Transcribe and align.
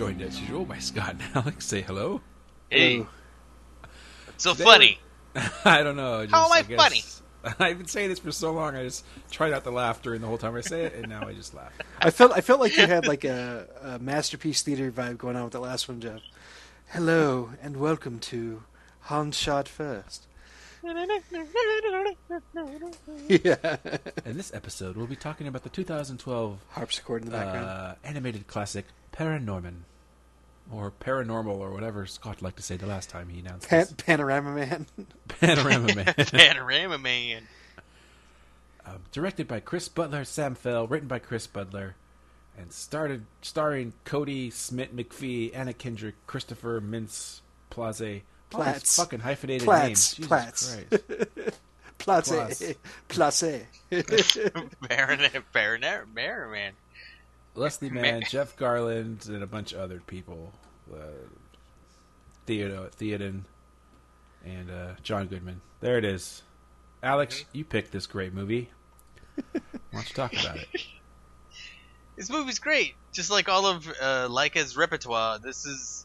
joined 0.00 0.22
as 0.22 0.40
usual 0.40 0.64
by 0.64 0.78
Scott 0.78 1.10
and 1.10 1.22
Alex. 1.34 1.66
Say 1.66 1.82
hello. 1.82 2.22
Hey. 2.70 3.04
It's 4.28 4.44
so 4.44 4.54
funny. 4.54 4.98
I 5.66 5.82
don't 5.82 5.96
know. 5.96 6.22
Just, 6.22 6.34
How 6.34 6.46
am 6.46 6.52
I 6.52 6.62
guess- 6.62 6.80
funny? 6.80 7.02
I've 7.58 7.76
been 7.76 7.86
saying 7.86 8.08
this 8.08 8.18
for 8.18 8.32
so 8.32 8.50
long. 8.50 8.74
I 8.76 8.84
just 8.84 9.04
try 9.30 9.50
not 9.50 9.62
to 9.64 9.70
laugh 9.70 10.00
during 10.00 10.22
the 10.22 10.26
whole 10.26 10.38
time 10.38 10.56
I 10.56 10.62
say 10.62 10.84
it, 10.84 10.94
and 10.94 11.06
now 11.10 11.28
I 11.28 11.34
just 11.34 11.52
laugh. 11.52 11.72
I 12.00 12.08
felt 12.08 12.32
I 12.32 12.40
felt 12.40 12.60
like 12.60 12.78
you 12.78 12.86
had 12.86 13.06
like 13.06 13.24
a, 13.24 13.66
a 13.82 13.98
masterpiece 13.98 14.62
theater 14.62 14.90
vibe 14.90 15.18
going 15.18 15.36
on 15.36 15.44
with 15.44 15.52
the 15.52 15.60
last 15.60 15.86
one, 15.86 16.00
Jeff. 16.00 16.22
Hello 16.88 17.50
and 17.60 17.76
welcome 17.76 18.20
to 18.20 18.62
Han 19.00 19.32
Shot 19.32 19.68
First. 19.68 20.26
yeah, 20.82 20.96
In 24.24 24.38
this 24.38 24.54
episode, 24.54 24.96
we'll 24.96 25.06
be 25.06 25.14
talking 25.14 25.46
about 25.46 25.62
the 25.62 25.68
2012 25.68 26.58
harpsichord 26.70 27.20
in 27.20 27.28
the 27.30 27.36
background. 27.36 27.66
uh, 27.68 27.94
animated 28.02 28.46
classic 28.46 28.86
Paranorman, 29.12 29.80
or 30.72 30.92
Paranormal, 31.00 31.58
or 31.58 31.70
whatever 31.72 32.06
Scott 32.06 32.42
liked 32.42 32.56
to 32.58 32.62
say 32.62 32.76
the 32.76 32.86
last 32.86 33.10
time 33.10 33.28
he 33.28 33.40
announced 33.40 33.68
Pan- 33.68 33.80
this. 33.80 33.92
Panorama 33.92 34.54
Man. 34.54 34.86
Panorama 35.28 35.94
Man. 35.94 36.04
Panorama 36.16 36.98
Man. 36.98 37.48
Um, 38.86 38.98
directed 39.12 39.46
by 39.46 39.60
Chris 39.60 39.88
Butler, 39.88 40.24
Sam 40.24 40.54
Fell, 40.54 40.86
written 40.86 41.08
by 41.08 41.18
Chris 41.18 41.46
Butler, 41.46 41.96
and 42.58 42.72
started 42.72 43.24
starring 43.42 43.92
Kodi 44.04 44.52
Smit-McPhee, 44.52 45.54
Anna 45.54 45.72
Kendrick, 45.72 46.14
Christopher 46.26 46.80
Mintz 46.80 47.40
Plaze. 47.70 48.22
All 48.52 48.62
Platz. 48.62 48.96
fucking 48.96 49.20
hyphenated 49.20 49.64
Platz. 49.64 49.86
names. 49.88 50.14
Jesus 50.14 50.26
Platz. 50.26 50.76
Christ. 50.88 51.58
Place. 51.98 52.74
Place. 53.08 54.38
Baron, 54.88 55.20
Baron, 55.52 55.84
Baron 56.14 56.50
Man. 56.50 56.72
Leslie 57.54 57.90
Mann, 57.90 58.02
Man. 58.02 58.22
Jeff 58.28 58.56
Garlin, 58.56 59.26
and 59.28 59.42
a 59.42 59.46
bunch 59.46 59.72
of 59.72 59.80
other 59.80 60.00
people. 60.06 60.52
Uh, 60.92 60.96
Theodore, 62.46 62.88
Theoden, 62.98 63.42
and 64.44 64.70
uh, 64.70 64.92
John 65.02 65.26
Goodman. 65.26 65.60
There 65.80 65.98
it 65.98 66.04
is. 66.04 66.42
Alex, 67.02 67.44
you 67.52 67.64
picked 67.64 67.92
this 67.92 68.06
great 68.06 68.34
movie. 68.34 68.70
Why 69.52 69.60
don't 69.92 70.08
you 70.08 70.14
talk 70.14 70.32
about 70.32 70.56
it? 70.56 70.68
This 72.16 72.28
movie's 72.28 72.58
great. 72.58 72.96
Just 73.12 73.30
like 73.30 73.48
all 73.48 73.64
of 73.64 73.88
uh, 73.88 74.28
Laika's 74.28 74.76
repertoire, 74.76 75.38
this 75.38 75.64
is 75.64 76.04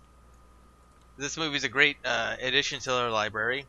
this 1.18 1.36
movie's 1.36 1.66
a 1.66 1.68
great 1.70 1.98
uh, 2.06 2.38
addition 2.42 2.80
to 2.82 2.94
our 2.94 3.10
library. 3.10 3.66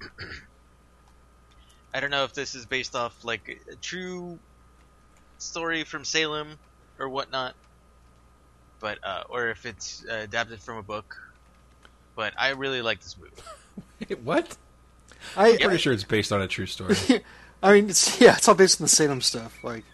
I 1.92 2.00
don't 2.00 2.10
know 2.10 2.24
if 2.24 2.32
this 2.32 2.54
is 2.54 2.64
based 2.64 2.96
off 2.96 3.22
like 3.22 3.60
a 3.70 3.76
true 3.76 4.38
story 5.36 5.84
from 5.84 6.06
Salem 6.06 6.58
or 6.98 7.08
whatnot, 7.08 7.54
but 8.80 8.98
uh, 9.02 9.24
or 9.28 9.48
if 9.48 9.66
it's 9.66 10.04
uh, 10.10 10.14
adapted 10.14 10.60
from 10.60 10.78
a 10.78 10.82
book. 10.82 11.16
But 12.16 12.34
I 12.36 12.50
really 12.50 12.82
like 12.82 13.00
this 13.00 13.16
movie. 13.16 14.14
what? 14.24 14.56
I, 15.36 15.50
I'm 15.52 15.58
pretty 15.58 15.78
sure 15.78 15.92
it's 15.92 16.04
based 16.04 16.32
on 16.32 16.40
a 16.42 16.48
true 16.48 16.66
story. 16.66 16.96
I 17.62 17.72
mean, 17.72 17.90
it's, 17.90 18.20
yeah, 18.20 18.36
it's 18.36 18.48
all 18.48 18.54
based 18.54 18.80
on 18.80 18.84
the 18.84 18.88
Salem 18.88 19.20
stuff. 19.20 19.62
Like 19.62 19.84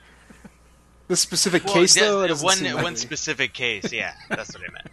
the 1.09 1.17
specific 1.17 1.65
case, 1.67 1.97
yeah, 1.97 2.05
though, 2.05 2.23
it 2.23 2.31
one 2.41 2.63
one 2.65 2.75
likely. 2.75 2.97
specific 2.97 3.53
case. 3.53 3.93
Yeah, 3.93 4.15
that's 4.29 4.55
what 4.55 4.63
I 4.69 4.73
meant. 4.73 4.89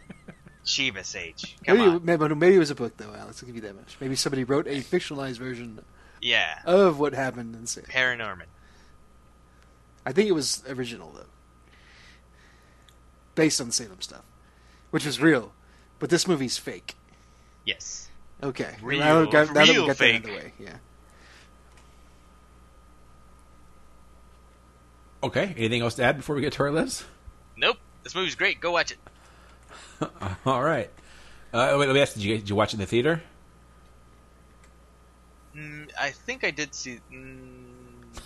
Shiva 0.64 1.04
Sage. 1.04 1.58
Come 1.66 1.78
Maybe, 1.78 1.90
on. 1.90 2.06
maybe, 2.06 2.36
maybe 2.36 2.56
it 2.56 2.60
was 2.60 2.70
a 2.70 2.76
book, 2.76 2.96
though, 2.98 3.14
Alex. 3.18 3.42
I'll 3.42 3.48
give 3.48 3.56
you 3.56 3.62
that 3.64 3.76
much. 3.76 3.98
Maybe 4.00 4.16
somebody 4.16 4.44
wrote 4.44 4.68
a 4.68 4.80
fictionalized 4.82 5.38
version 5.40 5.80
Yeah. 6.22 6.60
of 6.66 7.00
what 7.00 7.14
happened 7.14 7.56
in 7.56 7.66
Salem. 7.66 7.90
Paranorman. 7.90 8.46
I 10.06 10.12
think 10.12 10.30
it 10.30 10.34
was 10.34 10.64
original 10.70 11.12
though, 11.14 11.26
based 13.41 13.59
on 13.59 13.72
Salem 13.72 14.00
stuff, 14.02 14.22
which 14.91 15.03
is 15.06 15.19
real. 15.19 15.52
But 15.97 16.12
this 16.12 16.28
movie's 16.28 16.57
fake. 16.59 16.96
Yes. 17.66 18.07
Okay, 18.44 18.75
Real- 18.84 19.00
now, 19.00 19.25
that- 19.25 19.47
now 19.47 19.53
that 19.53 19.68
we 19.68 19.74
real 19.74 19.88
got 19.88 19.97
that 19.97 20.09
out 20.09 20.16
of 20.18 20.24
the 20.24 20.28
fake. 20.29 20.38
way, 20.38 20.53
yeah. 20.59 20.78
Okay. 25.24 25.53
Anything 25.57 25.81
else 25.81 25.96
to 25.96 26.03
add 26.03 26.18
before 26.18 26.35
we 26.35 26.41
get 26.41 26.53
to 26.53 26.63
our 26.63 26.72
list? 26.72 27.06
Nope. 27.56 27.78
This 28.03 28.16
movie's 28.16 28.35
great. 28.35 28.59
Go 28.59 28.72
watch 28.72 28.91
it. 28.91 28.97
All 30.46 30.63
right. 30.63 30.90
Uh, 31.53 31.75
wait, 31.79 31.85
let 31.88 31.94
me 31.94 32.02
ask: 32.02 32.13
did 32.13 32.23
you, 32.23 32.38
did 32.38 32.50
you 32.50 32.56
watch 32.56 32.72
it 32.73 32.75
in 32.75 32.79
the 32.79 32.85
theater? 32.88 33.22
Mm, 35.56 35.91
I 36.00 36.09
think 36.12 36.44
I 36.44 36.50
did 36.52 36.73
see. 36.73 37.00
Mm, 37.13 38.19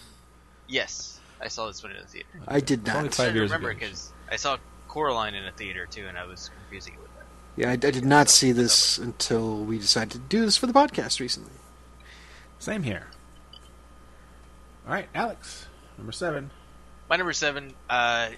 yes, 0.70 1.20
I 1.42 1.50
saw 1.50 1.68
this 1.68 1.84
one 1.84 1.92
in 1.92 2.02
the 2.02 2.08
theater. 2.08 2.28
I 2.48 2.60
did 2.62 2.82
It's 2.82 2.90
only 2.92 3.04
not. 3.04 3.14
five 3.14 3.16
trying 3.16 3.34
to 3.34 3.40
years 3.40 3.52
remember 3.52 3.70
ago. 3.72 3.80
because 3.80 4.14
I 4.32 4.38
saw 4.38 4.58
Coraline 4.96 5.36
in 5.36 5.46
a 5.46 5.52
theater 5.52 5.86
too, 5.86 6.08
and 6.08 6.18
I 6.18 6.26
was 6.26 6.50
confusing 6.58 6.94
it 6.94 7.02
with 7.02 7.14
that. 7.16 7.26
Yeah, 7.58 7.68
I, 7.68 7.74
I 7.74 7.92
did 7.92 8.06
not 8.06 8.30
see 8.30 8.54
this 8.54 8.98
until 8.98 9.58
we 9.58 9.78
decided 9.78 10.12
to 10.12 10.20
do 10.20 10.46
this 10.46 10.56
for 10.56 10.68
the 10.68 10.74
podcast 10.74 11.20
recently. 11.20 11.52
Same 12.60 12.82
here. 12.82 13.08
All 14.88 14.94
right, 14.94 15.10
Alex, 15.14 15.68
number 15.98 16.14
seven. 16.14 16.50
My 17.10 17.18
number 17.18 17.34
seven. 17.34 17.74
Uh, 17.90 18.30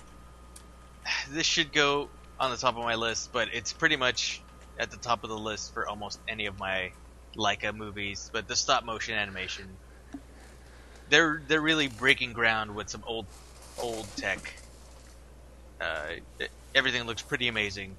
this 1.29 1.45
should 1.45 1.71
go 1.71 2.09
on 2.39 2.49
the 2.49 2.57
top 2.57 2.75
of 2.75 2.83
my 2.83 2.95
list, 2.95 3.31
but 3.31 3.49
it's 3.53 3.71
pretty 3.71 3.95
much 3.95 4.41
at 4.79 4.89
the 4.89 4.97
top 4.97 5.23
of 5.23 5.29
the 5.29 5.37
list 5.37 5.75
for 5.75 5.87
almost 5.87 6.19
any 6.27 6.47
of 6.47 6.57
my 6.57 6.91
Laika 7.35 7.71
movies. 7.71 8.31
But 8.33 8.47
the 8.47 8.55
stop 8.55 8.83
motion 8.83 9.13
animation, 9.13 9.67
they're 11.09 11.39
they're 11.47 11.61
really 11.61 11.87
breaking 11.87 12.33
ground 12.33 12.73
with 12.73 12.89
some 12.89 13.03
old 13.05 13.27
old 13.77 14.07
tech. 14.15 14.55
Uh, 15.79 16.45
everything 16.75 17.03
looks 17.03 17.21
pretty 17.21 17.47
amazing. 17.47 17.95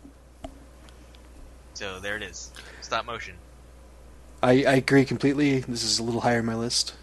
So 1.75 2.01
there 2.01 2.17
it 2.17 2.23
is, 2.23 2.51
stop 2.81 3.07
motion. 3.07 3.35
I, 4.43 4.65
I 4.65 4.75
agree 4.75 5.05
completely. 5.05 5.61
This 5.61 5.85
is 5.85 5.99
a 5.99 6.03
little 6.03 6.21
higher 6.21 6.41
on 6.41 6.47
my 6.47 6.55
list. 6.57 6.95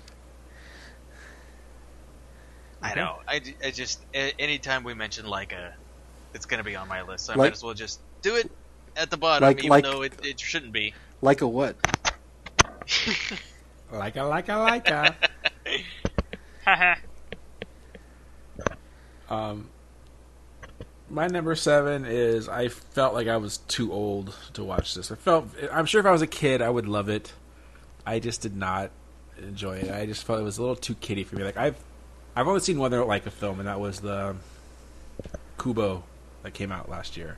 I 2.82 2.94
know. 2.94 3.20
I, 3.28 3.42
I 3.64 3.72
just 3.72 4.02
anytime 4.14 4.84
we 4.84 4.94
mention 4.94 5.26
Laika, 5.26 5.74
it's 6.34 6.46
gonna 6.46 6.64
be 6.64 6.76
on 6.76 6.88
my 6.88 7.02
list. 7.02 7.26
So 7.26 7.34
I 7.34 7.36
Like- 7.36 7.52
might 7.52 7.54
as 7.54 7.64
well 7.64 7.74
just 7.74 8.00
do 8.22 8.36
it 8.36 8.52
at 8.96 9.10
the 9.10 9.18
bottom, 9.18 9.48
Like- 9.48 9.60
even 9.60 9.70
like- 9.70 9.84
though 9.84 10.02
it, 10.04 10.14
it 10.24 10.40
shouldn't 10.40 10.72
be. 10.72 10.94
Like 11.22 11.42
a 11.42 11.48
what? 11.48 11.76
Like 13.92 14.16
a 14.18 14.24
like 14.24 14.50
a 14.50 14.56
like 14.58 14.90
a. 14.90 15.16
Um, 19.30 19.70
my 21.10 21.28
number 21.28 21.56
seven 21.56 22.06
is 22.06 22.50
I 22.50 22.68
felt 22.70 23.14
like 23.14 23.28
I 23.28 23.38
was 23.38 23.58
too 23.58 23.92
old 23.94 24.36
to 24.54 24.64
watch 24.64 24.94
this. 24.96 25.12
I 25.12 25.16
felt 25.16 25.48
I'm 25.72 25.86
sure 25.86 26.00
if 26.00 26.06
I 26.06 26.12
was 26.12 26.22
a 26.22 26.28
kid 26.28 26.62
I 26.62 26.70
would 26.70 26.88
love 26.88 27.10
it. 27.10 27.34
I 28.06 28.20
just 28.20 28.42
did 28.42 28.56
not 28.56 28.92
enjoy 29.38 29.78
it. 29.78 29.92
I 29.92 30.06
just 30.06 30.24
felt 30.24 30.40
it 30.40 30.44
was 30.44 30.58
a 30.58 30.62
little 30.62 30.76
too 30.76 30.96
kiddie 30.96 31.24
for 31.24 31.36
me. 31.36 31.44
Like 31.44 31.58
I've 31.58 31.76
I've 32.36 32.48
only 32.48 32.60
seen 32.60 32.80
one 32.80 32.94
other 32.94 33.04
Laika 33.06 33.32
film, 33.32 33.60
and 33.60 33.68
that 33.68 33.80
was 33.80 34.00
the 34.02 34.36
Kubo 35.58 36.04
that 36.44 36.54
came 36.54 36.72
out 36.72 36.90
last 36.90 37.18
year. 37.18 37.38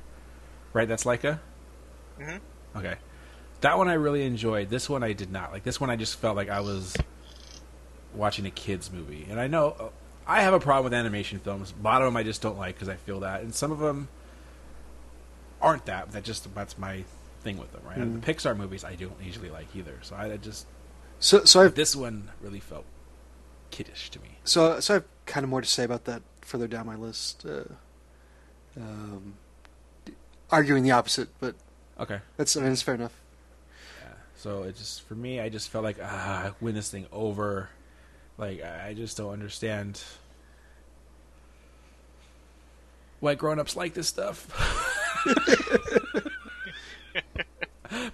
Right, 0.73 0.87
that's 0.87 1.03
Laika. 1.03 1.39
Mhm. 2.19 2.39
Okay, 2.75 2.95
that 3.61 3.77
one 3.77 3.89
I 3.89 3.93
really 3.93 4.25
enjoyed. 4.25 4.69
This 4.69 4.89
one 4.89 5.03
I 5.03 5.13
did 5.13 5.31
not. 5.31 5.51
Like 5.51 5.63
this 5.63 5.79
one, 5.79 5.89
I 5.89 5.95
just 5.95 6.17
felt 6.19 6.35
like 6.35 6.49
I 6.49 6.61
was 6.61 6.95
watching 8.13 8.45
a 8.45 8.51
kids 8.51 8.91
movie, 8.91 9.27
and 9.29 9.39
I 9.39 9.47
know 9.47 9.91
I 10.27 10.41
have 10.41 10.53
a 10.53 10.59
problem 10.59 10.83
with 10.83 10.93
animation 10.93 11.39
films. 11.39 11.73
A 11.79 11.83
lot 11.83 12.01
of 12.01 12.05
them 12.07 12.17
I 12.17 12.23
just 12.23 12.41
don't 12.41 12.57
like 12.57 12.75
because 12.75 12.89
I 12.89 12.95
feel 12.95 13.21
that, 13.21 13.41
and 13.41 13.55
some 13.55 13.71
of 13.71 13.79
them 13.79 14.09
aren't 15.61 15.85
that. 15.85 16.11
That 16.11 16.23
just 16.23 16.53
that's 16.53 16.77
my 16.77 17.03
thing 17.41 17.57
with 17.57 17.71
them, 17.71 17.81
right? 17.85 17.97
Mm. 17.97 18.21
The 18.21 18.33
Pixar 18.33 18.55
movies 18.57 18.83
I 18.83 18.95
don't 18.95 19.15
usually 19.23 19.49
like 19.49 19.67
either, 19.75 19.97
so 20.01 20.15
I, 20.15 20.33
I 20.33 20.37
just 20.37 20.67
So 21.19 21.45
so 21.45 21.61
I've 21.61 21.75
this 21.75 21.95
one 21.95 22.29
really 22.41 22.59
felt 22.59 22.85
kiddish 23.71 24.09
to 24.11 24.19
me. 24.19 24.37
so 24.43 24.79
so 24.79 24.95
I've 24.95 25.05
kind 25.25 25.43
of 25.43 25.49
more 25.49 25.61
to 25.61 25.67
say 25.67 25.83
about 25.83 26.05
that 26.05 26.21
further 26.41 26.67
down 26.67 26.85
my 26.85 26.95
list. 26.95 27.45
Uh, 27.45 27.63
um, 28.77 29.33
arguing 30.51 30.83
the 30.83 30.91
opposite, 30.91 31.29
but 31.39 31.55
Okay. 31.99 32.19
that's 32.37 32.55
I 32.55 32.61
mean 32.61 32.71
it's 32.71 32.81
fair 32.81 32.95
enough. 32.95 33.13
Yeah. 34.03 34.13
So 34.35 34.63
it 34.63 34.75
just 34.77 35.01
for 35.03 35.15
me, 35.15 35.39
I 35.39 35.49
just 35.49 35.69
felt 35.69 35.83
like 35.83 35.97
ah, 36.03 36.53
win 36.61 36.75
this 36.75 36.89
thing 36.91 37.07
over. 37.11 37.69
Like 38.37 38.63
I 38.63 38.93
just 38.93 39.17
don't 39.17 39.33
understand 39.33 40.01
why 43.19 43.35
grown-ups 43.35 43.75
like 43.75 43.93
this 43.93 44.07
stuff. 44.07 44.47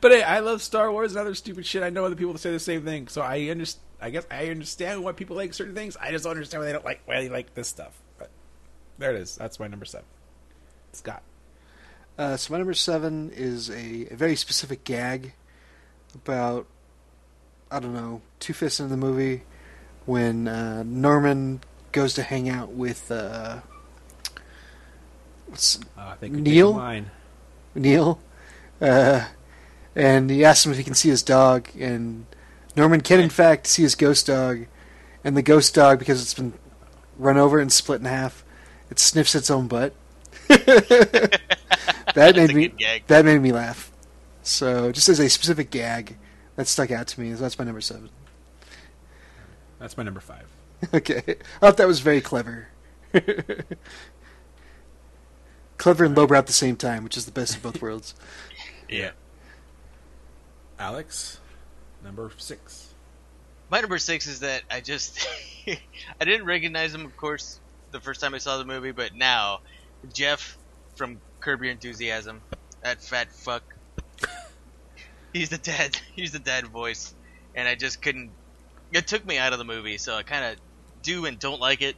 But 0.04 0.12
hey, 0.12 0.22
I 0.22 0.40
love 0.40 0.62
Star 0.62 0.92
Wars 0.92 1.14
and 1.14 1.22
other 1.22 1.34
stupid 1.34 1.66
shit. 1.66 1.82
I 1.82 1.90
know 1.90 2.04
other 2.04 2.16
people 2.16 2.38
say 2.38 2.52
the 2.52 2.60
same 2.60 2.84
thing, 2.84 3.08
so 3.08 3.22
I 3.22 3.44
understand. 3.44 3.86
I 4.02 4.10
guess 4.10 4.28
I 4.30 4.50
understand 4.50 5.02
why 5.02 5.14
people 5.14 5.38
like 5.38 5.54
certain 5.54 5.74
things. 5.74 5.96
I 5.96 6.12
just 6.12 6.26
don't 6.26 6.32
understand 6.32 6.62
why 6.62 6.66
they 6.66 6.74
don't 6.74 6.84
like 6.84 7.02
why 7.06 7.22
they 7.22 7.30
like 7.30 7.54
this 7.54 7.70
stuff. 7.70 7.94
But 8.20 8.30
there 8.98 9.16
it 9.16 9.22
is. 9.22 9.38
That's 9.38 9.62
my 9.62 9.68
number 9.68 9.86
seven. 9.86 10.06
Scott. 10.92 11.24
Uh, 12.18 12.36
so 12.36 12.52
my 12.52 12.58
number 12.58 12.74
seven 12.74 13.32
is 13.34 13.70
a, 13.70 14.08
a 14.12 14.16
very 14.16 14.36
specific 14.36 14.84
gag 14.84 15.36
about 16.14 16.68
I 17.72 17.80
don't 17.80 17.94
know 17.94 18.22
two 18.42 18.52
fifths 18.52 18.82
into 18.82 18.90
the 18.90 18.98
movie 18.98 19.44
when 20.06 20.48
uh, 20.48 20.84
Norman 20.84 21.62
goes 21.92 22.14
to 22.16 22.24
hang 22.24 22.50
out 22.50 22.72
with 22.72 23.12
uh, 23.12 23.60
what's 25.48 25.80
Uh, 25.98 26.10
I 26.12 26.16
think 26.16 26.34
Neil? 26.34 26.74
Neil, 27.76 28.20
uh, 28.82 29.28
and 29.96 30.30
he 30.30 30.44
asks 30.44 30.66
him 30.66 30.72
if 30.72 30.78
he 30.78 30.84
can 30.84 30.94
see 30.96 31.10
his 31.10 31.24
dog, 31.24 31.70
and 31.80 32.26
Norman 32.76 33.02
can 33.02 33.20
in 33.20 33.30
fact 33.30 33.68
see 33.68 33.82
his 33.84 33.96
ghost 33.96 34.28
dog, 34.28 34.66
and 35.24 35.38
the 35.38 35.42
ghost 35.42 35.74
dog 35.74 36.00
because 36.00 36.22
it's 36.22 36.34
been 36.34 36.54
run 37.18 37.38
over 37.38 37.60
and 37.60 37.72
split 37.72 38.00
in 38.00 38.06
half, 38.06 38.44
it 38.90 39.00
sniffs 39.00 39.36
its 39.36 39.50
own 39.50 39.68
butt. 39.68 39.94
that 40.48 42.34
made 42.36 42.54
me 42.54 42.74
that 43.08 43.26
made 43.26 43.40
me 43.42 43.52
laugh. 43.52 43.92
So 44.44 44.92
just 44.92 45.10
as 45.10 45.20
a 45.20 45.30
specific 45.30 45.72
gag 45.72 46.18
that 46.56 46.68
stuck 46.68 46.92
out 46.92 47.08
to 47.08 47.22
me, 47.22 47.34
so 47.34 47.42
that's 47.42 47.58
my 47.58 47.66
number 47.66 47.82
seven. 47.82 48.10
That's 49.84 49.98
my 49.98 50.04
number 50.04 50.22
five. 50.22 50.48
Okay, 50.94 51.22
I 51.28 51.60
thought 51.60 51.78
that 51.78 51.88
was 51.88 52.02
very 52.02 52.20
clever. 52.20 52.68
clever 55.78 56.04
and 56.04 56.16
lowbrow 56.16 56.40
at 56.40 56.48
the 56.48 56.54
same 56.54 56.76
time, 56.76 57.06
which 57.06 57.16
is 57.16 57.26
the 57.26 57.32
best 57.32 57.56
of 57.56 57.64
both 57.64 57.82
worlds. 57.82 58.16
Yeah. 58.90 59.12
Alex, 60.78 61.40
number 62.04 62.30
six. 62.38 62.94
My 63.70 63.80
number 63.80 63.98
six 63.98 64.28
is 64.28 64.42
that 64.42 64.64
I 64.70 64.82
just 64.82 65.28
I 65.68 66.26
didn't 66.26 66.46
recognize 66.46 66.94
him, 66.94 67.06
of 67.06 67.18
course, 67.18 67.60
the 67.92 68.00
first 68.00 68.22
time 68.22 68.34
I 68.34 68.38
saw 68.38 68.58
the 68.58 68.66
movie, 68.66 68.92
but 68.92 69.16
now 69.16 69.62
Jeff 70.14 70.58
from 70.96 71.20
Curb 71.40 71.64
Your 71.64 71.72
Enthusiasm, 71.72 72.42
that 72.84 73.02
fat 73.02 73.32
fuck. 73.32 73.64
He's 75.34 75.50
the 75.50 75.58
dad. 75.58 75.98
He's 76.14 76.34
the 76.34 76.40
dad 76.40 76.68
voice, 76.68 77.16
and 77.56 77.68
I 77.68 77.76
just 77.76 78.02
couldn't. 78.02 78.32
It 78.94 79.08
took 79.08 79.26
me 79.26 79.38
out 79.38 79.54
of 79.54 79.60
the 79.60 79.66
movie, 79.66 79.98
so 79.98 80.16
I 80.16 80.24
kind 80.24 80.46
of 80.46 80.58
do 81.02 81.26
and 81.26 81.40
don't 81.40 81.60
like 81.60 81.82
it. 81.82 81.96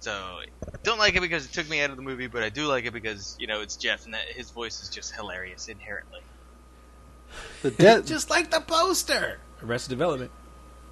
So 0.00 0.40
don't 0.84 0.98
like 0.98 1.16
it 1.16 1.20
because 1.20 1.44
it 1.44 1.52
took 1.52 1.68
me 1.68 1.80
out 1.80 1.90
of 1.90 1.96
the 1.96 2.02
movie, 2.02 2.28
but 2.28 2.42
I 2.44 2.50
do 2.50 2.66
like 2.66 2.84
it 2.86 2.92
because 2.92 3.36
you 3.40 3.46
know 3.48 3.60
it's 3.62 3.76
Jeff, 3.76 4.04
and 4.04 4.14
that 4.14 4.26
his 4.28 4.50
voice 4.50 4.80
is 4.82 4.88
just 4.88 5.14
hilarious 5.14 5.66
inherently. 5.68 6.20
The 7.62 7.70
dead, 7.72 8.06
Just 8.06 8.30
like 8.30 8.50
the 8.50 8.60
poster. 8.60 9.38
Arrested 9.62 9.90
Development. 9.90 10.30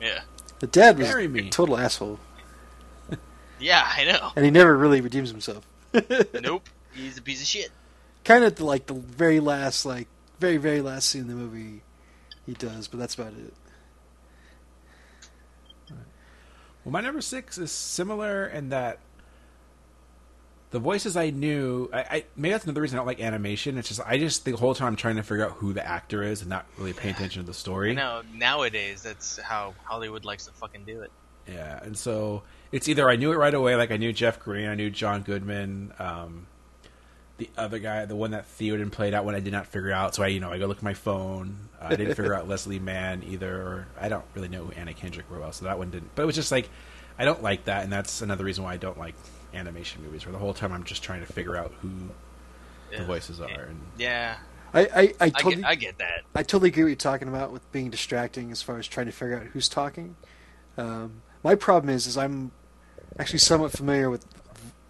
Yeah, 0.00 0.20
the 0.58 0.66
dad 0.66 0.98
was 0.98 1.06
Marry 1.08 1.26
a 1.26 1.28
me. 1.28 1.48
total 1.50 1.78
asshole, 1.78 2.18
yeah, 3.60 3.88
I 3.96 4.04
know. 4.04 4.32
and 4.36 4.44
he 4.44 4.50
never 4.50 4.76
really 4.76 5.00
redeems 5.00 5.30
himself. 5.30 5.64
nope, 6.42 6.68
he's 6.92 7.16
a 7.16 7.22
piece 7.22 7.40
of 7.40 7.46
shit. 7.46 7.70
kind 8.24 8.42
of 8.44 8.60
like 8.60 8.86
the 8.86 8.94
very 8.94 9.38
last, 9.40 9.86
like 9.86 10.08
very 10.40 10.56
very 10.58 10.82
last 10.82 11.08
scene 11.08 11.22
in 11.22 11.28
the 11.28 11.34
movie, 11.34 11.80
he 12.44 12.52
does, 12.54 12.88
but 12.88 12.98
that's 12.98 13.14
about 13.14 13.32
it. 13.34 13.54
Well, 16.86 16.92
my 16.92 17.00
number 17.00 17.20
six 17.20 17.58
is 17.58 17.72
similar 17.72 18.46
in 18.46 18.68
that 18.68 19.00
the 20.70 20.78
voices 20.78 21.16
I 21.16 21.30
knew. 21.30 21.90
I, 21.92 21.98
I 21.98 22.24
maybe 22.36 22.52
that's 22.52 22.62
another 22.62 22.80
reason 22.80 22.96
I 22.96 23.00
don't 23.00 23.08
like 23.08 23.20
animation. 23.20 23.76
It's 23.76 23.88
just 23.88 24.00
I 24.06 24.18
just 24.18 24.44
the 24.44 24.52
whole 24.52 24.72
time 24.72 24.86
I'm 24.86 24.96
trying 24.96 25.16
to 25.16 25.24
figure 25.24 25.44
out 25.44 25.54
who 25.54 25.72
the 25.72 25.84
actor 25.84 26.22
is 26.22 26.42
and 26.42 26.48
not 26.48 26.64
really 26.78 26.92
paying 26.92 27.16
attention 27.16 27.42
to 27.42 27.46
the 27.46 27.54
story. 27.54 27.92
No, 27.92 28.22
nowadays 28.32 29.02
that's 29.02 29.36
how 29.38 29.74
Hollywood 29.82 30.24
likes 30.24 30.46
to 30.46 30.52
fucking 30.52 30.84
do 30.84 31.00
it. 31.02 31.10
Yeah, 31.48 31.80
and 31.82 31.98
so 31.98 32.44
it's 32.70 32.88
either 32.88 33.10
I 33.10 33.16
knew 33.16 33.32
it 33.32 33.36
right 33.36 33.52
away, 33.52 33.74
like 33.74 33.90
I 33.90 33.96
knew 33.96 34.12
Jeff 34.12 34.38
Green, 34.38 34.68
I 34.68 34.76
knew 34.76 34.88
John 34.88 35.22
Goodman, 35.22 35.92
um, 35.98 36.46
the 37.38 37.50
other 37.56 37.78
guy, 37.78 38.04
the 38.06 38.16
one 38.16 38.30
that 38.30 38.46
Theoden 38.58 38.90
played 38.90 39.12
out 39.14 39.24
when 39.24 39.34
I 39.34 39.40
did 39.40 39.52
not 39.52 39.66
figure 39.66 39.92
out. 39.92 40.14
So 40.14 40.22
I, 40.22 40.28
you 40.28 40.40
know, 40.40 40.50
I 40.50 40.58
go 40.58 40.66
look 40.66 40.78
at 40.78 40.82
my 40.82 40.94
phone. 40.94 41.56
Uh, 41.80 41.86
I 41.86 41.96
didn't 41.96 42.14
figure 42.14 42.34
out 42.34 42.48
Leslie 42.48 42.78
Mann 42.78 43.22
either. 43.26 43.54
Or 43.54 43.86
I 44.00 44.08
don't 44.08 44.24
really 44.34 44.48
know 44.48 44.64
who 44.64 44.72
Anna 44.72 44.94
Kendrick 44.94 45.26
real 45.30 45.40
well, 45.40 45.52
so 45.52 45.64
that 45.66 45.78
one 45.78 45.90
didn't. 45.90 46.14
But 46.14 46.22
it 46.22 46.26
was 46.26 46.34
just 46.34 46.50
like 46.50 46.68
I 47.18 47.24
don't 47.24 47.42
like 47.42 47.64
that, 47.64 47.84
and 47.84 47.92
that's 47.92 48.22
another 48.22 48.44
reason 48.44 48.64
why 48.64 48.74
I 48.74 48.76
don't 48.78 48.98
like 48.98 49.14
animation 49.54 50.02
movies. 50.02 50.24
Where 50.26 50.32
the 50.32 50.38
whole 50.38 50.54
time 50.54 50.72
I'm 50.72 50.84
just 50.84 51.02
trying 51.02 51.20
to 51.24 51.32
figure 51.32 51.56
out 51.56 51.72
who 51.80 51.90
the 52.90 52.96
Yeah. 52.98 53.04
voices 53.04 53.40
are. 53.40 53.64
And 53.68 53.80
Yeah, 53.98 54.36
I 54.72 54.80
I, 54.80 55.00
I 55.20 55.32
I 55.34 55.42
get, 55.42 55.64
I 55.64 55.74
get 55.74 55.98
that. 55.98 56.22
I 56.34 56.42
totally 56.42 56.68
agree 56.68 56.84
what 56.84 56.88
you're 56.88 56.96
talking 56.96 57.28
about 57.28 57.52
with 57.52 57.70
being 57.72 57.90
distracting 57.90 58.50
as 58.50 58.62
far 58.62 58.78
as 58.78 58.86
trying 58.86 59.06
to 59.06 59.12
figure 59.12 59.38
out 59.38 59.46
who's 59.46 59.68
talking. 59.68 60.16
Um, 60.78 61.22
my 61.42 61.54
problem 61.54 61.94
is, 61.94 62.06
is 62.06 62.16
I'm 62.16 62.52
actually 63.18 63.38
somewhat 63.38 63.72
familiar 63.72 64.10
with 64.10 64.24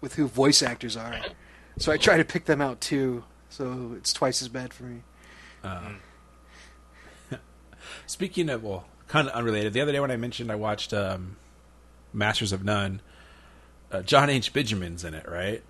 with 0.01 0.15
who 0.15 0.27
voice 0.27 0.61
actors 0.61 0.95
are, 0.95 1.25
so 1.77 1.91
I 1.91 1.97
try 1.97 2.17
to 2.17 2.25
pick 2.25 2.45
them 2.45 2.61
out 2.61 2.81
too. 2.81 3.23
So 3.49 3.93
it's 3.97 4.11
twice 4.13 4.41
as 4.41 4.47
bad 4.49 4.73
for 4.73 4.83
me. 4.83 5.01
Um, 5.63 5.99
Speaking 8.05 8.49
of, 8.49 8.63
well, 8.63 8.85
kind 9.07 9.27
of 9.27 9.33
unrelated. 9.33 9.73
The 9.73 9.81
other 9.81 9.91
day 9.91 9.99
when 9.99 10.11
I 10.11 10.17
mentioned 10.17 10.51
I 10.51 10.55
watched 10.55 10.93
um, 10.93 11.37
Masters 12.13 12.51
of 12.51 12.63
None, 12.63 13.01
uh, 13.91 14.01
Jon 14.01 14.29
H. 14.29 14.53
Benjamin's 14.53 15.03
in 15.03 15.13
it, 15.13 15.27
right? 15.29 15.63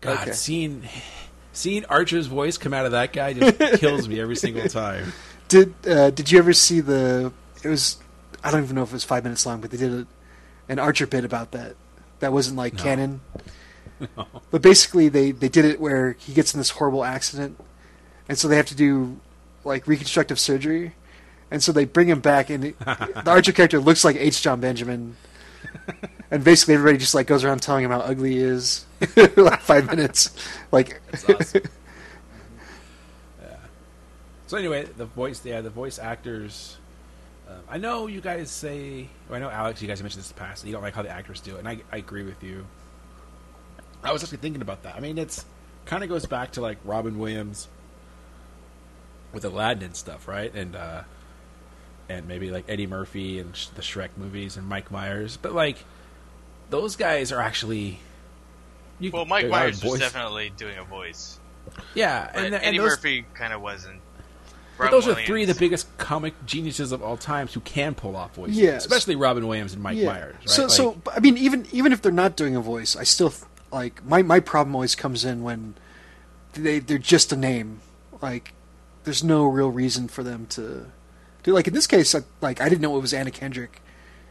God, 0.00 0.22
Okay. 0.22 0.32
seeing 0.32 0.82
seeing 1.52 1.84
Archer's 1.86 2.26
voice 2.26 2.56
come 2.58 2.72
out 2.72 2.86
of 2.86 2.92
that 2.92 3.12
guy 3.12 3.32
just 3.34 3.58
kills 3.80 4.08
me 4.08 4.20
every 4.20 4.36
single 4.36 4.68
time. 4.68 5.12
Did 5.48 5.74
uh, 5.86 6.10
Did 6.10 6.30
you 6.30 6.38
ever 6.38 6.52
see 6.52 6.80
the? 6.80 7.32
It 7.62 7.68
was 7.68 7.98
I 8.42 8.50
don't 8.50 8.62
even 8.64 8.76
know 8.76 8.82
if 8.82 8.90
it 8.90 8.94
was 8.94 9.04
five 9.04 9.24
minutes 9.24 9.44
long, 9.44 9.60
but 9.60 9.70
they 9.70 9.76
did 9.76 9.92
a, 9.92 10.06
an 10.68 10.78
Archer 10.78 11.06
bit 11.06 11.24
about 11.24 11.52
that. 11.52 11.76
That 12.20 12.32
wasn't 12.32 12.56
like 12.56 12.74
No. 12.74 12.82
canon. 12.82 13.20
But 14.50 14.62
basically, 14.62 15.08
they 15.08 15.30
they 15.30 15.48
did 15.48 15.64
it 15.64 15.80
where 15.80 16.12
he 16.18 16.32
gets 16.32 16.54
in 16.54 16.58
this 16.58 16.70
horrible 16.70 17.04
accident, 17.04 17.58
and 18.28 18.36
so 18.36 18.48
they 18.48 18.56
have 18.56 18.66
to 18.66 18.74
do 18.74 19.20
like 19.64 19.86
reconstructive 19.86 20.40
surgery, 20.40 20.94
and 21.50 21.62
so 21.62 21.72
they 21.72 21.84
bring 21.84 22.08
him 22.08 22.20
back, 22.20 22.50
and 22.50 22.64
the 22.78 23.22
Archer 23.26 23.52
character 23.52 23.78
looks 23.78 24.04
like 24.04 24.16
H. 24.16 24.42
Jon 24.42 24.60
Benjamin, 24.60 25.16
and 26.30 26.42
basically 26.42 26.74
everybody 26.74 26.98
just 26.98 27.14
like 27.14 27.26
goes 27.26 27.44
around 27.44 27.62
telling 27.62 27.84
him 27.84 27.90
how 27.90 28.00
ugly 28.00 28.32
he 28.32 28.38
is 28.38 28.86
for 29.00 29.28
like 29.42 29.60
five 29.60 29.86
minutes, 29.86 30.30
like 30.72 31.00
awesome. 31.28 31.62
yeah. 33.40 33.56
So 34.46 34.56
anyway, 34.56 34.84
the 34.96 35.06
voice, 35.06 35.44
yeah, 35.44 35.60
the 35.60 35.70
voice 35.70 35.98
actors. 35.98 36.76
Um, 37.48 37.56
I 37.68 37.78
know 37.78 38.06
you 38.06 38.20
guys 38.20 38.50
say, 38.50 39.08
I 39.30 39.38
know 39.38 39.50
Alex, 39.50 39.82
you 39.82 39.88
guys 39.88 40.02
mentioned 40.02 40.22
this 40.22 40.30
in 40.30 40.36
the 40.36 40.40
past. 40.40 40.64
You 40.64 40.72
don't 40.72 40.82
like 40.82 40.94
how 40.94 41.02
the 41.02 41.08
actors 41.10 41.40
do 41.40 41.56
it, 41.56 41.60
and 41.60 41.68
I, 41.68 41.78
I 41.92 41.98
agree 41.98 42.24
with 42.24 42.42
you. 42.42 42.66
I 44.02 44.12
was 44.12 44.22
actually 44.22 44.38
thinking 44.38 44.62
about 44.62 44.82
that. 44.84 44.96
I 44.96 45.00
mean, 45.00 45.18
it's 45.18 45.44
kind 45.84 46.02
of 46.02 46.08
goes 46.08 46.26
back 46.26 46.52
to 46.52 46.60
like 46.60 46.78
Robin 46.84 47.18
Williams 47.18 47.68
with 49.32 49.44
Aladdin 49.44 49.84
and 49.84 49.96
stuff, 49.96 50.26
right? 50.26 50.52
And 50.54 50.76
uh, 50.76 51.02
and 52.08 52.26
maybe 52.26 52.50
like 52.50 52.64
Eddie 52.68 52.86
Murphy 52.86 53.38
and 53.38 53.54
sh- 53.54 53.68
the 53.68 53.82
Shrek 53.82 54.10
movies 54.16 54.56
and 54.56 54.66
Mike 54.66 54.90
Myers, 54.90 55.36
but 55.36 55.52
like 55.52 55.84
those 56.70 56.96
guys 56.96 57.32
are 57.32 57.40
actually. 57.40 58.00
You, 58.98 59.10
Well, 59.12 59.24
Mike 59.24 59.48
Myers 59.48 59.82
was 59.82 59.98
definitely 59.98 60.52
doing 60.56 60.76
a 60.76 60.84
voice, 60.84 61.38
yeah, 61.94 62.30
but 62.34 62.44
and, 62.44 62.54
and 62.54 62.64
Eddie 62.64 62.78
those, 62.78 62.90
Murphy 62.90 63.24
kind 63.32 63.52
of 63.54 63.62
wasn't. 63.62 64.00
But 64.76 64.84
Robin 64.84 65.00
those 65.00 65.08
are 65.08 65.22
three 65.22 65.42
of 65.42 65.48
the 65.48 65.54
biggest 65.54 65.96
comic 65.98 66.34
geniuses 66.46 66.92
of 66.92 67.02
all 67.02 67.16
times 67.16 67.54
who 67.54 67.60
can 67.60 67.94
pull 67.94 68.16
off 68.16 68.34
voices. 68.34 68.58
Yes. 68.58 68.84
especially 68.84 69.14
Robin 69.14 69.46
Williams 69.46 69.72
and 69.74 69.82
Mike 69.82 69.98
Myers. 69.98 70.34
Right? 70.40 70.48
So, 70.48 70.62
Like, 70.62 70.70
so 70.70 71.02
I 71.14 71.20
mean, 71.20 71.38
even 71.38 71.66
even 71.72 71.92
if 71.92 72.02
they're 72.02 72.12
not 72.12 72.36
doing 72.36 72.56
a 72.56 72.60
voice, 72.60 72.94
I 72.96 73.04
still 73.04 73.32
like 73.72 74.04
my 74.04 74.22
my 74.22 74.40
problem 74.40 74.74
always 74.74 74.94
comes 74.94 75.24
in 75.24 75.42
when 75.42 75.74
they 76.54 76.78
they're 76.78 76.98
just 76.98 77.32
a 77.32 77.36
name. 77.36 77.80
Like, 78.22 78.52
there's 79.04 79.24
no 79.24 79.46
real 79.46 79.70
reason 79.70 80.08
for 80.08 80.22
them 80.22 80.46
to 80.50 80.86
do. 81.42 81.52
Like 81.52 81.66
in 81.68 81.74
this 81.74 81.86
case, 81.86 82.14
I, 82.14 82.20
like 82.40 82.60
I 82.60 82.68
didn't 82.68 82.82
know 82.82 82.96
it 82.96 83.00
was 83.00 83.14
Anna 83.14 83.30
Kendrick, 83.30 83.80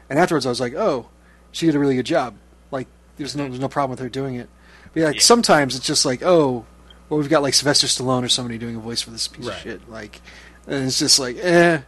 and 0.09 0.19
afterwards 0.19 0.45
I 0.45 0.49
was 0.49 0.59
like, 0.59 0.73
oh, 0.75 1.09
she 1.51 1.65
did 1.65 1.75
a 1.75 1.79
really 1.79 1.95
good 1.95 2.05
job. 2.05 2.35
Like, 2.71 2.87
there's 3.17 3.35
no 3.35 3.47
there's 3.47 3.59
no 3.59 3.69
problem 3.69 3.91
with 3.91 3.99
her 3.99 4.09
doing 4.09 4.35
it. 4.35 4.49
But 4.93 5.03
like 5.03 5.15
Yeah. 5.15 5.21
sometimes 5.21 5.75
it's 5.75 5.87
just 5.87 6.05
like, 6.05 6.21
oh, 6.23 6.65
well 7.09 7.19
we've 7.19 7.29
got 7.29 7.41
like 7.41 7.53
Sylvester 7.53 7.87
Stallone 7.87 8.23
or 8.23 8.29
somebody 8.29 8.57
doing 8.57 8.75
a 8.75 8.79
voice 8.79 9.01
for 9.01 9.09
this 9.11 9.27
piece 9.27 9.45
Right. 9.47 9.55
of 9.57 9.61
shit. 9.63 9.89
Like, 9.89 10.21
and 10.67 10.85
it's 10.85 10.99
just 10.99 11.19
like, 11.19 11.37
eh. 11.37 11.77
The 11.77 11.83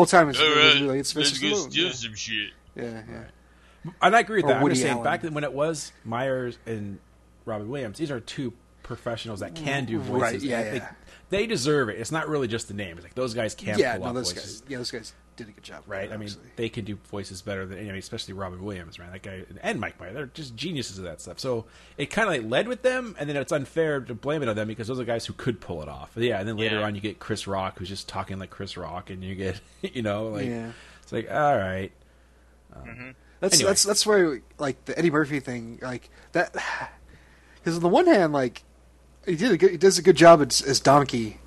whole 0.00 0.04
time 0.06 0.28
it's 0.28 0.38
right, 0.38 0.80
like 0.82 0.98
it's 1.00 1.12
Sylvester 1.12 1.46
Stallone. 1.46 1.70
steal 1.70 1.86
Yeah, 1.86 1.92
some 1.92 2.14
shit. 2.14 2.50
yeah, 2.74 3.02
yeah. 3.10 3.24
And 4.02 4.16
I 4.16 4.20
agree 4.20 4.36
with 4.36 4.46
or 4.46 4.48
that. 4.48 4.56
I'm 4.56 4.62
Woody 4.62 4.74
just 4.74 4.82
saying, 4.82 4.94
Allen. 4.94 5.04
back 5.04 5.22
then 5.22 5.34
when 5.34 5.44
it 5.44 5.52
was 5.52 5.92
Myers 6.04 6.58
and 6.66 6.98
Robin 7.44 7.68
Williams, 7.68 7.98
these 7.98 8.10
are 8.10 8.20
two 8.20 8.52
professionals 8.82 9.40
that 9.40 9.54
can 9.54 9.84
do 9.84 9.98
mm-hmm. 9.98 10.12
voices. 10.12 10.22
Right, 10.22 10.40
yeah, 10.42 10.60
yeah. 10.60 10.70
think 10.70 10.84
they 11.30 11.46
deserve 11.46 11.88
it. 11.88 11.98
It's 11.98 12.12
not 12.12 12.28
really 12.28 12.48
just 12.48 12.68
the 12.68 12.74
name. 12.74 12.96
It's 12.96 13.04
like 13.04 13.14
those 13.14 13.34
guys 13.34 13.54
can't 13.54 13.78
yeah, 13.78 13.94
pull 13.94 14.04
no, 14.04 14.08
off 14.10 14.14
those 14.14 14.32
voices. 14.32 14.60
guys. 14.60 14.70
Yeah, 14.70 14.78
those 14.78 14.90
guys 14.90 15.12
did 15.36 15.48
a 15.48 15.52
good 15.52 15.64
job. 15.64 15.82
right? 15.86 16.08
I 16.08 16.12
mean, 16.16 16.28
obviously. 16.28 16.42
they 16.56 16.68
can 16.68 16.84
do 16.84 16.96
voices 17.10 17.42
better 17.42 17.66
than 17.66 17.78
I 17.78 17.82
mean, 17.82 17.96
especially 17.96 18.34
Robin 18.34 18.62
Williams, 18.62 18.98
man. 18.98 19.12
That 19.12 19.22
guy 19.22 19.44
and 19.62 19.80
Mike 19.80 19.98
Myers, 20.00 20.14
they're 20.14 20.26
just 20.26 20.56
geniuses 20.56 20.98
of 20.98 21.04
that 21.04 21.20
stuff. 21.20 21.38
So 21.38 21.66
it 21.98 22.06
kind 22.06 22.28
of 22.28 22.42
like 22.42 22.50
led 22.50 22.68
with 22.68 22.82
them, 22.82 23.16
and 23.18 23.28
then 23.28 23.36
it's 23.36 23.52
unfair 23.52 24.00
to 24.00 24.14
blame 24.14 24.42
it 24.42 24.48
on 24.48 24.56
them 24.56 24.68
because 24.68 24.88
those 24.88 25.00
are 25.00 25.04
guys 25.04 25.26
who 25.26 25.32
could 25.32 25.60
pull 25.60 25.82
it 25.82 25.88
off. 25.88 26.12
Yeah, 26.14 26.38
and 26.38 26.48
then 26.48 26.56
later 26.56 26.78
Yeah. 26.78 26.86
on 26.86 26.94
you 26.94 27.00
get 27.00 27.18
Chris 27.18 27.46
Rock 27.46 27.78
who's 27.78 27.88
just 27.88 28.08
talking 28.08 28.38
like 28.38 28.50
Chris 28.50 28.76
Rock, 28.76 29.10
and 29.10 29.22
you 29.22 29.34
get 29.34 29.60
you 29.82 30.02
know 30.02 30.28
like 30.28 30.46
Yeah. 30.46 30.70
it's 31.02 31.12
like 31.12 31.30
all 31.30 31.56
right, 31.56 31.92
um, 32.72 32.82
mm-hmm. 32.82 33.10
That's 33.40 33.56
Anyway. 33.56 33.70
that's 33.70 33.82
that's 33.82 34.06
where 34.06 34.40
like 34.58 34.84
the 34.86 34.98
Eddie 34.98 35.10
Murphy 35.10 35.40
thing, 35.40 35.78
like 35.82 36.08
that. 36.32 36.54
Because 37.56 37.78
on 37.78 37.82
the 37.82 37.88
one 37.88 38.06
hand, 38.06 38.32
like 38.32 38.62
he 39.26 39.34
did 39.34 39.50
a 39.50 39.56
good, 39.56 39.72
he 39.72 39.76
does 39.76 39.98
a 39.98 40.02
good 40.02 40.14
job 40.14 40.40
as, 40.40 40.62
as 40.62 40.78
Donkey. 40.78 41.40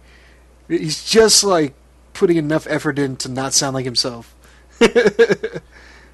He's 0.68 1.10
just 1.10 1.46
like 1.46 1.76
putting 2.12 2.36
enough 2.36 2.68
effort 2.70 3.00
in 3.00 3.16
to 3.18 3.30
not 3.30 3.54
sound 3.54 3.74
like 3.74 3.86
himself. 3.86 4.36
that 4.80 5.62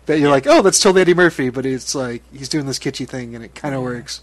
you're 0.08 0.29
like, 0.29 0.46
oh, 0.46 0.62
that's 0.62 0.79
totally 0.79 1.01
Eddie 1.01 1.15
Murphy, 1.15 1.50
but 1.50 1.65
it's 1.65 1.96
like 1.96 2.22
he's 2.32 2.50
doing 2.50 2.67
this 2.67 2.77
kitschy 2.77 3.08
thing, 3.08 3.34
and 3.34 3.44
it 3.44 3.55
kind 3.55 3.74
of 3.74 3.82
works 3.82 4.22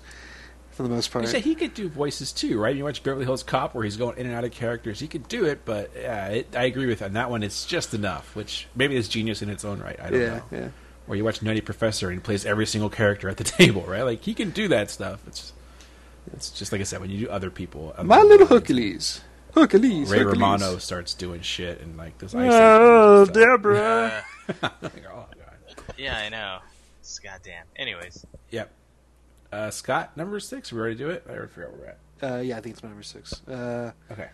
for 0.71 0.85
the 0.85 0.89
most 0.89 1.11
part. 1.11 1.25
You 1.25 1.31
say 1.31 1.41
he 1.41 1.55
could 1.55 1.75
do 1.75 1.89
voices 1.89 2.33
too, 2.33 2.61
right? 2.61 2.75
You 2.75 2.85
watch 2.85 3.03
Beverly 3.03 3.25
Hills 3.25 3.43
Cop 3.43 3.75
where 3.75 3.85
he's 3.85 3.97
going 3.97 4.17
in 4.19 4.27
and 4.27 4.35
out 4.35 4.45
of 4.45 4.53
characters. 4.53 5.01
He 5.01 5.09
could 5.09 5.29
do 5.29 5.45
it, 5.45 5.65
but 5.65 5.91
yeah, 5.97 6.29
it, 6.29 6.57
I 6.57 6.65
agree 6.65 6.87
with 6.87 7.03
on 7.03 7.15
that 7.15 7.31
one. 7.31 7.43
It's 7.43 7.67
just 7.67 7.93
enough, 7.95 8.35
which 8.35 8.69
maybe 8.75 8.97
is 8.97 9.09
genius 9.09 9.43
in 9.43 9.51
its 9.51 9.65
own 9.65 9.81
right. 9.81 9.99
I 10.01 10.11
don't 10.11 10.21
know. 10.21 10.43
yeah, 10.51 10.59
know. 10.59 10.73
Yeah. 11.07 11.13
Or 11.13 11.17
you 11.17 11.25
watch 11.25 11.43
Nutty 11.43 11.61
Professor 11.61 12.09
and 12.11 12.19
he 12.19 12.23
plays 12.23 12.45
every 12.47 12.67
single 12.67 12.91
character 12.91 13.29
at 13.29 13.37
the 13.37 13.45
table, 13.59 13.83
right? 13.83 14.03
Like 14.03 14.23
he 14.23 14.35
can 14.35 14.51
do 14.51 14.69
that 14.69 14.91
stuff. 14.91 15.21
It's 15.27 15.53
it's 16.33 16.51
just 16.51 16.71
like 16.73 16.81
I 16.81 16.85
said 16.85 17.01
when 17.01 17.11
you 17.11 17.27
do 17.27 17.31
other 17.31 17.51
people. 17.51 17.93
other 17.97 18.05
My 18.07 18.23
little 18.23 18.47
people, 18.47 18.59
Hercules, 18.59 19.21
Hercules, 19.55 20.09
Ray 20.11 20.19
Hercules. 20.19 20.41
Romano 20.41 20.79
starts 20.79 21.15
doing 21.15 21.41
shit 21.43 21.81
and 21.81 21.97
like 21.97 22.17
this. 22.19 22.35
Ice 22.35 22.51
Oh, 22.53 23.27
movie. 23.27 23.33
Deborah. 23.41 24.25
Like, 24.63 25.05
oh 25.09 25.27
god. 25.37 25.87
yeah, 25.97 26.17
I 26.19 26.29
know. 26.29 26.59
It's 27.01 27.19
goddamn. 27.19 27.65
Anyways, 27.77 28.25
Yep. 28.51 28.71
Uh, 29.53 29.71
Scott, 29.71 30.17
number 30.17 30.41
six. 30.41 30.73
We 30.73 30.79
already 30.81 30.95
do 30.97 31.11
it. 31.11 31.25
I 31.29 31.33
already 31.33 31.53
forgot 31.53 31.71
where 31.73 31.81
we're 31.81 32.27
at. 32.29 32.33
Uh, 32.39 32.41
yeah, 32.41 32.57
I 32.57 32.61
think 32.61 32.75
it's 32.75 32.83
my 32.83 32.89
number 32.89 33.03
six. 33.03 33.41
Uh, 33.49 33.93
Okay. 34.11 34.29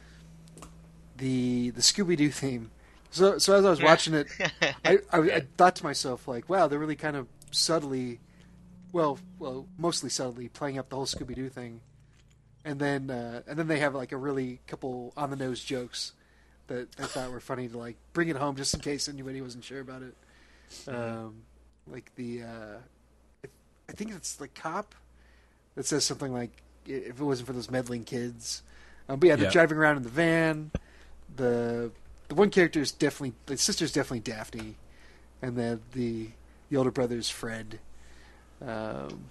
the 1.16 1.70
the 1.70 1.80
Scooby 1.80 2.16
Doo 2.16 2.30
theme. 2.30 2.70
So 3.10 3.38
so 3.38 3.54
as 3.54 3.64
I 3.64 3.70
was 3.70 3.82
watching 3.82 4.14
it, 4.14 4.26
I, 4.84 4.98
I, 5.12 5.18
I 5.18 5.40
thought 5.56 5.76
to 5.76 5.84
myself 5.84 6.28
like, 6.28 6.48
wow, 6.48 6.68
they're 6.68 6.78
really 6.78 6.96
kind 6.96 7.16
of 7.16 7.26
subtly, 7.50 8.20
well, 8.92 9.18
well, 9.38 9.66
mostly 9.78 10.10
subtly 10.10 10.48
playing 10.48 10.78
up 10.78 10.88
the 10.90 10.96
whole 10.96 11.06
Scooby 11.06 11.34
Doo 11.34 11.48
thing, 11.48 11.80
and 12.64 12.78
then 12.78 13.10
uh, 13.10 13.42
and 13.46 13.58
then 13.58 13.66
they 13.68 13.78
have 13.78 13.94
like 13.94 14.12
a 14.12 14.16
really 14.16 14.60
couple 14.66 15.12
on 15.16 15.30
the 15.30 15.36
nose 15.36 15.62
jokes 15.64 16.12
that 16.66 16.88
I 16.98 17.04
thought 17.06 17.30
were 17.30 17.40
funny 17.40 17.66
to 17.68 17.78
like 17.78 17.96
bring 18.12 18.28
it 18.28 18.36
home 18.36 18.56
just 18.56 18.74
in 18.74 18.80
case 18.80 19.08
anybody 19.08 19.40
wasn't 19.40 19.64
sure 19.64 19.80
about 19.80 20.02
it. 20.02 20.14
Um, 20.86 21.36
like 21.90 22.14
the 22.16 22.42
uh, 22.42 22.76
I- 23.44 23.48
I 23.88 23.92
think 23.92 24.12
it's 24.12 24.34
the 24.36 24.48
cop 24.48 24.94
that 25.76 25.86
says 25.86 26.04
something 26.04 26.30
like, 26.32 26.50
"If 26.84 27.18
it 27.18 27.24
wasn't 27.24 27.46
for 27.46 27.54
those 27.54 27.70
meddling 27.70 28.04
kids." 28.04 28.62
Um, 29.08 29.18
but 29.18 29.28
yeah, 29.28 29.36
they're 29.36 29.46
Yeah. 29.46 29.50
driving 29.52 29.78
around 29.78 29.96
in 29.96 30.02
the 30.02 30.10
van. 30.10 30.70
The 31.36 31.90
the 32.28 32.34
one 32.34 32.50
character 32.50 32.80
is 32.80 32.92
definitely 32.92 33.34
the 33.46 33.56
sister's 33.56 33.92
definitely 33.92 34.20
Daphne, 34.20 34.78
and 35.42 35.56
then 35.56 35.82
the 35.92 36.32
the 36.70 36.76
older 36.76 36.90
brother 36.90 37.16
is 37.18 37.30
Fred. 37.30 37.80
Um, 38.60 39.30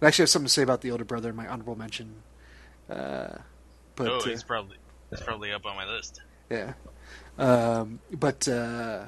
I 0.00 0.06
actually 0.06 0.24
have 0.24 0.30
something 0.30 0.46
to 0.46 0.52
say 0.52 0.62
about 0.62 0.80
the 0.82 0.90
older 0.90 1.04
brother 1.04 1.30
in 1.30 1.36
my 1.36 1.46
honorable 1.46 1.76
mention. 1.76 2.22
Uh, 2.88 3.38
but 3.96 4.24
oh, 4.24 4.24
uh, 4.26 4.30
he's 4.30 4.42
probably 4.42 4.78
he's 5.10 5.20
probably 5.20 5.52
up 5.52 5.66
on 5.66 5.76
my 5.76 5.84
list. 5.86 6.20
yeah, 6.50 6.74
um, 7.38 8.00
but 8.12 8.48
uh, 8.48 9.06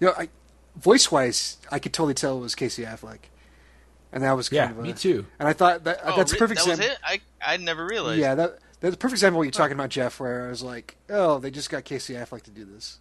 you 0.00 0.08
know, 0.08 0.14
I 0.18 0.30
voice 0.76 1.12
wise, 1.12 1.58
I 1.70 1.78
could 1.78 1.92
totally 1.92 2.14
tell 2.14 2.38
it 2.38 2.42
was 2.42 2.54
Casey 2.54 2.84
Affleck, 2.84 3.20
and 4.12 4.22
that 4.24 4.32
was 4.32 4.48
kind 4.48 4.70
Yeah, 4.70 4.72
of 4.72 4.78
a, 4.78 4.82
me 4.82 4.92
too. 4.94 5.26
And 5.38 5.48
I 5.48 5.52
thought 5.52 5.84
that 5.84 6.00
Oh, 6.06 6.12
that's 6.14 6.32
a 6.32 6.36
perfect 6.36 6.58
That 6.58 6.66
was 6.66 6.78
example. 6.78 6.86
it. 6.92 6.98
I 7.02 7.20
I 7.40 7.56
never 7.56 7.86
realized. 7.86 8.20
Yeah, 8.20 8.34
that 8.34 8.58
that's 8.80 8.94
a 8.94 8.98
perfect 8.98 9.18
example 9.18 9.36
of 9.36 9.38
what 9.38 9.42
you're 9.44 9.50
talking 9.52 9.74
about, 9.74 9.90
Jeff. 9.90 10.18
Where 10.20 10.46
I 10.46 10.50
was 10.50 10.62
like, 10.62 10.96
oh, 11.08 11.38
they 11.38 11.50
just 11.50 11.70
got 11.70 11.84
Casey 11.84 12.14
Affleck 12.14 12.42
to 12.42 12.50
do 12.50 12.64
this. 12.64 12.98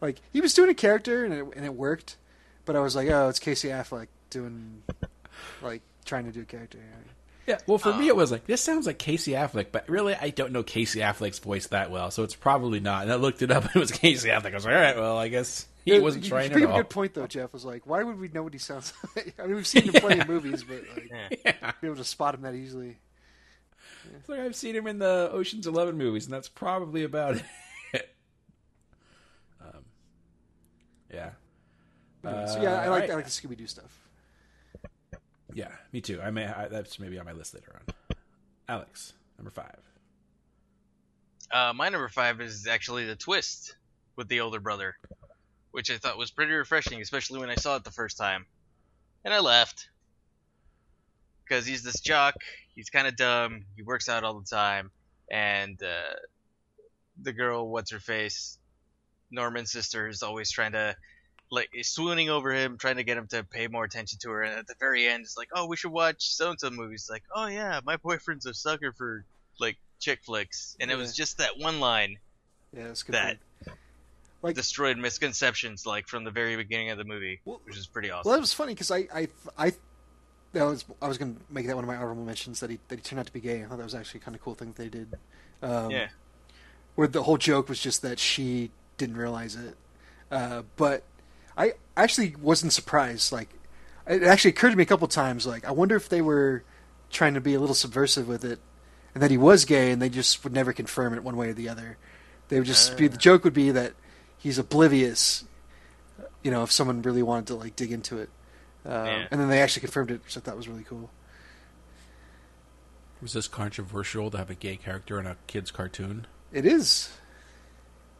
Like 0.00 0.20
he 0.32 0.40
was 0.40 0.52
doing 0.54 0.70
a 0.70 0.74
character 0.74 1.24
and 1.24 1.32
it, 1.34 1.44
and 1.56 1.64
it 1.64 1.74
worked, 1.74 2.16
but 2.64 2.76
I 2.76 2.80
was 2.80 2.94
like, 2.94 3.08
oh, 3.08 3.28
it's 3.28 3.38
Casey 3.38 3.68
Affleck 3.68 4.08
doing 4.30 4.82
like 5.62 5.82
trying 6.04 6.24
to 6.26 6.32
do 6.32 6.42
a 6.42 6.44
character. 6.44 6.78
Yeah, 7.46 7.58
well, 7.68 7.78
for 7.78 7.90
Uh, 7.92 7.98
me, 7.98 8.08
it 8.08 8.16
was 8.16 8.32
like 8.32 8.46
this 8.46 8.60
sounds 8.60 8.86
like 8.86 8.98
Casey 8.98 9.32
Affleck, 9.32 9.66
but 9.70 9.88
really, 9.88 10.14
I 10.16 10.30
don't 10.30 10.50
know 10.52 10.62
Casey 10.64 10.98
Affleck's 11.00 11.38
voice 11.38 11.68
that 11.68 11.90
well, 11.92 12.10
so 12.10 12.24
it's 12.24 12.34
probably 12.34 12.80
not. 12.80 13.04
And 13.04 13.12
I 13.12 13.14
looked 13.14 13.40
it 13.40 13.50
up, 13.52 13.62
and 13.64 13.72
it 13.76 13.78
was 13.78 13.92
Casey 13.92 14.28
Affleck. 14.30 14.50
I 14.50 14.54
was 14.54 14.64
like, 14.64 14.74
all 14.74 14.80
right, 14.80 14.96
well, 14.96 15.16
I 15.16 15.28
guess 15.28 15.66
he 15.84 15.92
Yeah, 15.94 16.00
wasn't 16.00 16.24
you- 16.24 16.30
trying 16.30 16.46
you 16.50 16.50
at 16.50 16.52
bring 16.54 16.66
all. 16.66 16.74
a 16.74 16.82
good 16.82 16.90
point 16.90 17.14
though, 17.14 17.28
Jeff. 17.28 17.52
Was 17.52 17.64
like, 17.64 17.86
why 17.86 18.02
would 18.02 18.18
we 18.18 18.26
know 18.28 18.42
what 18.42 18.52
he 18.52 18.58
sounds 18.58 18.92
like? 19.16 19.34
I 19.38 19.46
mean, 19.46 19.54
we've 19.54 19.66
seen 19.66 19.84
him 19.84 19.94
in 19.94 20.00
plenty 20.02 20.20
of 20.22 20.28
movies, 20.28 20.64
but 20.64 20.82
like, 20.96 21.10
Yeah. 21.44 21.72
be 21.80 21.86
able 21.86 21.96
to 21.98 22.04
spot 22.04 22.34
him 22.34 22.42
that 22.42 22.54
easily. 22.56 22.96
It's 24.18 24.28
like 24.28 24.40
I've 24.40 24.56
seen 24.56 24.74
him 24.76 24.86
in 24.86 24.98
the 24.98 25.30
Ocean's 25.32 25.66
Eleven 25.66 25.96
movies, 25.96 26.24
and 26.26 26.34
that's 26.34 26.48
probably 26.48 27.04
about 27.04 27.36
it. 27.92 28.14
um, 29.60 29.84
yeah, 31.12 31.30
Anyway, 32.24 32.46
so 32.46 32.62
yeah, 32.62 32.80
I 32.80 32.86
Uh, 32.86 32.90
like 32.90 33.00
right. 33.02 33.10
I 33.10 33.14
like 33.14 33.24
the 33.24 33.30
Scooby 33.30 33.56
Doo 33.56 33.66
stuff. 33.66 34.08
yeah, 35.54 35.70
me 35.92 36.00
too. 36.00 36.20
I 36.20 36.30
may 36.30 36.46
I, 36.46 36.68
that's 36.68 36.98
maybe 36.98 37.18
on 37.18 37.24
my 37.24 37.32
list 37.32 37.54
later 37.54 37.80
on. 37.80 37.94
Alex, 38.68 39.12
number 39.38 39.50
five. 39.50 39.78
Uh, 41.52 41.72
my 41.74 41.88
number 41.88 42.08
five 42.08 42.40
is 42.40 42.66
actually 42.66 43.04
the 43.06 43.14
twist 43.14 43.76
with 44.16 44.26
the 44.28 44.40
older 44.40 44.58
brother, 44.58 44.96
which 45.70 45.90
I 45.90 45.98
thought 45.98 46.18
was 46.18 46.30
pretty 46.32 46.52
refreshing, 46.52 47.00
especially 47.00 47.38
when 47.38 47.50
I 47.50 47.54
saw 47.54 47.76
it 47.76 47.84
the 47.84 47.92
first 47.92 48.18
time. 48.18 48.46
And 49.24 49.32
I 49.32 49.38
laughed. 49.40 49.88
Because 51.44 51.64
he's 51.64 51.84
this 51.84 52.00
jock, 52.00 52.34
he's 52.76 52.90
kind 52.90 53.08
of 53.08 53.16
dumb, 53.16 53.64
he 53.74 53.82
works 53.82 54.08
out 54.08 54.22
all 54.22 54.38
the 54.38 54.46
time, 54.46 54.90
and 55.30 55.82
uh, 55.82 56.14
the 57.20 57.32
girl, 57.32 57.68
what's 57.68 57.90
her 57.90 57.98
face, 57.98 58.58
Norman's 59.30 59.72
sister, 59.72 60.06
is 60.06 60.22
always 60.22 60.50
trying 60.50 60.72
to, 60.72 60.94
like, 61.50 61.68
swooning 61.82 62.30
over 62.30 62.52
him, 62.52 62.76
trying 62.78 62.96
to 62.96 63.04
get 63.04 63.16
him 63.16 63.26
to 63.28 63.42
pay 63.42 63.66
more 63.66 63.84
attention 63.84 64.18
to 64.22 64.30
her. 64.30 64.42
And 64.42 64.58
at 64.58 64.66
the 64.66 64.74
very 64.78 65.06
end, 65.06 65.24
it's 65.24 65.36
like, 65.36 65.48
oh, 65.54 65.66
we 65.66 65.76
should 65.76 65.90
watch 65.92 66.32
so 66.34 66.50
and 66.50 66.60
so 66.60 66.70
movies. 66.70 67.08
Like, 67.10 67.24
oh 67.34 67.46
yeah, 67.46 67.80
my 67.84 67.96
boyfriend's 67.96 68.46
a 68.46 68.54
sucker 68.54 68.92
for 68.92 69.24
like 69.58 69.76
chick 69.98 70.20
flicks, 70.24 70.76
and 70.78 70.90
it 70.90 70.96
was 70.96 71.16
just 71.16 71.38
that 71.38 71.58
one 71.58 71.80
line 71.80 72.18
Yeah, 72.76 72.88
that's 72.88 73.02
a 73.02 73.06
good. 73.06 73.14
that. 73.14 73.38
Like- 74.42 74.54
destroyed 74.54 74.98
misconceptions 74.98 75.86
like 75.86 76.06
from 76.08 76.22
the 76.24 76.30
very 76.30 76.56
beginning 76.56 76.90
of 76.90 76.98
the 76.98 77.04
movie, 77.04 77.40
Well- 77.44 77.60
which 77.64 77.76
is 77.78 77.86
pretty 77.86 78.10
awesome. 78.10 78.28
Well, 78.28 78.36
that 78.36 78.40
was 78.40 78.52
funny 78.52 78.74
because 78.74 78.90
I, 78.90 79.08
I, 79.12 79.28
I, 79.58 79.72
that 80.56 80.64
was 80.66 80.84
I 81.00 81.08
was 81.08 81.18
going 81.18 81.34
to 81.34 81.40
make 81.50 81.66
that 81.66 81.76
one 81.76 81.84
of 81.84 81.88
my 81.88 81.96
honorable 81.96 82.24
mentions 82.24 82.60
that 82.60 82.70
he 82.70 82.78
that 82.88 82.96
he 82.96 83.02
turned 83.02 83.20
out 83.20 83.26
to 83.26 83.32
be 83.32 83.40
gay. 83.40 83.62
I 83.62 83.66
thought 83.66 83.78
that 83.78 83.84
was 83.84 83.94
actually 83.94 84.20
a 84.20 84.24
kind 84.24 84.34
of 84.34 84.40
cool 84.40 84.54
thing 84.54 84.68
that 84.68 84.82
they 84.82 84.88
did. 84.88 85.16
Um, 85.62 85.90
yeah, 85.90 86.08
Where 86.94 87.08
the 87.08 87.22
whole 87.22 87.38
joke 87.38 87.68
was 87.68 87.80
just 87.80 88.02
that 88.02 88.18
she 88.18 88.70
didn't 88.96 89.16
realize 89.16 89.56
it, 89.56 89.76
uh, 90.30 90.62
but 90.76 91.02
I 91.56 91.72
actually 91.96 92.34
wasn't 92.40 92.72
surprised. 92.72 93.32
Like, 93.32 93.48
it 94.06 94.22
actually 94.22 94.50
occurred 94.50 94.70
to 94.70 94.76
me 94.76 94.82
a 94.82 94.86
couple 94.86 95.08
times. 95.08 95.46
Like, 95.46 95.66
I 95.66 95.70
wonder 95.70 95.96
if 95.96 96.08
they 96.08 96.20
were 96.20 96.64
trying 97.10 97.34
to 97.34 97.40
be 97.40 97.54
a 97.54 97.60
little 97.60 97.74
subversive 97.74 98.28
with 98.28 98.44
it, 98.44 98.58
and 99.14 99.22
that 99.22 99.30
he 99.30 99.38
was 99.38 99.64
gay, 99.64 99.90
and 99.90 100.00
they 100.00 100.08
just 100.08 100.44
would 100.44 100.52
never 100.52 100.72
confirm 100.72 101.14
it 101.14 101.22
one 101.22 101.36
way 101.36 101.50
or 101.50 101.54
the 101.54 101.68
other. 101.68 101.96
They 102.48 102.58
would 102.58 102.66
just 102.66 102.96
be 102.96 103.08
the 103.08 103.16
joke 103.16 103.44
would 103.44 103.54
be 103.54 103.70
that 103.72 103.94
he's 104.38 104.58
oblivious. 104.58 105.44
You 106.42 106.50
know, 106.50 106.62
if 106.62 106.70
someone 106.70 107.02
really 107.02 107.22
wanted 107.22 107.48
to 107.48 107.54
like 107.56 107.74
dig 107.74 107.92
into 107.92 108.18
it, 108.18 108.30
um, 108.86 109.06
Yeah. 109.06 109.26
and 109.30 109.40
then 109.40 109.48
they 109.48 109.60
actually 109.60 109.80
confirmed 109.80 110.10
it, 110.10 110.22
which 110.24 110.36
I 110.36 110.40
thought 110.40 110.56
was 110.56 110.68
really 110.68 110.84
cool. 110.84 111.10
Was 113.22 113.32
this 113.32 113.48
controversial 113.48 114.30
to 114.30 114.38
have 114.38 114.50
a 114.50 114.54
gay 114.54 114.76
character 114.76 115.18
in 115.18 115.26
a 115.26 115.36
kids' 115.46 115.70
cartoon? 115.70 116.26
It 116.52 116.66
is. 116.66 117.10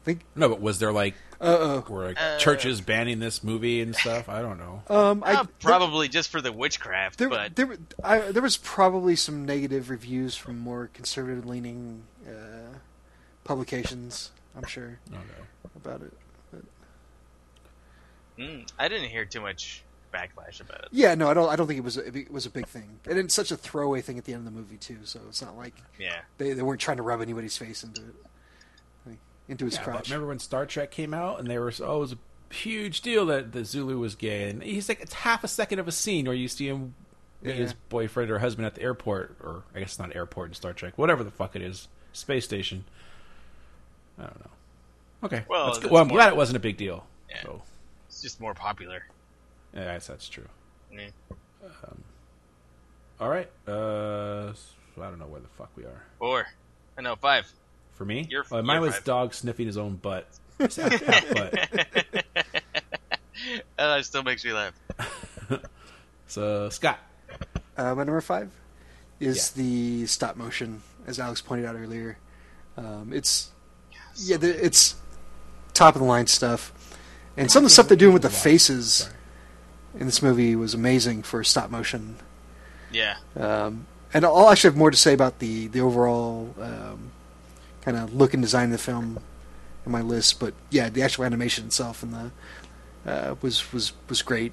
I 0.03 0.05
think. 0.07 0.21
No, 0.35 0.49
but 0.49 0.61
was 0.61 0.79
there 0.79 0.93
like 0.93 1.15
Uh 1.41 1.83
were 1.89 2.07
like, 2.07 2.21
Uh, 2.21 2.39
churches 2.39 2.81
banning 2.81 3.19
this 3.19 3.45
movie 3.45 3.81
and 3.83 3.95
stuff? 3.95 4.29
I 4.29 4.41
don't 4.41 4.59
know. 4.59 4.83
Um, 4.89 5.23
I 5.25 5.35
Uh, 5.35 5.45
probably 5.61 6.09
just 6.09 6.31
for 6.31 6.41
the 6.41 6.51
witchcraft, 6.53 7.19
There, 7.19 7.29
but 7.29 7.55
there, 7.57 7.77
I, 8.03 8.19
there 8.33 8.43
was 8.43 8.57
probably 8.57 9.17
some 9.17 9.45
negative 9.45 9.91
reviews 9.91 10.35
from 10.37 10.59
more 10.59 10.89
conservative-leaning 10.95 12.05
uh, 12.27 12.79
publications. 13.45 14.31
I'm 14.57 14.65
sure 14.67 14.99
Oh, 15.13 15.17
no. 15.17 15.71
about 15.77 16.01
it. 16.03 16.13
mm, 18.39 18.67
I 18.79 18.89
didn't 18.89 19.11
hear 19.11 19.25
too 19.27 19.41
much 19.41 19.83
backlash 20.17 20.61
about 20.61 20.81
it. 20.85 20.89
Yeah, 20.93 21.15
no, 21.15 21.29
I 21.31 21.35
don't. 21.35 21.49
I 21.49 21.57
don't 21.57 21.67
think 21.67 21.79
it 21.79 21.85
was. 21.85 21.97
A, 21.99 22.07
it 22.17 22.31
was 22.31 22.47
a 22.47 22.51
big 22.51 22.67
thing, 22.67 22.99
and 23.09 23.19
it's 23.19 23.35
such 23.35 23.51
a 23.51 23.57
throwaway 23.57 24.01
thing 24.01 24.19
at 24.19 24.25
the 24.25 24.33
end 24.33 24.47
of 24.47 24.53
the 24.53 24.59
movie 24.59 24.77
too. 24.77 24.99
So 25.05 25.21
it's 25.29 25.43
not 25.43 25.57
like 25.57 25.75
Yeah, 25.99 26.21
they, 26.39 26.53
they 26.53 26.63
weren't 26.63 26.81
trying 26.81 26.97
to 26.99 27.03
rub 27.03 27.21
anybody's 27.21 27.57
face 27.57 27.83
into 27.85 28.03
it, 28.03 29.19
into 29.49 29.65
his 29.67 29.75
Yeah, 29.75 29.83
but 29.85 29.91
crotch. 29.93 30.09
remember 30.11 30.29
when 30.29 30.39
Star 30.39 30.67
Trek 30.67 30.91
came 30.91 31.15
out 31.15 31.39
and 31.39 31.49
they 31.49 31.59
were 31.59 31.73
oh 31.83 31.97
it 31.97 32.01
was 32.01 32.13
a 32.13 32.19
huge 32.55 33.01
deal 33.03 33.27
that 33.27 33.53
the 33.53 33.65
Sulu 33.65 33.99
was 33.99 34.15
gay 34.15 34.49
and 34.51 34.63
he's 34.63 34.89
like 34.89 35.01
it's 35.01 35.13
half 35.13 35.45
a 35.45 35.49
second 35.49 35.79
of 35.79 35.87
a 35.89 35.93
scene 35.93 36.27
where 36.27 36.35
you 36.35 36.49
see 36.49 36.67
him 36.69 36.95
Yeah. 37.43 37.53
his 37.55 37.73
boyfriend 37.89 38.31
or 38.31 38.39
husband 38.41 38.67
at 38.67 38.75
the 38.77 38.83
airport 38.83 39.37
or 39.41 39.63
I 39.75 39.79
guess 39.81 39.91
it's 39.91 39.99
not 39.99 40.15
airport 40.17 40.49
in 40.49 40.55
Star 40.55 40.73
Trek 40.73 40.97
whatever 40.99 41.23
the 41.23 41.31
fuck 41.31 41.55
it 41.55 41.63
is 41.63 41.87
space 42.13 42.45
station. 42.45 42.85
I 44.19 44.23
don't 44.25 44.41
know. 44.41 44.51
Okay. 45.25 45.45
Well, 45.49 45.67
That's 45.67 45.79
good. 45.79 45.91
well 45.91 46.03
I'm 46.03 46.09
glad 46.09 46.29
it 46.29 46.37
wasn't 46.37 46.57
a 46.57 46.61
big 46.61 46.77
deal. 46.77 47.07
Yeah. 47.31 47.43
So, 47.43 47.63
It's 48.09 48.23
just 48.23 48.41
more 48.41 48.55
popular. 48.55 49.05
Yeah, 49.77 49.83
I 49.91 49.95
guess 49.95 50.07
that's 50.09 50.29
true. 50.29 50.49
Yeah. 50.93 51.09
All 53.21 53.29
right. 53.29 53.49
Uh, 53.67 54.53
I 54.99 55.09
don't 55.09 55.19
know 55.19 55.27
where 55.27 55.41
the 55.41 55.49
fuck 55.49 55.71
we 55.77 55.85
are. 55.85 56.03
Four. 56.19 56.47
I 56.99 57.03
know 57.03 57.17
five. 57.17 57.51
For 57.95 58.05
me, 58.05 58.27
You're- 58.31 58.45
Uh, 58.51 58.63
mine 58.63 58.77
you're 58.77 58.87
was 58.87 58.95
five. 58.97 59.05
dog 59.05 59.35
sniffing 59.35 59.67
his 59.67 59.79
own 59.79 59.97
butt. 59.97 60.27
I 60.61 60.69
said 60.69 61.01
butt. 61.35 62.25
Uh, 63.79 63.99
it 64.01 64.05
still 64.05 64.23
makes 64.23 64.45
me 64.45 64.53
laugh. 64.53 64.73
So 66.27 66.69
Scott. 66.71 66.99
Uh, 67.77 67.95
my 67.95 68.03
number 68.05 68.21
five 68.23 68.51
is 69.21 69.53
Yeah. 69.55 69.63
the 69.63 70.07
stop 70.07 70.37
motion, 70.37 70.83
as 71.07 71.21
Alex 71.21 71.43
pointed 71.43 71.67
out 71.67 71.77
earlier. 71.77 72.17
Um, 72.77 73.13
it's 73.13 73.51
yeah, 74.17 74.39
the, 74.39 74.65
it's 74.65 74.97
top 75.75 75.95
of 75.95 76.01
the 76.01 76.07
line 76.09 76.27
stuff, 76.27 76.73
and 77.37 77.51
some 77.51 77.61
of 77.61 77.65
the 77.67 77.71
stuff 77.71 77.89
they're 77.89 77.97
doing 77.97 78.15
with 78.15 78.23
the 78.23 78.31
faces 78.31 78.93
Sorry. 78.95 79.15
In 79.99 80.07
this 80.07 80.23
movie 80.23 80.55
was 80.57 80.75
amazing 80.75 81.23
for 81.23 81.43
stop 81.43 81.71
motion. 81.71 82.17
Yeah. 82.93 83.17
Um, 83.35 83.87
and 84.13 84.25
I'll 84.25 84.51
actually 84.51 84.69
have 84.71 84.77
more 84.77 84.91
to 84.91 84.97
say 84.97 85.13
about 85.13 85.39
the 85.39 85.67
the 85.69 85.81
overall 85.81 86.55
um, 86.61 87.11
kind 87.83 87.97
of 87.97 88.15
look 88.15 88.35
and 88.35 88.43
design 88.43 88.67
of 88.67 88.73
the 88.73 88.79
film 88.79 89.19
in 89.85 89.93
my 89.93 90.03
list, 90.03 90.41
but 90.41 90.55
yeah, 90.71 90.89
the 90.89 91.03
actual 91.03 91.25
animation 91.25 91.67
itself 91.67 92.03
and 92.03 92.13
the 92.13 93.11
uh, 93.11 93.35
was 93.41 93.73
was 93.73 93.93
was 94.09 94.23
great. 94.23 94.53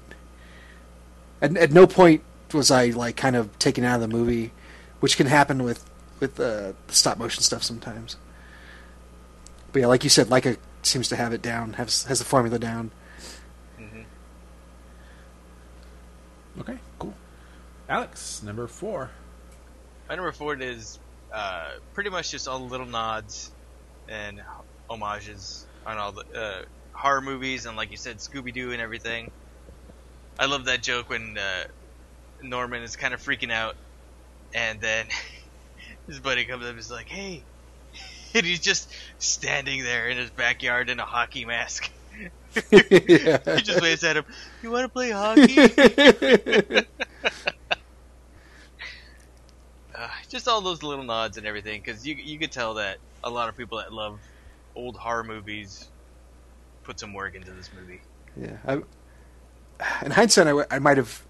And 1.40 1.58
at 1.58 1.72
no 1.72 1.86
point 1.86 2.22
was 2.52 2.70
I 2.70 2.86
like 2.86 3.16
kind 3.16 3.36
of 3.36 3.58
taken 3.58 3.84
out 3.84 3.96
of 3.96 4.00
the 4.08 4.16
movie, 4.16 4.52
which 5.00 5.16
can 5.16 5.26
happen 5.26 5.62
with 5.62 5.84
with 6.20 6.38
uh, 6.38 6.72
the 6.86 6.94
stop 6.94 7.18
motion 7.18 7.42
stuff 7.42 7.62
sometimes. 7.62 8.16
But 9.72 9.80
yeah, 9.80 9.86
like 9.88 10.04
you 10.04 10.10
said, 10.10 10.28
Laika 10.28 10.56
seems 10.82 11.08
to 11.08 11.16
have 11.16 11.32
it 11.32 11.42
down, 11.42 11.74
has 11.74 12.04
has 12.04 12.20
the 12.20 12.24
formula 12.24 12.58
down. 12.58 12.92
hmm 13.76 14.02
Okay, 16.60 16.78
cool. 16.98 17.14
Alex, 17.88 18.42
number 18.42 18.66
four. 18.66 19.10
My 20.08 20.14
number 20.14 20.32
four 20.32 20.56
is 20.60 20.98
uh, 21.32 21.70
pretty 21.94 22.10
much 22.10 22.30
just 22.30 22.46
all 22.46 22.60
the 22.60 22.66
little 22.66 22.86
nods 22.86 23.50
and 24.08 24.40
homages 24.88 25.66
on 25.84 25.98
all 25.98 26.12
the 26.12 26.24
uh, 26.34 26.62
horror 26.92 27.20
movies 27.20 27.66
and, 27.66 27.76
like 27.76 27.90
you 27.90 27.96
said, 27.96 28.18
Scooby 28.18 28.52
Doo 28.52 28.72
and 28.72 28.80
everything. 28.80 29.30
I 30.38 30.46
love 30.46 30.66
that 30.66 30.82
joke 30.82 31.10
when 31.10 31.36
uh, 31.38 31.64
Norman 32.42 32.82
is 32.82 32.96
kind 32.96 33.14
of 33.14 33.22
freaking 33.22 33.52
out, 33.52 33.76
and 34.54 34.80
then 34.80 35.06
his 36.06 36.20
buddy 36.20 36.44
comes 36.44 36.64
up 36.64 36.70
and 36.70 36.78
is 36.78 36.90
like, 36.90 37.08
"Hey," 37.08 37.42
and 38.34 38.44
he's 38.44 38.60
just 38.60 38.88
standing 39.18 39.82
there 39.84 40.08
in 40.08 40.16
his 40.18 40.30
backyard 40.30 40.90
in 40.90 40.98
a 40.98 41.04
hockey 41.04 41.44
mask. 41.44 41.90
Yeah. 42.70 43.56
he 43.56 43.62
just 43.62 43.82
waves 43.82 44.04
at 44.04 44.16
him. 44.16 44.24
You 44.62 44.70
want 44.70 44.84
to 44.84 44.88
play 44.88 45.10
hockey? 45.10 45.58
uh, 49.94 50.08
just 50.28 50.48
all 50.48 50.60
those 50.60 50.82
little 50.82 51.04
nods 51.04 51.36
and 51.36 51.46
everything, 51.46 51.80
because 51.80 52.06
you 52.06 52.14
you 52.14 52.38
could 52.38 52.52
tell 52.52 52.74
that 52.74 52.98
a 53.22 53.30
lot 53.30 53.48
of 53.48 53.56
people 53.56 53.78
that 53.78 53.92
love 53.92 54.20
old 54.74 54.96
horror 54.96 55.24
movies 55.24 55.88
put 56.82 57.00
some 57.00 57.12
work 57.12 57.34
into 57.34 57.50
this 57.52 57.70
movie. 57.78 58.00
Yeah. 58.36 58.56
I, 58.66 60.04
in 60.04 60.12
hindsight, 60.12 60.46
I, 60.46 60.50
w- 60.50 60.66
I 60.70 60.78
might 60.78 60.96
have. 60.96 61.22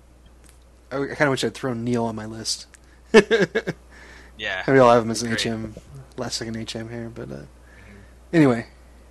I, 0.91 0.97
kind 1.07 1.23
of 1.23 1.31
wish 1.31 1.45
I'd 1.45 1.55
thrown 1.55 1.85
Neil 1.85 2.05
on 2.05 2.15
my 2.15 2.27
list. 2.27 2.67
Yeah, 4.37 4.65
Maybe 4.67 4.81
I'll 4.81 4.93
have 4.93 5.05
him 5.05 5.11
as 5.11 5.23
an 5.23 5.33
HM, 5.33 5.75
last 6.17 6.37
second 6.37 6.57
HM 6.57 6.89
here. 6.89 7.11
But 7.15 7.31
uh, 7.31 7.43
anyway, 8.33 8.67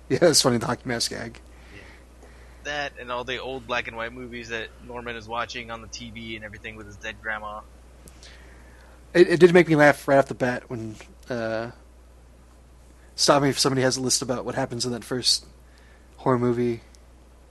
yeah, 0.08 0.18
it's 0.22 0.42
funny 0.42 0.58
the 0.58 0.66
hockey 0.66 0.82
mask 0.84 1.10
gag. 1.10 1.40
That 2.64 2.92
and 3.00 3.10
all 3.10 3.24
the 3.24 3.38
old 3.38 3.66
black 3.66 3.88
and 3.88 3.96
white 3.96 4.12
movies 4.12 4.48
that 4.48 4.68
Norman 4.86 5.16
is 5.16 5.28
watching 5.28 5.70
on 5.70 5.82
the 5.82 5.88
TV 5.88 6.36
and 6.36 6.44
everything 6.44 6.76
with 6.76 6.86
his 6.86 6.96
dead 6.96 7.16
grandma. 7.22 7.60
It, 9.12 9.28
it 9.28 9.40
did 9.40 9.54
make 9.54 9.68
me 9.68 9.76
laugh 9.76 10.06
right 10.08 10.18
off 10.18 10.26
the 10.26 10.34
bat 10.34 10.68
when. 10.68 10.96
Uh, 11.28 11.70
stop 13.16 13.42
me 13.42 13.48
if 13.48 13.58
somebody 13.58 13.82
has 13.82 13.96
a 13.96 14.00
list 14.00 14.22
about 14.22 14.44
what 14.44 14.54
happens 14.54 14.84
in 14.84 14.92
that 14.92 15.04
first 15.04 15.46
horror 16.18 16.38
movie 16.38 16.82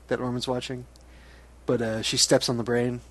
that 0.07 0.19
Norman's 0.19 0.47
watching. 0.47 0.85
But 1.65 1.81
uh, 1.81 2.01
she 2.01 2.17
steps 2.17 2.49
on 2.49 2.57
the 2.57 2.63
brain. 2.63 3.01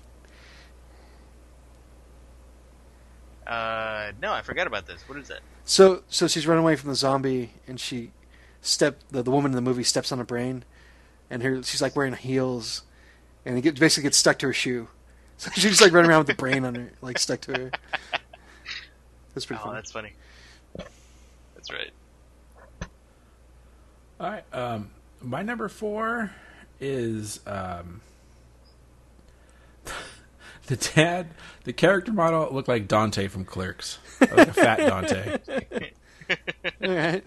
Uh, 3.47 4.11
no, 4.21 4.31
I 4.31 4.41
forgot 4.41 4.67
about 4.67 4.87
this. 4.87 5.01
What 5.07 5.17
is 5.17 5.27
that? 5.27 5.39
So 5.65 6.03
so 6.07 6.27
she's 6.27 6.47
running 6.47 6.63
away 6.63 6.75
from 6.75 6.89
the 6.89 6.95
zombie, 6.95 7.51
and 7.67 7.79
she 7.79 8.11
step 8.61 8.99
the, 9.11 9.23
the 9.23 9.31
woman 9.31 9.51
in 9.51 9.55
the 9.55 9.61
movie 9.61 9.83
steps 9.83 10.11
on 10.11 10.19
a 10.19 10.23
brain, 10.23 10.63
and 11.33 11.43
her 11.43 11.63
she's 11.63 11.81
like 11.81 11.95
wearing 11.95 12.13
heels, 12.13 12.83
and 13.45 13.57
it 13.57 13.61
get, 13.61 13.79
basically 13.79 14.03
gets 14.03 14.17
stuck 14.17 14.39
to 14.39 14.47
her 14.47 14.53
shoe. 14.53 14.87
So 15.37 15.49
she's 15.55 15.63
just 15.63 15.81
like 15.81 15.91
running 15.91 16.09
around 16.09 16.19
with 16.19 16.27
the 16.27 16.35
brain 16.35 16.63
on 16.63 16.75
her, 16.75 16.91
like 17.01 17.17
stuck 17.19 17.41
to 17.41 17.51
her. 17.53 17.71
That's 19.33 19.45
pretty 19.45 19.59
Oh, 19.61 19.65
funny. 19.65 19.75
that's 19.77 19.91
funny. 19.91 20.13
That's 21.55 21.71
right. 21.71 21.91
All 24.19 24.29
right. 24.29 24.43
Um, 24.53 24.91
my 25.21 25.41
number 25.41 25.67
four 25.69 26.31
is 26.79 27.39
um, 27.47 28.01
the 30.67 30.75
dad. 30.75 31.27
The 31.63 31.73
character 31.73 32.11
model 32.13 32.49
looked 32.53 32.67
like 32.67 32.87
Dante 32.87 33.27
from 33.27 33.43
Clerks, 33.45 33.97
like 34.21 34.49
a 34.49 34.53
fat 34.53 34.77
Dante. 34.79 35.37
All 36.83 36.95
right. 36.95 37.23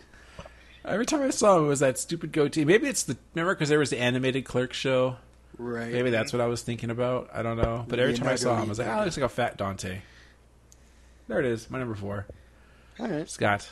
Every 0.87 1.05
time 1.05 1.23
I 1.23 1.31
saw 1.31 1.59
him, 1.59 1.65
it 1.65 1.69
was 1.69 1.81
that 1.81 1.99
stupid 1.99 2.33
goatee. 2.33 2.65
Maybe 2.65 2.87
it's 2.87 3.03
the 3.03 3.17
remember 3.35 3.55
because 3.55 3.69
there 3.69 3.79
was 3.79 3.91
the 3.91 3.99
animated 3.99 4.45
Clerk 4.45 4.73
show. 4.73 5.17
Right. 5.59 5.93
Maybe 5.93 6.11
that's 6.11 6.33
what 6.33 6.41
I 6.41 6.47
was 6.47 6.63
thinking 6.63 6.91
about. 6.91 7.31
I 7.33 7.43
don't 7.43 7.57
know. 7.57 7.85
But 7.89 7.99
every 7.99 8.15
time 8.15 8.29
I 8.29 8.37
saw 8.37 8.57
him, 8.57 8.67
I 8.67 8.69
was 8.69 8.79
like, 8.79 8.89
"Oh, 8.89 9.05
looks 9.05 9.17
like 9.17 9.27
a 9.27 9.29
fat 9.29 9.57
Dante." 9.57 10.01
There 11.29 11.41
it 11.41 11.47
is. 11.47 11.69
My 11.71 11.79
number 11.79 11.95
four, 11.97 12.27
All 13.01 13.09
right. 13.09 13.29
Scott. 13.29 13.69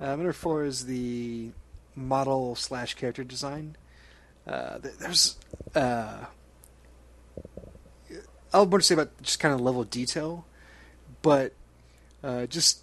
Uh, 0.00 0.06
number 0.06 0.32
four 0.32 0.64
is 0.64 0.86
the 0.86 1.50
model 1.96 2.54
slash 2.54 2.94
character 2.94 3.24
design. 3.24 3.76
Uh, 4.46 4.78
there's 4.78 5.36
uh, 5.74 6.26
I'll 8.52 8.66
more 8.66 8.78
to 8.78 8.84
say 8.84 8.94
about 8.94 9.20
just 9.22 9.40
kind 9.40 9.54
of 9.54 9.60
level 9.60 9.80
of 9.80 9.90
detail, 9.90 10.44
but 11.22 11.52
uh, 12.22 12.46
just 12.46 12.80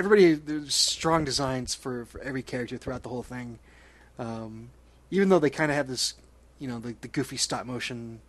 everybody 0.00 0.32
there's 0.32 0.74
strong 0.74 1.24
designs 1.24 1.74
for, 1.74 2.06
for 2.06 2.20
every 2.22 2.42
character 2.42 2.78
throughout 2.78 3.02
the 3.02 3.10
whole 3.10 3.22
thing. 3.22 3.58
Um, 4.18 4.70
even 5.10 5.28
though 5.28 5.38
they 5.38 5.50
kind 5.50 5.70
of 5.70 5.76
have 5.76 5.88
this, 5.88 6.14
you 6.58 6.66
know, 6.66 6.78
the, 6.78 6.96
the 7.02 7.08
goofy 7.08 7.36
stop 7.36 7.66
motion 7.66 8.20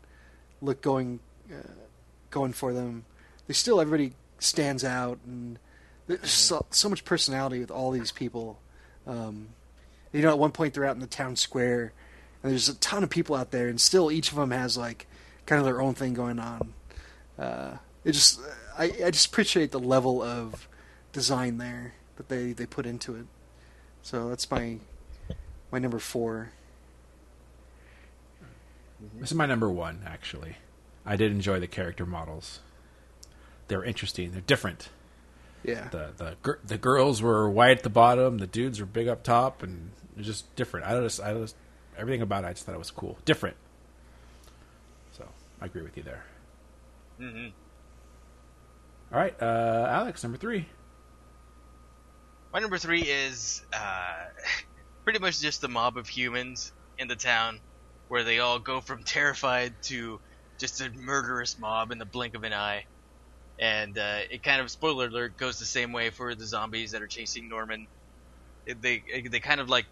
look 0.62 0.81
going 0.81 1.21
uh, 1.49 1.71
going 2.29 2.51
for 2.51 2.73
them, 2.73 3.05
they 3.47 3.53
still 3.53 3.79
everybody 3.79 4.13
stands 4.38 4.84
out 4.84 5.17
and 5.25 5.57
there's 6.07 6.29
so, 6.29 6.65
so 6.71 6.89
much 6.89 7.05
personality 7.05 7.60
with 7.60 7.71
all 7.71 7.91
these 7.91 8.12
people. 8.12 8.60
Um, 9.07 9.49
you 10.12 10.21
know, 10.21 10.29
at 10.29 10.39
one 10.39 10.51
point 10.51 10.73
they're 10.73 10.86
out 10.86 10.95
in 10.95 11.01
the 11.01 11.07
town 11.07 11.38
square, 11.38 11.93
and 12.43 12.51
there's 12.51 12.67
a 12.67 12.75
ton 12.75 13.03
of 13.03 13.10
people 13.10 13.34
out 13.34 13.51
there, 13.51 13.69
and 13.69 13.79
still 13.79 14.12
each 14.12 14.29
of 14.29 14.36
them 14.36 14.51
has 14.51 14.77
like 14.77 15.07
kind 15.45 15.60
of 15.60 15.65
their 15.65 15.81
own 15.81 15.93
thing 15.93 16.13
going 16.13 16.38
on. 16.38 16.73
Uh, 17.39 17.77
it 18.03 18.12
just, 18.12 18.41
I, 18.77 18.91
I 19.05 19.12
just 19.12 19.27
appreciate 19.27 19.71
the 19.71 19.79
level 19.79 20.21
of 20.21 20.67
design 21.12 21.58
there 21.58 21.93
that 22.17 22.30
they, 22.30 22.54
they 22.54 22.65
put 22.65 22.86
into 22.86 23.15
it. 23.15 23.26
So 24.02 24.30
that's 24.30 24.50
my 24.50 24.78
my 25.71 25.80
number 25.80 26.00
four. 26.00 26.52
This 29.19 29.32
is 29.32 29.36
my 29.38 29.45
number 29.45 29.69
one, 29.69 30.02
actually. 30.06 30.58
I 31.06 31.15
did 31.15 31.32
enjoy 31.32 31.60
the 31.60 31.67
character 31.67 32.06
models. 32.06 32.60
They're 33.67 33.84
interesting. 33.84 34.32
They're 34.32 34.41
different. 34.41 34.89
Yeah, 35.63 35.89
the 35.89 36.10
the 36.17 36.36
gir- 36.41 36.60
the 36.65 36.78
girls 36.78 37.21
were 37.21 37.47
white 37.50 37.78
at 37.78 37.84
the 37.84 37.89
bottom, 37.89 38.39
the 38.39 38.47
dudes 38.47 38.80
were 38.80 38.86
big 38.88 39.08
up 39.08 39.24
top, 39.24 39.62
and 39.62 39.91
just 40.19 40.54
different. 40.56 40.88
I 40.88 41.00
just 41.00 41.21
I 41.21 41.34
just 41.36 41.56
everything 41.95 42.24
about 42.24 42.43
it, 42.43 42.47
I 42.47 42.54
just 42.54 42.65
thought 42.65 42.74
it 42.74 42.80
was 42.80 42.89
cool, 42.89 43.19
different. 43.26 43.56
So 45.12 45.28
I 45.62 45.65
agree 45.65 45.84
with 45.84 45.95
you 45.97 46.04
there. 46.04 46.24
hmm 47.19 47.47
All 49.13 49.19
right, 49.19 49.36
uh, 49.39 49.88
Alex, 49.89 50.24
number 50.24 50.39
three. 50.39 50.65
My 52.54 52.60
number 52.60 52.78
three 52.78 53.02
is 53.04 53.62
uh, 53.74 54.14
pretty 55.04 55.20
much 55.20 55.40
just 55.40 55.62
the 55.62 55.70
mob 55.70 55.98
of 55.98 56.08
humans 56.08 56.74
in 56.98 57.08
the 57.08 57.16
town, 57.16 57.62
where 58.08 58.24
they 58.24 58.40
all 58.40 58.60
go 58.60 58.82
from 58.82 59.04
terrified 59.06 59.76
to 59.84 60.20
just 60.60 60.82
a 60.82 60.92
murderous 60.94 61.58
mob 61.58 61.92
in 61.92 61.98
the 61.98 62.06
blink 62.06 62.36
of 62.36 62.44
an 62.44 62.54
eye. 62.54 62.86
And 63.60 63.98
uh, 63.98 64.22
it 64.32 64.44
kind 64.44 64.62
of, 64.62 64.72
spoiler 64.72 65.08
alert, 65.08 65.38
goes 65.38 65.60
the 65.60 65.66
same 65.66 65.94
way 65.94 66.10
for 66.10 66.36
the 66.36 66.48
zombies 66.48 66.92
that 66.92 67.02
are 67.02 67.08
chasing 67.08 67.50
Norman. 67.50 67.88
It, 68.66 68.82
they 68.82 69.04
they 69.32 69.40
kind 69.40 69.62
of 69.62 69.70
like 69.70 69.86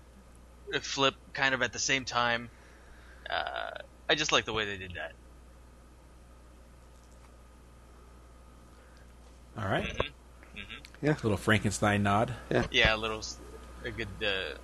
flip 0.82 1.16
kind 1.34 1.56
of 1.56 1.62
at 1.62 1.74
the 1.74 1.80
same 1.80 2.06
time. 2.06 2.52
Uh, 3.30 3.72
I 4.10 4.16
just 4.16 4.32
like 4.32 4.46
the 4.46 4.54
way 4.54 4.66
they 4.66 4.78
did 4.78 4.94
that. 4.96 5.14
All 9.62 9.70
right. 9.70 10.14
Mhm. 11.04 11.10
A 11.20 11.24
Little 11.24 11.38
Frankenstein 11.38 12.04
nod. 12.04 12.34
Yeah, 12.50 12.66
Yeah, 12.72 12.96
a 12.96 12.98
little, 12.98 13.20
s- 13.20 13.38
a 13.86 13.92
good, 13.92 14.08
uh, 14.22 14.58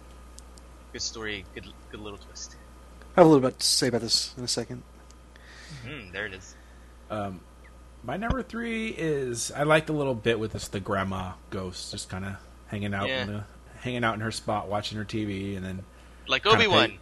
good 0.91 1.01
story, 1.01 1.45
good, 1.53 1.65
good 1.91 1.99
little 2.01 2.17
twist. 2.19 2.55
I 3.15 3.21
have 3.21 3.27
a 3.27 3.29
little 3.29 3.47
bit 3.49 3.59
to 3.59 3.65
say 3.65 3.87
about 3.87 4.01
this 4.01 4.33
in 4.37 4.43
a 4.43 4.47
second. 4.47 4.83
Hmm, 5.85 6.11
there 6.11 6.25
it 6.25 6.33
is. 6.33 6.55
Um, 7.09 7.39
my 8.03 8.17
number 8.17 8.43
three 8.43 8.89
is 8.89 9.51
I 9.51 9.63
like 9.63 9.85
the 9.85 9.93
little 9.93 10.15
bit 10.15 10.39
with 10.39 10.51
this 10.53 10.67
the 10.67 10.79
grandma 10.79 11.33
ghost 11.49 11.91
just 11.91 12.09
kind 12.09 12.25
of 12.25 12.35
hanging 12.67 12.93
out 12.93 13.07
Yeah. 13.07 13.21
in 13.23 13.27
the 13.27 13.43
hanging 13.79 14.03
out 14.03 14.15
in 14.15 14.21
her 14.21 14.31
spot 14.31 14.67
watching 14.67 14.97
her 14.97 15.05
TV 15.05 15.55
and 15.55 15.63
then 15.65 15.85
Like 16.27 16.45
Obi 16.45 16.67
Wan. 16.67 16.97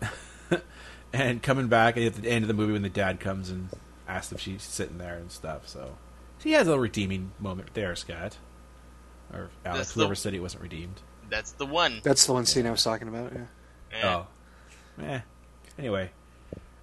and 1.12 1.42
coming 1.42 1.68
back 1.68 1.96
at 1.96 2.14
the 2.14 2.28
end 2.30 2.44
of 2.44 2.48
the 2.48 2.54
movie 2.54 2.72
when 2.72 2.82
the 2.82 2.88
dad 2.88 3.20
comes 3.20 3.50
and 3.50 3.68
asks 4.08 4.32
if 4.32 4.40
she's 4.40 4.62
sitting 4.62 4.98
there 4.98 5.16
and 5.16 5.30
stuff. 5.30 5.68
So 5.68 5.96
she 6.38 6.52
has 6.52 6.66
a 6.66 6.70
little 6.70 6.82
redeeming 6.82 7.32
moment 7.38 7.74
there, 7.74 7.94
Scott. 7.96 8.38
Or 9.32 9.50
Alex, 9.64 9.78
That's 9.78 9.92
the- 9.94 10.00
whoever 10.00 10.14
said 10.14 10.32
he 10.32 10.40
wasn't 10.40 10.62
redeemed. 10.62 11.00
That's 11.28 11.52
the 11.52 11.66
one. 11.66 12.00
That's 12.02 12.26
the 12.26 12.32
one 12.32 12.44
scene 12.46 12.66
I 12.66 12.70
was 12.72 12.82
talking 12.82 13.06
about. 13.08 13.32
Yeah. 13.32 13.44
Yeah. 13.92 14.24
Oh, 14.98 15.04
eh. 15.04 15.20
Anyway, 15.78 16.10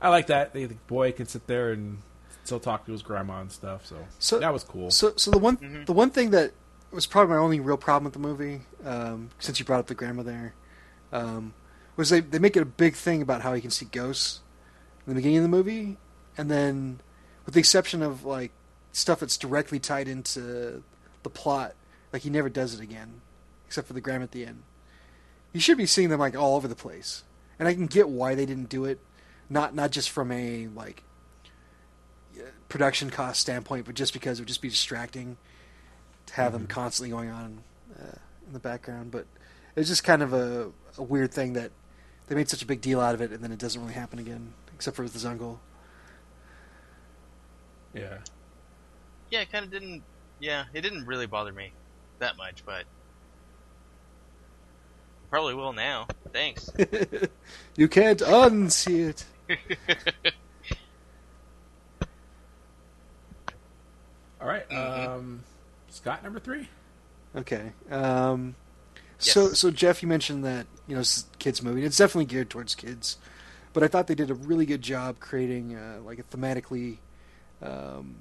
I 0.02 0.10
like 0.10 0.28
that 0.28 0.54
the, 0.54 0.66
the 0.66 0.76
boy 0.88 1.12
can 1.12 1.26
sit 1.28 1.48
there 1.48 1.72
and 1.72 1.98
still 2.46 2.60
talk 2.60 2.86
to 2.86 2.92
his 2.94 3.02
grandma 3.02 3.42
and 3.42 3.52
stuff. 3.52 3.86
So, 3.86 3.98
So- 4.20 4.40
that 4.40 4.54
was 4.54 4.64
cool. 4.64 4.90
So, 4.92 5.14
so 5.18 5.32
the 5.32 5.38
one, 5.38 5.58
Mhm. 5.58 5.86
the 5.86 5.94
one 5.94 6.10
thing 6.12 6.30
that 6.32 6.54
was 6.92 7.06
probably 7.06 7.34
my 7.36 7.40
only 7.42 7.60
real 7.60 7.76
problem 7.78 8.06
with 8.06 8.14
the 8.14 8.20
movie, 8.20 8.62
um, 8.86 9.30
since 9.40 9.60
you 9.60 9.66
brought 9.66 9.80
up 9.82 9.88
the 9.88 9.96
grandma 9.96 10.24
there, 10.24 10.54
um, 11.12 11.54
was 11.98 12.10
they 12.10 12.22
they 12.22 12.40
make 12.40 12.56
it 12.56 12.62
a 12.62 12.66
big 12.66 12.96
thing 12.96 13.22
about 13.22 13.42
how 13.42 13.54
he 13.54 13.60
can 13.60 13.72
see 13.72 13.86
ghosts 13.86 14.40
in 15.06 15.12
the 15.14 15.16
beginning 15.16 15.38
of 15.40 15.44
the 15.44 15.50
movie, 15.50 15.98
and 16.38 16.50
then, 16.50 17.02
with 17.46 17.54
the 17.56 17.60
exception 17.60 18.02
of 18.02 18.24
like 18.24 18.52
stuff 18.94 19.20
that's 19.20 19.36
directly 19.38 19.80
tied 19.80 20.08
into 20.08 20.82
the 21.24 21.30
plot, 21.30 21.76
like 22.12 22.22
he 22.22 22.30
never 22.30 22.50
does 22.50 22.74
it 22.74 22.82
again, 22.82 23.22
except 23.66 23.88
for 23.88 23.94
the 23.94 24.02
gram 24.02 24.22
at 24.22 24.32
the 24.32 24.46
end. 24.46 24.64
You 25.54 25.60
should 25.60 25.78
be 25.78 25.86
seeing 25.86 26.10
them 26.10 26.20
like 26.20 26.36
all 26.36 26.56
over 26.56 26.68
the 26.68 26.76
place, 26.76 27.24
and 27.60 27.68
I 27.68 27.74
can 27.74 27.88
get 27.88 28.10
why 28.10 28.36
they 28.36 28.46
didn't 28.46 28.70
do 28.70 28.86
it, 28.86 29.00
not 29.50 29.76
not 29.76 29.92
just 29.92 30.10
from 30.10 30.32
a 30.32 30.68
like 30.68 31.04
production 32.70 33.10
cost 33.10 33.40
standpoint, 33.40 33.86
but 33.86 33.96
just 33.96 34.14
because 34.14 34.40
it 34.40 34.42
would 34.44 34.48
just 34.48 34.62
be 34.62 34.70
distracting 34.70 35.38
to 36.28 36.34
have 36.36 36.54
them 36.54 36.68
constantly 36.68 37.10
going 37.10 37.30
on 37.30 37.64
uh, 38.00 38.18
in 38.46 38.54
the 38.54 38.60
background. 38.60 39.12
But 39.12 39.26
it's 39.76 39.90
just 39.90 40.04
kind 40.04 40.22
of 40.22 40.34
a, 40.34 40.72
a 40.98 41.04
weird 41.04 41.34
thing 41.34 41.54
that 41.54 41.72
they 42.28 42.36
made 42.36 42.50
such 42.50 42.62
a 42.62 42.66
big 42.66 42.82
deal 42.82 43.00
out 43.00 43.16
of 43.16 43.22
it, 43.22 43.32
and 43.32 43.44
then 43.44 43.52
it 43.52 43.60
doesn't 43.60 43.82
really 43.82 43.94
happen 43.94 44.20
again, 44.20 44.54
except 44.76 44.96
for 44.96 45.04
with 45.04 45.14
the 45.14 45.20
Zungle. 45.20 45.60
yeah. 47.94 48.18
Yeah, 49.30 49.42
it 49.42 49.52
kind 49.52 49.66
of 49.66 49.72
didn't. 49.72 50.04
Yeah, 50.40 50.66
it 50.74 50.82
didn't 50.82 51.06
really 51.06 51.26
bother 51.26 51.52
me 51.52 51.74
that 52.20 52.38
much, 52.38 52.64
but 52.66 52.86
probably 55.30 55.54
will 55.54 55.74
now. 55.74 56.08
Thanks. 56.32 56.70
you 57.76 57.88
can't 57.88 58.20
unsee 58.20 59.10
it. 59.10 59.26
All 64.42 64.48
right, 64.48 64.68
Mhm. 64.70 65.08
um, 65.08 65.44
Scott, 65.90 66.24
number 66.24 66.40
three. 66.40 66.70
Okay. 67.36 67.72
Um, 67.90 68.56
So, 69.20 69.48
Yes. 69.48 69.58
so 69.60 69.72
Jeff, 69.72 70.04
you 70.04 70.08
mentioned 70.08 70.46
that 70.46 70.68
you 70.86 70.94
know 70.94 71.02
it's 71.02 71.26
a 71.34 71.38
kids 71.38 71.64
movie. 71.64 71.84
It's 71.84 71.98
definitely 71.98 72.26
geared 72.26 72.52
towards 72.52 72.76
kids, 72.76 73.18
but 73.74 73.82
I 73.82 73.88
thought 73.88 74.06
they 74.06 74.14
did 74.14 74.30
a 74.30 74.36
really 74.36 74.68
good 74.68 74.84
job 74.84 75.20
creating 75.20 75.76
uh, 75.76 76.02
like 76.06 76.20
a 76.20 76.24
thematically, 76.24 76.98
um, 77.64 78.18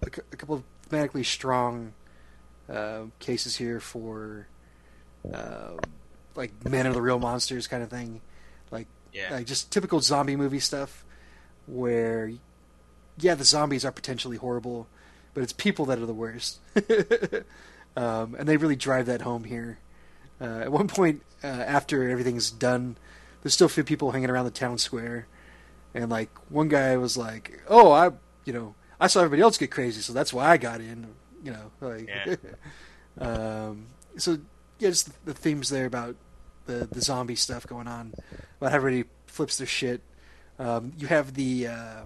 a, 0.00 0.08
cou- 0.08 0.22
a 0.32 0.36
couple 0.36 0.54
of 0.56 0.62
thematically 0.88 1.26
strong 1.26 1.92
uh, 2.70 3.02
cases 3.18 3.56
here 3.56 3.80
for 3.80 4.46
uh, 5.32 5.70
like 6.34 6.52
men 6.68 6.86
of 6.86 6.94
the 6.94 7.02
real 7.02 7.18
monsters 7.18 7.66
kind 7.66 7.82
of 7.82 7.90
thing, 7.90 8.20
like 8.70 8.86
Yeah. 9.12 9.30
like 9.32 9.46
just 9.46 9.70
typical 9.70 10.00
zombie 10.00 10.36
movie 10.36 10.60
stuff, 10.60 11.04
where 11.66 12.32
yeah, 13.18 13.34
the 13.34 13.44
zombies 13.44 13.84
are 13.84 13.92
potentially 13.92 14.36
horrible, 14.36 14.88
but 15.34 15.42
it's 15.42 15.52
people 15.52 15.84
that 15.86 15.98
are 15.98 16.06
the 16.06 16.12
worst. 16.14 16.58
um, 17.96 18.34
and 18.38 18.48
they 18.48 18.56
really 18.56 18.76
drive 18.76 19.06
that 19.06 19.22
home 19.22 19.44
here. 19.44 19.78
Uh, 20.40 20.60
at 20.62 20.72
one 20.72 20.88
point, 20.88 21.22
uh, 21.42 21.46
after 21.46 22.08
everything's 22.10 22.50
done, 22.50 22.96
there's 23.42 23.54
still 23.54 23.66
a 23.66 23.70
few 23.70 23.84
people 23.84 24.10
hanging 24.10 24.30
around 24.30 24.46
the 24.46 24.50
town 24.50 24.78
square, 24.78 25.26
and 25.94 26.10
like 26.10 26.30
one 26.50 26.68
guy 26.68 26.96
was 26.96 27.16
like, 27.16 27.60
"Oh, 27.68 27.92
I, 27.92 28.10
you 28.44 28.52
know, 28.52 28.74
I 28.98 29.06
saw 29.06 29.20
everybody 29.20 29.42
else 29.42 29.58
get 29.58 29.70
crazy, 29.70 30.00
so 30.00 30.12
that's 30.12 30.32
why 30.32 30.48
I 30.50 30.56
got 30.56 30.80
in." 30.80 31.06
You 31.44 31.52
know, 31.52 31.70
like, 31.80 32.08
Yeah. 32.08 32.36
um, 33.20 33.86
so 34.16 34.38
yeah, 34.78 34.88
just 34.88 35.24
the 35.24 35.34
themes 35.34 35.68
there 35.68 35.86
about 35.86 36.16
the 36.66 36.88
the 36.90 37.00
zombie 37.00 37.36
stuff 37.36 37.66
going 37.66 37.86
on, 37.86 38.14
about 38.60 38.70
how 38.70 38.76
everybody 38.76 39.08
flips 39.26 39.58
their 39.58 39.66
shit. 39.66 40.00
Um, 40.58 40.92
you 40.98 41.06
have 41.06 41.34
the 41.34 41.68
uh, 41.68 42.00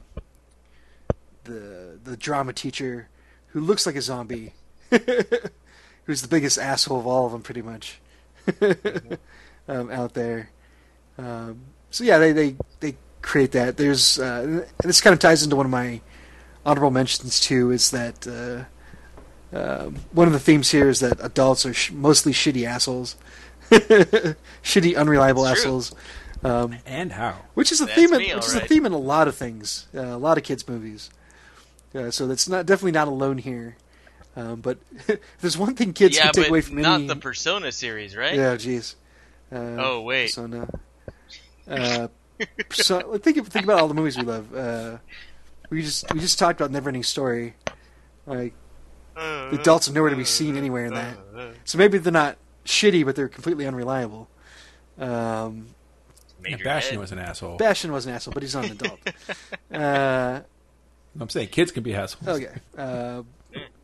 the 1.44 1.98
the 2.02 2.16
drama 2.16 2.52
teacher 2.52 3.08
who 3.48 3.60
looks 3.60 3.86
like 3.86 3.94
a 3.96 4.02
zombie, 4.02 4.52
who's 6.04 6.22
the 6.22 6.28
biggest 6.28 6.58
asshole 6.58 6.98
of 6.98 7.06
all 7.06 7.26
of 7.26 7.32
them, 7.32 7.42
pretty 7.42 7.62
much, 7.62 8.00
um, 9.68 9.90
out 9.90 10.14
there. 10.14 10.50
Um, 11.16 11.60
so 11.90 12.04
yeah, 12.04 12.18
they, 12.18 12.32
they 12.32 12.56
they 12.80 12.96
create 13.22 13.52
that. 13.52 13.76
There's 13.76 14.18
uh, 14.18 14.64
and 14.82 14.88
this 14.88 15.00
kind 15.00 15.12
of 15.14 15.20
ties 15.20 15.42
into 15.42 15.56
one 15.56 15.66
of 15.66 15.72
my 15.72 16.00
honorable 16.66 16.90
mentions 16.90 17.40
too. 17.40 17.70
Is 17.70 17.90
that 17.92 18.26
uh, 18.26 18.64
um, 19.52 19.96
one 20.12 20.26
of 20.26 20.32
the 20.32 20.38
themes 20.40 20.70
here 20.70 20.88
is 20.88 21.00
that 21.00 21.18
adults 21.24 21.64
are 21.66 21.72
sh- 21.74 21.90
mostly 21.92 22.32
shitty 22.32 22.64
assholes, 22.66 23.16
shitty, 23.70 24.96
unreliable 24.96 25.46
It's 25.46 25.62
true. 25.62 25.70
assholes. 25.70 25.94
Um, 26.44 26.76
And 26.86 27.12
how? 27.12 27.36
which 27.54 27.72
is 27.72 27.80
a 27.80 27.86
That's 27.86 27.96
theme, 27.96 28.12
in, 28.12 28.18
me, 28.18 28.34
which 28.34 28.46
is 28.46 28.54
a 28.54 28.60
theme 28.60 28.86
in 28.86 28.92
a 28.92 28.98
lot 28.98 29.26
of 29.26 29.34
things, 29.34 29.86
uh, 29.94 30.00
a 30.00 30.16
lot 30.18 30.38
of 30.38 30.44
kids' 30.44 30.66
movies. 30.68 31.10
Uh, 31.94 32.10
so 32.10 32.26
that's 32.26 32.48
not 32.48 32.64
definitely 32.66 32.92
not 32.92 33.08
alone 33.08 33.38
here. 33.38 33.76
Um, 34.36 34.60
but 34.60 34.78
there's 35.40 35.58
one 35.58 35.74
thing 35.74 35.92
kids 35.92 36.16
yeah, 36.16 36.24
can 36.24 36.32
take 36.34 36.44
but 36.44 36.50
away 36.50 36.60
from 36.60 36.80
not 36.80 36.94
any, 37.00 37.06
the 37.08 37.16
Persona 37.16 37.72
series, 37.72 38.14
right? 38.16 38.34
yeah, 38.36 38.54
jeez. 38.54 38.94
Uh, 39.50 39.56
Oh, 39.82 40.02
wait. 40.02 40.26
Persona. 40.26 40.68
Uh, 41.68 42.08
Persona, 42.68 43.18
think 43.18 43.44
think 43.48 43.64
about 43.64 43.80
all 43.80 43.88
the 43.88 43.94
movies 43.94 44.16
we 44.16 44.22
love. 44.22 44.54
Uh, 44.54 44.98
we 45.70 45.82
just 45.82 46.12
we 46.14 46.20
just 46.20 46.38
talked 46.38 46.60
about 46.60 46.70
Neverending 46.70 47.04
Story. 47.04 47.54
Like 48.26 48.52
Uh, 48.52 48.56
the 49.18 49.58
adults 49.60 49.88
are 49.88 49.92
nowhere 49.92 50.10
to 50.10 50.16
be 50.16 50.24
seen 50.24 50.56
anywhere 50.56 50.86
in 50.86 50.94
that. 50.94 51.16
So 51.64 51.78
maybe 51.78 51.98
they're 51.98 52.12
not 52.12 52.36
shitty, 52.64 53.04
but 53.04 53.16
they're 53.16 53.28
completely 53.28 53.66
unreliable. 53.66 54.28
Um, 54.98 55.68
Yeah, 56.44 56.50
Major 56.50 56.64
Bastian 56.64 56.96
Ed. 56.96 57.00
was 57.00 57.12
an 57.12 57.18
asshole. 57.18 57.56
Bastian 57.56 57.92
was 57.92 58.06
an 58.06 58.14
asshole, 58.14 58.34
but 58.34 58.42
he's 58.42 58.54
not 58.54 58.64
an 58.66 58.72
adult. 58.72 59.00
uh, 59.72 60.40
I'm 61.20 61.28
saying 61.28 61.48
kids 61.48 61.72
can 61.72 61.82
be 61.82 61.94
assholes. 61.94 62.28
Okay. 62.28 62.54
Uh, 62.76 63.22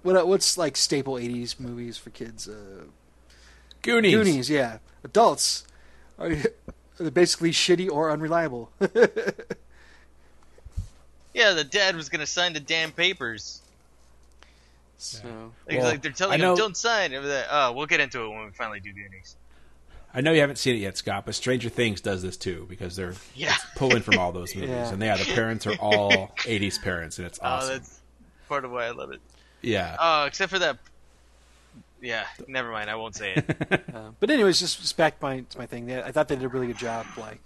what 0.03 0.27
what's 0.29 0.57
like 0.59 0.77
staple 0.77 1.15
'80s 1.15 1.59
movies 1.59 1.97
for 1.97 2.11
kids? 2.11 2.49
Uh, 2.49 2.85
Goonies. 3.83 4.15
Goonies, 4.15 4.51
yeah. 4.51 4.79
Adults 5.03 5.65
are 6.19 6.31
they're 6.99 7.11
basically 7.11 7.51
shitty 7.51 7.91
or 7.91 8.11
unreliable. 8.11 8.71
Yeah, 11.35 11.53
the 11.55 11.65
dad 11.65 11.97
was 11.97 12.09
gonna 12.09 12.27
sign 12.27 12.53
the 12.53 12.61
damn 12.61 12.93
papers. 12.93 13.61
So 15.05 15.53
Like, 15.69 15.79
Well, 15.79 15.87
like 15.89 16.03
they're 16.03 16.13
telling 16.13 16.35
I 16.35 16.37
know- 16.45 16.53
him, 16.53 16.59
"Don't 16.59 16.77
sign." 16.77 17.13
And 17.13 17.25
that, 17.27 17.47
oh, 17.51 17.73
we'll 17.73 17.87
get 17.87 18.01
into 18.01 18.23
it 18.25 18.29
when 18.29 18.45
we 18.47 18.51
finally 18.53 18.81
do 18.81 18.93
Goonies. 18.93 19.37
I 20.17 20.21
know 20.21 20.33
you 20.33 20.41
haven't 20.41 20.57
seen 20.57 20.77
it 20.77 20.79
yet, 20.79 20.97
Scott, 20.97 21.25
but 21.27 21.35
Stranger 21.35 21.69
Things 21.69 22.01
does 22.01 22.23
this 22.23 22.37
too 22.37 22.67
because 22.69 22.95
they're 22.97 23.15
Yeah. 23.35 23.57
pulling 23.77 24.03
from 24.03 24.19
all 24.19 24.31
those 24.33 24.55
movies, 24.55 24.71
Yeah. 24.71 24.93
and 24.93 25.03
yeah, 25.03 25.17
the 25.17 25.25
parents 25.35 25.67
are 25.67 25.75
all 25.77 26.11
'80s 26.47 26.81
parents, 26.81 27.19
and 27.19 27.27
it's 27.27 27.39
Oh, 27.43 27.47
awesome. 27.49 27.69
that's 27.79 28.01
part 28.49 28.65
of 28.65 28.71
why 28.71 28.85
I 28.87 28.91
love 28.91 29.11
it. 29.11 29.21
yeah. 29.63 29.97
Oh, 29.99 30.25
except 30.27 30.51
for 30.53 30.59
that. 30.61 30.79
Yeah, 32.01 32.25
never 32.47 32.71
mind. 32.71 32.91
I 32.91 32.97
won't 32.97 33.15
say 33.17 33.33
it. 33.35 33.85
Uh, 33.95 34.11
but 34.19 34.29
anyways, 34.29 34.59
just, 34.59 34.81
just 34.81 34.97
back 34.97 35.19
to 35.21 35.25
my 35.25 35.41
to 35.41 35.59
my 35.59 35.67
thing. 35.67 35.91
I 35.93 36.11
thought 36.11 36.27
they 36.29 36.35
did 36.35 36.45
a 36.45 36.49
really 36.49 36.67
good 36.67 36.77
job. 36.79 37.07
Like 37.17 37.41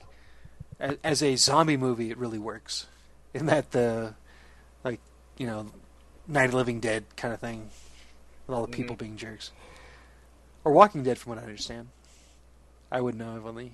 as, 0.81 0.97
as 1.05 1.23
a 1.23 1.37
zombie 1.37 1.77
movie, 1.77 2.11
it 2.11 2.17
really 2.19 2.39
works. 2.39 2.87
In 3.35 3.47
that 3.47 3.71
the 3.73 4.15
like 4.85 5.01
you 5.37 5.47
know 5.47 5.71
Night 6.29 6.49
of 6.51 6.55
Living 6.55 6.79
Dead 6.81 7.05
kind 7.17 7.33
of 7.33 7.41
thing, 7.41 7.71
with 8.47 8.55
all 8.57 8.67
the 8.67 8.71
people 8.73 8.95
being 8.97 9.17
jerks, 9.17 9.51
or 10.65 10.73
Walking 10.73 11.03
Dead, 11.03 11.19
from 11.19 11.31
what 11.31 11.39
I 11.39 11.43
understand. 11.43 11.89
I 12.93 13.01
wouldn't 13.01 13.23
know. 13.23 13.35
I've 13.35 13.47
only 13.47 13.73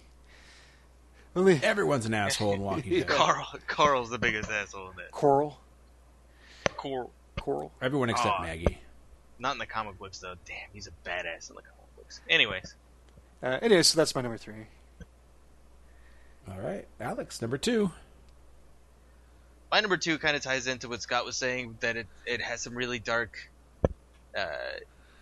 only 1.36 1.60
Everyone's 1.62 2.06
an 2.06 2.14
asshole 2.14 2.54
in 2.54 2.60
Walking 2.60 2.90
Dead. 3.00 3.06
Carl, 3.08 3.46
Carl's 3.66 4.10
the 4.10 4.18
biggest 4.18 4.50
asshole 4.50 4.90
in 4.90 4.96
that. 4.96 5.10
Coral 5.10 5.58
Coral, 6.76 7.10
Coral. 7.36 7.72
Everyone 7.82 8.08
except 8.10 8.38
Aw. 8.38 8.42
Maggie. 8.42 8.78
not 9.38 9.52
in 9.52 9.58
the 9.58 9.66
comic 9.66 9.98
books 9.98 10.18
though. 10.18 10.34
Damn, 10.44 10.56
he's 10.72 10.86
a 10.86 11.08
badass 11.08 11.50
in 11.50 11.56
the 11.56 11.62
comic 11.62 11.96
books. 11.96 12.20
Anyways, 12.28 12.74
Uh, 13.42 13.58
anyway, 13.62 13.82
so 13.82 13.96
that's 13.96 14.14
my 14.14 14.20
number 14.20 14.38
three. 14.38 14.66
All 16.48 16.58
right, 16.60 16.86
Alex, 17.00 17.40
number 17.40 17.56
two. 17.58 17.90
My 19.74 19.80
number 19.80 19.96
two 19.96 20.18
kind 20.18 20.36
of 20.36 20.42
ties 20.42 20.68
into 20.68 20.88
what 20.88 21.02
Scott 21.02 21.24
was 21.24 21.36
saying 21.36 21.76
that 21.80 21.96
it 21.96 22.06
it 22.26 22.40
has 22.40 22.60
some 22.60 22.76
really 22.76 23.00
dark 23.00 23.50
uh, 24.38 24.46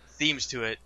themes 0.09 0.45
to 0.45 0.61
it. 0.61 0.77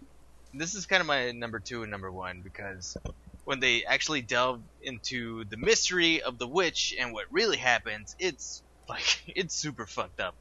This 0.53 0.73
is 0.73 0.85
kind 0.85 1.01
of 1.01 1.05
my 1.05 1.33
number 1.33 1.59
two 1.59 1.81
and 1.81 1.91
number 1.91 2.09
one 2.09 2.39
because 2.39 2.95
when 3.43 3.59
they 3.59 3.83
actually 3.83 4.21
delve 4.21 4.61
into 4.81 5.43
the 5.49 5.57
mystery 5.57 6.21
of 6.21 6.37
the 6.37 6.47
witch 6.47 6.95
and 6.97 7.11
what 7.11 7.25
really 7.29 7.57
happens, 7.57 8.15
it's 8.19 8.63
like 8.87 9.21
it's 9.35 9.53
super 9.53 9.85
fucked 9.85 10.21
up. 10.21 10.35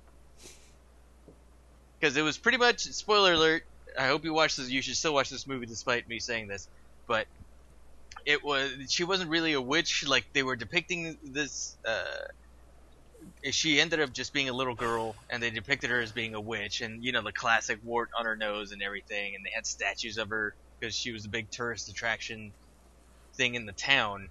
Because 1.98 2.16
it 2.16 2.22
was 2.22 2.38
pretty 2.38 2.58
much 2.58 2.82
spoiler 2.82 3.32
alert. 3.32 3.64
I 3.98 4.06
hope 4.06 4.24
you 4.24 4.34
watch 4.34 4.54
this. 4.54 4.70
You 4.70 4.82
should 4.82 4.96
still 4.96 5.14
watch 5.14 5.30
this 5.30 5.48
movie 5.48 5.66
despite 5.66 6.08
me 6.08 6.20
saying 6.20 6.46
this, 6.46 6.68
but 7.08 7.26
it 8.24 8.44
was 8.44 8.70
she 8.88 9.02
wasn't 9.02 9.30
really 9.30 9.54
a 9.54 9.60
witch. 9.60 10.06
Like 10.06 10.26
they 10.32 10.44
were 10.44 10.54
depicting 10.54 11.18
this. 11.24 11.74
Uh, 11.84 12.28
she 13.50 13.80
ended 13.80 14.00
up 14.00 14.12
just 14.12 14.32
being 14.32 14.48
a 14.48 14.52
little 14.52 14.74
girl, 14.74 15.16
and 15.30 15.42
they 15.42 15.50
depicted 15.50 15.90
her 15.90 16.00
as 16.00 16.12
being 16.12 16.34
a 16.34 16.40
witch, 16.40 16.80
and 16.80 17.02
you 17.04 17.12
know 17.12 17.22
the 17.22 17.32
classic 17.32 17.78
wart 17.82 18.08
on 18.18 18.26
her 18.26 18.36
nose 18.36 18.72
and 18.72 18.82
everything, 18.82 19.34
and 19.34 19.44
they 19.44 19.50
had 19.54 19.66
statues 19.66 20.18
of 20.18 20.28
her 20.30 20.54
because 20.80 20.94
she 20.94 21.12
was 21.12 21.26
a 21.26 21.30
big 21.30 21.50
tourist 21.50 21.88
attraction 21.88 22.52
thing 23.36 23.54
in 23.54 23.66
the 23.66 23.72
town, 23.72 24.28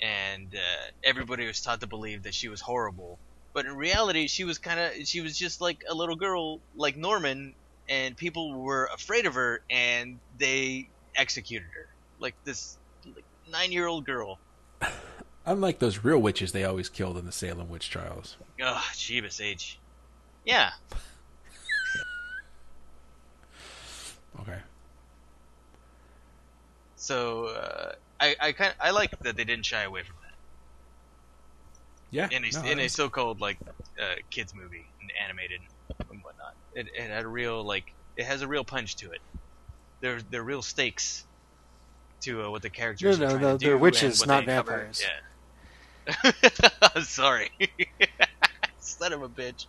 and 0.00 0.54
uh, 0.54 0.90
everybody 1.04 1.46
was 1.46 1.60
taught 1.60 1.80
to 1.80 1.86
believe 1.86 2.22
that 2.24 2.34
she 2.34 2.48
was 2.48 2.60
horrible. 2.60 3.18
But 3.52 3.66
in 3.66 3.76
reality, 3.76 4.28
she 4.28 4.44
was 4.44 4.58
kind 4.58 4.80
of 4.80 4.92
she 5.06 5.20
was 5.20 5.36
just 5.36 5.60
like 5.60 5.78
a 5.88 5.94
little 5.94 6.16
girl, 6.16 6.60
like 6.76 6.96
Norman, 6.96 7.54
and 7.88 8.16
people 8.16 8.60
were 8.62 8.88
afraid 8.94 9.26
of 9.26 9.34
her, 9.34 9.60
and 9.70 10.20
they 10.36 10.90
executed 11.16 11.66
her, 11.74 11.86
like 12.18 12.36
this 12.44 12.78
like, 13.04 13.24
nine-year-old 13.48 14.06
girl. 14.06 14.38
Unlike 15.46 15.78
those 15.78 16.04
real 16.04 16.18
witches 16.20 16.52
they 16.52 16.64
always 16.64 16.88
killed 16.88 17.16
in 17.16 17.26
the 17.26 17.32
Salem 17.32 17.68
witch 17.68 17.90
trials. 17.90 18.36
Ugh, 18.62 18.82
Jeebus 18.94 19.40
H. 19.40 19.78
Yeah, 20.44 20.70
Okay. 24.40 24.58
so 26.96 27.46
uh, 27.46 27.92
I 28.20 28.36
I 28.40 28.52
kind 28.52 28.74
I 28.80 28.90
like 28.90 29.10
that 29.22 29.36
they 29.36 29.44
didn't 29.44 29.66
shy 29.66 29.82
away 29.82 30.02
from 30.02 30.16
that 30.16 30.36
Yeah. 32.10 32.28
in 32.36 32.44
a 32.44 32.50
no, 32.50 32.70
in 32.70 32.78
a 32.78 32.88
so-called 32.88 33.40
like 33.40 33.58
uh, 34.00 34.14
kids 34.30 34.52
movie 34.54 34.86
and 35.00 35.10
animated 35.24 35.60
and 35.98 36.20
whatnot. 36.22 36.54
It, 36.72 36.86
it 36.94 37.10
had 37.10 37.24
a 37.24 37.28
real 37.28 37.66
like 37.66 37.84
it 38.16 38.24
has 38.24 38.42
a 38.42 38.48
real 38.48 38.64
punch 38.64 38.96
to 38.98 39.06
it. 39.06 39.20
There 40.00 40.20
there 40.30 40.40
are 40.40 40.44
real 40.44 40.62
stakes 40.62 41.24
to 42.22 42.44
uh, 42.44 42.50
what 42.50 42.62
the 42.62 42.70
characters. 42.70 43.18
No, 43.18 43.26
are 43.26 43.28
no, 43.28 43.32
trying 43.32 43.42
no, 43.42 43.52
to 43.52 43.58
do 43.58 43.66
they're 43.66 43.78
witches, 43.78 44.26
not 44.26 44.46
they 44.46 44.54
cover. 44.54 44.70
vampires. 44.72 45.02
Yeah. 45.02 46.70
I'm 46.94 47.02
sorry. 47.02 47.50
Son 48.78 49.12
of 49.12 49.22
a 49.22 49.28
bitch. 49.28 49.66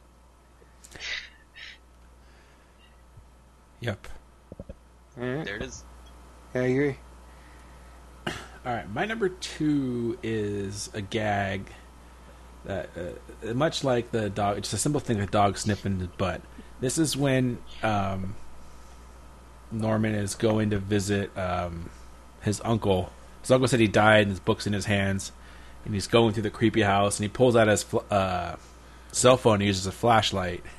Yep. 3.81 4.07
Alright. 5.19 5.45
There 5.45 5.55
it 5.55 5.61
is. 5.63 5.83
Yeah, 6.53 6.61
I 6.61 6.65
agree. 6.65 6.97
All 8.27 8.33
right, 8.65 8.89
my 8.91 9.05
number 9.05 9.29
two 9.29 10.17
is 10.21 10.89
a 10.93 11.01
gag 11.01 11.71
that, 12.65 12.89
uh, 12.95 13.53
much 13.53 13.83
like 13.83 14.11
the 14.11 14.29
dog, 14.29 14.59
it's 14.59 14.71
a 14.73 14.77
simple 14.77 15.01
thing, 15.01 15.17
the 15.17 15.25
dog 15.25 15.57
sniffing 15.57 15.99
his 15.99 16.07
butt. 16.09 16.41
This 16.79 16.97
is 16.97 17.17
when 17.17 17.57
um, 17.81 18.35
Norman 19.71 20.13
is 20.13 20.35
going 20.35 20.69
to 20.71 20.77
visit 20.79 21.35
um, 21.37 21.89
his 22.41 22.61
uncle. 22.65 23.11
His 23.41 23.51
uncle 23.51 23.67
said 23.67 23.79
he 23.79 23.87
died, 23.87 24.21
and 24.23 24.29
his 24.31 24.39
book's 24.39 24.67
in 24.67 24.73
his 24.73 24.85
hands, 24.85 25.31
and 25.85 25.93
he's 25.93 26.07
going 26.07 26.33
through 26.33 26.43
the 26.43 26.49
creepy 26.49 26.81
house, 26.81 27.17
and 27.19 27.23
he 27.23 27.29
pulls 27.29 27.55
out 27.55 27.67
his 27.67 27.85
uh, 28.11 28.55
cell 29.11 29.37
phone 29.37 29.55
and 29.55 29.63
uses 29.63 29.85
a 29.87 29.91
flashlight. 29.91 30.63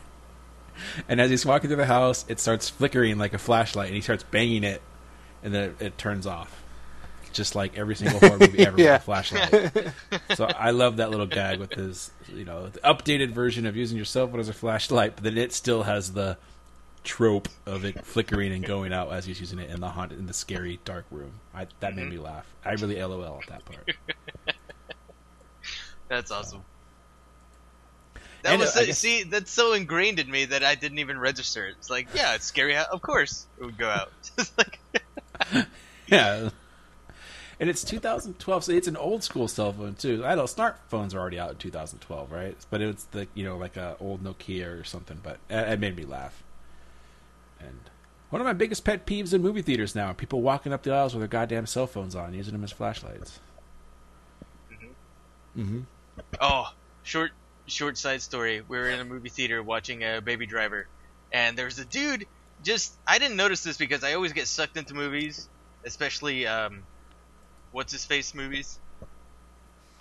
And 1.09 1.21
as 1.21 1.31
he's 1.31 1.45
walking 1.47 1.69
through 1.69 1.77
the 1.77 1.87
house, 1.87 2.25
it 2.29 2.41
starts 2.41 2.69
flickering 2.69 3.17
like 3.19 3.35
a 3.35 3.39
flashlight, 3.39 3.87
and 3.89 3.95
he 3.95 4.01
starts 4.01 4.25
banging 4.25 4.65
it, 4.65 4.81
and 5.45 5.55
then 5.55 5.65
it, 5.79 5.83
it 5.87 5.99
turns 5.99 6.27
off 6.27 6.61
just 7.33 7.55
like 7.55 7.79
every 7.79 7.95
single 7.95 8.19
horror 8.19 8.39
movie 8.39 8.67
ever 8.67 8.81
Yeah. 8.81 8.95
with 8.95 9.01
a 9.03 9.05
flashlight. 9.05 9.95
so 10.35 10.47
I 10.47 10.71
love 10.71 10.97
that 10.97 11.11
little 11.11 11.27
gag 11.27 11.61
with 11.61 11.73
his, 11.75 12.11
you 12.35 12.45
know, 12.45 12.69
the 12.69 12.81
updated 12.81 13.31
version 13.33 13.65
of 13.67 13.77
using 13.77 13.97
your 13.97 14.05
cell 14.07 14.27
phone 14.27 14.41
as 14.41 14.49
a 14.49 14.53
flashlight, 14.55 15.15
but 15.15 15.25
then 15.25 15.39
it 15.39 15.53
still 15.53 15.85
has 15.85 16.13
the 16.15 16.37
trope 17.05 17.49
of 17.67 17.85
it 17.85 18.05
flickering 18.05 18.53
and 18.53 18.65
going 18.65 18.93
out 18.93 19.13
as 19.13 19.25
he's 19.27 19.41
using 19.41 19.59
it 19.59 19.71
in 19.71 19.81
the 19.81 19.89
haunted, 19.89 20.19
in 20.19 20.27
the 20.27 20.33
scary 20.33 20.79
dark 20.85 21.05
room. 21.11 21.33
I, 21.55 21.67
that 21.81 21.97
made 21.97 22.09
me 22.11 22.19
laugh. 22.19 22.47
I 22.65 22.73
really 22.73 23.03
LOL 23.03 23.41
at 23.43 23.49
that 23.49 23.65
part. 23.65 23.91
That's 26.09 26.31
awesome. 26.31 26.63
That 28.43 28.53
And, 28.53 28.61
was 28.61 28.77
uh, 28.77 28.85
guess- 28.85 28.99
see 28.99 29.23
that's 29.23 29.53
so 29.53 29.73
ingrained 29.73 30.19
in 30.19 30.29
me 30.31 30.47
that 30.47 30.65
I 30.65 30.75
didn't 30.75 30.99
even 30.99 31.19
register. 31.19 31.67
It's 31.69 31.89
like 31.89 32.09
yeah, 32.15 32.35
it's 32.35 32.45
scary. 32.45 32.77
Of 32.77 33.01
course 33.01 33.47
it 33.61 33.65
would 33.65 33.79
go 33.79 33.89
out. 33.89 34.13
Like 34.59 34.81
yeah. 36.09 36.51
And 37.61 37.71
it's 37.71 37.85
2012, 37.85 38.65
so 38.65 38.73
it's 38.73 38.89
an 38.89 38.97
old 38.97 39.23
school 39.23 39.47
cell 39.47 39.73
phone 39.73 39.95
too. 39.95 40.25
I 40.27 40.35
know 40.35 40.45
smartphones 40.45 41.15
are 41.15 41.21
already 41.21 41.39
out 41.39 41.51
in 41.53 41.57
2012, 41.59 42.33
right? 42.33 42.57
But 42.71 42.81
it's 42.81 43.05
the 43.05 43.29
you 43.35 43.45
know 43.45 43.57
like 43.57 43.77
a 43.77 43.97
old 44.01 44.23
Nokia 44.25 44.81
or 44.81 44.85
something. 44.85 45.21
But 45.23 45.39
it, 45.49 45.75
it 45.75 45.81
made 45.81 45.97
me 45.97 46.05
laugh. 46.05 46.43
And 47.65 47.91
one 48.31 48.41
of 48.41 48.47
my 48.47 48.53
biggest 48.53 48.85
pet 48.85 49.07
peeves 49.07 49.33
in 49.33 49.43
movie 49.43 49.63
theaters 49.63 49.95
now: 49.95 50.07
are 50.07 50.15
people 50.15 50.43
walking 50.43 50.73
up 50.73 50.83
the 50.83 50.93
aisles 50.93 51.15
with 51.15 51.21
their 51.21 51.29
goddamn 51.29 51.67
cell 51.67 51.87
phones 51.87 52.15
on, 52.15 52.35
using 52.35 52.53
them 52.53 52.65
as 52.65 52.73
flashlights. 52.73 53.41
Mm-hmm. 55.57 55.81
Oh, 56.41 56.73
short 57.03 57.33
short 57.67 57.99
side 57.99 58.23
story. 58.23 58.63
We 58.67 58.79
were 58.79 58.89
in 58.89 59.01
a 59.01 59.05
movie 59.05 59.29
theater 59.29 59.63
watching 59.63 60.03
a 60.03 60.21
Baby 60.21 60.47
Driver, 60.47 60.87
and 61.33 61.57
there 61.57 61.67
was 61.67 61.79
a 61.79 61.85
dude. 61.85 62.27
Just 62.63 62.95
I 63.07 63.19
didn't 63.19 63.37
notice 63.37 63.63
this 63.63 63.77
because 63.77 64.05
I 64.05 64.15
always 64.15 64.33
get 64.33 64.47
sucked 64.47 64.77
into 64.77 64.95
movies, 64.95 65.49
especially 65.85 66.47
um, 66.47 66.83
what's 67.73 67.93
his 67.93 68.05
face 68.05 68.35
movies. 68.35 68.79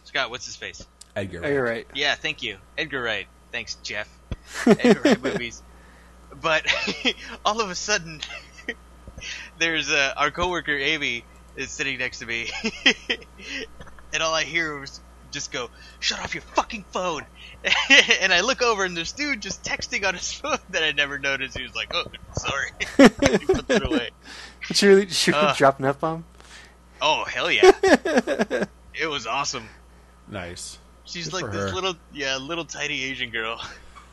Scott, 0.03 0.29
what's 0.29 0.45
his 0.45 0.55
face? 0.55 0.85
Edgar. 1.15 1.41
Oh, 1.43 1.47
you're 1.47 1.63
right. 1.63 1.87
Yeah, 1.93 2.15
thank 2.15 2.43
you, 2.43 2.57
Edgar 2.77 3.01
Wright. 3.01 3.27
Thanks, 3.51 3.75
Jeff. 3.83 4.07
Edgar 4.65 5.01
Wright 5.01 5.21
movies. 5.21 5.61
But 6.39 6.65
all 7.45 7.61
of 7.61 7.69
a 7.69 7.75
sudden, 7.75 8.21
there's 9.59 9.89
uh, 9.89 10.13
our 10.17 10.31
coworker 10.31 10.75
Amy 10.75 11.23
is 11.55 11.69
sitting 11.71 11.99
next 11.99 12.19
to 12.19 12.25
me, 12.25 12.49
and 14.13 14.23
all 14.23 14.33
I 14.33 14.43
hear 14.43 14.77
was 14.79 14.99
just 15.31 15.51
go, 15.51 15.69
"Shut 15.99 16.19
off 16.21 16.33
your 16.33 16.41
fucking 16.41 16.85
phone!" 16.91 17.25
and 18.21 18.31
I 18.33 18.41
look 18.41 18.61
over, 18.61 18.85
and 18.85 18.95
this 18.95 19.11
dude 19.11 19.41
just 19.41 19.63
texting 19.63 20.07
on 20.07 20.13
his 20.15 20.31
phone 20.33 20.57
that 20.69 20.83
I 20.83 20.91
never 20.91 21.19
noticed. 21.19 21.57
He 21.57 21.63
was 21.63 21.75
like, 21.75 21.93
"Oh, 21.93 22.05
sorry," 22.37 22.71
he 22.97 23.45
puts 23.45 23.69
it 23.69 23.85
away. 23.85 24.09
Did 24.67 24.77
she 24.77 24.87
really, 24.87 25.05
did 25.05 25.13
she 25.15 25.33
Uh. 25.33 25.53
drop 25.53 25.79
an 25.79 25.85
F 25.85 25.99
bomb? 25.99 26.23
Oh 27.01 27.25
hell 27.25 27.51
yeah! 27.51 27.71
it 28.93 29.07
was 29.09 29.27
awesome. 29.27 29.67
Nice. 30.27 30.77
She's 31.03 31.29
Good 31.29 31.41
like 31.41 31.51
this 31.51 31.69
her. 31.69 31.75
little, 31.75 31.95
yeah, 32.13 32.37
little 32.37 32.63
tiny 32.63 33.01
Asian 33.03 33.31
girl. 33.31 33.61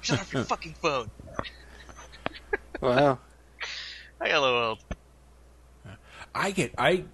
Shut 0.00 0.18
off 0.20 0.32
your 0.32 0.44
fucking 0.44 0.74
phone. 0.82 1.10
Wow. 2.80 3.18
I 4.20 4.28
got 4.28 4.36
a 4.36 4.40
little 4.40 4.58
old. 4.58 4.78
I 6.34 6.50
get 6.50 6.74
I 6.78 7.04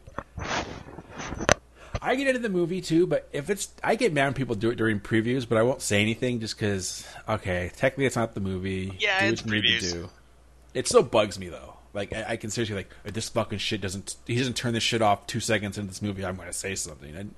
I 2.02 2.16
get 2.16 2.26
into 2.28 2.40
the 2.40 2.48
movie 2.50 2.80
too, 2.80 3.06
but 3.06 3.28
if 3.32 3.48
it's 3.48 3.68
I 3.82 3.94
get 3.94 4.12
mad 4.12 4.24
when 4.24 4.34
people 4.34 4.54
do 4.54 4.70
it 4.70 4.76
during 4.76 5.00
previews, 5.00 5.48
but 5.48 5.56
I 5.56 5.62
won't 5.62 5.80
say 5.80 6.02
anything 6.02 6.40
just 6.40 6.56
because 6.56 7.06
okay, 7.28 7.70
technically 7.76 8.06
it's 8.06 8.16
not 8.16 8.34
the 8.34 8.40
movie. 8.40 8.92
Yeah, 8.98 9.20
do 9.20 9.32
it's 9.32 9.42
what 9.44 9.54
you 9.54 9.62
need 9.62 9.80
to 9.80 9.86
previews. 9.86 9.92
do. 9.92 10.10
It 10.74 10.88
still 10.88 11.02
bugs 11.02 11.38
me 11.38 11.48
though. 11.48 11.76
Like 11.94 12.12
I, 12.12 12.24
I 12.30 12.36
can 12.36 12.50
seriously 12.50 12.76
like 12.76 12.90
if 13.04 13.14
this 13.14 13.28
fucking 13.28 13.58
shit 13.58 13.80
doesn't 13.80 14.16
he 14.26 14.36
doesn't 14.36 14.56
turn 14.56 14.74
this 14.74 14.82
shit 14.82 15.00
off 15.00 15.26
two 15.26 15.40
seconds 15.40 15.78
into 15.78 15.88
this 15.88 16.02
movie, 16.02 16.24
I'm 16.24 16.36
going 16.36 16.48
to 16.48 16.52
say 16.52 16.74
something. 16.74 17.14
And, 17.14 17.34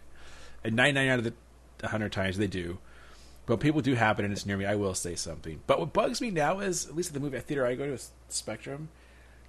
and 0.65 0.75
99 0.75 1.09
out 1.09 1.19
of 1.19 1.33
the 1.79 1.89
hundred 1.89 2.11
times 2.13 2.39
they 2.39 2.47
do. 2.47 2.79
But 3.47 3.61
people 3.61 3.81
do 3.81 3.95
happen 3.95 4.25
and 4.25 4.33
it's 4.35 4.45
near 4.45 4.57
me, 4.57 4.65
I 4.67 4.75
will 4.75 4.95
say 4.95 5.15
something. 5.15 5.61
But 5.67 5.79
what 5.79 5.93
bugs 5.93 6.21
me 6.21 6.31
now 6.31 6.59
is, 6.59 6.87
at 6.87 6.97
least 6.97 7.11
at 7.11 7.15
the 7.15 7.21
movie 7.21 7.39
theater 7.39 7.65
I 7.65 7.75
go 7.77 7.87
to, 7.87 7.93
is 7.93 8.11
Spectrum, 8.29 8.89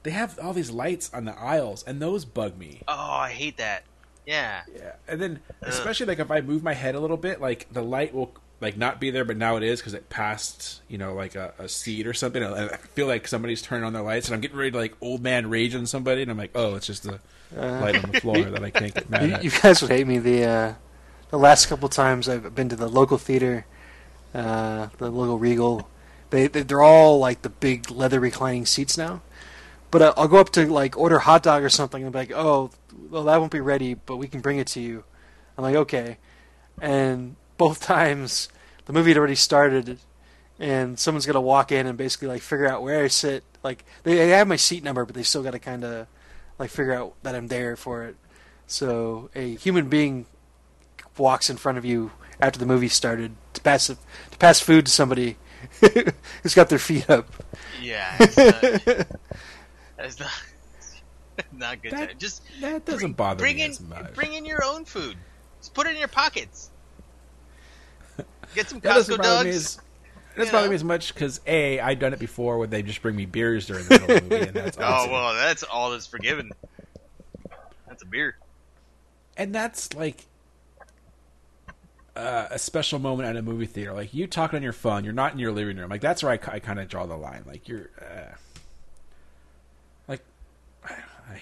they 0.04 0.12
have 0.12 0.38
all 0.40 0.54
these 0.54 0.70
lights 0.70 1.12
on 1.14 1.26
the 1.26 1.38
aisles, 1.38 1.84
and 1.84 2.00
those 2.02 2.24
bug 2.24 2.58
me. 2.58 2.82
Oh, 2.88 2.94
I 2.94 3.32
hate 3.32 3.58
that. 3.58 3.84
Yeah. 4.26 4.62
Yeah, 4.74 4.94
and 5.08 5.20
then 5.22 5.40
especially 5.62 6.06
like 6.06 6.20
if 6.20 6.30
I 6.30 6.42
move 6.42 6.62
my 6.62 6.74
head 6.74 6.96
a 6.96 7.00
little 7.00 7.18
bit, 7.18 7.42
like 7.42 7.66
the 7.72 7.82
light 7.82 8.14
will 8.14 8.32
like 8.62 8.78
not 8.78 9.00
be 9.00 9.10
there, 9.10 9.26
but 9.26 9.38
now 9.38 9.56
it 9.56 9.64
is 9.64 9.80
because 9.80 9.94
it 9.94 10.10
passed, 10.10 10.82
you 10.88 10.98
know, 10.98 11.14
like 11.14 11.36
a, 11.36 11.54
a 11.58 11.68
seat 11.70 12.06
or 12.08 12.14
something. 12.14 12.44
And 12.44 12.54
I 12.54 12.76
feel 12.78 13.08
like 13.08 13.28
somebody's 13.28 13.62
turning 13.62 13.84
on 13.86 13.94
their 13.94 14.02
lights, 14.04 14.28
and 14.28 14.36
I'm 14.36 14.42
getting 14.42 14.58
ready 14.58 14.72
to 14.72 14.78
like 14.78 14.96
old 15.02 15.22
man 15.24 15.50
rage 15.50 15.74
on 15.76 15.86
somebody, 15.88 16.22
and 16.22 16.30
I'm 16.30 16.38
like, 16.38 16.52
oh, 16.56 16.76
it's 16.76 16.88
just 16.88 17.04
the 17.04 17.20
light 17.56 17.96
on 18.04 18.12
the 18.12 18.20
floor 18.22 18.42
that 18.44 18.64
I 18.64 18.70
can't 18.70 18.94
get 18.94 19.10
mad 19.10 19.28
You, 19.30 19.36
at. 19.36 19.44
you 19.44 19.52
guys 19.52 19.82
would 19.82 19.92
hate 19.92 20.06
me. 20.08 20.20
The 20.20 20.44
uh, 20.44 20.74
the 21.30 21.40
last 21.40 21.68
couple 21.68 21.90
times 21.90 22.28
I've 22.30 22.54
been 22.54 22.70
to 22.70 22.76
the 22.76 22.88
local 22.90 23.18
theater, 23.18 23.66
uh, 24.38 24.88
the 24.98 25.10
local 25.10 25.38
Regal, 25.40 25.90
they 26.30 26.48
they- 26.48 26.64
they're 26.64 26.82
all 26.82 27.20
like 27.20 27.42
the 27.42 27.50
big 27.50 27.90
leather 27.92 28.20
reclining 28.20 28.66
seats 28.66 28.98
now. 28.98 29.22
But 29.92 30.02
uh, 30.02 30.14
I'll 30.18 30.28
go 30.28 30.38
up 30.38 30.52
to 30.52 30.66
like 30.72 30.98
order 30.98 31.20
hot 31.20 31.44
dog 31.44 31.64
or 31.64 31.70
something 31.70 32.04
and 32.04 32.12
be 32.12 32.20
like, 32.20 32.32
oh, 32.34 32.72
well 33.10 33.24
that 33.26 33.38
won't 33.40 33.52
be 33.52 33.60
ready, 33.62 33.94
but 33.96 34.18
we 34.18 34.28
can 34.28 34.42
bring 34.42 34.58
it 34.60 34.68
to 34.68 34.82
you. 34.82 35.04
I'm 35.58 35.64
like, 35.64 35.76
okay. 35.76 36.18
And 36.82 37.36
both 37.58 37.82
times 37.96 38.50
the 38.86 38.94
movie 38.94 39.12
had 39.12 39.18
already 39.18 39.36
started, 39.36 40.00
and 40.60 40.98
someone's 41.00 41.26
gonna 41.26 41.42
walk 41.42 41.72
in 41.72 41.88
and 41.88 41.98
basically 41.98 42.28
like 42.28 42.42
figure 42.42 42.68
out 42.68 42.84
where 42.84 43.04
I 43.04 43.08
sit, 43.08 43.44
like 43.64 43.84
they, 44.04 44.16
they 44.16 44.30
have 44.30 44.48
my 44.48 44.56
seat 44.58 44.84
number, 44.84 45.06
but 45.06 45.16
they 45.16 45.24
still 45.24 45.44
got 45.44 45.52
to 45.52 45.60
kind 45.60 45.84
of 45.84 46.08
like 46.60 46.70
figure 46.70 46.94
out 46.94 47.14
that 47.24 47.34
I'm 47.36 47.48
there 47.48 47.76
for 47.76 48.04
it. 48.04 48.16
So 48.68 49.30
a 49.36 49.56
human 49.56 49.88
being 49.90 50.26
walks 51.18 51.50
in 51.50 51.58
front 51.58 51.78
of 51.78 51.86
you 51.86 52.12
after 52.42 52.60
the 52.60 52.66
movie 52.66 52.90
started 52.90 53.32
to 53.58 53.62
pass 53.64 53.88
to 53.88 53.98
pass 54.40 54.60
food 54.60 54.86
to 54.86 54.92
somebody 54.92 55.38
who's 56.44 56.54
got 56.56 56.70
their 56.70 56.80
feet 56.80 57.10
up. 57.10 57.30
Yeah, 57.82 58.16
it's 58.20 58.38
not, 58.38 58.64
it's 60.00 60.20
not, 60.20 60.32
not 61.54 61.82
good. 61.84 61.92
That- 61.92 62.18
Just 62.20 62.42
That 62.62 62.86
doesn't 62.86 63.00
bring, 63.02 63.14
bother 63.14 63.40
bring 63.40 63.56
me 63.58 63.64
in, 63.66 63.72
as 63.72 63.82
much. 63.82 64.14
Bring 64.14 64.34
in 64.34 64.46
your 64.46 64.64
own 64.64 64.86
food. 64.86 65.18
Just 65.60 65.74
put 65.74 65.88
it 65.88 65.92
in 65.92 65.98
your 66.00 66.08
pockets. 66.08 66.70
Get 68.56 68.70
some 68.70 68.80
Costco 68.82 69.18
dogs. 69.22 69.48
as 69.50 69.76
that 69.76 69.84
doesn't 70.36 70.46
you 70.46 70.52
bother 70.52 70.70
me 70.70 70.76
as 70.76 70.84
much 70.84 71.14
because 71.14 71.42
a 71.48 71.80
I've 71.80 72.00
done 72.00 72.14
it 72.14 72.20
before 72.20 72.58
where 72.60 72.68
they 72.68 72.84
just 72.84 73.02
bring 73.02 73.16
me 73.16 73.26
beers 73.26 73.66
during 73.66 73.86
the 73.86 74.00
middle 74.00 74.16
of 74.18 74.24
the 74.24 74.30
movie, 74.36 74.48
and 74.48 74.56
that's 74.56 74.78
Oh 74.80 75.08
well, 75.12 75.34
that's 75.34 75.64
all 75.64 75.92
that's 75.92 76.06
forgiven. 76.08 76.52
That's 77.88 78.04
a 78.04 78.06
beer. 78.06 78.38
and 79.36 79.54
that's 79.54 79.94
like 79.96 80.26
uh, 82.18 82.48
a 82.52 82.60
special 82.60 83.00
moment 83.00 83.30
at 83.30 83.36
a 83.36 83.42
movie 83.42 83.66
theater. 83.66 83.94
Like 83.94 84.14
you 84.14 84.28
talking 84.28 84.58
on 84.58 84.64
your 84.64 84.74
phone, 84.74 85.04
you're 85.04 85.14
not 85.14 85.34
in 85.34 85.40
your 85.40 85.52
living 85.52 85.78
room. 85.78 85.90
Like 85.90 86.02
that's 86.02 86.24
where 86.24 86.32
I, 86.32 86.38
kind 86.38 86.80
of 86.80 86.88
draw 86.88 87.06
the 87.06 87.16
line. 87.16 87.44
Like 87.46 87.68
you're, 87.68 87.90
uh, 88.02 88.34
like, 90.08 90.22
I, 90.84 90.94
I, 90.94 91.42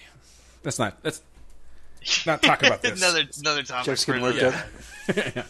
let's 0.64 0.78
not 0.80 0.98
let's 1.04 1.22
not 2.26 2.42
talk 2.44 2.62
about 2.64 2.82
this. 2.84 3.02
another 3.02 3.24
another 3.40 3.64
topic. 3.64 3.86
Jeff's 3.86 4.04
for 4.06 4.14
getting 4.20 4.24
worked 4.24 4.40
another- 4.40 5.40
up. 5.40 5.46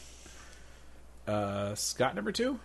uh, 1.28 1.76
Scott 1.76 2.16
number 2.16 2.32
two. 2.32 2.60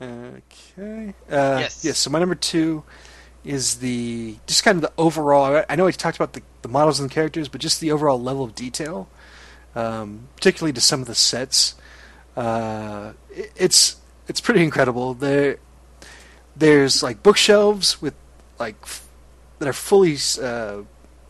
Okay. 0.00 1.14
Uh, 1.30 1.58
Yes. 1.60 1.84
Yes. 1.84 1.98
So 1.98 2.10
my 2.10 2.18
number 2.18 2.34
two 2.34 2.84
is 3.44 3.76
the 3.76 4.36
just 4.46 4.64
kind 4.64 4.76
of 4.76 4.82
the 4.82 4.92
overall. 4.96 5.56
I- 5.56 5.66
I 5.68 5.76
know 5.76 5.84
we 5.86 5.92
talked 5.92 6.16
about 6.16 6.32
the, 6.34 6.42
the 6.62 6.68
models 6.68 7.00
and 7.00 7.10
the 7.10 7.14
characters, 7.14 7.48
but 7.48 7.60
just 7.60 7.80
the 7.80 7.90
overall 7.92 8.20
level 8.20 8.44
of 8.44 8.54
detail, 8.54 9.08
um, 9.74 10.28
particularly 10.36 10.72
to 10.72 10.80
some 10.80 11.00
of 11.00 11.06
the 11.06 11.14
sets. 11.14 11.74
Uh, 12.36 13.12
it- 13.30 13.52
it's 13.56 13.96
it's 14.28 14.40
pretty 14.40 14.62
incredible. 14.62 15.14
There, 15.14 15.58
there's 16.56 17.02
like 17.02 17.22
bookshelves 17.22 18.00
with 18.00 18.14
like 18.58 18.76
f- 18.82 19.06
that 19.58 19.68
are 19.68 19.72
fully 19.72 20.16
uh, 20.42 20.82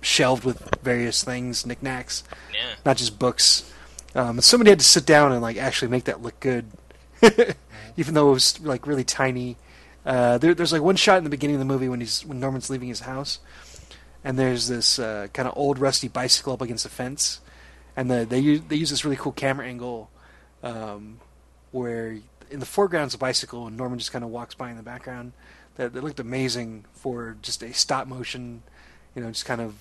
shelved 0.03 0.45
with 0.45 0.63
various 0.83 1.23
things, 1.25 1.65
knickknacks 1.67 2.23
Yeah. 2.53 2.61
not 2.85 2.97
just 2.97 3.19
books. 3.19 3.71
Um, 4.15 4.31
and 4.31 4.45
somebody 4.45 4.71
had 4.71 4.81
to 4.81 4.85
sit 4.85 5.07
down 5.07 5.33
and 5.33 5.41
like 5.41 5.57
actually 5.57 5.89
make 5.91 6.05
that 6.05 6.21
look 6.23 6.39
good, 6.41 6.67
even 7.97 8.15
though 8.15 8.31
it 8.31 8.35
was 8.35 8.61
like 8.61 8.87
really 8.87 9.05
tiny. 9.05 9.57
Uh, 10.05 10.39
there, 10.39 10.55
there's 10.55 10.73
like 10.73 10.83
one 10.83 10.97
shot 10.97 11.19
in 11.19 11.25
the 11.25 11.31
beginning 11.31 11.57
of 11.57 11.61
the 11.61 11.65
movie 11.67 11.89
when 11.89 12.01
he's 12.01 12.25
when 12.27 12.41
Norman's 12.41 12.71
leaving 12.71 12.89
his 12.89 13.01
house, 13.01 13.39
and 14.25 14.39
there's 14.39 14.67
this 14.69 14.99
uh, 14.99 15.29
kind 15.33 15.47
of 15.49 15.57
old 15.57 15.79
rusty 15.79 16.09
bicycle 16.09 16.53
up 16.55 16.61
against 16.63 16.85
a 16.85 16.89
fence, 16.89 17.41
and 18.01 18.11
the, 18.11 18.25
they 18.25 18.39
use 18.39 18.63
they 18.69 18.77
use 18.77 18.89
this 18.89 19.05
really 19.05 19.17
cool 19.17 19.33
camera 19.33 19.67
angle, 19.67 20.11
um, 20.63 21.21
where 21.71 22.19
in 22.51 22.59
the 22.61 22.67
foreground's 22.67 23.15
a 23.15 23.19
bicycle 23.19 23.67
and 23.67 23.77
Norman 23.77 23.99
just 23.99 24.11
kind 24.11 24.25
of 24.25 24.31
walks 24.31 24.55
by 24.55 24.71
in 24.71 24.77
the 24.79 24.83
background. 24.83 25.33
That, 25.77 25.93
that 25.93 26.03
looked 26.03 26.19
amazing 26.19 26.87
for 26.93 27.37
just 27.43 27.63
a 27.63 27.73
stop 27.75 28.07
motion, 28.07 28.63
you 29.15 29.23
know, 29.23 29.29
just 29.29 29.45
kind 29.45 29.61
of 29.61 29.75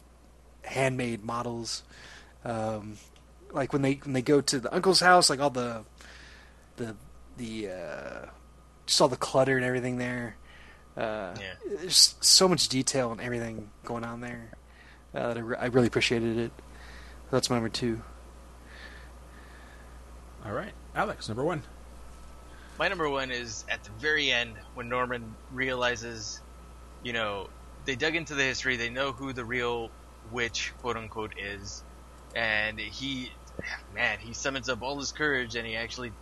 handmade 0.64 1.24
models. 1.24 1.84
Um, 2.44 2.98
like 3.52 3.72
when 3.72 3.82
they 3.84 3.94
when 4.04 4.12
they 4.14 4.22
go 4.22 4.42
to 4.42 4.60
the 4.60 4.74
uncle's 4.74 5.00
house, 5.00 5.30
like 5.30 5.40
all 5.40 5.50
the 5.50 5.84
the 6.76 6.96
the 7.38 7.70
uh, 7.70 8.26
just 8.86 9.00
all 9.02 9.08
the 9.08 9.16
clutter 9.16 9.56
and 9.56 9.66
everything 9.66 9.98
there. 9.98 10.36
Uh, 10.98 11.34
Yeah. 11.40 11.54
There's 11.80 12.16
so 12.20 12.50
much 12.50 12.68
detail 12.68 13.14
and 13.14 13.22
everything 13.22 13.70
going 13.86 14.04
on 14.04 14.20
there 14.20 14.52
uh, 15.16 15.30
that 15.30 15.38
I, 15.38 15.42
re- 15.42 15.58
I 15.58 15.66
really 15.68 15.88
appreciated 15.88 16.38
it. 16.38 16.52
That's 17.32 17.50
my 17.50 17.58
number 17.58 17.70
two. 17.70 18.02
All 20.46 20.52
right, 20.52 20.74
Alex 20.96 21.28
number 21.28 21.44
one. 21.44 21.62
My 22.80 22.88
number 22.88 23.10
one 23.10 23.30
is 23.30 23.66
at 23.70 23.84
the 23.84 23.92
very 24.00 24.32
end 24.32 24.58
when 24.74 24.90
Norman 24.90 25.36
realizes, 25.52 26.40
you 27.04 27.14
know, 27.14 27.48
they 27.86 27.96
dug 27.96 28.16
into 28.16 28.36
the 28.36 28.44
history, 28.44 28.78
they 28.78 28.90
know 28.90 29.12
who 29.12 29.34
the 29.34 29.46
real 29.46 29.92
witch, 30.32 30.74
quote 30.80 30.98
unquote, 30.98 31.34
is, 31.38 31.84
and 32.36 32.80
he, 32.80 33.32
man, 33.94 34.18
he 34.20 34.34
summons 34.34 34.70
up 34.70 34.82
all 34.82 34.98
his 34.98 35.12
courage 35.12 35.56
and 35.56 35.68
he 35.68 35.76
actually 35.76 36.14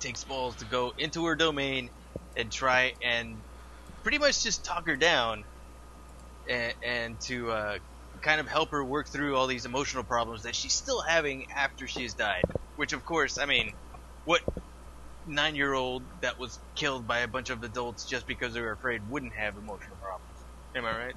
takes 0.00 0.24
balls 0.24 0.56
to 0.56 0.64
go 0.64 0.92
into 0.98 1.26
her 1.26 1.36
domain 1.36 1.90
and 2.36 2.50
try 2.50 2.94
and 3.02 3.36
pretty 4.02 4.18
much 4.18 4.42
just 4.42 4.64
talk 4.64 4.86
her 4.86 4.96
down 4.96 5.44
and, 6.48 6.74
and 6.82 7.20
to 7.20 7.50
uh, 7.50 7.78
kind 8.22 8.40
of 8.40 8.48
help 8.48 8.70
her 8.70 8.84
work 8.84 9.08
through 9.08 9.36
all 9.36 9.46
these 9.46 9.64
emotional 9.66 10.04
problems 10.04 10.42
that 10.44 10.54
she's 10.54 10.72
still 10.72 11.00
having 11.00 11.46
after 11.50 11.86
she 11.86 12.02
has 12.02 12.14
died. 12.14 12.42
Which, 12.76 12.92
of 12.92 13.04
course, 13.04 13.38
I 13.38 13.46
mean, 13.46 13.72
what 14.24 14.42
nine 15.26 15.54
year 15.54 15.72
old 15.74 16.02
that 16.22 16.38
was 16.38 16.58
killed 16.74 17.06
by 17.06 17.20
a 17.20 17.28
bunch 17.28 17.50
of 17.50 17.62
adults 17.62 18.04
just 18.04 18.26
because 18.26 18.54
they 18.54 18.60
were 18.60 18.72
afraid 18.72 19.02
wouldn't 19.10 19.32
have 19.34 19.56
emotional 19.56 19.96
problems? 19.96 20.26
Am 20.74 20.84
I 20.84 20.96
right? 20.96 21.14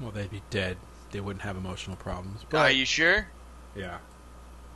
Well, 0.00 0.10
they'd 0.10 0.30
be 0.30 0.42
dead. 0.50 0.76
They 1.10 1.20
wouldn't 1.20 1.42
have 1.42 1.56
emotional 1.56 1.96
problems. 1.96 2.44
But 2.48 2.58
Are 2.58 2.70
you 2.70 2.84
sure? 2.84 3.26
yeah, 3.74 3.98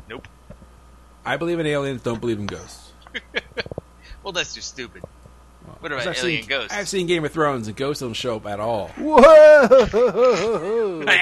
Nope. 0.08 0.26
I 1.24 1.36
believe 1.36 1.60
in 1.60 1.66
aliens. 1.66 2.02
Don't 2.02 2.20
believe 2.20 2.38
in 2.38 2.46
ghosts. 2.46 2.92
Well, 4.22 4.32
that's 4.32 4.54
just 4.54 4.68
stupid. 4.68 5.02
Well, 5.66 5.76
What 5.80 5.92
about 5.92 6.04
'cause 6.04 6.06
I've 6.08 6.16
alien 6.24 6.42
seen, 6.42 6.48
ghosts? 6.48 6.72
I've 6.72 6.88
seen 6.88 7.06
Game 7.06 7.24
of 7.24 7.32
Thrones, 7.32 7.68
and 7.68 7.76
ghosts 7.76 8.00
don't 8.00 8.14
show 8.14 8.36
up 8.36 8.46
at 8.46 8.60
all. 8.60 8.88
Whoa! 8.98 11.04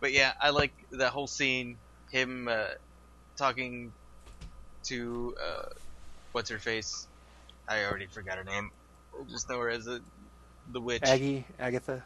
But 0.00 0.12
yeah, 0.12 0.32
I 0.40 0.50
like 0.50 0.72
that 0.92 1.10
whole 1.12 1.26
scene. 1.26 1.78
Him 2.10 2.48
uh, 2.48 2.66
talking 3.38 3.92
to 4.88 5.34
uh, 5.42 5.62
what's 6.32 6.50
her 6.50 6.58
face? 6.58 7.08
I 7.68 7.84
already 7.84 8.06
forgot 8.06 8.36
her 8.38 8.44
name. 8.44 8.70
I 9.18 9.24
just 9.30 9.48
know 9.48 9.58
her 9.60 9.70
as 9.70 9.86
a, 9.86 10.00
the 10.70 10.80
witch. 10.80 11.02
Aggie, 11.04 11.44
Agatha. 11.58 12.04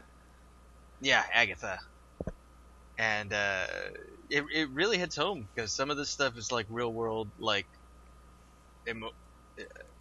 Yeah, 1.01 1.23
Agatha. 1.33 1.77
And 2.97 3.33
uh, 3.33 3.65
it 4.29 4.45
it 4.53 4.69
really 4.71 4.97
hits 4.97 5.17
home 5.17 5.47
because 5.53 5.75
some 5.75 5.89
of 5.89 5.97
this 5.97 6.09
stuff 6.09 6.37
is 6.37 6.51
like 6.53 6.65
real 6.69 6.93
world, 6.93 7.29
like 7.37 7.67
emo- 8.87 9.11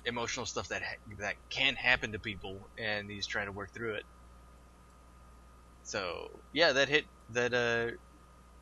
emotional 0.04 0.46
stuff 0.46 0.68
that 0.68 0.82
ha- 0.82 0.96
that 1.18 1.34
can 1.50 1.74
happen 1.74 2.12
to 2.12 2.18
people, 2.18 2.56
and 2.78 3.10
he's 3.10 3.26
trying 3.26 3.46
to 3.46 3.52
work 3.52 3.72
through 3.72 3.94
it. 3.94 4.04
So 5.84 6.30
yeah, 6.52 6.72
that 6.72 6.88
hit 6.88 7.04
that 7.30 7.54
uh 7.54 7.96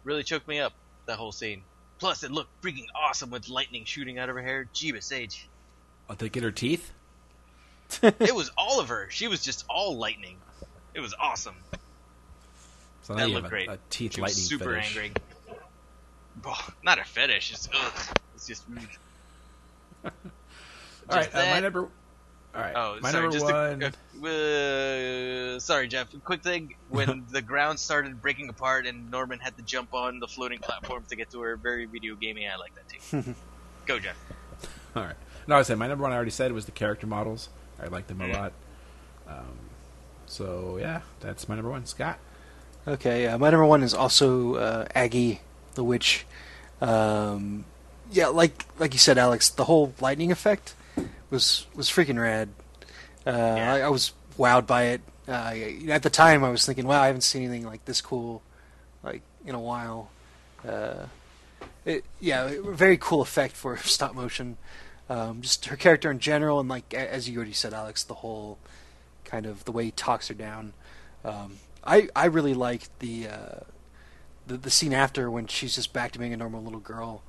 really 0.05 0.23
choked 0.23 0.47
me 0.49 0.61
up. 0.61 0.73
That 1.07 1.17
whole 1.19 1.33
scene. 1.33 1.63
Plus, 1.99 2.23
it 2.25 2.31
looked 2.31 2.51
freaking 2.63 2.87
awesome 2.95 3.31
with 3.31 3.49
lightning 3.49 3.85
shooting 3.85 4.19
out 4.19 4.29
of 4.29 4.37
her 4.37 4.43
hair. 4.43 4.69
Jeebus 4.75 5.13
H. 5.13 5.49
Oh, 6.11 6.15
they 6.15 6.29
get 6.29 6.43
her 6.43 6.51
teeth. 6.51 6.93
it 8.03 8.35
was 8.35 8.51
all 8.59 8.81
of 8.81 8.89
her. 8.89 9.09
She 9.11 9.29
was 9.29 9.43
just 9.43 9.65
all 9.71 9.97
lightning. 9.97 10.37
It 10.95 11.01
was 11.01 11.15
awesome. 11.21 11.55
So 13.03 13.15
That 13.15 13.31
looked 13.31 13.49
great. 13.49 13.69
a, 13.69 13.79
teeth 13.89 14.17
She 14.17 14.21
was 14.21 14.33
lightning 14.33 14.45
super 14.45 14.75
fetish. 14.75 14.97
angry. 14.97 15.13
Oh, 16.45 16.69
not 16.83 16.99
a 16.99 17.05
fetish. 17.05 17.53
It's, 17.53 17.69
ugh. 17.73 18.17
it's 18.35 18.47
just. 18.47 18.65
All 21.11 21.17
right, 21.17 21.25
Just 21.25 21.37
uh, 21.37 21.51
my 21.51 21.61
number. 21.61 21.89
All 22.55 22.63
right, 22.63 22.73
Oh, 22.75 22.99
my 23.03 23.11
sorry. 23.11 23.23
number 23.25 23.39
Just 23.39 23.45
one. 23.45 23.93
a, 24.25 25.57
uh, 25.57 25.59
sorry, 25.61 25.89
Jeff. 25.89 26.09
Quick 26.25 26.43
thing: 26.43 26.75
when 26.89 27.25
the 27.31 27.43
ground 27.43 27.79
started 27.79 28.21
breaking 28.21 28.49
apart 28.49 28.87
and 28.87 29.11
Norman 29.11 29.39
had 29.39 29.57
to 29.57 29.63
jump 29.63 29.93
on 29.95 30.21
the 30.21 30.27
floating 30.27 30.59
platform 30.59 31.05
to 31.09 31.17
get 31.17 31.31
to 31.33 31.41
her, 31.43 31.57
very 31.57 31.85
video 31.87 32.15
gaming. 32.17 32.49
I 32.49 32.57
like 32.57 32.73
that 32.75 32.89
too. 32.89 33.35
Go, 33.87 33.99
Jeff. 33.99 34.17
All 34.97 35.03
right. 35.05 35.17
No, 35.47 35.57
I 35.57 35.63
said 35.63 35.79
my 35.79 35.87
number 35.87 36.03
one. 36.03 36.13
I 36.13 36.17
already 36.17 36.31
said 36.31 36.51
was 36.53 36.65
the 36.65 36.73
character 36.73 37.07
models. 37.07 37.49
I 37.81 37.87
like 37.89 38.07
them 38.07 38.21
a 38.21 38.25
Mm. 38.25 38.35
lot. 38.35 38.53
Um, 39.29 39.59
so 40.27 40.79
yeah, 40.81 41.03
that's 41.21 41.49
my 41.49 41.55
number 41.57 41.71
one. 41.71 41.85
Scott. 41.87 42.19
Okay, 42.89 43.27
uh, 43.27 43.37
my 43.39 43.51
number 43.51 43.67
one 43.67 43.83
is 43.83 43.93
also 43.95 44.55
uh, 44.55 44.87
Aggie, 44.95 45.41
the 45.75 45.85
witch. 45.85 46.25
Um, 46.81 47.65
yeah, 48.11 48.29
like 48.29 48.65
like 48.79 48.93
you 48.93 48.99
said, 48.99 49.19
Alex, 49.19 49.51
the 49.51 49.65
whole 49.65 49.93
lightning 50.01 50.33
effect 50.33 50.75
was 51.31 51.67
was 51.75 51.89
freaking 51.89 52.21
rad. 52.21 52.49
Uh, 53.27 53.31
I, 53.31 53.81
I 53.81 53.89
was 53.89 54.13
wowed 54.39 54.67
by 54.67 54.85
it. 54.85 55.01
Uh, 55.29 55.55
at 55.89 56.03
the 56.03 56.11
time, 56.11 56.45
I 56.45 56.51
was 56.51 56.65
thinking, 56.65 56.87
"Wow, 56.87 57.03
I 57.03 57.07
haven't 57.07 57.23
seen 57.23 57.43
anything 57.43 57.67
like 57.67 57.85
this 57.85 58.01
cool, 58.01 58.43
like 59.03 59.23
in 59.45 59.55
a 59.55 59.61
while." 59.61 60.11
Uh, 60.67 61.07
it, 61.85 62.05
yeah, 62.21 62.47
a 62.47 62.73
very 62.73 62.97
cool 62.97 63.21
effect 63.21 63.57
for 63.57 63.77
stop 63.79 64.15
motion. 64.15 64.57
Um, 65.09 65.41
just 65.41 65.67
her 65.67 65.77
character 65.77 66.11
in 66.11 66.19
general, 66.19 66.61
and 66.61 66.69
like 66.69 66.93
as 66.95 67.29
you 67.29 67.37
already 67.37 67.53
said, 67.53 67.73
Alex, 67.73 68.03
the 68.05 68.15
whole 68.15 68.59
kind 69.25 69.47
of 69.47 69.65
the 69.65 69.73
way 69.73 69.87
he 69.87 69.91
talks 69.91 70.29
her 70.29 70.35
down. 70.35 70.73
Um, 71.25 71.59
I 71.85 72.09
I 72.15 72.27
really 72.27 72.55
liked 72.55 72.91
the, 72.99 73.29
uh, 73.29 73.61
the 74.47 74.57
the 74.57 74.71
scene 74.71 74.93
after 74.93 75.31
when 75.31 75.47
she's 75.47 75.77
just 75.77 75.93
back 75.93 76.13
to 76.13 76.19
being 76.19 76.33
a 76.33 76.37
normal 76.37 76.63
little 76.63 76.81
girl. 76.81 77.23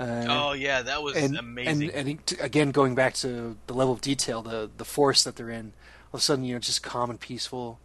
Uh, 0.00 0.26
oh 0.28 0.52
yeah, 0.52 0.80
that 0.80 1.02
was 1.02 1.14
and, 1.14 1.36
amazing. 1.36 1.90
And, 1.90 2.08
and 2.08 2.40
again, 2.40 2.70
going 2.70 2.94
back 2.94 3.12
to 3.16 3.56
the 3.66 3.74
level 3.74 3.92
of 3.92 4.00
detail, 4.00 4.40
the 4.40 4.70
the 4.78 4.84
forest 4.86 5.26
that 5.26 5.36
they're 5.36 5.50
in, 5.50 5.66
all 6.12 6.16
of 6.16 6.20
a 6.20 6.22
sudden, 6.22 6.44
you 6.44 6.54
know, 6.54 6.56
it's 6.56 6.66
just 6.68 6.82
calm 6.82 7.10
and 7.10 7.20
peaceful, 7.20 7.78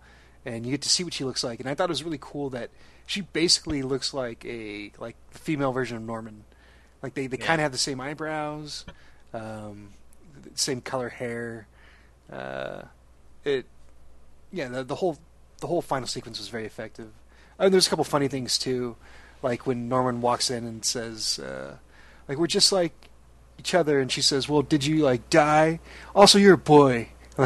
and 0.45 0.65
you 0.65 0.71
get 0.71 0.81
to 0.83 0.89
see 0.89 1.03
what 1.03 1.13
she 1.13 1.25
looks 1.25 1.43
like. 1.43 1.59
And 1.59 1.67
I 1.67 1.73
thought 1.75 1.89
it 1.89 1.89
was 1.89 2.03
really 2.05 2.19
cool 2.21 2.49
that 2.51 2.69
she 3.05 3.19
basically 3.21 3.83
looks 3.83 4.13
like 4.13 4.45
a 4.45 4.91
like 4.97 5.17
the 5.33 5.39
female 5.39 5.73
version 5.73 5.97
of 5.97 6.03
Norman. 6.03 6.45
Like 7.03 7.15
they, 7.15 7.27
they 7.27 7.37
Yeah. 7.37 7.45
kind 7.45 7.59
of 7.59 7.63
have 7.63 7.71
the 7.73 7.77
same 7.77 7.99
eyebrows, 7.99 8.85
um, 9.33 9.89
same 10.55 10.79
color 10.81 11.09
hair. 11.09 11.67
Uh, 12.31 12.83
it, 13.43 13.65
yeah, 14.51 14.69
the, 14.69 14.83
the 14.85 14.95
whole 14.95 15.17
the 15.59 15.67
whole 15.67 15.81
final 15.81 16.07
sequence 16.07 16.39
was 16.39 16.47
very 16.47 16.65
effective. 16.65 17.09
And 17.59 17.73
there's 17.73 17.87
a 17.87 17.89
couple 17.89 18.05
funny 18.05 18.27
things 18.29 18.57
too, 18.57 18.95
like 19.43 19.67
when 19.67 19.87
Norman 19.89 20.21
walks 20.21 20.49
in 20.49 20.65
and 20.65 20.83
says, 20.83 21.39
uh, 21.39 21.75
like 22.27 22.37
we're 22.37 22.47
just 22.47 22.71
like 22.71 23.09
each 23.59 23.73
other, 23.73 23.99
and 23.99 24.11
she 24.11 24.21
says, 24.21 24.49
"Well, 24.49 24.61
did 24.61 24.85
you 24.85 24.97
like 25.03 25.29
die? 25.29 25.79
Also, 26.13 26.37
you're 26.37 26.55
a 26.55 26.57
boy." 26.57 27.09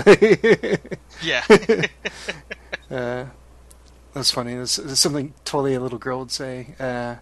yeah, 1.23 1.43
uh, 2.91 3.25
that's 4.13 4.31
funny. 4.31 4.55
That's, 4.55 4.75
that's 4.75 4.99
something 4.99 5.33
totally 5.45 5.73
a 5.73 5.79
little 5.79 5.97
girl 5.97 6.19
would 6.19 6.31
say. 6.31 6.75
Uh, 6.79 7.15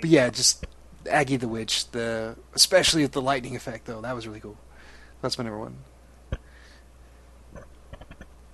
but 0.00 0.10
yeah, 0.10 0.28
just 0.30 0.66
Aggie 1.08 1.36
the 1.36 1.48
witch. 1.48 1.90
The 1.92 2.36
especially 2.54 3.02
with 3.02 3.12
the 3.12 3.22
lightning 3.22 3.54
effect 3.56 3.86
though, 3.86 4.00
that 4.00 4.14
was 4.14 4.26
really 4.26 4.40
cool. 4.40 4.58
That's 5.20 5.38
my 5.38 5.44
number 5.44 5.58
one. 5.58 5.76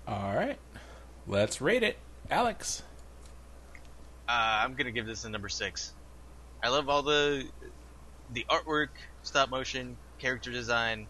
All 0.06 0.34
right, 0.34 0.58
let's 1.26 1.60
rate 1.60 1.82
it, 1.82 1.98
Alex. 2.30 2.82
uh, 4.28 4.32
I'm 4.32 4.74
gonna 4.74 4.90
give 4.90 5.06
this 5.06 5.24
a 5.24 5.28
number 5.30 5.48
six. 5.48 5.92
I 6.62 6.70
love 6.70 6.88
all 6.88 7.02
the 7.02 7.44
the 8.32 8.46
artwork, 8.48 8.88
stop 9.22 9.50
motion, 9.50 9.96
character 10.18 10.50
design, 10.50 11.06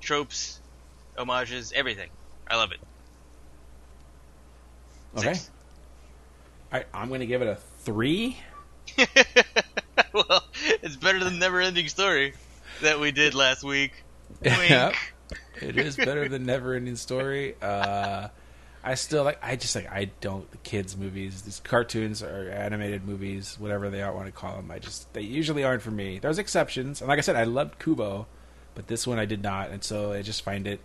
tropes, 0.00 0.60
homages, 1.16 1.72
everything. 1.74 2.10
I 2.48 2.56
love 2.56 2.72
it. 2.72 2.80
Okay, 5.16 5.34
Six. 5.34 5.50
Right, 6.72 6.86
I'm 6.94 7.08
going 7.08 7.20
to 7.20 7.26
give 7.26 7.42
it 7.42 7.48
a 7.48 7.56
three. 7.56 8.36
well, 10.12 10.44
it's 10.82 10.96
better 10.96 11.22
than 11.22 11.38
Never 11.38 11.60
Ending 11.60 11.88
Story 11.88 12.34
that 12.82 13.00
we 13.00 13.10
did 13.10 13.34
last 13.34 13.64
week. 13.64 13.92
Wink. 14.44 14.70
Yep. 14.70 14.94
It 15.60 15.76
is 15.78 15.96
better 15.96 16.28
than 16.28 16.46
Never 16.46 16.74
Ending 16.74 16.96
Story. 16.96 17.56
Uh, 17.60 18.28
I 18.82 18.94
still 18.94 19.24
like. 19.24 19.38
I 19.42 19.56
just 19.56 19.74
like. 19.74 19.90
I 19.90 20.10
don't 20.20 20.50
the 20.50 20.56
kids 20.58 20.96
movies. 20.96 21.42
These 21.42 21.60
cartoons 21.60 22.22
or 22.22 22.50
animated 22.50 23.06
movies, 23.06 23.56
whatever 23.58 23.90
they 23.90 24.02
want 24.04 24.26
to 24.26 24.32
call 24.32 24.56
them. 24.56 24.70
I 24.70 24.78
just 24.78 25.12
they 25.12 25.20
usually 25.20 25.64
aren't 25.64 25.82
for 25.82 25.90
me. 25.90 26.18
There's 26.18 26.38
exceptions, 26.38 27.00
and 27.00 27.08
like 27.08 27.18
I 27.18 27.22
said, 27.22 27.36
I 27.36 27.44
loved 27.44 27.78
Kubo, 27.78 28.26
but 28.74 28.86
this 28.86 29.06
one 29.06 29.18
I 29.18 29.26
did 29.26 29.42
not, 29.42 29.70
and 29.70 29.84
so 29.84 30.12
I 30.12 30.22
just 30.22 30.42
find 30.42 30.66
it. 30.66 30.80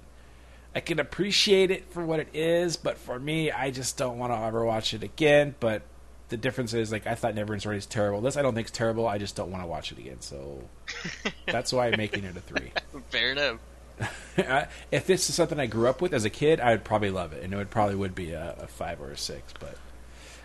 I 0.73 0.81
can 0.81 0.99
appreciate 0.99 1.71
it 1.71 1.89
for 1.91 2.05
what 2.05 2.19
it 2.19 2.27
is, 2.33 2.75
but 2.75 2.97
for 2.97 3.17
me, 3.17 3.49
I 3.49 3.71
just 3.71 3.95
don't 3.95 4.17
want 4.17 4.33
to 4.33 4.37
ever 4.37 4.65
watch 4.65 4.93
it 4.93 5.03
again. 5.03 5.55
But 5.61 5.83
the 6.27 6.35
difference 6.35 6.73
is, 6.73 6.91
like, 6.91 7.07
I 7.07 7.15
thought 7.15 7.33
Never 7.33 7.53
Ending 7.53 7.61
Story 7.61 7.77
is 7.77 7.85
terrible. 7.85 8.19
This 8.19 8.35
I 8.35 8.41
don't 8.41 8.55
think 8.55 8.67
is 8.67 8.71
terrible. 8.71 9.07
I 9.07 9.17
just 9.17 9.37
don't 9.37 9.51
want 9.51 9.63
to 9.63 9.67
watch 9.67 9.93
it 9.93 9.99
again. 9.99 10.19
So 10.19 10.67
that's 11.45 11.71
why 11.71 11.87
I'm 11.87 11.97
making 11.97 12.25
it 12.25 12.35
a 12.35 12.41
three. 12.41 12.73
Fair 13.09 13.31
enough. 13.31 13.59
If 14.91 15.07
this 15.07 15.29
is 15.29 15.35
something 15.35 15.59
I 15.59 15.65
grew 15.65 15.87
up 15.87 16.01
with 16.01 16.13
as 16.13 16.25
a 16.25 16.29
kid, 16.29 16.59
I 16.59 16.71
would 16.71 16.83
probably 16.83 17.09
love 17.09 17.31
it, 17.31 17.43
and 17.43 17.53
it 17.53 17.57
would 17.57 17.69
probably 17.69 17.95
would 17.95 18.15
be 18.15 18.31
a, 18.31 18.55
a 18.59 18.67
five 18.67 19.01
or 19.01 19.11
a 19.11 19.17
six. 19.17 19.53
But 19.59 19.77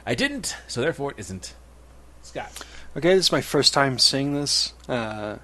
I 0.07 0.15
didn't, 0.15 0.57
so 0.69 0.81
therefore 0.81 1.11
it 1.11 1.19
isn't. 1.19 1.55
Scott, 2.23 2.65
Okay, 2.97 3.15
this 3.15 3.27
is 3.27 3.33
my 3.33 3.41
first 3.41 3.73
time 3.73 4.01
seeing 4.01 4.35
this. 4.35 4.75
Uh, 4.89 5.37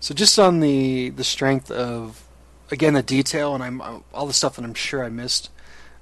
so 0.00 0.14
just 0.14 0.36
on 0.36 0.58
the 0.58 1.10
the 1.10 1.22
strength 1.22 1.70
of 1.70 2.24
again 2.72 2.94
the 2.94 3.04
detail 3.04 3.54
and 3.54 3.62
I'm 3.62 3.80
all 4.12 4.26
the 4.26 4.32
stuff 4.32 4.56
that 4.56 4.64
I'm 4.64 4.74
sure 4.74 5.04
I 5.04 5.08
missed, 5.08 5.50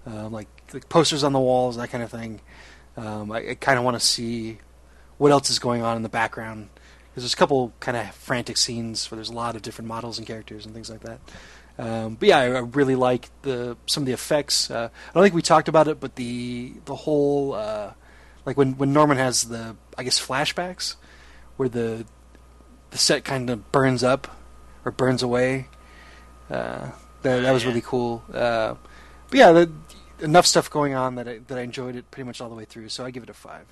uh, 0.07 0.29
like 0.29 0.49
the 0.69 0.81
posters 0.81 1.23
on 1.23 1.35
the 1.35 1.41
walls, 1.41 1.77
that 1.77 1.91
kind 1.91 2.03
of 2.03 2.11
thing. 2.11 2.41
Um, 2.97 3.31
I, 3.31 3.51
I 3.51 3.55
kind 3.57 3.79
of 3.79 3.85
want 3.85 4.01
to 4.01 4.05
see 4.05 4.59
what 5.19 5.33
else 5.33 5.51
is 5.51 5.59
going 5.59 5.83
on 5.83 5.97
in 5.97 6.03
the 6.03 6.09
background 6.09 6.71
because 7.17 7.25
there's 7.25 7.33
a 7.33 7.39
couple 7.39 7.73
kind 7.81 7.97
of 7.97 8.15
frantic 8.15 8.59
scenes 8.59 9.11
where 9.11 9.17
there's 9.17 9.31
a 9.31 9.33
lot 9.33 9.57
of 9.57 9.63
different 9.63 9.89
models 9.89 10.19
and 10.19 10.27
characters 10.27 10.67
and 10.67 10.75
things 10.75 10.91
like 10.91 11.01
that. 11.01 11.19
Um, 11.79 12.17
but 12.17 12.29
yeah, 12.29 12.39
I, 12.41 12.45
I 12.49 12.59
really 12.59 12.95
like 12.95 13.31
the 13.41 13.79
some 13.87 14.03
of 14.03 14.07
the 14.07 14.13
effects. 14.13 14.71
Uh, 14.71 14.91
I 14.93 15.13
don't 15.15 15.23
think 15.23 15.35
we 15.35 15.41
talked 15.41 15.67
about 15.67 15.89
it, 15.89 15.99
but 15.99 16.17
the 16.17 16.75
the 16.85 16.95
whole 16.95 17.55
uh, 17.55 17.95
like 18.45 18.59
when 18.59 18.77
when 18.77 18.93
Norman 18.93 19.17
has 19.17 19.45
the 19.45 19.77
I 19.97 20.03
guess 20.03 20.21
flashbacks 20.21 20.97
where 21.57 21.71
the 21.71 22.05
the 22.91 22.99
set 22.99 23.25
kind 23.25 23.49
of 23.49 23.73
burns 23.73 24.05
up 24.05 24.37
or 24.85 24.93
burns 24.93 25.23
away. 25.23 25.69
Uh, 26.51 26.91
that 27.23 27.41
that 27.41 27.53
was 27.53 27.65
really 27.65 27.81
cool. 27.81 28.25
Uh, 28.31 28.75
but 29.31 29.39
yeah, 29.39 29.53
the, 29.53 29.73
enough 30.21 30.45
stuff 30.45 30.69
going 30.69 30.93
on 30.93 31.15
that 31.15 31.27
I, 31.27 31.39
that 31.47 31.57
I 31.57 31.63
enjoyed 31.63 31.97
it 31.97 32.11
pretty 32.11 32.27
much 32.27 32.43
all 32.43 32.51
the 32.51 32.55
way 32.55 32.67
through. 32.67 32.91
So 32.91 33.07
I 33.07 33.11
give 33.11 33.23
it 33.23 33.31
a 33.31 33.35
five. 33.35 33.65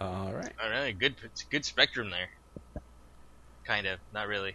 All 0.00 0.32
right. 0.32 0.52
All 0.62 0.70
right, 0.70 0.98
good, 0.98 1.14
good 1.50 1.64
spectrum 1.64 2.10
there. 2.10 2.28
Kind 3.64 3.86
of, 3.86 3.98
not 4.14 4.28
really. 4.28 4.54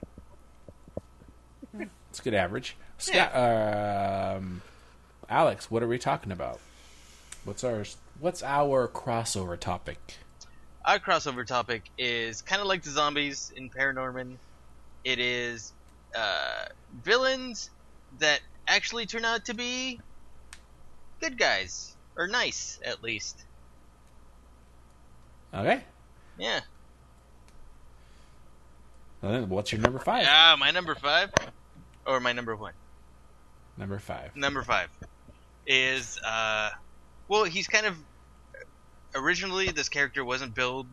It's 2.09 2.19
a 2.19 2.23
good 2.23 2.33
average. 2.33 2.75
Scott, 2.97 3.35
um, 3.35 4.61
Alex, 5.29 5.69
what 5.69 5.83
are 5.83 5.87
we 5.87 5.97
talking 5.97 6.31
about? 6.31 6.59
What's 7.43 7.63
our 7.63 7.83
what's 8.19 8.41
our 8.41 8.87
crossover 8.87 9.59
topic? 9.59 9.99
Our 10.85 10.99
crossover 10.99 11.45
topic 11.45 11.83
is 11.97 12.41
kind 12.41 12.61
of 12.61 12.67
like 12.67 12.83
the 12.83 12.89
zombies 12.89 13.51
in 13.55 13.69
Paranorman. 13.69 14.37
It 15.03 15.19
is 15.19 15.73
uh, 16.15 16.65
villains 17.03 17.69
that 18.19 18.39
actually 18.67 19.05
turn 19.05 19.25
out 19.25 19.45
to 19.45 19.53
be 19.53 19.99
good 21.21 21.37
guys 21.37 21.95
or 22.15 22.27
nice, 22.27 22.79
at 22.83 23.03
least. 23.03 23.43
Okay. 25.55 25.81
Yeah. 26.37 26.59
Well, 29.21 29.45
what's 29.45 29.71
your 29.71 29.81
number 29.81 29.99
five? 29.99 30.25
Ah, 30.29 30.55
my 30.59 30.71
number 30.71 30.95
five, 30.95 31.31
or 32.05 32.19
my 32.19 32.33
number 32.33 32.55
one. 32.55 32.73
Number 33.77 33.99
five. 33.99 34.35
Number 34.35 34.63
five 34.63 34.89
is 35.65 36.19
uh, 36.19 36.71
well, 37.27 37.45
he's 37.45 37.67
kind 37.67 37.85
of 37.85 37.97
originally 39.15 39.71
this 39.71 39.89
character 39.89 40.23
wasn't 40.23 40.53
billed 40.53 40.87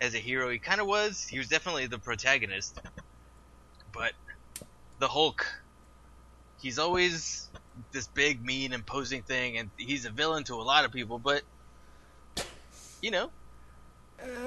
as 0.00 0.14
a 0.14 0.18
hero. 0.18 0.50
He 0.50 0.58
kind 0.58 0.80
of 0.80 0.86
was. 0.86 1.26
He 1.26 1.38
was 1.38 1.48
definitely 1.48 1.86
the 1.86 1.98
protagonist, 1.98 2.80
but 3.92 4.12
the 4.98 5.08
Hulk. 5.08 5.46
He's 6.60 6.78
always 6.78 7.48
this 7.90 8.06
big, 8.06 8.44
mean, 8.44 8.72
imposing 8.72 9.22
thing, 9.22 9.58
and 9.58 9.70
he's 9.76 10.04
a 10.04 10.10
villain 10.10 10.44
to 10.44 10.54
a 10.54 10.62
lot 10.62 10.84
of 10.84 10.92
people. 10.92 11.18
But 11.18 11.42
you 13.00 13.10
know, 13.10 13.30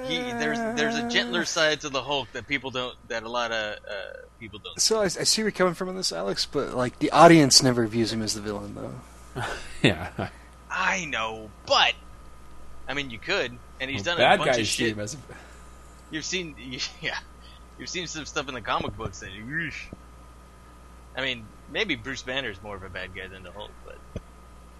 he, 0.06 0.18
there's 0.18 0.58
there's 0.78 0.96
a 0.96 1.08
gentler 1.08 1.44
side 1.44 1.80
to 1.82 1.88
the 1.88 2.02
Hulk 2.02 2.28
that 2.32 2.46
people 2.46 2.70
don't 2.70 2.94
that 3.08 3.22
a 3.22 3.28
lot 3.28 3.50
of 3.52 3.76
uh, 3.88 3.92
people 4.40 4.58
don't. 4.62 4.80
So 4.80 5.00
I, 5.00 5.04
I 5.04 5.08
see 5.08 5.42
where 5.42 5.46
you're 5.46 5.52
coming 5.52 5.74
from 5.74 5.88
on 5.88 5.96
this, 5.96 6.12
Alex, 6.12 6.46
but 6.46 6.74
like 6.74 6.98
the 6.98 7.10
audience 7.10 7.62
never 7.62 7.86
views 7.86 8.12
him 8.12 8.22
as 8.22 8.34
the 8.34 8.40
villain, 8.40 8.74
though. 8.74 9.42
Yeah. 9.82 10.28
I 10.70 11.04
know, 11.04 11.50
but 11.66 11.92
I 12.88 12.94
mean, 12.94 13.10
you 13.10 13.18
could, 13.18 13.56
and 13.80 13.90
he's 13.90 14.04
Well, 14.04 14.16
done 14.16 14.32
a 14.34 14.36
bunch 14.38 14.50
guys 14.50 14.58
of 14.60 14.66
shit. 14.66 14.98
as 14.98 15.14
a- 15.14 15.18
You've 16.10 16.24
seen, 16.24 16.54
yeah, 17.00 17.18
you've 17.78 17.88
seen 17.88 18.06
some 18.06 18.24
stuff 18.26 18.48
in 18.48 18.54
the 18.54 18.60
comic 18.60 18.96
books 18.96 19.20
that, 19.20 19.30
yeesh. 19.30 19.74
I 21.16 21.22
mean, 21.22 21.44
maybe 21.72 21.94
Bruce 21.96 22.22
Banner's 22.22 22.62
more 22.62 22.76
of 22.76 22.82
a 22.82 22.88
bad 22.88 23.14
guy 23.14 23.26
than 23.28 23.42
the 23.42 23.52
Hulk, 23.52 23.70
but 23.84 23.96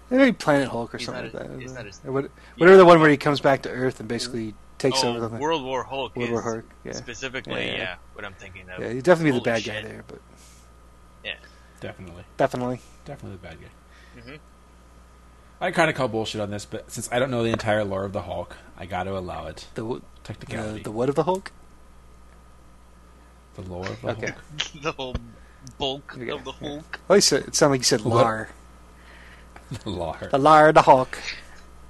Maybe 0.09 0.31
Planet 0.31 0.69
Hulk 0.69 0.93
or 0.93 0.97
He's 0.97 1.05
something 1.05 1.25
not 1.25 1.33
like 1.33 1.49
that. 1.51 1.59
he's 1.61 1.73
not 1.73 1.85
as- 1.85 1.99
what, 2.03 2.29
whatever 2.57 2.77
the 2.77 2.85
one 2.85 2.99
where 3.01 3.09
he 3.09 3.17
comes 3.17 3.39
back 3.41 3.63
to 3.63 3.69
Earth 3.69 3.99
and 3.99 4.07
basically 4.07 4.53
takes 4.77 5.03
oh, 5.03 5.09
over 5.09 5.19
the 5.21 5.29
thing. 5.29 5.39
World 5.39 5.63
War 5.63 5.83
Hulk 5.83 6.15
World 6.15 6.27
is 6.29 6.33
War 6.33 6.41
Hulk, 6.41 6.65
yeah. 6.83 6.91
specifically, 6.93 7.65
Yeah, 7.65 7.71
yeah, 7.71 7.77
yeah. 7.77 7.95
what 8.13 8.25
I'm 8.25 8.33
thinking 8.33 8.69
of. 8.69 8.79
Yeah, 8.81 8.89
he'd 8.93 9.03
definitely 9.03 9.31
be 9.31 9.39
the 9.39 9.51
Holy 9.51 9.61
bad 9.61 9.63
guy 9.65 9.81
there, 9.87 10.03
but 10.07 10.19
yeah, 11.23 11.33
Definitely. 11.79 12.23
definitely. 12.37 12.79
Definitely 13.05 13.37
the 13.41 13.47
bad 13.47 13.57
guy. 13.61 14.21
Mhm. 14.31 14.39
I 15.59 15.71
kind 15.71 15.89
of 15.89 15.95
call 15.95 16.07
bullshit 16.07 16.39
on 16.41 16.51
this, 16.51 16.65
but 16.65 16.91
since 16.91 17.09
I 17.11 17.17
don't 17.19 17.31
know 17.31 17.41
the 17.43 17.49
entire 17.49 17.83
lore 17.83 18.03
of 18.03 18.13
the 18.13 18.21
Hulk, 18.23 18.55
I 18.77 18.85
got 18.85 19.03
to 19.05 19.17
allow 19.17 19.47
it. 19.47 19.67
The 19.73 19.81
w- 19.81 20.01
Technicality. 20.23 20.77
the, 20.79 20.83
the 20.85 20.91
what 20.91 21.09
of 21.09 21.15
the 21.15 21.23
Hulk? 21.23 21.51
The 23.55 23.61
lore 23.63 23.87
of 23.87 24.01
the 24.01 24.09
Okay. 24.09 24.27
Hulk. 24.27 24.71
the 24.83 24.91
whole 24.91 25.15
bulk 25.79 26.13
Okay, 26.15 26.29
of 26.29 26.43
the 26.43 26.53
yeah. 26.61 26.69
Hulk. 26.69 26.99
Oh, 27.09 27.15
you 27.15 27.21
said 27.21 27.43
it 27.47 27.55
sounded 27.55 27.71
like 27.73 27.79
you 27.79 27.83
said 27.85 28.01
What? 28.01 28.15
Lar. 28.23 28.49
The 29.83 29.89
lore. 29.89 30.29
The 30.31 30.37
Lar 30.37 30.69
of 30.69 30.75
the 30.75 30.81
Hulk. 30.83 31.17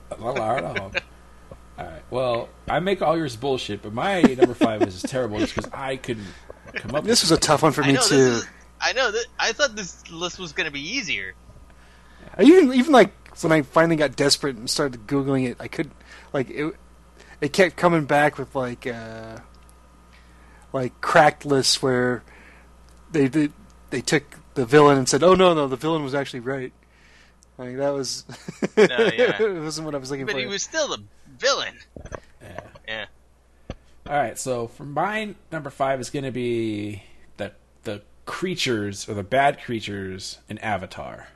The 0.10 0.16
lore 0.18 0.58
of 0.58 0.74
the 0.74 0.80
Hulk. 0.82 1.04
Alright, 1.78 2.02
well, 2.10 2.50
I 2.68 2.80
make 2.80 3.02
all 3.02 3.16
yours 3.18 3.36
bullshit, 3.36 3.82
but 3.84 3.94
my 3.94 4.22
number 4.22 4.54
five 4.56 4.82
is 4.84 5.02
terrible 5.04 5.38
just 5.40 5.56
because 5.56 5.72
I 5.74 5.98
couldn't 5.98 6.26
come 6.74 6.96
up 6.96 7.04
This 7.04 7.22
with 7.24 7.32
was 7.32 7.38
a 7.38 7.42
tough 7.42 7.62
one 7.64 7.72
for 7.72 7.84
I 7.84 7.88
me 7.88 7.94
know 7.94 8.02
too. 8.02 8.16
is. 8.16 8.48
I 8.82 8.94
know 8.94 9.12
that. 9.12 9.26
I 9.40 9.52
thought 9.54 9.76
this 9.76 10.10
list 10.12 10.40
was 10.40 10.54
gonna 10.54 10.72
be 10.72 10.82
easier. 10.82 11.34
Even 12.40 12.74
even 12.74 12.92
like 12.92 13.12
when 13.42 13.52
I 13.52 13.62
finally 13.64 13.96
got 13.96 14.16
desperate 14.16 14.56
and 14.56 14.70
started 14.70 15.06
googling 15.08 15.48
it, 15.48 15.58
I 15.60 15.68
couldn't 15.68 15.96
like 16.34 16.50
it. 16.50 16.74
it 17.42 17.54
kept 17.54 17.76
coming 17.76 18.06
back 18.06 18.38
with 18.38 18.54
like 18.56 18.86
uh, 18.88 19.38
like 20.74 21.00
cracked 21.02 21.46
lists 21.46 21.82
where 21.82 22.24
they 23.12 23.28
did 23.28 23.54
they 23.90 24.02
took 24.02 24.24
the 24.56 24.66
villain 24.66 24.98
and 24.98 25.08
said, 25.10 25.24
"Oh 25.24 25.34
no, 25.36 25.54
no, 25.54 25.68
the 25.68 25.76
villain 25.78 26.04
was 26.04 26.14
actually 26.16 26.42
right." 26.42 26.74
Like 27.58 27.78
that 27.78 27.90
was 27.90 28.26
yeah. 28.78 28.86
it 29.42 29.62
wasn't 29.62 29.86
what 29.86 29.96
I 29.96 29.98
was 29.98 30.12
looking 30.12 30.26
But 30.28 30.34
for. 30.34 30.38
But 30.38 30.42
he 30.42 30.48
was 30.48 30.62
still 30.62 30.88
the 30.90 31.02
villain. 31.40 31.76
Yeah. 32.42 32.60
Yeah. 32.88 33.06
All 34.08 34.14
right, 34.16 34.38
so 34.40 34.68
for 34.68 34.84
mine, 34.86 35.36
number 35.52 35.70
five 35.70 36.00
is 36.00 36.10
going 36.10 36.24
to 36.26 36.32
be 36.32 37.04
the 37.38 37.52
the 37.84 38.02
creatures 38.26 39.08
or 39.10 39.14
the 39.14 39.24
bad 39.24 39.62
creatures 39.62 40.38
in 40.50 40.58
Avatar. 40.60 41.28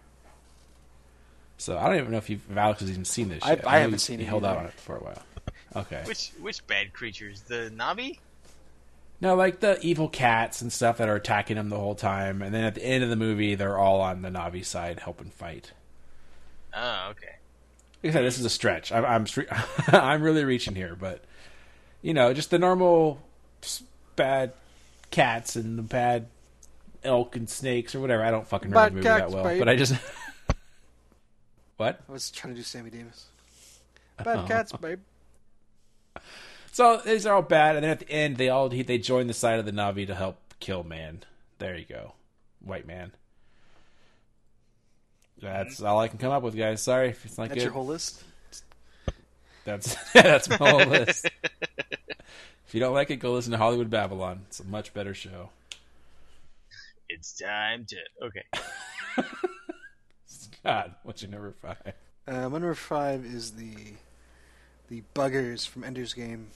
So 1.58 1.78
I 1.78 1.88
don't 1.88 1.98
even 1.98 2.12
know 2.12 2.18
if, 2.18 2.30
you've, 2.30 2.42
if 2.50 2.58
Alex 2.58 2.80
has 2.80 2.90
even 2.90 3.06
seen 3.06 3.30
this. 3.30 3.44
I- 3.44 3.52
Yet. 3.52 3.68
I 3.68 3.78
haven't 3.80 3.94
you- 3.94 3.98
seen 4.00 4.20
you 4.20 4.26
it 4.26 4.30
held 4.30 4.46
out 4.46 4.58
on 4.58 4.66
it 4.66 4.74
for 4.74 4.96
a 4.96 5.00
while. 5.04 5.22
Okay. 5.76 6.02
Which 6.06 6.32
which 6.42 6.66
bad 6.68 6.92
creatures? 6.92 7.42
The 7.42 7.72
Na'vi? 7.76 8.20
No, 9.22 9.36
like 9.36 9.60
the 9.60 9.80
evil 9.82 10.10
cats 10.10 10.62
and 10.62 10.74
stuff 10.74 10.98
that 10.98 11.08
are 11.08 11.16
attacking 11.16 11.56
him 11.58 11.70
the 11.70 11.78
whole 11.78 11.94
time, 11.96 12.42
and 12.42 12.54
then 12.54 12.64
at 12.64 12.74
the 12.76 12.84
end 12.84 13.04
of 13.04 13.10
the 13.12 13.16
movie, 13.16 13.54
they're 13.56 13.78
all 13.78 14.02
on 14.02 14.22
the 14.24 14.30
Na'vi 14.30 14.66
side 14.66 15.00
helping 15.02 15.30
fight. 15.30 15.72
Oh, 16.74 17.10
okay. 17.12 17.36
Like 18.04 18.12
I 18.12 18.14
said, 18.14 18.26
this 18.26 18.40
is 18.40 18.46
a 18.46 18.50
stretch. 18.50 18.92
I'm 18.92 19.06
I'm, 19.06 19.26
I'm 19.88 20.22
really 20.24 20.44
reaching 20.44 20.76
here, 20.76 20.96
but 21.00 21.24
you 22.02 22.14
know, 22.14 22.34
just 22.34 22.50
the 22.50 22.60
normal 22.60 23.22
bad 24.16 24.54
cats 25.12 25.56
and 25.56 25.78
the 25.78 25.84
bad 25.84 26.28
elk 27.04 27.36
and 27.36 27.50
snakes 27.50 27.94
or 27.96 28.00
whatever. 28.00 28.24
I 28.24 28.32
don't 28.32 28.48
fucking 28.48 28.70
remember 28.72 29.02
Bad 29.02 29.22
the 29.22 29.26
movie 29.26 29.26
that 29.30 29.32
well, 29.32 29.44
babe. 29.44 29.60
but 29.60 29.70
I 29.70 29.76
just 29.76 29.94
what? 31.78 32.02
I 32.08 32.12
was 32.12 32.32
trying 32.32 32.54
to 32.54 32.58
do 32.60 32.64
Sammy 32.64 32.90
Davis. 32.90 33.28
Bad 34.24 34.40
Oh. 34.40 34.46
cats, 34.48 34.72
babe. 34.74 35.00
So 36.72 37.02
these 37.04 37.26
are 37.26 37.36
all 37.36 37.42
bad, 37.42 37.76
and 37.76 37.84
then 37.84 37.92
at 37.92 38.00
the 38.00 38.10
end, 38.10 38.38
they 38.38 38.50
all 38.50 38.70
they 38.70 38.98
join 38.98 39.28
the 39.28 39.34
side 39.34 39.60
of 39.60 39.66
the 39.66 39.72
Na'vi 39.72 40.08
to 40.08 40.16
help 40.16 40.38
kill 40.60 40.84
man. 40.84 41.24
There 41.58 41.76
you 41.78 41.86
go, 41.86 42.14
white 42.64 42.88
man. 42.88 43.12
That's 45.42 45.82
all 45.82 46.00
I 46.00 46.08
can 46.08 46.18
come 46.18 46.32
up 46.32 46.44
with, 46.44 46.56
guys. 46.56 46.82
Sorry 46.82 47.10
if 47.10 47.26
it's 47.26 47.38
not 47.38 47.50
That's 47.50 47.56
good. 47.56 47.64
your 47.64 47.74
whole 47.74 47.86
list. 47.86 48.24
That's 49.66 49.96
that's 50.14 50.50
my 50.50 50.58
whole 50.58 50.86
list. 50.86 51.30
if 51.72 52.74
you 52.74 52.80
don't 52.80 52.94
like 52.94 53.10
it, 53.10 53.18
go 53.18 53.34
listen 53.34 53.52
to 53.52 53.58
Hollywood 53.58 53.90
Babylon. 53.90 54.42
It's 54.48 54.60
a 54.60 54.64
much 54.66 54.94
better 54.94 55.14
show. 55.14 55.50
It's 57.10 57.38
time 57.38 57.86
to 57.86 57.98
okay. 58.24 58.44
God, 60.64 60.96
what's 61.04 61.22
your 61.22 61.32
number 61.32 61.54
five? 61.62 61.94
Uh, 62.28 62.50
my 62.50 62.60
number 62.60 62.76
five 62.76 63.26
is 63.26 63.52
the 63.52 63.76
the 64.90 65.04
buggers 65.16 65.68
from 65.68 65.84
Ender's 65.84 66.14
Game. 66.14 66.48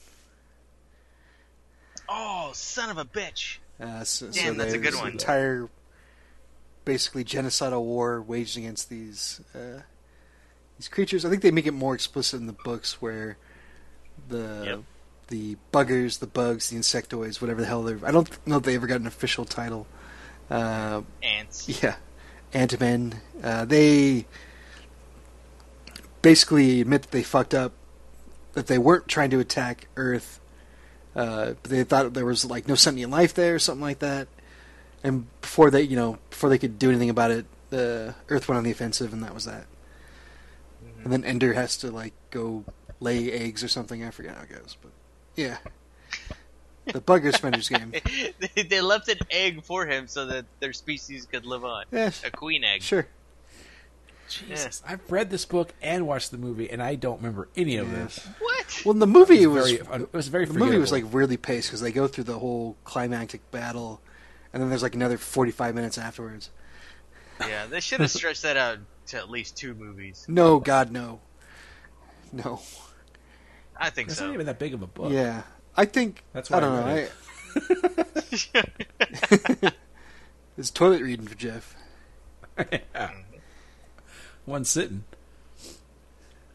Oh, 2.08 2.50
son 2.54 2.90
of 2.90 2.98
a 2.98 3.04
bitch! 3.04 3.58
Uh, 3.80 4.04
so, 4.04 4.28
Damn, 4.28 4.54
so 4.54 4.62
that's 4.62 4.74
a 4.74 4.78
good 4.78 4.94
one. 4.94 5.12
Entire, 5.12 5.68
basically 6.86 7.22
genocidal 7.24 7.82
war 7.82 8.22
waged 8.22 8.56
against 8.56 8.88
these 8.88 9.42
uh, 9.54 9.82
these 10.78 10.88
creatures. 10.88 11.26
I 11.26 11.28
think 11.28 11.42
they 11.42 11.50
make 11.50 11.66
it 11.66 11.72
more 11.72 11.94
explicit 11.94 12.40
in 12.40 12.46
the 12.46 12.54
books 12.54 13.02
where 13.02 13.36
the 14.28 14.62
Yep. 14.64 14.80
the 15.28 15.56
buggers, 15.72 16.20
the 16.20 16.26
bugs, 16.26 16.70
the 16.70 16.76
insectoids, 16.78 17.42
whatever 17.42 17.60
the 17.60 17.66
hell 17.66 17.82
they're. 17.82 17.98
I 18.02 18.10
don't 18.12 18.30
know 18.46 18.56
if 18.56 18.62
they 18.62 18.76
ever 18.76 18.86
got 18.86 19.00
an 19.02 19.06
official 19.06 19.44
title. 19.44 19.86
Uh, 20.48 21.02
Ants. 21.22 21.68
yeah, 21.82 21.96
Antimen. 22.54 23.14
Uh, 23.42 23.64
they 23.66 24.24
basically 26.22 26.80
admit 26.80 27.02
that 27.02 27.10
they 27.10 27.22
fucked 27.22 27.54
up, 27.54 27.72
that 28.54 28.68
they 28.68 28.78
weren't 28.78 29.08
trying 29.08 29.30
to 29.30 29.40
attack 29.40 29.88
Earth. 29.96 30.40
Uh, 31.14 31.54
but 31.62 31.70
they 31.70 31.82
thought 31.82 32.12
there 32.14 32.26
was 32.26 32.44
like 32.44 32.68
no 32.68 32.74
sentient 32.74 33.10
life 33.10 33.34
there, 33.34 33.54
or 33.56 33.58
something 33.58 33.82
like 33.82 33.98
that. 34.00 34.28
And 35.06 35.26
before 35.40 35.70
they, 35.70 35.82
you 35.82 35.94
know, 35.96 36.18
before 36.30 36.50
they 36.50 36.58
could 36.58 36.78
do 36.78 36.88
anything 36.90 37.10
about 37.10 37.30
it, 37.30 37.46
the 37.70 38.14
Earth 38.28 38.48
went 38.48 38.58
on 38.58 38.64
the 38.64 38.70
offensive, 38.72 39.12
and 39.12 39.22
that 39.22 39.32
was 39.34 39.44
that. 39.44 39.66
Mm-hmm. 40.84 41.02
And 41.04 41.12
then 41.12 41.24
Ender 41.24 41.52
has 41.52 41.76
to 41.78 41.90
like 41.90 42.12
go 42.30 42.64
lay 42.98 43.30
eggs 43.30 43.62
or 43.62 43.68
something. 43.68 44.02
I 44.04 44.10
forget 44.10 44.36
how 44.36 44.42
it 44.42 44.48
goes, 44.50 44.76
but 44.82 44.90
yeah, 45.36 45.58
the 46.86 47.00
buggers 47.00 47.38
from 47.38 47.48
Ender's 47.54 47.68
Game. 47.68 47.92
they, 48.54 48.62
they 48.64 48.80
left 48.80 49.08
an 49.08 49.18
egg 49.30 49.62
for 49.62 49.86
him 49.86 50.08
so 50.08 50.26
that 50.26 50.44
their 50.60 50.72
species 50.72 51.24
could 51.24 51.46
live 51.46 51.64
on. 51.64 51.84
Yeah, 51.92 52.10
A 52.24 52.30
queen 52.30 52.64
egg. 52.64 52.82
sure. 52.82 53.06
Jesus, 54.28 54.82
I've 54.84 55.08
read 55.08 55.30
this 55.30 55.44
book 55.44 55.72
and 55.80 56.04
watched 56.04 56.32
the 56.32 56.38
movie, 56.38 56.68
and 56.68 56.82
I 56.82 56.96
don't 56.96 57.18
remember 57.18 57.46
any 57.54 57.76
of 57.76 57.86
Yeah. 57.92 57.94
this. 58.04 58.28
What? 58.40 58.82
Well, 58.84 58.94
the 58.94 59.06
movie 59.06 59.40
it 59.40 59.46
was 59.46 59.70
Very, 59.70 60.00
it 60.02 60.12
was 60.12 60.26
very. 60.26 60.46
The 60.46 60.54
movie 60.54 60.78
was 60.78 60.90
like 60.90 61.02
forgettable. 61.02 61.16
weirdly 61.16 61.36
paced 61.36 61.68
because 61.68 61.80
they 61.80 61.92
go 61.92 62.08
through 62.08 62.24
the 62.24 62.40
whole 62.40 62.76
climactic 62.82 63.48
battle, 63.52 64.00
and 64.56 64.62
then 64.62 64.70
there's 64.70 64.82
like 64.82 64.94
another 64.94 65.18
45 65.18 65.74
minutes 65.74 65.98
afterwards. 65.98 66.48
Yeah, 67.40 67.66
they 67.66 67.80
should 67.80 68.00
have 68.00 68.10
stretched 68.10 68.40
that 68.40 68.56
out 68.56 68.78
to 69.08 69.18
at 69.18 69.28
least 69.28 69.54
two 69.58 69.74
movies. 69.74 70.24
No, 70.28 70.58
God, 70.58 70.90
no, 70.90 71.20
no. 72.32 72.60
I 73.76 73.90
think 73.90 74.08
It's 74.08 74.16
so. 74.18 74.24
not 74.28 74.32
even 74.32 74.46
that 74.46 74.58
big 74.58 74.72
of 74.72 74.80
a 74.80 74.86
book. 74.86 75.12
Yeah, 75.12 75.42
I 75.76 75.84
think 75.84 76.22
That's 76.32 76.48
Why 76.48 76.56
I 76.56 76.60
don't 76.60 76.72
I 76.72 76.80
know. 76.80 76.94
read 76.94 77.10
I, 79.62 79.72
it's 80.56 80.70
toilet 80.70 81.02
reading 81.02 81.26
for 81.26 81.34
Jeff. 81.34 81.76
Yeah. 82.72 83.10
One 84.46 84.64
sitting, 84.64 85.04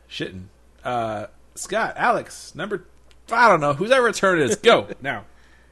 shitting. 0.09 0.45
Uh, 0.83 1.27
Scott, 1.53 1.93
Alex, 1.97 2.55
number. 2.55 2.85
I 3.31 3.47
don't 3.49 3.61
know 3.61 3.73
whose 3.73 3.91
ever 3.91 4.11
turn 4.11 4.39
it 4.41 4.45
is. 4.49 4.55
Go 4.55 4.87
now, 5.01 5.25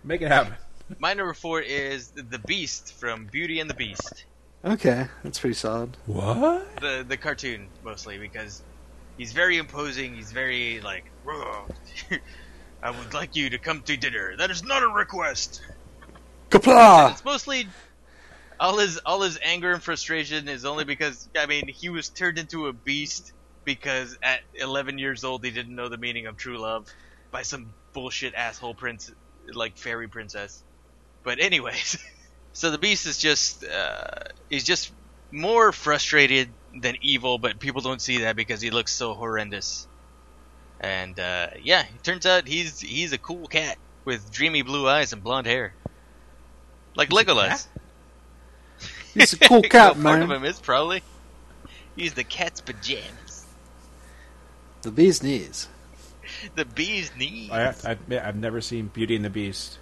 make 0.03 0.21
it 0.21 0.27
happen. 0.27 0.53
My 0.97 1.13
number 1.13 1.33
four 1.33 1.61
is 1.61 2.09
the 2.09 2.39
Beast 2.39 2.93
from 2.93 3.27
Beauty 3.27 3.59
and 3.59 3.69
the 3.69 3.75
Beast. 3.75 4.25
Okay, 4.65 5.07
that's 5.23 5.39
pretty 5.39 5.53
solid. 5.53 5.95
What? 6.05 6.81
The 6.81 7.05
the 7.07 7.17
cartoon 7.17 7.69
mostly 7.83 8.17
because 8.17 8.61
he's 9.17 9.31
very 9.31 9.57
imposing. 9.57 10.15
He's 10.15 10.31
very 10.31 10.81
like, 10.81 11.05
"Roar. 11.23 11.65
I 12.83 12.91
would 12.91 13.13
like 13.13 13.35
you 13.35 13.51
to 13.51 13.59
come 13.59 13.81
to 13.83 13.97
dinner. 13.97 14.35
That 14.37 14.51
is 14.51 14.63
not 14.63 14.83
a 14.83 14.87
request. 14.87 15.61
Kapla! 16.49 17.11
It's 17.11 17.23
mostly 17.23 17.67
all 18.59 18.77
his 18.77 18.97
all 19.05 19.21
his 19.21 19.39
anger 19.43 19.71
and 19.71 19.81
frustration 19.83 20.47
is 20.49 20.65
only 20.65 20.83
because 20.83 21.29
I 21.37 21.45
mean 21.45 21.67
he 21.67 21.89
was 21.89 22.09
turned 22.09 22.37
into 22.39 22.67
a 22.67 22.73
beast 22.73 23.31
because 23.63 24.17
at 24.23 24.39
11 24.55 24.97
years 24.97 25.23
old 25.23 25.45
he 25.45 25.51
didn't 25.51 25.75
know 25.75 25.89
the 25.89 25.97
meaning 25.97 26.25
of 26.25 26.37
true 26.37 26.57
love 26.57 26.87
by 27.31 27.43
some 27.43 27.73
bullshit 27.93 28.33
asshole 28.33 28.73
prince 28.73 29.11
like 29.53 29.77
fairy 29.77 30.07
princess. 30.07 30.63
But 31.23 31.39
anyways, 31.39 31.97
so 32.53 32.71
the 32.71 32.77
beast 32.77 33.05
is 33.05 33.17
just 33.17 33.65
uh, 33.65 34.05
he's 34.49 34.63
just 34.63 34.91
more 35.31 35.71
frustrated 35.71 36.49
than 36.79 36.95
evil, 37.01 37.37
but 37.37 37.59
people 37.59 37.81
don't 37.81 38.01
see 38.01 38.19
that 38.19 38.35
because 38.35 38.61
he 38.61 38.71
looks 38.71 38.91
so 38.93 39.13
horrendous. 39.13 39.87
And 40.79 41.19
uh, 41.19 41.47
yeah, 41.61 41.81
it 41.81 42.03
turns 42.03 42.25
out 42.25 42.47
he's 42.47 42.79
he's 42.79 43.11
a 43.13 43.17
cool 43.17 43.47
cat 43.47 43.77
with 44.05 44.31
dreamy 44.31 44.61
blue 44.61 44.87
eyes 44.87 45.13
and 45.13 45.23
blonde 45.23 45.47
hair, 45.47 45.73
like 46.95 47.09
Legolas. 47.09 47.67
He's 49.13 49.33
a 49.33 49.39
cool 49.39 49.63
cat, 49.63 49.97
No, 49.97 50.03
part 50.03 50.21
of 50.21 50.29
him 50.29 50.45
is 50.45 50.59
probably. 50.59 51.01
He's 51.95 52.13
the 52.13 52.23
cat's 52.23 52.61
pajamas. 52.61 53.45
The 54.83 54.91
bee's 54.91 55.21
knees. 55.23 55.67
The 56.55 56.63
bee's 56.63 57.11
knees. 57.17 57.49
I 57.49 57.61
have 57.61 57.81
to 57.81 57.91
admit, 57.91 58.21
I've 58.23 58.35
never 58.35 58.61
seen 58.61 58.87
Beauty 58.87 59.15
and 59.15 59.25
the 59.25 59.31
Beast. 59.31 59.78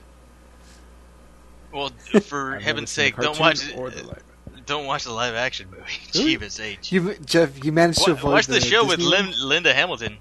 Well, 1.78 1.90
for 2.22 2.58
heaven's 2.60 2.90
sake, 2.90 3.16
don't 3.18 3.40
watch 3.40 3.74
or 3.76 3.90
the 3.90 4.04
live. 4.04 4.24
don't 4.66 4.86
watch 4.86 5.04
the 5.06 5.12
live 5.14 5.36
action 5.36 5.70
movie. 5.70 5.84
Really? 6.16 6.38
Jeebus 6.38 6.60
H. 6.60 6.92
You, 6.92 7.16
Jeff, 7.26 7.64
you 7.64 7.72
managed 7.72 8.04
to 8.06 8.12
Wa- 8.14 8.18
avoid 8.18 8.32
watch 8.34 8.48
the, 8.48 8.60
show 8.60 8.86
with 8.86 9.00
Lin- 9.00 9.34
Linda 9.42 9.74
Hamilton. 9.74 10.18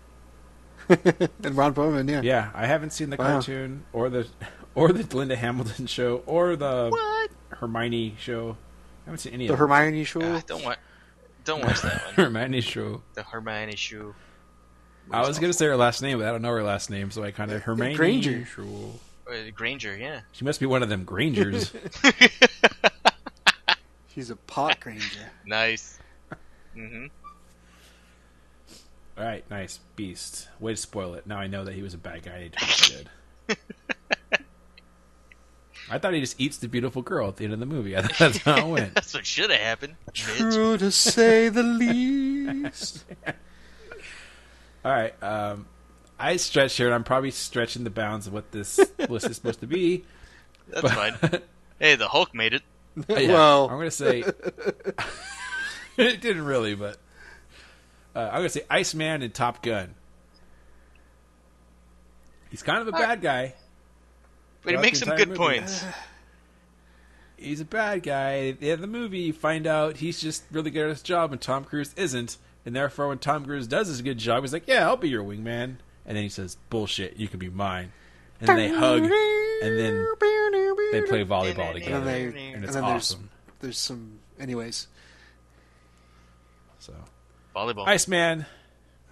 and 0.88 1.54
Ron 1.56 1.74
Perlman. 1.74 2.08
Yeah. 2.10 2.22
Yeah, 2.22 2.50
I 2.54 2.66
haven't 2.66 2.90
seen 2.92 3.10
the 3.10 3.16
Wow. 3.16 3.24
cartoon 3.34 3.84
or 3.92 4.08
the 4.08 4.26
or 4.74 4.92
the 4.92 5.04
Linda 5.16 5.36
Hamilton 5.36 5.86
show 5.86 6.22
or 6.26 6.56
the 6.56 6.88
What? 6.90 7.30
Hermione 7.50 8.16
show. 8.18 8.56
I 9.06 9.10
haven't 9.10 9.18
seen 9.18 9.32
any 9.34 9.46
The 9.46 9.52
of 9.52 9.58
the 9.58 9.66
Hermione 9.66 10.04
show. 10.04 10.20
Ah, 10.22 10.42
don't 10.46 10.64
watch. 10.64 10.78
Don't 11.44 11.64
watch 11.64 11.80
that 11.82 12.04
one. 12.04 12.14
Hermione 12.14 12.60
show. 12.60 13.02
The 13.14 13.22
Hermione 13.22 13.76
shoe. 13.76 14.14
I 15.10 15.26
was 15.26 15.38
gonna 15.38 15.52
say 15.54 15.66
her 15.66 15.76
last 15.76 16.02
name, 16.02 16.18
but 16.18 16.26
I 16.28 16.30
don't 16.32 16.42
know 16.42 16.50
her 16.50 16.62
last 16.62 16.90
name, 16.90 17.10
so 17.10 17.22
I 17.22 17.30
kind 17.30 17.50
of 17.50 17.62
Hermione 17.62 17.94
Granger. 17.94 18.44
Show. 18.46 18.92
Uh, 19.28 19.50
Granger, 19.54 19.96
yeah. 19.96 20.20
She 20.32 20.44
must 20.44 20.60
be 20.60 20.66
one 20.66 20.82
of 20.82 20.88
them 20.88 21.04
Grangers. 21.04 21.72
She's 24.14 24.30
a 24.30 24.36
pot 24.36 24.80
granger. 24.80 25.30
Nice. 25.46 25.98
Mm-hmm. 26.76 27.06
All 29.18 29.24
right, 29.24 29.44
nice 29.50 29.80
beast. 29.96 30.48
Way 30.60 30.72
to 30.72 30.76
spoil 30.76 31.14
it. 31.14 31.26
Now 31.26 31.38
I 31.38 31.46
know 31.46 31.64
that 31.64 31.74
he 31.74 31.82
was 31.82 31.94
a 31.94 31.98
bad 31.98 32.22
guy. 32.22 32.44
He 32.44 32.48
turned 32.48 33.08
good. 33.48 33.58
I 35.90 35.98
thought 35.98 36.14
he 36.14 36.20
just 36.20 36.40
eats 36.40 36.58
the 36.58 36.68
beautiful 36.68 37.02
girl 37.02 37.28
at 37.28 37.36
the 37.36 37.44
end 37.44 37.54
of 37.54 37.60
the 37.60 37.66
movie. 37.66 37.96
I 37.96 38.02
thought 38.02 38.14
that's 38.18 38.38
how 38.38 38.58
it 38.58 38.70
went. 38.70 38.94
That's 38.94 39.14
what 39.14 39.26
should 39.26 39.50
have 39.50 39.60
happened. 39.60 39.96
Bitch. 40.10 40.52
True 40.52 40.76
to 40.78 40.90
say 40.90 41.48
the 41.48 41.62
least. 41.62 43.04
All 44.84 44.92
right, 44.92 45.22
um, 45.22 45.66
I 46.18 46.36
stretch 46.36 46.76
here, 46.76 46.86
and 46.86 46.94
I'm 46.94 47.04
probably 47.04 47.30
stretching 47.30 47.84
the 47.84 47.90
bounds 47.90 48.26
of 48.26 48.32
what 48.32 48.50
this 48.52 48.78
list 49.08 49.26
is 49.26 49.36
supposed 49.36 49.60
to 49.60 49.66
be. 49.66 50.04
That's 50.68 50.82
But- 50.82 50.90
fine. 50.92 51.42
Hey, 51.78 51.94
the 51.94 52.08
Hulk 52.08 52.34
made 52.34 52.54
it. 52.54 52.62
Yeah, 53.08 53.28
Well- 53.32 53.64
I'm 53.68 53.76
going 53.76 53.84
to 53.84 53.90
say 53.92 54.24
it 55.96 56.20
didn't 56.20 56.44
really, 56.44 56.74
but 56.74 56.96
uh, 58.16 58.20
I'm 58.32 58.38
going 58.40 58.44
to 58.44 58.50
say 58.50 58.62
Iceman 58.68 59.22
and 59.22 59.32
Top 59.32 59.62
Gun. 59.62 59.94
He's 62.50 62.62
kind 62.62 62.80
of 62.80 62.88
a 62.88 62.92
bad 62.92 63.20
guy. 63.20 63.54
But 64.62 64.74
he 64.74 64.80
makes 64.80 64.98
some 65.00 65.16
good 65.16 65.28
movie. 65.28 65.38
points. 65.38 65.84
He's 67.36 67.60
a 67.60 67.64
bad 67.64 68.02
guy. 68.02 68.48
At 68.48 68.58
the 68.60 68.66
end 68.72 68.74
of 68.74 68.80
the 68.80 68.86
movie, 68.88 69.20
you 69.20 69.32
find 69.32 69.64
out 69.68 69.98
he's 69.98 70.20
just 70.20 70.42
really 70.50 70.72
good 70.72 70.84
at 70.86 70.88
his 70.88 71.02
job, 71.02 71.30
and 71.30 71.40
Tom 71.40 71.62
Cruise 71.64 71.94
isn't. 71.96 72.36
And 72.66 72.74
therefore, 72.74 73.06
when 73.08 73.18
Tom 73.18 73.44
Cruise 73.44 73.68
does 73.68 73.86
his 73.86 74.02
good 74.02 74.18
job, 74.18 74.42
he's 74.42 74.52
like, 74.52 74.66
"Yeah, 74.66 74.88
I'll 74.88 74.96
be 74.96 75.08
your 75.08 75.22
wingman." 75.22 75.76
And 76.08 76.16
then 76.16 76.24
he 76.24 76.28
says, 76.30 76.56
"Bullshit, 76.70 77.16
you 77.18 77.28
can 77.28 77.38
be 77.38 77.50
mine." 77.50 77.92
And 78.40 78.48
then 78.48 78.56
they 78.56 78.68
hug, 78.68 79.02
and 79.02 79.78
then 79.78 80.06
they 80.92 81.02
play 81.02 81.24
volleyball 81.24 81.74
And 81.74 81.74
together, 81.74 82.04
then 82.04 82.32
they, 82.32 82.46
and 82.46 82.54
and 82.56 82.64
it's 82.64 82.74
then 82.74 82.82
awesome. 82.84 83.28
there's 83.60 83.60
there's 83.60 83.78
some. 83.78 84.18
Anyways, 84.40 84.86
So, 86.78 86.94
Volleyball. 87.54 87.86
Iceman, 87.86 88.46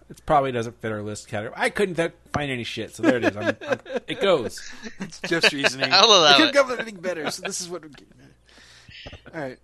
it 0.09 0.25
probably 0.25 0.53
doesn't 0.53 0.81
fit 0.81 0.93
our 0.93 1.03
list 1.03 1.27
category. 1.29 1.55
I 1.57 1.69
couldn't 1.71 1.97
th- 1.97 2.13
find 2.33 2.51
any 2.51 2.63
shit, 2.65 2.95
so 2.95 3.03
there 3.03 3.17
it 3.17 3.25
is. 3.25 3.37
I'm, 3.37 3.57
I'm, 3.69 3.81
it 4.07 4.21
goes. 4.21 4.61
it's 5.01 5.21
Jeff's 5.21 5.53
reasoning. 5.53 5.93
I'll 5.93 6.05
allow 6.07 6.25
I 6.27 6.33
couldn't 6.35 6.49
it. 6.51 6.55
come 6.55 6.65
up 6.67 6.71
with 6.71 6.81
anything 6.81 7.01
better, 7.01 7.29
so 7.31 7.43
this 7.43 7.61
is 7.61 7.69
what. 7.69 7.83
We're 7.83 7.89
getting 7.89 8.15
at. 8.23 9.35
All 9.35 9.41
right, 9.41 9.59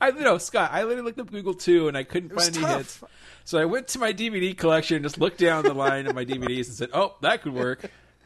I 0.00 0.08
you 0.08 0.20
know 0.20 0.38
Scott. 0.38 0.70
I 0.72 0.82
literally 0.84 1.02
looked 1.02 1.18
up 1.20 1.30
Google 1.30 1.54
too, 1.54 1.88
and 1.88 1.96
I 1.96 2.02
couldn't 2.04 2.30
find 2.30 2.56
any 2.56 2.64
tough. 2.64 2.76
hits. 3.00 3.04
So 3.44 3.58
I 3.58 3.64
went 3.64 3.88
to 3.88 3.98
my 3.98 4.12
DVD 4.12 4.56
collection 4.56 4.96
and 4.96 5.04
just 5.04 5.18
looked 5.18 5.38
down 5.38 5.64
the 5.64 5.74
line 5.74 6.06
of 6.06 6.14
my 6.14 6.24
DVDs 6.24 6.66
and 6.66 6.76
said, 6.76 6.90
"Oh, 6.92 7.16
that 7.22 7.42
could 7.42 7.54
work." 7.54 7.84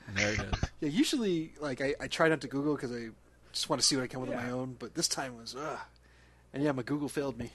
And 0.08 0.16
there 0.16 0.32
it 0.34 0.40
is. 0.40 0.70
Yeah, 0.80 0.88
usually 0.88 1.52
like 1.60 1.80
I, 1.80 1.94
I 2.00 2.06
try 2.08 2.28
not 2.28 2.40
to 2.42 2.48
Google 2.48 2.74
because 2.76 2.92
I 2.92 3.08
just 3.52 3.68
want 3.68 3.80
to 3.82 3.86
see 3.86 3.96
what 3.96 4.02
I 4.02 4.06
come 4.06 4.20
with 4.20 4.30
on 4.30 4.36
my 4.36 4.50
own, 4.50 4.76
but 4.78 4.94
this 4.94 5.08
time 5.08 5.36
was 5.36 5.54
ugh. 5.56 5.78
And 6.54 6.62
yeah, 6.62 6.72
my 6.72 6.82
Google 6.82 7.08
failed 7.08 7.38
me. 7.38 7.50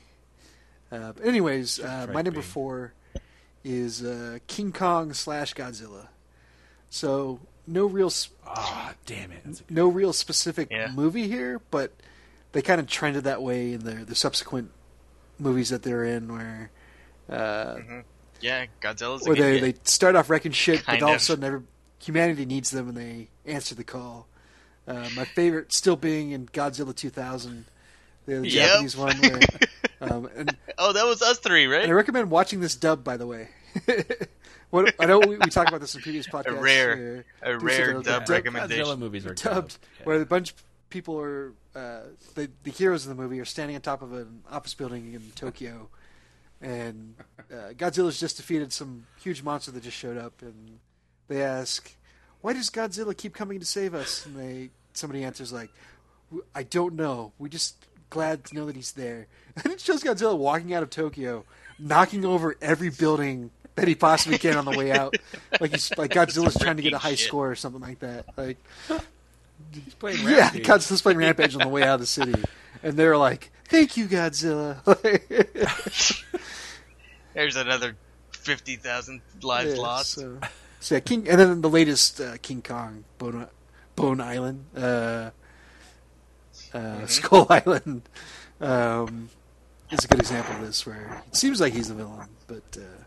Uh, 0.91 1.13
but 1.13 1.25
anyways, 1.25 1.79
uh, 1.79 2.07
my 2.13 2.21
number 2.21 2.41
Bing. 2.41 2.49
four 2.49 2.93
is 3.63 4.03
uh, 4.03 4.39
King 4.47 4.71
Kong 4.73 5.13
slash 5.13 5.53
Godzilla. 5.53 6.07
So 6.89 7.39
no 7.67 7.85
real 7.85 8.07
s- 8.07 8.29
Ah, 8.45 8.93
damn 9.05 9.31
it! 9.31 9.43
That's 9.45 9.61
a 9.61 9.63
no 9.73 9.87
real 9.87 10.11
specific 10.13 10.69
Yeah. 10.71 10.91
movie 10.93 11.27
here, 11.29 11.61
but 11.71 11.93
they 12.53 12.61
kind 12.61 12.79
of 12.81 12.87
trended 12.87 13.23
that 13.25 13.41
way 13.41 13.73
in 13.73 13.81
the 13.83 14.05
the 14.05 14.15
subsequent 14.15 14.71
movies 15.39 15.69
that 15.69 15.83
they're 15.83 16.03
in, 16.03 16.31
where 16.31 16.71
uh, 17.29 17.77
yeah, 18.41 18.65
Godzilla's 18.81 19.25
a 19.25 19.29
where 19.29 19.35
good 19.35 19.43
they, 19.43 19.59
get. 19.59 19.75
they 19.75 19.81
start 19.83 20.15
off 20.15 20.29
wrecking 20.29 20.51
shit, 20.51 20.83
Kind 20.83 20.99
but 20.99 21.05
all 21.05 21.11
of 21.13 21.17
a 21.17 21.23
sudden 21.23 21.43
every, 21.43 21.61
humanity 21.99 22.45
needs 22.45 22.71
them 22.71 22.89
and 22.89 22.97
they 22.97 23.29
answer 23.45 23.75
the 23.75 23.83
call. 23.83 24.27
Uh, 24.87 25.07
my 25.15 25.25
favorite 25.25 25.71
still 25.71 25.95
being 25.95 26.31
in 26.31 26.47
Godzilla 26.47 26.95
2000, 26.95 27.65
the, 28.25 28.35
the 28.39 28.49
Yep. 28.49 28.67
Japanese 28.67 28.97
one. 28.97 29.15
Where, 29.19 29.39
um, 30.01 30.29
and, 30.35 30.57
Oh, 30.77 30.91
that 30.91 31.05
was 31.05 31.21
us 31.21 31.37
three, 31.39 31.67
right? 31.67 31.83
and 31.83 31.91
I 31.91 31.93
recommend 31.93 32.31
watching 32.31 32.59
this 32.59 32.75
dub, 32.75 33.03
by 33.03 33.15
the 33.17 33.27
way. 33.27 33.49
what, 34.71 34.93
I 34.99 35.05
know 35.05 35.19
we, 35.19 35.37
we 35.37 35.49
talked 35.49 35.69
about 35.69 35.81
this 35.81 35.93
in 35.95 36.01
previous 36.01 36.27
podcasts. 36.27 36.57
A 36.57 36.61
rare- 36.61 37.25
uh, 37.45 37.51
a 37.51 37.57
rare 37.59 37.93
dub 37.93 38.03
dub- 38.03 38.29
recommendation. 38.29 38.85
Godzilla 38.85 38.97
movies 38.97 39.25
are 39.25 39.33
dubbed, 39.35 39.77
Yeah. 39.99 40.05
where 40.05 40.21
a 40.21 40.25
bunch 40.25 40.51
of 40.51 40.63
people 40.89 41.19
are 41.21 41.53
uh, 41.75 42.01
the 42.35 42.49
the 42.63 42.71
heroes 42.71 43.05
of 43.05 43.15
the 43.15 43.21
movie 43.21 43.39
are 43.39 43.45
standing 43.45 43.75
on 43.75 43.81
top 43.81 44.01
of 44.01 44.13
an 44.13 44.43
office 44.49 44.73
building 44.73 45.13
in 45.13 45.21
Tokyo, 45.35 45.89
and 46.61 47.15
uh, 47.51 47.73
Godzilla's 47.73 48.19
just 48.19 48.37
defeated 48.37 48.73
some 48.73 49.05
huge 49.21 49.41
monster 49.43 49.71
that 49.71 49.83
just 49.83 49.97
showed 49.97 50.17
up, 50.17 50.41
and 50.41 50.79
they 51.27 51.41
ask, 51.41 51.95
"Why 52.41 52.53
does 52.53 52.69
Godzilla 52.69 53.15
keep 53.15 53.33
coming 53.33 53.59
to 53.59 53.65
save 53.65 53.93
us?" 53.93 54.25
And 54.25 54.37
they 54.37 54.69
somebody 54.93 55.23
answers 55.23 55.53
like, 55.53 55.69
"I 56.53 56.63
don't 56.63 56.95
know. 56.95 57.31
We 57.39 57.49
just 57.49 57.75
glad 58.09 58.43
to 58.45 58.55
know 58.55 58.65
that 58.65 58.75
he's 58.75 58.91
there." 58.93 59.27
And 59.63 59.73
it 59.73 59.81
shows 59.81 60.01
Godzilla 60.01 60.37
walking 60.37 60.73
out 60.73 60.81
of 60.81 60.89
Tokyo, 60.89 61.43
knocking 61.77 62.23
over 62.23 62.55
every 62.61 62.89
building 62.89 63.51
that 63.75 63.87
he 63.87 63.95
possibly 63.95 64.37
can 64.37 64.55
on 64.55 64.65
the 64.65 64.77
way 64.77 64.91
out, 64.91 65.15
like 65.59 65.71
he's 65.71 65.91
like 65.97 66.11
Godzilla's 66.11 66.57
trying 66.57 66.77
to 66.77 66.83
get 66.83 66.93
a 66.93 66.97
high 66.97 67.15
shit. 67.15 67.27
score 67.27 67.51
or 67.51 67.55
something 67.55 67.81
like 67.81 67.99
that. 67.99 68.25
Like, 68.37 68.57
He's 69.73 69.93
playing 69.95 70.19
yeah, 70.23 70.41
Rampage. 70.41 70.65
Godzilla's 70.65 71.01
playing 71.01 71.17
Rampage 71.19 71.55
on 71.55 71.61
the 71.61 71.67
way 71.67 71.83
out 71.83 71.95
of 71.95 71.99
the 72.01 72.07
city, 72.07 72.35
and 72.83 72.97
they're 72.97 73.17
like, 73.17 73.51
"Thank 73.65 73.97
you, 73.97 74.07
Godzilla." 74.07 74.77
There's 77.33 77.55
another 77.55 77.95
fifty 78.31 78.75
thousand 78.75 79.21
lives 79.41 79.73
Yeah, 79.75 79.81
lost. 79.81 80.11
So, 80.11 80.39
so 80.79 80.95
yeah, 80.95 80.99
King, 80.99 81.27
and 81.29 81.39
then 81.39 81.61
the 81.61 81.69
latest 81.69 82.19
uh, 82.19 82.37
King 82.41 82.61
Kong, 82.61 83.03
Bone, 83.17 83.47
Bone 83.95 84.19
Island, 84.21 84.65
uh, 84.75 84.79
uh, 84.79 85.31
Mm-hmm. 86.73 87.05
Skull 87.07 87.47
Island, 87.49 88.01
um, 88.59 89.29
is 89.89 90.05
a 90.05 90.07
good 90.07 90.19
example 90.19 90.55
of 90.55 90.61
this, 90.61 90.85
where 90.85 91.21
it 91.27 91.35
seems 91.35 91.59
like 91.61 91.73
he's 91.73 91.87
the 91.89 91.93
villain, 91.95 92.29
but 92.47 92.63
uh, 92.77 93.03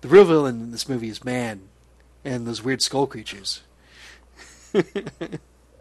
the 0.00 0.08
real 0.08 0.24
villain 0.24 0.60
in 0.60 0.70
this 0.72 0.88
movie 0.88 1.08
is 1.08 1.24
man, 1.24 1.62
and 2.24 2.46
those 2.46 2.62
weird 2.62 2.82
skull 2.82 3.06
creatures. 3.06 3.62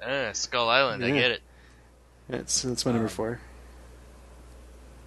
Uh, 0.01 0.31
Skull 0.33 0.69
Island, 0.69 1.03
I 1.03 1.11
get 1.11 1.31
it. 1.31 1.41
That's 2.29 2.61
that's 2.61 2.85
my 2.85 2.91
number 2.91 3.07
four. 3.07 3.39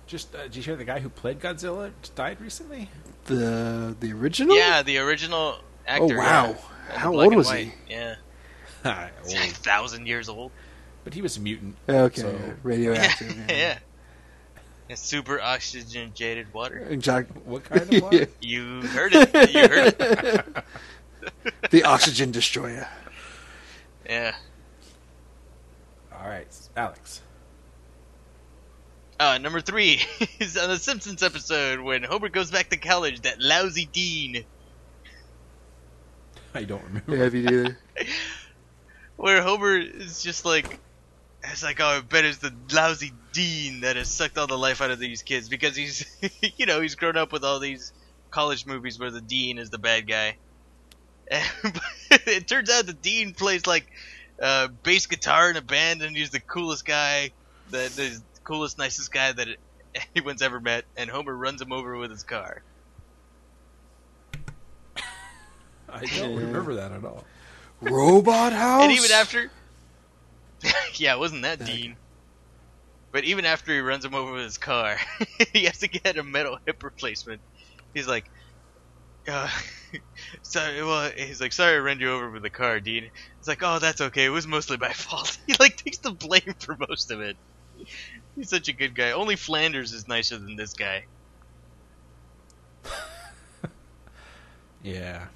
Just 0.07 0.35
uh, 0.35 0.43
did 0.45 0.57
you 0.57 0.63
hear 0.63 0.77
the 0.77 0.85
guy 0.85 0.99
who 1.01 1.09
played 1.09 1.41
Godzilla 1.41 1.93
died 2.15 2.41
recently? 2.41 2.91
The 3.27 3.95
the 4.01 4.13
original. 4.13 4.57
Yeah, 4.57 4.83
the 4.83 4.99
original 4.99 5.59
actor. 5.87 6.15
Oh 6.15 6.19
wow. 6.19 6.57
yeah. 6.89 6.97
How 6.99 7.15
old 7.15 7.35
was 7.35 7.47
white. 7.47 7.73
he? 7.87 7.95
Yeah, 7.95 8.17
Old. 8.85 9.33
a 9.35 9.37
thousand 9.49 10.07
years 10.07 10.29
old. 10.29 10.51
but 11.05 11.15
he 11.15 11.23
was 11.23 11.37
a 11.37 11.41
mutant. 11.41 11.77
Okay, 11.89 12.21
So- 12.23 12.31
yeah, 12.33 12.53
radioactive. 12.65 13.37
yeah. 13.49 13.57
yeah. 13.57 13.79
And 14.89 14.99
super 14.99 15.41
oxygenated 15.41 16.53
water. 16.53 16.79
And 16.79 17.01
Jack- 17.01 17.29
What 17.47 17.63
kind 17.63 17.83
of 17.95 18.03
water? 18.03 18.27
You 18.41 18.83
heard 18.89 19.13
it. 19.15 19.33
You 19.55 19.69
heard 19.69 19.95
it. 20.01 20.65
the 21.71 21.85
oxygen 21.85 22.33
destroyer. 22.33 22.89
Yeah. 24.05 24.35
All 26.21 26.29
right, 26.29 26.47
Alex. 26.77 27.23
Uh, 29.19 29.39
number 29.39 29.61
three 29.61 30.01
is 30.39 30.57
on 30.57 30.69
the 30.69 30.79
Simpsons 30.79 31.23
episode 31.23 31.81
when 31.81 32.03
Homer 32.03 32.29
goes 32.29 32.51
back 32.51 32.69
to 32.71 32.77
college. 32.77 33.23
That 33.23 33.41
lousy 33.41 33.87
dean, 33.87 34.45
I 36.55 36.65
don't 36.65 36.83
remember. 36.85 37.17
Yeah, 37.17 37.29
you 37.29 37.47
do. 37.67 37.75
where 39.17 39.41
Homer 39.43 39.79
is 39.79 40.23
just 40.23 40.45
like, 40.45 40.79
it's 41.45 41.63
like, 41.63 41.81
oh, 41.81 41.87
I 41.87 42.01
bet 42.01 42.25
it's 42.25 42.39
the 42.39 42.53
lousy 42.73 43.13
dean 43.33 43.81
that 43.81 43.97
has 43.97 44.09
sucked 44.09 44.37
all 44.37 44.47
the 44.47 44.59
life 44.59 44.83
out 44.83 44.91
of 44.91 44.99
these 44.99 45.23
kids 45.23 45.49
because 45.49 45.75
he's, 45.75 46.05
you 46.57 46.67
know, 46.67 46.81
he's 46.81 46.97
grown 46.97 47.17
up 47.17 47.33
with 47.33 47.45
all 47.45 47.61
these 47.61 47.93
college 48.31 48.67
movies 48.67 48.99
where 48.99 49.11
the 49.11 49.21
dean 49.21 49.59
is 49.59 49.71
the 49.71 49.79
bad 49.79 50.07
guy. 50.07 50.37
And, 51.29 51.45
but 51.63 52.23
it 52.27 52.49
turns 52.49 52.69
out 52.71 52.87
the 52.87 52.93
dean 52.93 53.33
plays 53.35 53.67
like 53.67 53.87
uh, 54.41 54.69
bass 54.83 55.07
guitar 55.07 55.51
in 55.51 55.57
a 55.57 55.63
band 55.63 56.03
and 56.03 56.17
he's 56.17 56.31
the 56.31 56.41
coolest 56.41 56.85
guy, 56.85 57.31
the, 57.71 57.91
the 57.95 58.21
coolest, 58.45 58.79
nicest 58.79 59.13
guy 59.13 59.33
that 59.33 59.49
anyone's 60.17 60.43
ever 60.43 60.61
met. 60.61 60.85
And 60.97 61.11
Homer 61.11 61.37
runs 61.37 61.61
him 61.61 61.73
over 61.73 61.97
with 61.97 62.11
his 62.11 62.23
car. 62.23 62.63
I 65.93 66.05
don't 66.05 66.37
remember 66.37 66.75
that 66.75 66.93
at 66.93 67.05
all. 67.05 67.25
Robot 67.81 68.53
House. 68.53 68.85
And 68.85 68.93
even 68.93 69.11
after, 69.11 69.51
yeah, 70.95 71.15
it 71.15 71.19
wasn't 71.19 71.43
that 71.43 71.65
Dean. 71.65 71.97
But 73.13 73.25
even 73.25 73.45
after 73.45 73.73
he 73.73 73.81
runs 73.81 74.05
him 74.05 74.15
over 74.15 74.33
with 74.33 74.45
his 74.45 74.59
car, 74.59 74.97
he 75.53 75.65
has 75.65 75.79
to 75.79 75.89
get 75.89 76.17
a 76.17 76.23
metal 76.23 76.59
hip 76.65 76.83
replacement. 76.85 77.41
He's 77.93 78.07
like, 78.07 78.31
uh, 79.27 79.51
sorry, 80.43 80.83
well, 80.83 81.11
he's 81.17 81.41
like, 81.41 81.53
sorry 81.53 81.75
I 81.77 81.79
ran 81.79 82.01
you 82.01 82.11
over 82.13 82.31
with 82.31 82.43
the 82.43 82.51
car, 82.51 82.81
Dean. 82.81 83.11
It's 83.39 83.49
like, 83.49 83.63
oh, 83.63 83.79
that's 83.79 84.01
okay. 84.01 84.25
It 84.25 84.31
was 84.31 84.47
mostly 84.47 84.77
my 84.77 84.93
fault. 84.93 85.39
He 85.47 85.55
like 85.61 85.77
takes 85.77 85.99
the 85.99 86.13
blame 86.13 86.55
for 86.59 86.77
most 86.89 87.11
of 87.11 87.21
it. 87.21 87.37
He's 88.37 88.49
such 88.51 88.69
a 88.69 88.73
good 88.73 88.95
guy. 88.95 89.13
Only 89.13 89.37
Flanders 89.37 89.93
is 89.93 90.07
nicer 90.09 90.39
than 90.39 90.57
this 90.57 90.75
guy. 90.75 91.05
Yeah, 94.83 95.27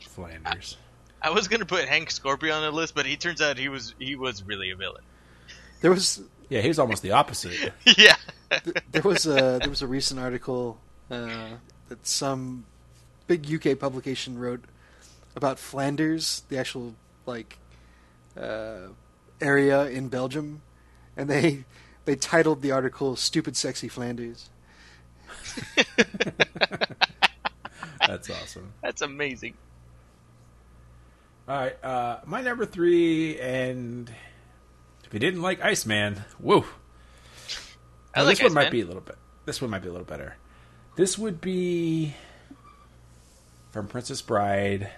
Flanders. 0.00 0.76
I 1.22 1.30
was 1.30 1.46
gonna 1.48 1.64
put 1.64 1.84
Hank 1.86 2.10
Scorpio 2.10 2.52
on 2.54 2.62
the 2.62 2.70
list, 2.72 2.94
but 2.94 3.06
he 3.06 3.16
turns 3.16 3.40
out 3.40 3.56
he 3.56 3.68
was 3.68 3.94
he 3.98 4.16
was 4.16 4.42
really 4.42 4.70
a 4.70 4.76
villain. 4.76 5.04
there 5.80 5.92
was 5.92 6.20
Yeah, 6.48 6.60
he 6.60 6.68
was 6.68 6.78
almost 6.78 7.02
the 7.02 7.12
opposite. 7.12 7.72
yeah. 7.96 8.16
there 8.90 9.02
was 9.02 9.26
a 9.26 9.58
there 9.60 9.68
was 9.70 9.82
a 9.82 9.86
recent 9.86 10.18
article 10.20 10.78
uh, 11.10 11.50
that 11.88 12.04
some 12.06 12.64
big 13.26 13.52
UK 13.52 13.78
publication 13.78 14.38
wrote 14.38 14.64
about 15.36 15.58
Flanders, 15.58 16.42
the 16.48 16.58
actual 16.58 16.94
like 17.26 17.58
uh, 18.38 18.88
area 19.40 19.86
in 19.86 20.08
Belgium, 20.08 20.62
and 21.16 21.28
they 21.28 21.64
they 22.04 22.16
titled 22.16 22.62
the 22.62 22.70
article 22.72 23.16
"Stupid 23.16 23.56
Sexy 23.56 23.88
Flanders." 23.88 24.50
That's 28.06 28.28
awesome. 28.30 28.72
That's 28.82 29.02
amazing. 29.02 29.54
All 31.48 31.56
right, 31.56 31.84
uh, 31.84 32.20
my 32.24 32.40
number 32.40 32.64
three, 32.64 33.38
and 33.38 34.10
if 35.04 35.12
you 35.12 35.18
didn't 35.20 35.42
like 35.42 35.62
Iceman, 35.62 36.24
woo. 36.40 36.64
I 38.14 38.20
Now, 38.20 38.26
like 38.26 38.38
this 38.38 38.44
one 38.44 38.54
might 38.54 38.70
be 38.70 38.80
a 38.80 38.86
little 38.86 39.02
bit. 39.02 39.16
This 39.44 39.60
one 39.60 39.70
might 39.70 39.82
be 39.82 39.88
a 39.88 39.92
little 39.92 40.06
better. 40.06 40.36
This 40.96 41.18
would 41.18 41.40
be 41.40 42.14
from 43.74 43.88
Princess 43.88 44.22
Bride, 44.22 44.88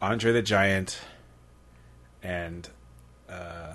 Andre 0.00 0.30
the 0.30 0.42
Giant, 0.42 0.96
and 2.22 2.68
uh, 3.28 3.74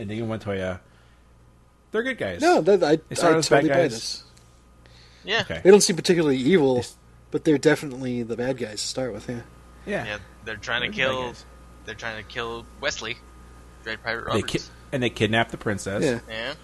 Inigo 0.00 0.26
Montoya. 0.26 0.80
They're 1.92 2.02
good 2.02 2.18
guys. 2.18 2.40
No, 2.40 2.60
that, 2.60 2.82
I, 2.82 2.96
They 3.08 3.14
started 3.14 3.36
I 3.36 3.38
as 3.38 3.48
bad 3.48 3.56
totally 3.60 3.68
buy 3.68 3.82
guys. 3.82 3.92
this. 3.92 4.24
Yeah. 5.22 5.40
okay. 5.42 5.60
They 5.62 5.70
don't 5.70 5.80
seem 5.80 5.94
particularly 5.94 6.36
evil, 6.38 6.74
Yes. 6.78 6.96
but 7.30 7.44
they're 7.44 7.56
definitely 7.56 8.24
the 8.24 8.36
bad 8.36 8.58
guys 8.58 8.82
to 8.82 8.88
start 8.88 9.12
with. 9.12 9.28
Yeah. 9.28 9.42
Yeah, 9.86 10.04
Yeah, 10.04 10.18
they're 10.44 10.56
trying 10.56 10.90
to 10.90 10.96
They're 10.96 11.06
the 11.06 11.12
bad 11.14 11.34
kill. 11.34 11.34
They're 11.84 11.94
trying 11.94 12.16
to 12.16 12.28
kill 12.28 12.66
Wesley, 12.80 13.16
Dread 13.84 14.02
Pirate 14.02 14.32
They 14.32 14.42
ki- 14.42 14.58
and 14.90 15.00
they 15.00 15.10
kidnap 15.10 15.52
the 15.52 15.56
princess. 15.56 16.02
Yeah. 16.02 16.18
yeah. 16.28 16.54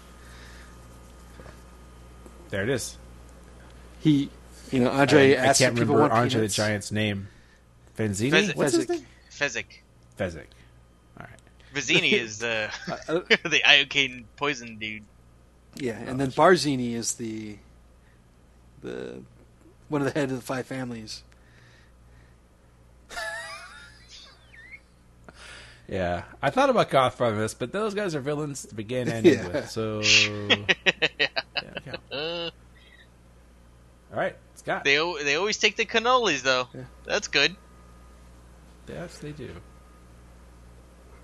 There 2.49 2.63
it 2.63 2.69
is. 2.69 2.97
He, 4.01 4.29
you 4.71 4.79
know, 4.79 4.89
Andre 4.91 5.35
I, 5.35 5.41
I 5.41 5.53
can't 5.53 5.61
if 5.61 5.75
people 5.75 5.95
remember 5.95 6.13
Andre 6.15 6.29
peanuts. 6.39 6.55
the 6.55 6.61
Giant's 6.61 6.91
name. 6.91 7.27
Fenzini? 7.97 8.31
Fezzik. 8.31 8.55
What's 8.55 8.73
his 8.73 8.89
name? 8.89 9.05
Fezzik. 9.29 9.65
Fezzik. 10.17 10.47
All 11.19 11.27
right. 11.29 11.39
Vizzini 11.73 12.13
is 12.21 12.41
uh, 12.43 12.71
Uh, 12.87 12.97
the 13.43 13.61
iocane 13.65 14.23
poison 14.37 14.77
dude. 14.77 15.03
Yeah, 15.75 15.97
and 15.99 16.19
then 16.19 16.31
Barzini 16.31 16.93
is 16.95 17.13
the 17.15 17.57
the 18.81 19.21
one 19.89 20.01
of 20.01 20.13
the 20.13 20.19
head 20.19 20.29
of 20.29 20.35
the 20.37 20.41
five 20.43 20.65
families. 20.65 21.23
Yeah, 25.87 26.23
I 26.41 26.49
thought 26.51 26.69
about 26.69 26.89
Gotham 26.89 27.37
this, 27.37 27.53
but 27.53 27.73
those 27.73 27.93
guys 27.93 28.15
are 28.15 28.21
villains 28.21 28.65
to 28.67 28.73
begin 28.75 29.09
and 29.09 29.25
end 29.27 29.37
Yeah. 29.37 29.47
with. 29.49 29.69
So, 29.69 29.99
yeah, 29.99 31.27
okay. 31.57 31.97
Uh, 32.09 32.49
all 34.13 34.17
right, 34.17 34.35
Scott. 34.63 34.83
they 34.83 34.95
they 35.23 35.35
always 35.35 35.57
take 35.57 35.75
the 35.75 35.85
cannolis 35.85 36.41
though. 36.43 36.67
Yeah. 36.73 36.83
That's 37.05 37.27
good. 37.27 37.55
yes, 38.87 39.17
they 39.19 39.31
do. 39.31 39.49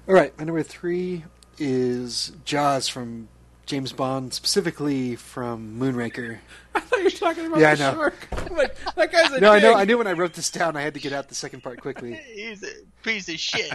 All 0.08 0.16
right, 0.16 0.38
my 0.38 0.44
number 0.46 0.64
three 0.64 1.24
is 1.60 2.32
Jaws 2.46 2.88
from 2.88 3.28
James 3.66 3.92
Bond, 3.92 4.34
specifically 4.34 5.16
from 5.18 5.78
Moonraker. 5.80 6.40
I 6.76 6.80
thought 6.80 7.00
you 7.00 7.04
were 7.06 7.10
talking 7.10 7.46
about 7.48 7.60
Yeah, 7.60 7.72
I 7.72 7.76
the 7.76 7.92
know. 7.92 7.94
shark. 7.96 8.28
I'm 8.50 8.56
like, 8.56 8.78
that 8.96 9.12
guy's 9.12 9.32
a 9.34 9.40
No, 9.42 9.52
I 9.52 9.60
know. 9.60 9.74
I 9.74 9.84
knew 9.84 9.98
when 9.98 10.08
I 10.08 10.14
wrote 10.14 10.34
this 10.34 10.50
down, 10.50 10.78
I 10.78 10.82
had 10.82 10.94
to 10.94 11.00
get 11.02 11.12
out 11.12 11.28
the 11.28 11.36
second 11.36 11.62
part 11.62 11.82
quickly. 11.82 12.14
He's 12.34 12.64
a 12.64 12.68
piece 13.04 13.28
of 13.28 13.38
shit. 13.40 13.74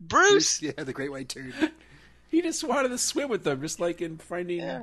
Bruce. 0.00 0.62
yeah, 0.62 0.70
the 0.76 0.92
Great 0.92 1.10
White 1.10 1.28
Turd. 1.28 1.52
He 2.30 2.40
just 2.42 2.62
wanted 2.62 2.90
to 2.90 2.98
swim 2.98 3.28
with 3.28 3.42
them, 3.42 3.60
just 3.60 3.80
like 3.80 4.00
in 4.00 4.18
Finding 4.18 4.58
Yeah. 4.60 4.82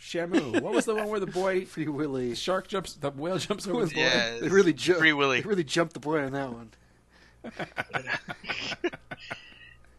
Shamu. 0.00 0.60
What 0.60 0.72
was 0.74 0.84
the 0.84 0.94
one 0.94 1.08
where 1.08 1.20
the 1.20 1.26
boy, 1.26 1.64
Free 1.66 1.88
Willy. 1.88 2.30
the 2.30 2.36
shark 2.36 2.68
jumps, 2.68 2.94
the 2.94 3.10
whale 3.10 3.38
jumps 3.38 3.66
over 3.66 3.86
the 3.86 3.94
boy? 3.94 4.00
Yeah. 4.00 4.38
They 4.40 4.48
really 4.48 4.72
ju- 4.72 4.94
Free 4.94 5.12
Willy. 5.12 5.40
They 5.40 5.48
really 5.48 5.64
jumped 5.64 5.94
the 5.94 6.00
boy 6.00 6.24
on 6.24 6.32
that 6.32 6.52
one. 6.52 6.70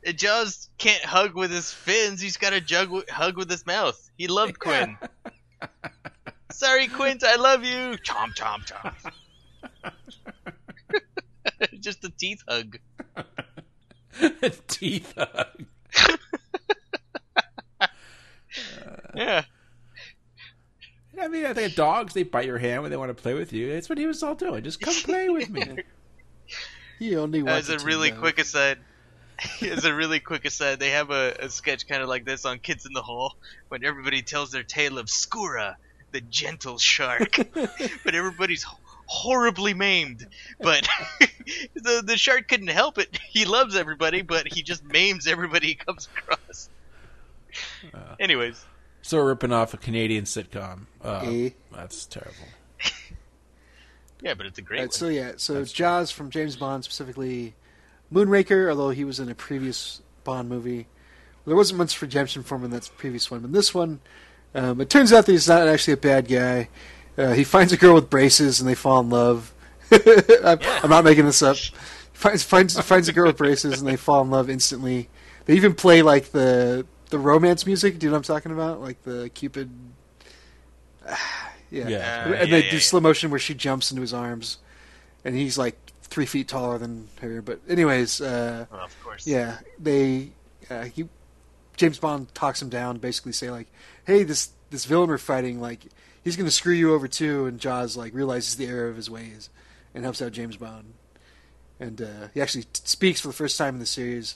Uh, 0.08 0.12
Jaws 0.14 0.70
can't 0.78 1.04
hug 1.04 1.36
with 1.36 1.52
his 1.52 1.74
fins. 1.74 2.22
He's 2.22 2.38
got 2.38 2.52
to 2.52 2.62
jug 2.62 3.10
hug 3.10 3.36
with 3.36 3.50
his 3.50 3.66
mouth. 3.66 4.10
He 4.18 4.28
loved 4.28 4.58
Quinn. 4.58 4.98
Sorry, 6.52 6.88
Quint. 6.88 7.26
I 7.26 7.36
love 7.36 7.66
you. 7.66 7.98
Chomp, 8.06 8.36
chomp, 8.38 8.72
chomp. 8.72 9.92
Just 11.82 12.06
a 12.06 12.10
teeth 12.10 12.42
hug. 12.48 12.78
Teeth 14.70 15.14
hug. 15.18 15.66
Yeah. 19.14 19.44
I 21.20 21.28
mean, 21.28 21.46
I 21.46 21.54
think 21.54 21.76
dogs 21.76 22.14
they 22.14 22.24
bite 22.24 22.46
your 22.46 22.58
hand 22.58 22.82
when 22.82 22.92
they 22.92 22.98
want 22.98 23.16
to 23.16 23.22
play 23.22 23.34
with 23.34 23.54
you. 23.54 23.72
That's 23.74 23.90
what 23.90 23.98
he 23.98 24.06
was 24.06 24.22
all 24.24 24.36
doing. 24.36 24.64
Just 24.64 24.80
come 24.82 24.94
play 24.94 25.30
with 25.30 25.50
me. 25.50 25.64
He 27.00 27.16
only 27.16 27.40
As 27.40 27.70
wants 27.70 27.84
a 27.84 27.86
really 27.86 28.12
quick 28.12 28.40
aside, 28.40 28.80
as 29.62 29.86
a 29.86 29.94
really 29.94 30.20
quick 30.20 30.46
aside, 30.46 30.80
they 30.80 30.90
have 30.92 31.12
a, 31.12 31.36
a 31.40 31.50
sketch 31.50 31.88
kind 31.88 32.02
of 32.02 32.10
like 32.10 32.26
this 32.26 32.46
on 32.46 32.60
Kids 32.60 32.86
in 32.86 32.94
the 32.94 33.02
Hall 33.02 33.36
when 33.68 33.86
everybody 33.86 34.22
tells 34.22 34.52
their 34.52 34.64
tale 34.64 34.98
of 34.98 35.08
Skura, 35.08 35.76
the 36.12 36.22
gentle 36.22 36.80
shark, 36.80 37.38
but 37.54 38.16
everybody's 38.16 38.66
horribly 39.06 39.74
maimed. 39.74 40.26
But 40.60 40.88
the 41.76 42.02
the 42.04 42.18
shark 42.18 42.48
couldn't 42.48 42.68
help 42.68 42.98
it. 42.98 43.16
He 43.30 43.46
loves 43.46 43.76
everybody, 43.76 44.22
but 44.24 44.52
he 44.52 44.64
just 44.64 44.84
maims 44.84 45.28
everybody 45.28 45.68
he 45.68 45.76
comes 45.76 46.10
across. 46.18 46.70
Uh. 47.94 48.16
Anyways, 48.20 48.64
So 49.08 49.20
we're 49.20 49.30
ripping 49.30 49.54
off 49.54 49.74
a 49.74 49.78
Canadian 49.78 50.26
sitcom. 50.26 50.82
Uh, 51.02 51.22
Eh? 51.24 51.50
That's 51.72 52.06
terrible. 52.08 52.34
yeah, 54.22 54.34
but 54.34 54.46
it's 54.46 54.60
a 54.60 54.62
great 54.62 54.80
Right, 54.80 54.88
one. 54.88 54.92
so 54.92 55.08
yeah, 55.08 55.32
so 55.38 55.54
That's 55.54 55.72
Jaws 55.72 56.12
from 56.12 56.30
James 56.30 56.58
Bond, 56.58 56.84
specifically 56.84 57.56
Moonraker, 58.14 58.70
although 58.70 58.90
he 58.90 59.06
was 59.06 59.22
in 59.22 59.30
a 59.30 59.34
previous 59.34 60.02
Bond 60.26 60.50
movie. 60.50 60.88
Well, 61.46 61.52
there 61.52 61.56
wasn't 61.56 61.78
much 61.78 62.02
redemption 62.02 62.44
for 62.44 62.56
him 62.56 62.66
in 62.66 62.72
that 62.72 62.90
previous 62.98 63.32
one, 63.32 63.40
but 63.40 63.54
this 63.54 63.74
one, 63.74 64.02
um, 64.54 64.82
it 64.82 64.90
turns 64.90 65.14
out 65.14 65.26
that 65.26 65.32
he's 65.32 65.48
not 65.48 65.66
actually 65.70 65.94
a 65.94 65.98
bad 65.98 66.28
guy. 66.28 66.68
Uh, 67.18 67.32
he 67.32 67.46
finds 67.46 67.72
a 67.72 67.78
girl 67.78 67.96
with 67.96 68.10
braces, 68.10 68.60
and 68.60 68.68
they 68.70 68.76
fall 68.76 69.00
in 69.00 69.10
love. 69.10 69.54
I'm, 69.90 70.60
I'm 70.84 70.90
not 70.90 71.06
making 71.06 71.24
this 71.24 71.42
up. 71.42 71.56
Finds 72.12 72.44
finds 72.44 72.78
finds 72.82 73.08
a 73.08 73.14
girl 73.14 73.28
with 73.28 73.38
braces, 73.38 73.80
and 73.80 73.88
they 73.88 73.96
fall 73.96 74.22
in 74.24 74.32
love 74.32 74.50
instantly. 74.50 75.08
They 75.46 75.54
even 75.54 75.76
play 75.76 76.02
like 76.02 76.32
the 76.32 76.86
the 77.10 77.20
romance 77.20 77.66
music. 77.66 78.00
Do 78.00 78.06
you 78.06 78.10
know 78.12 78.18
what 78.18 78.30
I'm 78.30 78.36
talking 78.36 78.52
about? 78.52 78.82
Like 78.82 79.02
the 79.04 79.30
Cupid. 79.34 79.70
yeah. 81.72 81.88
Yeah. 81.88 82.24
Uh, 82.28 82.34
and 82.34 82.50
yeah, 82.50 82.58
they 82.58 82.64
yeah, 82.66 82.70
do 82.72 82.76
yeah. 82.78 82.82
slow 82.82 83.00
motion 83.00 83.30
where 83.30 83.40
she 83.40 83.54
jumps 83.54 83.92
into 83.92 84.02
his 84.02 84.14
arms, 84.14 84.58
and 85.24 85.36
he's 85.36 85.58
like 85.58 85.78
three 86.04 86.26
feet 86.26 86.48
taller 86.48 86.78
than 86.78 87.08
her. 87.22 87.42
But 87.42 87.60
anyways, 87.68 88.22
uh, 88.22 88.66
Well, 88.72 88.82
of 88.86 89.04
course. 89.04 89.28
yeah, 89.28 89.58
they 89.80 90.32
uh, 90.70 90.84
he 90.86 91.08
James 91.76 92.00
Bond 92.00 92.34
talks 92.34 92.62
him 92.62 92.70
down, 92.70 92.98
basically 92.98 93.32
say 93.34 93.52
like, 93.52 93.68
"Hey, 94.06 94.24
this 94.24 94.50
this 94.70 94.86
villain 94.86 95.10
we're 95.10 95.18
fighting, 95.18 95.62
like 95.62 95.82
he's 96.24 96.36
gonna 96.36 96.52
screw 96.52 96.74
you 96.74 96.94
over 96.94 97.08
too." 97.08 97.46
And 97.46 97.60
Jaws 97.60 97.96
like 97.96 98.14
realizes 98.14 98.56
the 98.56 98.66
error 98.68 98.90
of 98.90 98.96
his 98.96 99.10
ways 99.10 99.50
and 99.94 100.04
helps 100.04 100.22
out 100.22 100.32
James 100.32 100.58
Bond. 100.58 100.94
And 101.80 102.02
uh, 102.02 102.28
he 102.34 102.42
actually 102.42 102.64
t- 102.64 102.82
speaks 102.84 103.22
for 103.22 103.28
the 103.28 103.34
first 103.34 103.58
time 103.58 103.76
in 103.76 103.80
the 103.80 103.86
series 103.86 104.36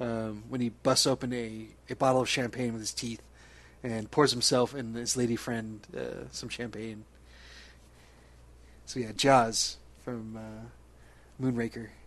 um, 0.00 0.44
when 0.48 0.60
he 0.60 0.70
busts 0.70 1.06
open 1.06 1.32
a, 1.32 1.68
a 1.90 1.94
bottle 1.96 2.20
of 2.22 2.28
champagne 2.28 2.72
with 2.72 2.82
his 2.82 2.92
teeth 2.92 3.22
and 3.82 4.10
pours 4.10 4.32
himself 4.32 4.74
and 4.74 4.96
his 4.96 5.16
lady 5.16 5.36
friend 5.36 5.86
uh, 5.96 6.24
some 6.32 6.48
champagne. 6.48 7.04
So 8.86 9.00
yeah, 9.00 9.12
Jaws 9.12 9.76
from 10.04 10.36
uh, 10.36 11.42
Moonraker. 11.42 11.88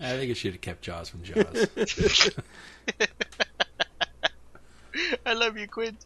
I 0.00 0.10
think 0.10 0.30
it 0.30 0.36
should 0.36 0.52
have 0.52 0.60
kept 0.60 0.82
Jaws 0.82 1.08
from 1.08 1.22
Jaws. 1.24 1.66
I 5.26 5.32
love 5.34 5.56
you, 5.58 5.66
Quint. 5.68 6.04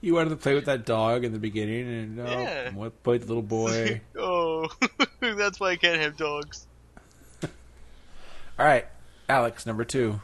you 0.00 0.14
wanted 0.14 0.30
to 0.30 0.36
play 0.36 0.54
with 0.54 0.66
that 0.66 0.84
dog 0.84 1.24
in 1.24 1.32
the 1.32 1.38
beginning, 1.38 1.88
and 1.88 2.20
oh, 2.20 2.24
Yeah. 2.26 2.74
what 2.74 3.02
played 3.02 3.22
the 3.22 3.26
little 3.26 3.42
boy. 3.42 4.00
Oh, 4.18 4.68
that's 5.20 5.60
why 5.60 5.70
I 5.70 5.76
can't 5.76 6.00
have 6.00 6.16
dogs. 6.16 6.66
All 8.58 8.66
right, 8.66 8.86
Alex, 9.28 9.64
number 9.66 9.84
two. 9.84 10.20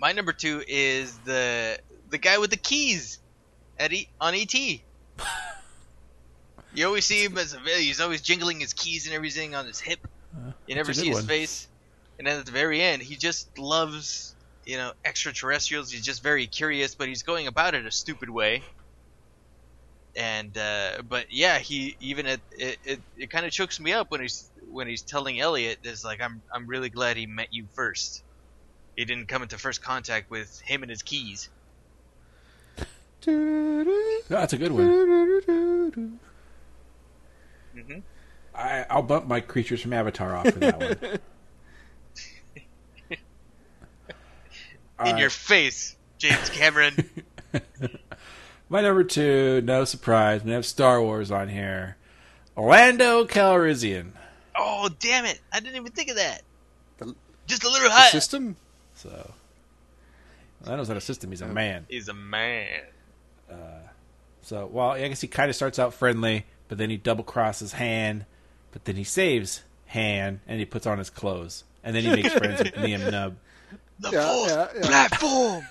My 0.00 0.12
number 0.12 0.32
two 0.32 0.62
is 0.68 1.16
the 1.18 1.78
the 2.10 2.18
guy 2.18 2.38
with 2.38 2.50
the 2.50 2.56
keys 2.56 3.18
at 3.78 3.92
e- 3.92 4.08
on 4.20 4.34
ET. 4.34 4.54
You 6.74 6.86
always 6.86 7.06
see 7.06 7.24
him 7.24 7.36
as 7.38 7.54
a, 7.54 7.58
he's 7.60 7.98
always 7.98 8.20
jingling 8.20 8.60
his 8.60 8.74
keys 8.74 9.06
and 9.06 9.14
everything 9.14 9.54
on 9.54 9.66
his 9.66 9.80
hip. 9.80 10.06
You 10.66 10.74
never 10.74 10.90
Uh, 10.90 10.92
that's 10.92 10.98
a 10.98 11.00
see 11.00 11.08
his 11.08 11.16
one. 11.16 11.24
face, 11.26 11.66
and 12.18 12.26
then 12.26 12.38
at 12.38 12.44
the 12.46 12.52
very 12.52 12.82
end, 12.82 13.00
he 13.02 13.16
just 13.16 13.58
loves 13.58 14.34
you 14.66 14.76
know 14.76 14.92
extraterrestrials. 15.02 15.90
He's 15.90 16.04
just 16.04 16.22
very 16.22 16.46
curious, 16.46 16.94
but 16.94 17.08
he's 17.08 17.22
going 17.22 17.46
about 17.46 17.74
it 17.74 17.86
a 17.86 17.90
stupid 17.90 18.28
way. 18.28 18.62
And 20.14 20.56
uh, 20.58 21.02
but 21.08 21.32
yeah, 21.32 21.58
he 21.58 21.96
even 22.00 22.26
at, 22.26 22.40
it 22.52 22.78
it, 22.84 23.00
it 23.16 23.30
kind 23.30 23.46
of 23.46 23.50
chokes 23.50 23.80
me 23.80 23.94
up 23.94 24.10
when 24.10 24.20
he's 24.20 24.48
when 24.70 24.86
he's 24.88 25.02
telling 25.02 25.40
Elliot, 25.40 25.78
"Is 25.84 26.04
like 26.04 26.20
I'm 26.20 26.42
I'm 26.52 26.66
really 26.66 26.90
glad 26.90 27.16
he 27.16 27.26
met 27.26 27.48
you 27.52 27.66
first. 27.74 28.22
He 28.96 29.04
didn't 29.04 29.26
come 29.26 29.42
into 29.42 29.58
first 29.58 29.82
contact 29.82 30.30
with 30.30 30.60
him 30.60 30.82
and 30.82 30.90
his 30.90 31.02
keys." 31.02 31.48
No, 33.26 33.84
that's 34.28 34.52
a 34.52 34.58
good 34.58 34.72
one. 34.72 36.18
hmm 37.74 37.98
I, 38.54 38.86
I'll 38.90 39.02
bump 39.02 39.26
my 39.26 39.40
creatures 39.40 39.82
from 39.82 39.92
Avatar 39.92 40.36
off 40.36 40.50
for 40.50 40.58
that 40.58 40.80
one. 40.80 40.96
In 45.00 45.12
right. 45.12 45.20
your 45.20 45.30
face, 45.30 45.94
James 46.18 46.48
Cameron. 46.50 47.08
My 48.68 48.80
number 48.82 49.04
two, 49.04 49.60
no 49.62 49.84
surprise, 49.84 50.42
we 50.42 50.50
have 50.50 50.66
Star 50.66 51.00
Wars 51.00 51.30
on 51.30 51.48
here. 51.48 51.96
Orlando 52.56 53.24
Calrissian. 53.24 54.10
Oh 54.58 54.88
damn 54.98 55.24
it! 55.24 55.40
I 55.52 55.60
didn't 55.60 55.76
even 55.76 55.92
think 55.92 56.10
of 56.10 56.16
that. 56.16 56.42
The- 56.98 57.14
Just 57.46 57.64
a 57.64 57.68
little 57.70 57.88
The 57.88 57.94
high. 57.94 58.08
system? 58.10 58.56
So 58.94 59.32
Lando's 60.64 60.88
not 60.88 60.96
a 60.96 61.00
system; 61.00 61.30
he's 61.30 61.40
a 61.40 61.46
man. 61.46 61.86
He's 61.88 62.08
a 62.08 62.14
man. 62.14 62.80
Uh, 63.50 63.54
so, 64.42 64.66
well, 64.66 64.90
I 64.90 65.06
guess 65.08 65.20
he 65.20 65.28
kind 65.28 65.48
of 65.48 65.56
starts 65.56 65.78
out 65.78 65.94
friendly, 65.94 66.44
but 66.68 66.78
then 66.78 66.90
he 66.90 66.96
double 66.96 67.24
crosses 67.24 67.74
Han, 67.74 68.26
but 68.72 68.84
then 68.84 68.96
he 68.96 69.04
saves 69.04 69.62
Han, 69.88 70.40
and 70.46 70.58
he 70.58 70.64
puts 70.64 70.86
on 70.86 70.98
his 70.98 71.10
clothes, 71.10 71.64
and 71.84 71.94
then 71.94 72.02
he 72.02 72.10
makes 72.10 72.32
friends 72.34 72.62
with 72.62 72.76
Nien 72.82 73.00
Nunb, 73.02 73.36
The 74.00 74.10
Yeah, 74.10 74.32
force 74.34 74.50
yeah, 74.50 74.68
yeah. 74.74 74.86
platform. 74.86 75.66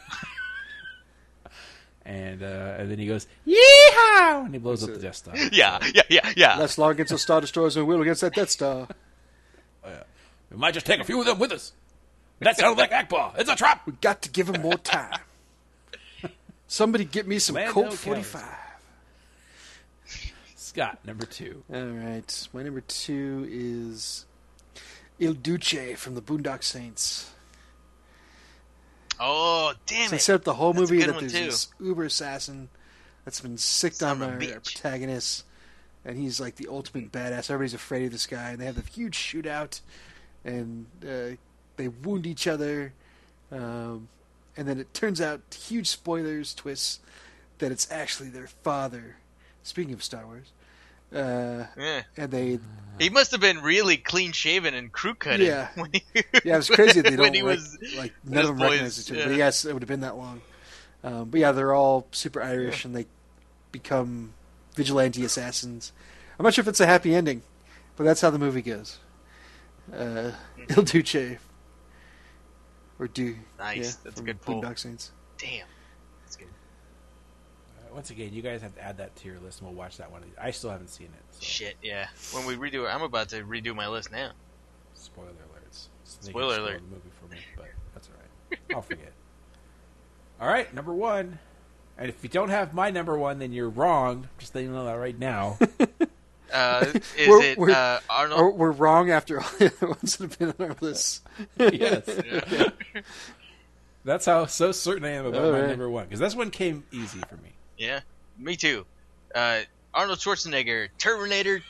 And 2.08 2.42
uh, 2.42 2.76
and 2.78 2.90
then 2.90 3.00
he 3.00 3.06
goes 3.06 3.28
yeehaw, 3.46 4.46
and 4.46 4.54
he 4.54 4.60
blows 4.60 4.82
up 4.82 4.94
the 4.94 5.00
Death 5.00 5.18
Star. 5.18 5.36
yeah, 5.52 5.78
yeah, 5.94 6.04
yeah, 6.08 6.34
yeah. 6.38 6.56
Let's 6.56 6.78
log 6.78 6.94
against 6.94 7.10
those 7.10 7.22
Star 7.22 7.42
Destroyers 7.42 7.76
and 7.76 7.86
we'll 7.86 8.02
against 8.02 8.22
that 8.22 8.34
Death 8.34 8.50
Star. 8.50 8.88
yeah. 9.86 10.04
We 10.50 10.56
might 10.56 10.74
just 10.74 10.86
take 10.86 11.02
a 11.02 11.04
few 11.04 11.20
of 11.20 11.26
them 11.26 11.38
with 11.38 11.52
us. 11.52 11.74
That 12.40 12.56
sounds 12.56 12.78
like 12.78 12.92
Ackbar. 12.92 13.38
It's 13.38 13.50
a 13.50 13.58
trap. 13.58 13.82
We 13.86 13.92
got 13.92 14.22
to 14.22 14.30
give 14.30 14.48
him 14.48 14.62
more 14.62 14.78
time. 14.78 15.20
Somebody 16.68 17.04
get 17.04 17.28
me 17.28 17.40
some 17.40 17.56
Lando 17.56 17.74
Colt 17.74 17.94
45. 17.94 18.44
Scott, 20.56 21.00
number 21.04 21.26
two. 21.26 21.64
All 21.74 21.82
right. 21.82 22.48
My 22.54 22.64
number 22.64 22.82
two 22.82 23.48
is 23.50 24.26
Il 25.20 25.34
Duce 25.34 25.98
from 25.98 26.16
the 26.16 26.22
Boondock 26.22 26.64
Saints. 26.64 27.32
Oh 29.20 29.74
damn 29.86 30.06
So 30.06 30.12
they 30.12 30.16
it! 30.18 30.22
set 30.22 30.36
up 30.36 30.44
the 30.44 30.54
whole 30.54 30.74
That's 30.74 30.92
movie 30.92 31.04
that 31.04 31.20
there's 31.20 31.34
too. 31.34 31.46
this 31.46 31.68
uber 31.80 32.04
assassin 32.04 32.70
that's 33.26 33.40
been 33.42 33.58
sicked 33.58 33.98
Son 33.98 34.22
on 34.22 34.30
our, 34.30 34.36
our 34.36 34.60
protagonist, 34.60 35.44
and 36.06 36.18
he's 36.18 36.40
like 36.40 36.56
the 36.56 36.68
ultimate 36.70 37.12
badass. 37.12 37.50
Everybody's 37.50 37.74
afraid 37.74 38.06
of 38.06 38.12
this 38.12 38.28
guy, 38.28 38.52
and 38.52 38.60
they 38.60 38.66
have 38.66 38.76
the 38.76 38.90
huge 38.90 39.18
shootout, 39.18 39.82
and 40.46 40.86
uh, 41.04 41.36
they 41.76 41.88
wound 41.88 42.26
each 42.26 42.48
other, 42.48 42.94
um, 43.52 44.08
and 44.56 44.68
then 44.68 44.80
it 44.80 44.94
turns 44.94 45.20
out, 45.20 45.42
huge 45.68 45.88
spoilers, 45.88 46.54
twists, 46.54 47.00
that 47.60 47.72
it's 47.72 47.92
actually 47.92 48.30
their 48.30 48.48
father. 48.48 49.18
Speaking 49.64 49.94
of 49.94 50.04
Star 50.04 50.26
Wars, 50.26 50.52
uh, 51.14 51.66
Yeah. 51.78 52.02
and 52.18 52.32
they 52.32 52.60
He 53.00 53.10
must 53.10 53.32
have 53.32 53.42
been 53.42 53.62
really 53.62 53.98
clean 53.98 54.32
shaven 54.32 54.74
and 54.74 54.92
crew 54.92 55.14
cutting. 55.16 55.46
Yeah. 55.48 55.70
when 55.76 55.92
he, 55.94 56.04
Yeah, 56.44 56.56
it 56.56 56.58
was 56.58 56.70
crazy. 56.70 57.02
They 57.02 57.16
when 57.18 57.34
don't 57.34 57.44
was 57.46 57.78
like 57.98 58.14
none 58.24 58.46
of 58.46 58.48
them 58.48 58.58
his 58.58 58.62
recognize 58.64 58.82
boys, 58.98 59.00
each 59.00 59.12
other. 59.12 59.20
yeah. 59.22 59.28
But 59.28 59.36
yes, 59.38 59.66
it 59.66 59.74
would 59.74 59.82
have 59.82 59.88
been 59.90 60.02
that 60.02 60.18
long. 60.18 60.42
Um, 61.04 61.30
but 61.30 61.40
yeah, 61.40 61.52
they're 61.52 61.74
all 61.76 62.08
super 62.12 62.42
Irish 62.42 62.84
and 62.86 62.96
they 62.96 63.06
become 63.72 64.34
vigilante 64.76 65.24
assassins. 65.24 65.92
I'm 66.40 66.44
not 66.44 66.54
sure 66.54 66.62
if 66.64 66.68
it's 66.68 66.80
a 66.80 66.86
happy 66.88 67.14
ending, 67.16 67.44
but 67.96 68.04
that's 68.04 68.22
how 68.22 68.30
the 68.30 68.40
movie 68.40 68.62
goes. 68.62 68.98
Uh, 69.96 70.32
Il 70.70 70.84
Duce 70.84 71.38
or 73.00 73.08
Do 73.08 73.36
Nice. 73.60 73.78
yeah, 73.78 73.92
That's 74.04 74.20
a 74.20 74.24
good 74.24 74.42
pull. 74.42 74.62
Boondock 74.62 74.80
Saints. 74.80 75.12
Damn. 75.38 75.66
That's 77.98 78.10
good. 78.10 78.18
Once 78.18 78.28
again, 78.30 78.34
you 78.34 78.42
guys 78.42 78.62
have 78.62 78.76
to 78.76 78.82
add 78.82 78.98
that 78.98 79.16
to 79.18 79.28
your 79.28 79.40
list, 79.40 79.60
and 79.60 79.70
we'll 79.70 79.78
watch 79.78 79.98
that 79.98 80.12
one. 80.12 80.24
I 80.40 80.52
still 80.52 80.70
haven't 80.70 80.90
seen 80.90 81.08
it. 81.08 81.24
So. 81.32 81.40
Shit. 81.42 81.76
Yeah. 81.82 82.08
When 82.34 82.46
we 82.46 82.56
redo 82.56 82.86
it, 82.86 82.94
I'm 82.94 83.02
about 83.02 83.30
to 83.30 83.44
redo 83.44 83.76
my 83.76 83.88
list 83.88 84.12
now. 84.12 84.32
Spoiler 84.94 85.30
alerts. 85.30 85.88
So 86.04 86.18
Spoiler 86.30 86.54
spoil 86.56 86.66
alert. 86.66 86.82
The 86.90 86.96
movie 86.96 87.10
for 87.22 87.28
me, 87.34 87.38
but 87.56 87.66
that's 87.94 88.08
all 88.10 88.16
right. 88.20 88.76
I'll 88.76 88.82
forget. 88.82 89.12
All 90.40 90.48
right, 90.48 90.72
number 90.72 90.94
one. 90.94 91.40
And 91.98 92.10
if 92.10 92.22
you 92.22 92.30
don't 92.30 92.50
have 92.50 92.72
my 92.72 92.92
number 92.92 93.18
one, 93.18 93.40
then 93.40 93.52
you're 93.54 93.70
wrong. 93.70 94.28
Just 94.38 94.54
letting 94.54 94.70
you 94.70 94.76
know 94.76 94.86
that 94.86 94.94
right 94.94 95.18
now. 95.18 95.58
Uh, 96.54 96.86
is 97.18 97.28
We're- 97.28 97.46
it 97.46 97.58
we're- 97.58 97.74
uh, 97.74 98.00
Arnold? 98.10 98.40
Or 98.40 98.52
we're 98.54 98.72
wrong 98.72 99.10
after 99.12 99.42
all 99.42 99.50
the 99.60 99.66
other 99.66 99.88
ones 99.88 100.16
that 100.16 100.30
have 100.32 100.40
been 100.40 100.54
on 100.66 100.70
our 100.72 100.78
list. 100.80 101.22
yes, 101.60 102.08
Yeah. 102.26 102.70
that's 104.06 104.26
how 104.26 104.46
so 104.46 104.72
certain 104.72 105.04
I 105.04 105.10
am 105.10 105.26
about 105.26 105.44
All 105.44 105.52
my 105.52 105.60
right. 105.60 105.70
number 105.70 105.90
one 105.90 106.06
because 106.06 106.22
this 106.22 106.36
one 106.38 106.50
came 106.50 106.86
easy 106.94 107.20
for 107.28 107.36
me. 107.36 107.52
Yeah. 107.78 108.02
Me 108.38 108.56
too. 108.56 108.86
Uh, 109.34 109.62
Arnold 109.94 110.20
Schwarzenegger, 110.20 110.90
Terminator, 110.98 111.62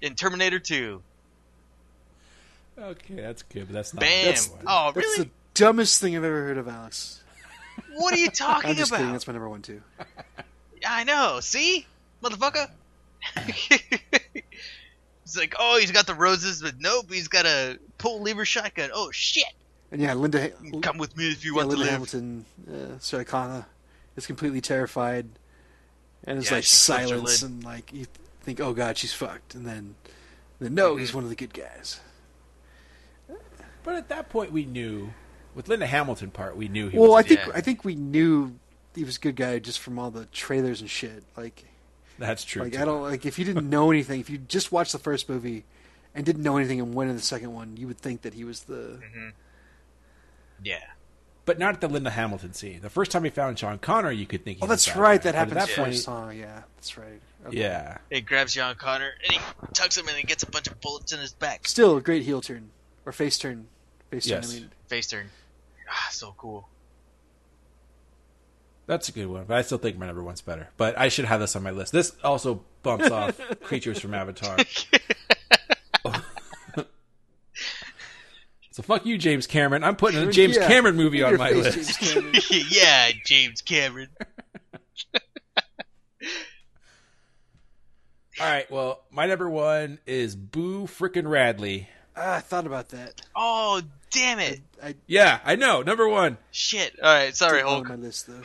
in 0.00 0.14
Terminator 0.14 0.58
2. 0.58 1.02
Okay, 2.78 3.14
that's 3.14 3.42
good, 3.42 3.66
but 3.66 3.72
that's 3.72 3.94
not. 3.94 4.00
Bam. 4.00 4.26
That's, 4.26 4.50
oh, 4.66 4.92
That's 4.92 4.96
really? 4.96 5.24
the 5.24 5.30
dumbest 5.54 6.00
thing 6.00 6.16
I've 6.16 6.24
ever 6.24 6.42
heard 6.42 6.58
of, 6.58 6.68
Alex. 6.68 7.22
What 7.94 8.12
are 8.12 8.18
you 8.18 8.30
talking 8.30 8.70
I'm 8.70 8.76
just 8.76 8.90
about? 8.90 8.98
kidding. 8.98 9.12
That's 9.12 9.26
my 9.26 9.32
number 9.32 9.48
one 9.48 9.62
too. 9.62 9.80
I 10.86 11.04
know. 11.04 11.40
See, 11.40 11.86
motherfucker. 12.22 12.68
It's 15.26 15.36
like, 15.36 15.56
oh, 15.58 15.76
he's 15.80 15.90
got 15.90 16.06
the 16.06 16.14
roses, 16.14 16.62
but 16.62 16.74
nope, 16.78 17.06
he's 17.10 17.26
got 17.26 17.46
a 17.46 17.80
pull 17.98 18.22
lever 18.22 18.44
shotgun. 18.44 18.90
Oh 18.94 19.10
shit! 19.10 19.42
And 19.90 20.00
yeah, 20.00 20.14
Linda. 20.14 20.50
Come 20.82 20.98
with 20.98 21.16
me 21.16 21.32
if 21.32 21.44
you 21.44 21.50
yeah, 21.50 21.56
want 21.56 21.70
to 21.70 21.76
Linda 21.76 21.82
live. 21.82 21.90
Hamilton, 21.90 22.44
uh, 22.72 22.98
Sarah 23.00 23.24
Connor, 23.24 23.66
is 24.14 24.24
completely 24.24 24.60
terrified, 24.60 25.26
and 26.26 26.38
it's 26.38 26.50
Yeah, 26.50 26.56
like 26.58 26.64
she 26.64 26.76
flips 26.76 27.00
her 27.02 27.08
silence, 27.08 27.42
and 27.42 27.64
like 27.64 27.92
you 27.92 28.06
think, 28.42 28.60
oh 28.60 28.72
god, 28.72 28.98
she's 28.98 29.12
fucked, 29.12 29.54
and 29.54 29.66
then, 29.66 29.94
then 30.60 30.74
no, 30.74 30.90
Mm-hmm. 30.92 31.00
he's 31.00 31.14
one 31.14 31.24
of 31.24 31.30
the 31.30 31.36
good 31.36 31.54
guys. 31.54 32.00
but 33.84 33.94
at 33.96 34.08
that 34.08 34.28
point, 34.28 34.52
we 34.52 34.64
knew 34.64 35.12
with 35.54 35.68
Linda 35.68 35.86
Hamilton 35.86 36.30
part, 36.30 36.56
we 36.56 36.68
knew 36.68 36.88
he 36.88 36.98
Well, 36.98 37.14
I 37.14 37.22
think 37.22 37.40
Yeah. 37.40 37.52
I 37.54 37.60
think 37.60 37.84
we 37.84 37.94
knew 37.94 38.58
he 38.94 39.04
was 39.04 39.16
a 39.16 39.20
good 39.20 39.36
guy 39.36 39.58
just 39.58 39.78
from 39.78 39.98
all 39.98 40.10
the 40.10 40.26
trailers 40.26 40.80
and 40.80 40.90
shit. 40.90 41.22
Like, 41.36 41.64
that's 42.18 42.44
true. 42.44 42.62
like 42.62 42.72
too. 42.72 42.80
I 42.80 42.84
don't 42.84 43.02
like 43.02 43.24
if 43.26 43.38
you 43.38 43.44
didn't 43.44 43.68
know 43.76 43.90
anything, 43.90 44.20
if 44.20 44.28
you 44.30 44.38
just 44.38 44.72
watched 44.72 44.92
the 44.92 44.98
first 44.98 45.28
movie 45.28 45.64
and 46.14 46.24
didn't 46.24 46.42
know 46.42 46.56
anything 46.56 46.80
and 46.80 46.94
went 46.94 47.10
in 47.10 47.16
the 47.16 47.22
second 47.22 47.52
one, 47.52 47.76
you 47.76 47.86
would 47.86 47.98
think 47.98 48.22
that 48.22 48.34
he 48.34 48.42
was 48.44 48.62
the. 48.64 49.00
Yeah. 50.62 50.78
But 51.46 51.58
not 51.58 51.74
at 51.74 51.80
the 51.80 51.88
Linda 51.88 52.10
Hamilton 52.10 52.52
scene. 52.52 52.80
The 52.82 52.90
first 52.90 53.10
time 53.12 53.24
he 53.24 53.30
found 53.30 53.56
John 53.56 53.78
Connor, 53.78 54.10
you 54.10 54.26
could 54.26 54.44
think. 54.44 54.58
He 54.58 54.62
Oh, 54.64 54.66
was 54.66 54.84
that's 54.84 54.94
that 54.94 55.00
right. 55.00 55.22
guy. 55.22 55.30
That 55.30 55.48
But 55.48 55.56
happens 55.56 55.56
At 55.62 55.68
that 55.68 55.76
point, 55.82 55.94
first. 55.94 56.08
Oh, 56.08 56.28
yeah, 56.30 56.62
that's 56.76 56.98
right. 56.98 57.20
Okay. 57.46 57.58
yeah. 57.58 57.98
He 58.10 58.20
grabs 58.20 58.52
John 58.52 58.74
Connor 58.74 59.12
and 59.24 59.32
he 59.32 59.38
tucks 59.72 59.96
him 59.96 60.04
in 60.04 60.10
and 60.10 60.18
he 60.18 60.24
gets 60.24 60.42
a 60.42 60.50
bunch 60.50 60.66
of 60.66 60.80
bullets 60.80 61.12
in 61.12 61.20
his 61.20 61.32
back. 61.32 61.66
Still 61.68 61.96
a 61.96 62.00
great 62.02 62.24
heel 62.24 62.40
turn 62.40 62.70
or 63.06 63.12
face 63.12 63.38
turn. 63.38 63.68
Face 64.10 64.26
turn. 64.26 64.42
Yes. 64.42 64.50
I 64.50 64.54
mean, 64.58 64.70
Face 64.88 65.06
turn. 65.06 65.30
Ah, 65.88 66.08
so 66.10 66.34
cool. 66.36 66.68
That's 68.86 69.08
a 69.08 69.12
good 69.12 69.26
one, 69.26 69.44
but 69.46 69.56
I 69.56 69.62
still 69.62 69.78
think 69.78 69.98
my 69.98 70.06
number 70.06 70.22
one's 70.22 70.40
better. 70.40 70.68
But 70.76 70.96
I 70.98 71.08
should 71.08 71.24
have 71.24 71.40
this 71.40 71.54
on 71.56 71.62
my 71.62 71.70
list. 71.72 71.92
This 71.92 72.12
also 72.22 72.62
bumps 72.82 73.10
off 73.10 73.40
creatures 73.62 73.98
from 74.00 74.14
Avatar. 74.14 74.56
so 78.76 78.82
fuck 78.82 79.06
you, 79.06 79.16
James 79.16 79.46
Cameron. 79.46 79.82
I'm 79.82 79.96
putting 79.96 80.20
a 80.28 80.30
James 80.30 80.54
Yeah. 80.56 80.68
Cameron 80.68 80.96
movie 80.96 81.22
on 81.22 81.38
my 81.38 81.50
face, 81.52 81.76
list. 81.76 82.00
James 82.02 82.50
yeah, 82.76 83.08
James 83.24 83.62
Cameron. 83.62 84.08
All 88.38 88.46
right, 88.46 88.70
well, 88.70 89.00
my 89.10 89.24
number 89.26 89.48
one 89.48 89.98
is 90.06 90.36
Boo 90.36 90.86
Frickin' 90.86 91.26
Radley. 91.26 91.88
ah, 92.14 92.36
I 92.36 92.40
thought 92.40 92.66
about 92.66 92.90
that. 92.90 93.22
Oh, 93.34 93.80
damn 94.10 94.38
it. 94.40 94.60
I 94.82 94.94
Yeah, 95.06 95.40
I 95.42 95.56
know. 95.56 95.80
Number 95.80 96.06
one. 96.06 96.36
Shit. 96.50 96.98
All 97.02 97.08
right, 97.14 97.34
sorry, 97.34 97.60
didn't 97.62 97.72
on 97.72 97.88
my 97.88 97.94
list 97.94 98.26
though. 98.26 98.42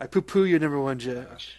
I 0.00 0.06
poo 0.06 0.22
poo 0.22 0.44
your 0.44 0.60
number 0.60 0.80
one, 0.80 0.98
Josh. 0.98 1.56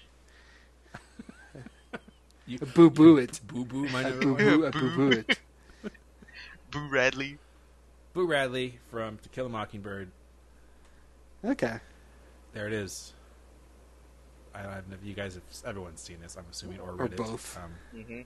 You- 2.47 2.57
I 2.59 2.65
boo 2.65 2.89
boo 2.89 3.17
it. 3.17 3.39
Boo 3.45 3.65
Boo, 3.65 3.87
my 3.89 3.99
I 3.99 4.03
number 4.09 4.19
boo 4.25 4.33
one. 4.33 4.43
boo. 4.43 4.65
I 4.65 4.69
boo 4.71 4.95
boo 4.95 5.09
it. 5.11 5.39
Boo 6.71 6.87
Radley. 6.89 7.37
Boo 8.13 8.25
Radley 8.27 8.79
from 8.91 9.17
To 9.19 9.29
Kill 9.29 9.45
a 9.47 9.49
Mockingbird. 9.49 10.09
Okay. 11.43 11.77
There 12.53 12.67
it 12.67 12.73
is. 12.73 13.13
I 14.53 14.63
don't 14.63 14.89
know 14.89 14.95
if 14.99 15.05
you 15.07 15.13
guys 15.13 15.35
have 15.35 15.43
everyone's 15.65 16.01
seen 16.01 16.17
this. 16.21 16.35
I'm 16.35 16.45
assuming, 16.51 16.79
or 16.79 16.89
Or 16.91 16.95
read 16.95 17.13
it. 17.13 17.17
both. 17.17 17.57
Um, 17.57 17.75
Mhm. 17.95 18.25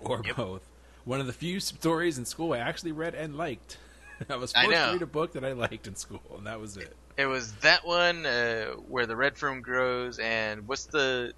or 0.00 0.22
Yep. 0.24 0.36
both. 0.36 0.62
One 1.04 1.20
of 1.20 1.26
the 1.26 1.32
few 1.32 1.60
stories 1.60 2.18
in 2.18 2.24
school 2.24 2.52
I 2.52 2.58
actually 2.58 2.92
read 2.92 3.14
and 3.14 3.36
liked. 3.36 3.78
I 4.28 4.36
was 4.36 4.52
I 4.54 4.64
forced 4.64 4.76
know. 4.78 4.86
to 4.86 4.92
read 4.94 5.02
a 5.02 5.06
book 5.06 5.32
that 5.32 5.44
I 5.44 5.52
liked 5.52 5.86
in 5.86 5.96
school, 5.96 6.20
and 6.36 6.46
that 6.46 6.60
was 6.60 6.76
it. 6.76 6.94
It 7.16 7.26
was 7.26 7.52
that 7.56 7.86
one 7.86 8.26
uh, 8.26 8.72
where 8.88 9.06
the 9.06 9.16
red 9.16 9.36
fern 9.38 9.60
grows, 9.62 10.18
and 10.18 10.66
what's 10.68 10.86
the 10.86 11.32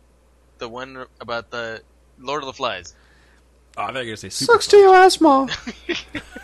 the 0.59 0.68
one 0.68 1.07
about 1.20 1.51
the 1.51 1.82
Lord 2.18 2.42
of 2.42 2.47
the 2.47 2.53
Flies? 2.55 2.94
Oh, 3.77 3.83
I 3.83 3.87
thought 3.87 3.93
you 3.95 3.99
were 3.99 4.05
gonna 4.05 4.16
say 4.16 4.29
super. 4.31 4.53
Sucks 4.53 4.66
to 4.68 4.77
your 4.79 4.95
ass, 4.95 5.20
mom. 5.20 5.51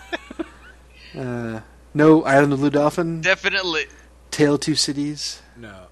uh, 1.18 1.60
no 1.94 2.22
Island 2.24 2.52
of 2.52 2.60
Blue 2.60 2.70
Dolphin. 2.70 3.20
Definitely 3.20 3.84
Tale 4.30 4.54
of 4.54 4.60
Two 4.60 4.74
Cities. 4.74 5.42
No. 5.56 5.86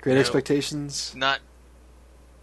Great 0.00 0.14
No. 0.14 0.20
Expectations. 0.20 1.14
not. 1.16 1.40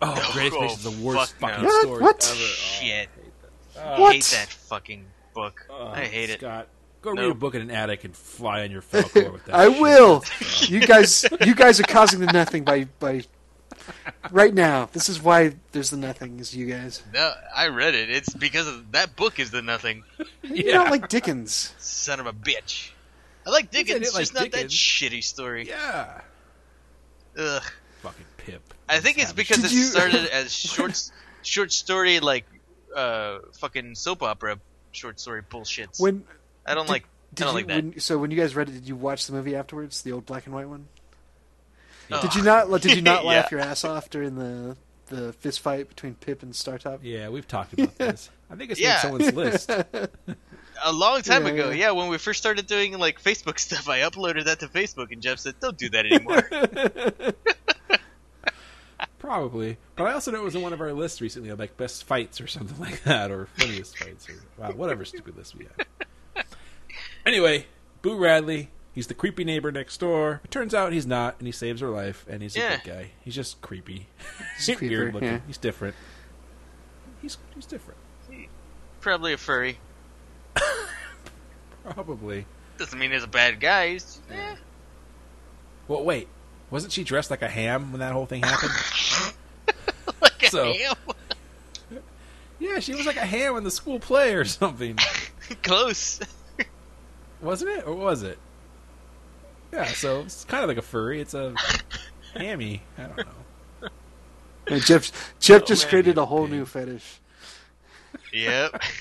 Oh, 0.01 0.07
No. 0.15 0.31
Great 0.33 0.53
Oh, 0.53 0.63
Expectations 0.63 0.85
is 0.85 0.97
the 0.99 1.05
worst 1.05 1.33
fuck 1.35 1.49
fucking 1.51 1.63
no. 1.63 1.69
What? 1.69 1.81
story 1.83 2.01
What? 2.03 2.25
ever. 2.25 2.33
Oh, 2.33 2.45
Shit. 2.45 3.09
I 3.09 3.21
hate 3.21 3.33
that. 3.75 3.87
I 3.87 3.99
What? 3.99 4.13
hate 4.15 4.23
that 4.25 4.49
fucking 4.49 5.05
book. 5.33 5.67
Oh, 5.69 5.87
I 5.87 6.05
hate 6.05 6.29
it. 6.29 6.39
Scott, 6.39 6.67
Go 7.01 7.11
read 7.11 7.19
Nope. 7.19 7.31
a 7.31 7.35
book 7.35 7.55
in 7.55 7.61
an 7.61 7.71
attic 7.71 8.03
and 8.05 8.15
fly 8.15 8.63
on 8.63 8.71
your 8.71 8.81
Falkor 8.93 9.31
with 9.31 9.45
that. 9.45 9.55
I 9.55 9.69
shit. 9.71 9.81
will. 9.81 10.23
you 10.67 10.79
guys, 10.81 11.25
you 11.45 11.53
guys 11.55 11.79
are 11.79 11.83
causing 11.83 12.19
the 12.19 12.25
nothing 12.27 12.63
by 12.63 12.85
by. 12.99 13.23
Right 14.31 14.53
now, 14.53 14.89
this 14.91 15.09
is 15.09 15.21
why 15.21 15.55
there's 15.71 15.89
the 15.89 15.97
nothing. 15.97 16.39
Is 16.39 16.55
you 16.55 16.65
guys? 16.67 17.01
No, 17.13 17.31
I 17.55 17.67
read 17.69 17.95
it. 17.95 18.09
It's 18.09 18.33
because 18.33 18.67
of 18.67 18.91
that 18.91 19.15
book 19.15 19.39
is 19.39 19.51
the 19.51 19.61
nothing. 19.61 20.03
You 20.43 20.65
Yeah. 20.65 20.73
don't 20.73 20.89
like 20.91 21.07
Dickens. 21.09 21.73
Son 21.77 22.19
of 22.19 22.25
a 22.25 22.33
bitch. 22.33 22.91
I 23.45 23.49
like 23.51 23.71
Dickens, 23.71 24.01
it's 24.07 24.13
like 24.13 24.21
just 24.23 24.33
not 24.33 24.51
that 24.51 24.67
shitty 24.67 25.23
story. 25.23 25.67
Yeah. 25.69 26.21
Ugh. 27.37 27.63
Fucking 28.01 28.25
Pip. 28.37 28.73
I 28.89 28.99
think 28.99 29.17
it's 29.19 29.33
because 29.33 29.57
Did 29.57 29.65
it 29.65 29.71
you- 29.73 29.83
started 29.83 30.25
as 30.27 30.53
short, 30.55 31.01
short 31.43 31.71
story 31.71 32.19
like 32.19 32.45
uh 32.95 33.39
fucking 33.59 33.95
soap 33.95 34.23
opera 34.23 34.59
short 34.91 35.19
story 35.19 35.41
bullshits. 35.43 35.99
When 35.99 36.23
I 36.65 36.73
don't 36.73 36.85
did- 36.85 36.91
like. 36.91 37.03
I 37.03 37.35
don't 37.35 37.49
you, 37.49 37.53
like 37.55 37.67
that. 37.67 37.83
when, 37.83 37.99
so 37.99 38.17
when 38.17 38.31
you 38.31 38.37
guys 38.37 38.55
read 38.55 38.69
it, 38.69 38.71
did 38.71 38.87
you 38.87 38.95
watch 38.95 39.27
the 39.27 39.33
movie 39.33 39.55
afterwards? 39.55 40.01
The 40.01 40.13
old 40.13 40.25
black 40.25 40.45
and 40.45 40.55
white 40.55 40.67
one. 40.67 40.87
Ugh. 42.11 42.21
Did 42.21 42.35
you 42.35 42.43
not? 42.43 42.69
Did 42.81 42.95
you 42.95 43.01
not 43.01 43.23
Yeah. 43.23 43.29
laugh 43.29 43.51
your 43.51 43.59
ass 43.59 43.83
off 43.83 44.09
during 44.09 44.35
the 44.35 44.77
the 45.07 45.31
fist 45.33 45.59
fight 45.61 45.87
between 45.87 46.15
Pip 46.15 46.43
and 46.43 46.53
Startop? 46.53 46.99
Yeah, 47.01 47.29
we've 47.29 47.47
talked 47.47 47.73
about 47.73 47.97
this. 47.97 48.29
I 48.49 48.55
think 48.55 48.71
it's 48.71 48.79
Yeah. 48.79 48.93
made 48.93 48.99
someone's 49.01 49.33
list. 49.33 49.69
A 50.83 50.91
long 50.93 51.21
time 51.23 51.47
Yeah, 51.47 51.53
ago, 51.53 51.69
yeah. 51.69 51.75
yeah, 51.87 51.91
when 51.91 52.07
we 52.09 52.17
first 52.19 52.39
started 52.39 52.67
doing 52.67 52.97
like 52.99 53.19
Facebook 53.21 53.57
stuff, 53.67 53.89
I 53.89 54.01
uploaded 54.01 54.45
that 54.45 54.59
to 54.59 54.67
Facebook, 54.67 55.11
and 55.11 55.21
Jeff 55.21 55.39
said, 55.39 55.55
"Don't 55.59 55.77
do 55.77 55.89
that 55.89 56.05
anymore." 56.05 57.33
Probably. 59.19 59.77
But 59.95 60.05
I 60.07 60.13
also 60.13 60.31
know 60.31 60.39
it 60.39 60.43
was 60.43 60.55
in 60.55 60.61
one 60.61 60.73
of 60.73 60.81
our 60.81 60.93
lists 60.93 61.19
recently 61.21 61.49
of 61.49 61.59
like 61.59 61.75
best 61.77 62.03
fights 62.05 62.39
or 62.39 62.47
something 62.47 62.79
like 62.79 63.03
that, 63.03 63.31
or 63.31 63.47
funniest 63.57 63.97
fights, 63.97 64.29
or 64.29 64.35
wow, 64.57 64.71
whatever 64.71 65.03
stupid 65.05 65.35
list 65.35 65.55
we 65.55 65.65
have. 66.35 66.45
Anyway, 67.25 67.65
Boo 68.01 68.17
Radley, 68.17 68.69
he's 68.97 69.05
the 69.07 69.13
creepy 69.13 69.43
neighbor 69.43 69.71
next 69.71 69.97
door. 69.99 70.41
It 70.43 70.49
turns 70.49 70.73
out 70.73 70.91
he's 70.91 71.05
not, 71.05 71.35
and 71.37 71.45
he 71.47 71.51
saves 71.51 71.81
her 71.81 71.89
life, 71.89 72.25
and 72.27 72.41
he's 72.41 72.55
a 72.55 72.59
good 72.59 72.81
guy. 72.83 73.11
He's 73.23 73.35
just 73.35 73.61
creepy. 73.61 74.07
He's 74.57 74.65
creeper, 74.75 74.87
Weird 74.89 75.13
looking. 75.13 75.29
yeah. 75.29 75.39
He's 75.45 75.57
different. 75.57 75.95
He's 77.21 77.37
he's 77.53 77.65
different. 77.67 77.99
Probably 78.99 79.33
a 79.33 79.37
furry. 79.37 79.77
Probably. 81.83 82.45
Doesn't 82.77 82.97
mean 82.97 83.11
he's 83.11 83.23
a 83.23 83.27
bad 83.27 83.59
guy. 83.59 83.91
He's, 83.93 84.19
eh. 84.31 84.55
Well, 85.87 86.03
wait. 86.03 86.27
Wasn't 86.69 86.91
she 86.91 87.03
dressed 87.03 87.31
like 87.31 87.41
a 87.41 87.47
ham 87.47 87.91
when 87.91 87.99
that 87.99 88.11
whole 88.11 88.25
thing 88.25 88.43
happened? 88.43 88.71
like 90.21 90.43
a 90.43 90.49
So- 90.49 90.73
ham. 90.73 90.95
yeah, 92.59 92.79
she 92.79 92.93
was 92.95 93.05
like 93.05 93.15
a 93.15 93.25
ham 93.25 93.55
in 93.55 93.63
the 93.63 93.71
school 93.71 93.99
play 93.99 94.33
or 94.33 94.43
something. 94.43 94.97
Close. 95.63 96.19
Wasn't 97.41 97.69
it? 97.71 97.87
Or 97.87 97.93
was 97.95 98.23
it? 98.23 98.37
Yeah, 99.73 99.85
so 99.87 100.21
it's 100.21 100.45
kind 100.45 100.63
of 100.63 100.69
like 100.69 100.77
a 100.77 100.81
furry. 100.81 101.19
It's 101.21 101.33
a 101.33 101.53
hammy. 102.33 102.81
I 102.97 103.03
don't 103.03 103.17
know. 103.17 103.23
And 104.69 104.81
Jeff 104.81 105.33
Jeff 105.39 105.61
Oh, 105.61 105.65
just 105.65 105.83
man, 105.85 105.89
created 105.91 106.17
a 106.17 106.25
whole 106.25 106.43
pig. 106.43 106.51
new 106.51 106.65
fetish. 106.65 107.19
Yep. 108.33 108.81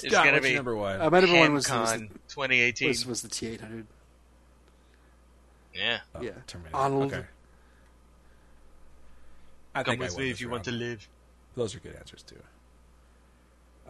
It's 0.00 0.14
Scott, 0.14 0.26
gonna 0.26 0.40
be 0.40 0.50
your 0.50 0.56
number 0.58 0.76
one? 0.76 1.00
Uh, 1.00 1.10
my 1.10 1.18
number 1.20 1.36
one 1.38 1.52
was 1.54 1.68
was, 1.68 1.92
HamCon 1.92 2.08
2018. 2.28 2.88
was 2.88 3.04
was 3.04 3.22
the 3.22 3.28
T 3.28 3.48
eight 3.48 3.60
hundred. 3.60 3.84
yeah. 5.74 5.98
Oh, 6.14 6.22
yeah. 6.22 6.30
Terminator. 6.46 6.76
Arnold. 6.76 7.12
Okay. 7.12 7.24
I 9.74 9.82
Come 9.82 9.98
with 9.98 10.16
me 10.16 10.30
if 10.30 10.40
you 10.40 10.46
round. 10.46 10.52
want 10.52 10.64
to 10.66 10.70
live. 10.72 11.08
Those 11.56 11.74
are 11.74 11.80
good 11.80 11.96
answers 11.96 12.22
too. 12.22 12.36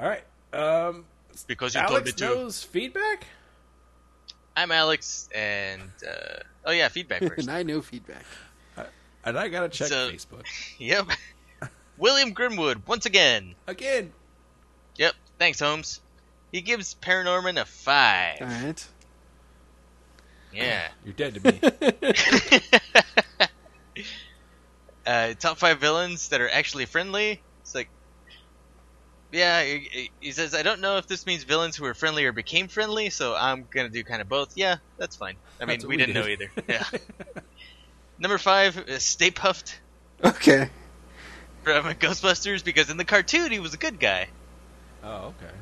All 0.01 0.09
right. 0.09 0.25
Um, 0.55 1.05
Because 1.47 1.75
you 1.75 1.81
told 1.83 1.91
me 1.91 1.97
Alex 1.97 2.13
to. 2.15 2.25
knows 2.25 2.63
feedback. 2.63 3.27
I'm 4.59 4.73
Alex, 4.73 5.29
and 5.33 5.89
uh, 6.05 6.41
oh 6.65 6.73
yeah, 6.73 6.89
feedback 6.89 7.21
first. 7.29 7.47
and 7.47 7.51
I 7.51 7.63
know 7.63 7.81
feedback. 7.81 8.25
And 9.25 9.39
I 9.39 9.47
gotta 9.49 9.69
check 9.69 9.87
So- 9.87 10.11
Facebook 10.11 10.47
yep. 10.79 11.07
William 11.97 12.35
Grimwood 12.35 12.85
once 12.89 13.07
again. 13.07 13.55
again. 13.69 14.13
Yep. 14.97 15.15
Thanks, 15.39 15.61
Holmes. 15.61 16.01
He 16.51 16.61
gives 16.61 16.97
Paranorman 16.97 17.61
a 17.61 17.65
five. 17.67 18.39
All 18.41 18.47
right. 18.49 18.89
Yeah. 20.53 20.89
You're 21.05 21.15
dead 21.15 21.35
to 21.35 21.53
me. 21.53 21.61
uh, 25.07 25.35
top 25.35 25.59
five 25.59 25.79
villains 25.79 26.31
that 26.31 26.41
are 26.41 26.49
actually 26.51 26.87
friendly. 26.87 27.41
It's 27.63 27.75
like, 27.77 27.89
yeah, 29.33 29.63
he, 29.63 30.11
he 30.21 30.33
says, 30.33 30.55
I 30.55 30.63
don't 30.63 30.81
know 30.81 30.97
if 30.99 31.07
this 31.07 31.27
means 31.27 31.45
villains 31.45 31.77
who 31.77 31.85
are 31.85 31.95
friendly 31.95 32.25
or 32.25 32.33
became 32.33 32.69
friendly, 32.69 33.11
so 33.11 33.35
I'm 33.35 33.67
gonna 33.71 33.89
do 33.89 34.03
kind 34.05 34.21
of 34.21 34.29
both. 34.29 34.57
Yeah, 34.57 34.77
that's 34.97 35.17
fine. 35.17 35.37
I 35.61 35.65
mean, 35.67 35.81
we, 35.83 35.89
we 35.89 35.97
didn't 35.97 36.15
know 36.15 36.27
either. 36.27 36.51
Yeah. 36.69 36.85
Number 38.19 38.39
five 38.39 38.77
is 38.89 39.05
Stay 39.05 39.31
Puft 39.31 39.77
Okay. 40.25 40.69
from 41.63 41.85
Ghostbusters 41.95 42.65
because 42.65 42.91
in 42.91 42.97
the 42.97 43.05
cartoon 43.05 43.53
he 43.53 43.61
was 43.61 43.75
a 43.75 43.79
good 43.79 44.01
guy. 44.01 44.29
oh, 45.05 45.27
okay. 45.41 45.55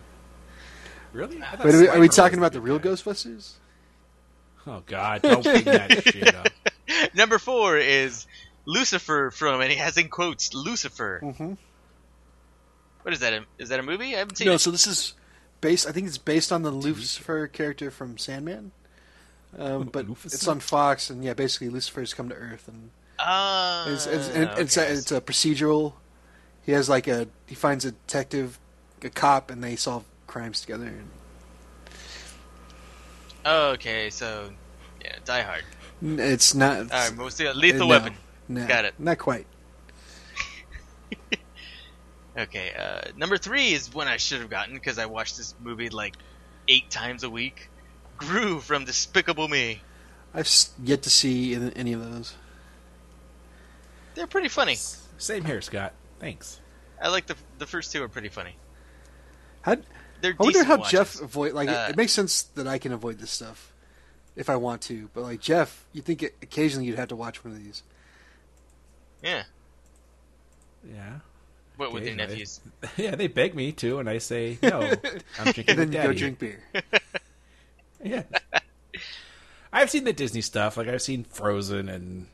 Really? 1.12 1.40
I 1.42 1.56
Wait, 1.64 1.74
are 1.74 1.78
we, 1.80 1.88
are 1.88 2.00
we 2.00 2.08
talking 2.08 2.38
about 2.38 2.52
the 2.52 2.60
real 2.60 2.78
guy. 2.78 2.90
Ghostbusters? 2.90 3.52
Oh 4.66 4.82
God! 4.86 5.22
Don't 5.22 5.42
bring 5.44 5.64
that 5.64 6.02
shit 6.12 6.34
up. 6.34 6.48
Number 7.14 7.38
four 7.38 7.78
is 7.78 8.26
Lucifer 8.66 9.30
from, 9.30 9.60
and 9.60 9.70
he 9.70 9.78
has 9.78 9.96
in 9.96 10.08
quotes 10.08 10.52
Lucifer. 10.54 11.20
Mm-hmm. 11.22 11.52
What 13.06 13.12
is 13.12 13.20
that? 13.20 13.32
A, 13.34 13.44
is 13.58 13.68
that 13.68 13.78
a 13.78 13.84
movie? 13.84 14.16
I 14.16 14.18
haven't 14.18 14.34
seen 14.34 14.48
No, 14.48 14.54
it. 14.54 14.58
so 14.58 14.72
this 14.72 14.84
is 14.88 15.14
based. 15.60 15.86
I 15.86 15.92
think 15.92 16.08
it's 16.08 16.18
based 16.18 16.50
on 16.50 16.62
the 16.62 16.72
Lucifer 16.72 17.46
character 17.46 17.92
from 17.92 18.18
Sandman. 18.18 18.72
Um, 19.56 19.84
but 19.92 20.08
Lucifer? 20.08 20.26
it's 20.34 20.48
on 20.48 20.58
Fox, 20.58 21.08
and 21.08 21.22
yeah, 21.22 21.32
basically 21.32 21.68
Lucifer's 21.68 22.12
come 22.14 22.28
to 22.30 22.34
Earth, 22.34 22.66
and 22.66 22.90
Ah, 23.20 23.88
it's 23.88 24.06
it's, 24.06 24.28
and 24.30 24.50
it's, 24.58 24.76
a, 24.76 24.92
it's 24.92 25.12
a 25.12 25.20
procedural. 25.20 25.92
He 26.64 26.72
has 26.72 26.88
like 26.88 27.06
a 27.06 27.28
he 27.46 27.54
finds 27.54 27.84
a 27.84 27.92
detective, 27.92 28.58
a 29.04 29.08
cop, 29.08 29.52
and 29.52 29.62
they 29.62 29.76
solve 29.76 30.02
crimes 30.26 30.60
together. 30.60 30.86
And 30.86 31.08
Oh, 33.44 33.68
okay, 33.74 34.10
so 34.10 34.50
yeah, 35.00 35.14
Die 35.24 35.42
Hard. 35.42 35.62
it's 36.02 36.56
not. 36.56 36.78
All 36.78 36.86
right, 36.86 37.16
we'll 37.16 37.30
see. 37.30 37.48
Lethal 37.52 37.78
no, 37.82 37.86
Weapon. 37.86 38.14
no, 38.48 38.66
Got 38.66 38.84
it. 38.84 38.94
Not 38.98 39.18
quite. 39.18 39.46
Okay, 42.36 42.72
uh, 42.78 43.10
number 43.16 43.38
three 43.38 43.72
is 43.72 43.92
one 43.94 44.08
I 44.08 44.18
should 44.18 44.40
have 44.40 44.50
gotten 44.50 44.74
because 44.74 44.98
I 44.98 45.06
watched 45.06 45.36
this 45.38 45.54
movie 45.60 45.88
like 45.88 46.14
eight 46.68 46.90
times 46.90 47.22
a 47.24 47.30
week. 47.30 47.70
Gru 48.18 48.60
from 48.60 48.84
Despicable 48.84 49.48
Me. 49.48 49.80
I've 50.34 50.50
yet 50.82 51.02
to 51.02 51.10
see 51.10 51.54
any 51.54 51.92
of 51.94 52.12
those. 52.12 52.34
They're 54.14 54.26
pretty 54.26 54.48
funny. 54.48 54.76
Same 55.18 55.44
here, 55.44 55.60
Scott. 55.62 55.92
Thanks. 56.18 56.60
I 57.02 57.08
like 57.08 57.26
the 57.26 57.36
the 57.58 57.66
first 57.66 57.92
two 57.92 58.02
are 58.02 58.08
pretty 58.08 58.28
funny. 58.28 58.56
How, 59.62 59.76
They're 60.20 60.32
I 60.38 60.42
wonder 60.42 60.64
how 60.64 60.76
watches. 60.76 60.92
Jeff 60.92 61.20
avoid. 61.20 61.52
Like, 61.52 61.68
it- 61.68 61.74
Uh, 61.76 61.86
it 61.90 61.96
makes 61.96 62.12
sense 62.12 62.42
that 62.54 62.66
I 62.66 62.78
can 62.78 62.92
avoid 62.92 63.18
this 63.18 63.30
stuff 63.30 63.72
if 64.34 64.48
I 64.50 64.56
want 64.56 64.82
to, 64.82 65.08
but 65.14 65.22
like 65.22 65.40
Jeff, 65.40 65.84
you 65.92 66.02
think 66.02 66.22
it, 66.22 66.34
occasionally 66.42 66.86
you'd 66.86 66.98
have 66.98 67.08
to 67.08 67.16
watch 67.16 67.44
one 67.44 67.52
of 67.54 67.62
these. 67.62 67.82
Yeah, 69.22 69.44
Yeah. 70.86 71.18
What 71.76 71.92
with 71.92 72.04
your 72.04 72.14
Occasionally. 72.14 72.32
nephews? 72.34 72.60
Yeah, 72.96 73.14
they 73.16 73.26
beg 73.28 73.54
me 73.54 73.72
to, 73.72 73.98
and 73.98 74.08
I 74.08 74.18
say 74.18 74.58
no. 74.62 74.80
I'm 75.38 75.52
drinking 75.52 75.64
And 75.68 75.78
then 75.78 75.88
with 75.88 75.94
you 75.94 76.02
go 76.02 76.12
drink 76.12 76.38
beer. 76.38 76.60
Yeah. 78.04 78.22
I've 79.72 79.90
seen 79.90 80.04
the 80.04 80.12
Disney 80.12 80.40
stuff. 80.42 80.76
Like 80.76 80.88
I've 80.88 81.02
seen 81.02 81.24
Frozen 81.24 81.88
and 81.88 82.26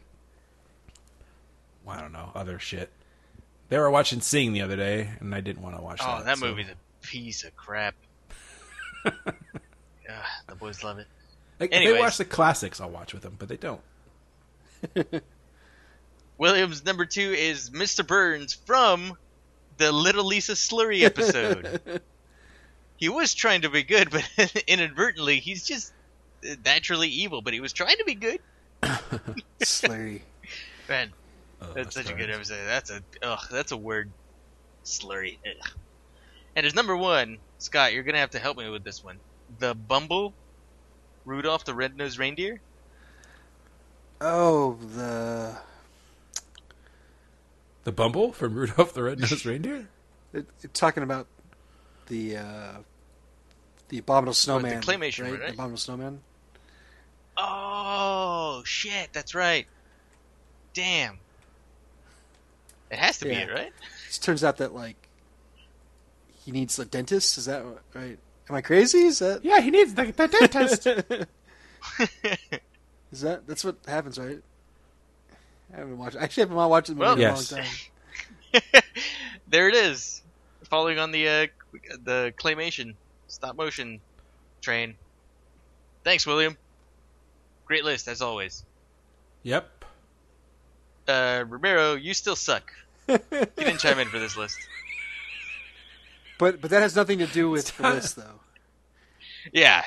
I 1.88 2.00
don't 2.00 2.12
know 2.12 2.30
other 2.34 2.58
shit. 2.58 2.90
They 3.68 3.78
were 3.78 3.90
watching 3.90 4.20
Sing 4.20 4.52
the 4.52 4.60
other 4.62 4.76
day, 4.76 5.08
and 5.20 5.34
I 5.34 5.40
didn't 5.40 5.62
want 5.62 5.76
to 5.76 5.82
watch 5.82 6.00
Oh, 6.04 6.18
that. 6.18 6.26
that 6.26 6.38
so- 6.38 6.46
movie's 6.46 6.66
a 6.68 7.06
piece 7.06 7.42
of 7.44 7.56
crap. 7.56 7.94
Ugh, 9.06 9.14
the 10.48 10.54
boys 10.56 10.84
love 10.84 10.98
it. 10.98 11.06
Like, 11.58 11.72
if 11.72 11.84
they 11.84 11.98
watch 11.98 12.18
the 12.18 12.24
classics, 12.24 12.80
I'll 12.80 12.90
watch 12.90 13.12
with 13.14 13.22
them, 13.22 13.36
but 13.38 13.48
they 13.48 13.56
don't. 13.56 13.80
Williams 16.38 16.84
number 16.84 17.04
two 17.06 17.32
is 17.32 17.70
Mr. 17.70 18.06
Burns 18.06 18.52
from 18.52 19.16
the 19.78 19.92
Little 19.92 20.24
Lisa 20.24 20.52
Slurry 20.52 21.02
episode. 21.02 22.00
he 22.96 23.08
was 23.08 23.34
trying 23.34 23.62
to 23.62 23.70
be 23.70 23.82
good, 23.82 24.10
but 24.10 24.24
inadvertently, 24.66 25.40
he's 25.40 25.64
just 25.64 25.92
naturally 26.64 27.08
evil. 27.08 27.42
But 27.42 27.52
he 27.52 27.60
was 27.60 27.72
trying 27.72 27.96
to 27.96 28.04
be 28.04 28.14
good. 28.14 28.40
Slurry. 29.60 30.22
Man, 30.88 31.12
Oh, 31.62 31.72
that's 31.74 31.94
such 31.94 32.10
a 32.10 32.14
good 32.14 32.30
episode. 32.30 32.66
That's 32.66 32.90
a 32.90 33.02
ugh, 33.22 33.46
that's 33.50 33.72
a 33.72 33.76
word. 33.76 34.10
Slurry. 34.84 35.38
Ugh. 35.46 35.70
And 36.56 36.64
his 36.64 36.74
number 36.74 36.96
one, 36.96 37.38
Scott, 37.58 37.92
you're 37.92 38.02
gonna 38.02 38.18
have 38.18 38.30
to 38.30 38.38
help 38.38 38.56
me 38.58 38.68
with 38.68 38.84
this 38.84 39.04
one. 39.04 39.18
The 39.58 39.74
Bumble, 39.74 40.34
Rudolph 41.24 41.64
the 41.64 41.74
Red-Nosed 41.74 42.18
Reindeer. 42.18 42.60
Oh, 44.20 44.76
the 44.94 45.56
The 47.84 47.92
Bumble 47.92 48.32
from 48.32 48.54
Rudolph 48.54 48.94
the 48.94 49.02
Red-Nosed 49.02 49.44
Reindeer. 49.46 49.88
it, 50.32 50.46
it, 50.62 50.74
talking 50.74 51.02
about 51.02 51.26
the 52.06 52.36
uh, 52.36 52.72
the 53.88 53.98
Abominable 53.98 54.34
Snowman, 54.34 54.80
claymation, 54.82 55.24
right? 55.24 55.32
right? 55.32 55.40
The 55.40 55.52
Abominable 55.54 55.78
Snowman. 55.78 56.20
Oh 57.36 58.62
shit, 58.64 59.08
that's 59.12 59.34
right. 59.34 59.66
Damn. 60.74 61.18
It 62.90 62.98
has 62.98 63.18
to 63.18 63.24
be 63.24 63.32
it, 63.32 63.50
right? 63.50 63.72
It 64.08 64.18
turns 64.20 64.44
out 64.44 64.58
that 64.58 64.74
like 64.74 65.08
he 66.44 66.52
needs 66.52 66.78
a 66.78 66.84
dentist. 66.84 67.38
Is 67.38 67.46
that 67.46 67.64
right? 67.94 68.18
Am 68.48 68.56
I 68.56 68.60
crazy? 68.60 69.04
Is 69.04 69.20
that 69.20 69.44
Yeah, 69.44 69.60
he 69.60 69.70
needs 69.70 69.94
the, 69.94 70.12
the 70.12 70.28
dentist. 70.28 70.86
is 73.12 73.20
that 73.22 73.46
that's 73.46 73.64
what 73.64 73.76
happens, 73.86 74.18
right? 74.18 74.42
I 75.72 75.76
haven't 75.78 75.98
watched. 75.98 76.16
Actually, 76.16 76.42
I 76.42 76.46
haven't 76.48 76.68
watched 76.70 76.86
the 76.88 76.94
movie 76.94 77.04
Well, 77.04 77.12
in 77.14 77.20
Yes. 77.20 77.52
a 77.52 77.54
long 77.56 77.64
time. 77.64 78.82
there 79.48 79.68
it 79.68 79.74
is. 79.74 80.22
Following 80.68 80.98
on 80.98 81.10
the 81.12 81.28
uh, 81.28 81.46
the 82.04 82.32
claymation 82.38 82.94
stop 83.28 83.56
motion 83.56 84.00
train. 84.60 84.94
Thanks, 86.04 86.26
William. 86.26 86.56
Great 87.66 87.84
list 87.84 88.08
as 88.08 88.20
always. 88.22 88.64
yep. 89.42 89.84
Uh, 91.08 91.44
Romero, 91.48 91.94
you 91.94 92.14
still 92.14 92.36
suck. 92.36 92.72
You 93.08 93.18
didn't 93.56 93.78
chime 93.78 93.98
in 93.98 94.08
for 94.08 94.18
this 94.18 94.36
list. 94.36 94.56
But 96.38 96.60
but 96.60 96.70
that 96.70 96.80
has 96.82 96.94
nothing 96.96 97.18
to 97.18 97.26
do 97.26 97.50
with 97.50 97.76
the 97.76 97.82
list, 97.90 98.16
though. 98.16 98.40
Yeah, 99.52 99.84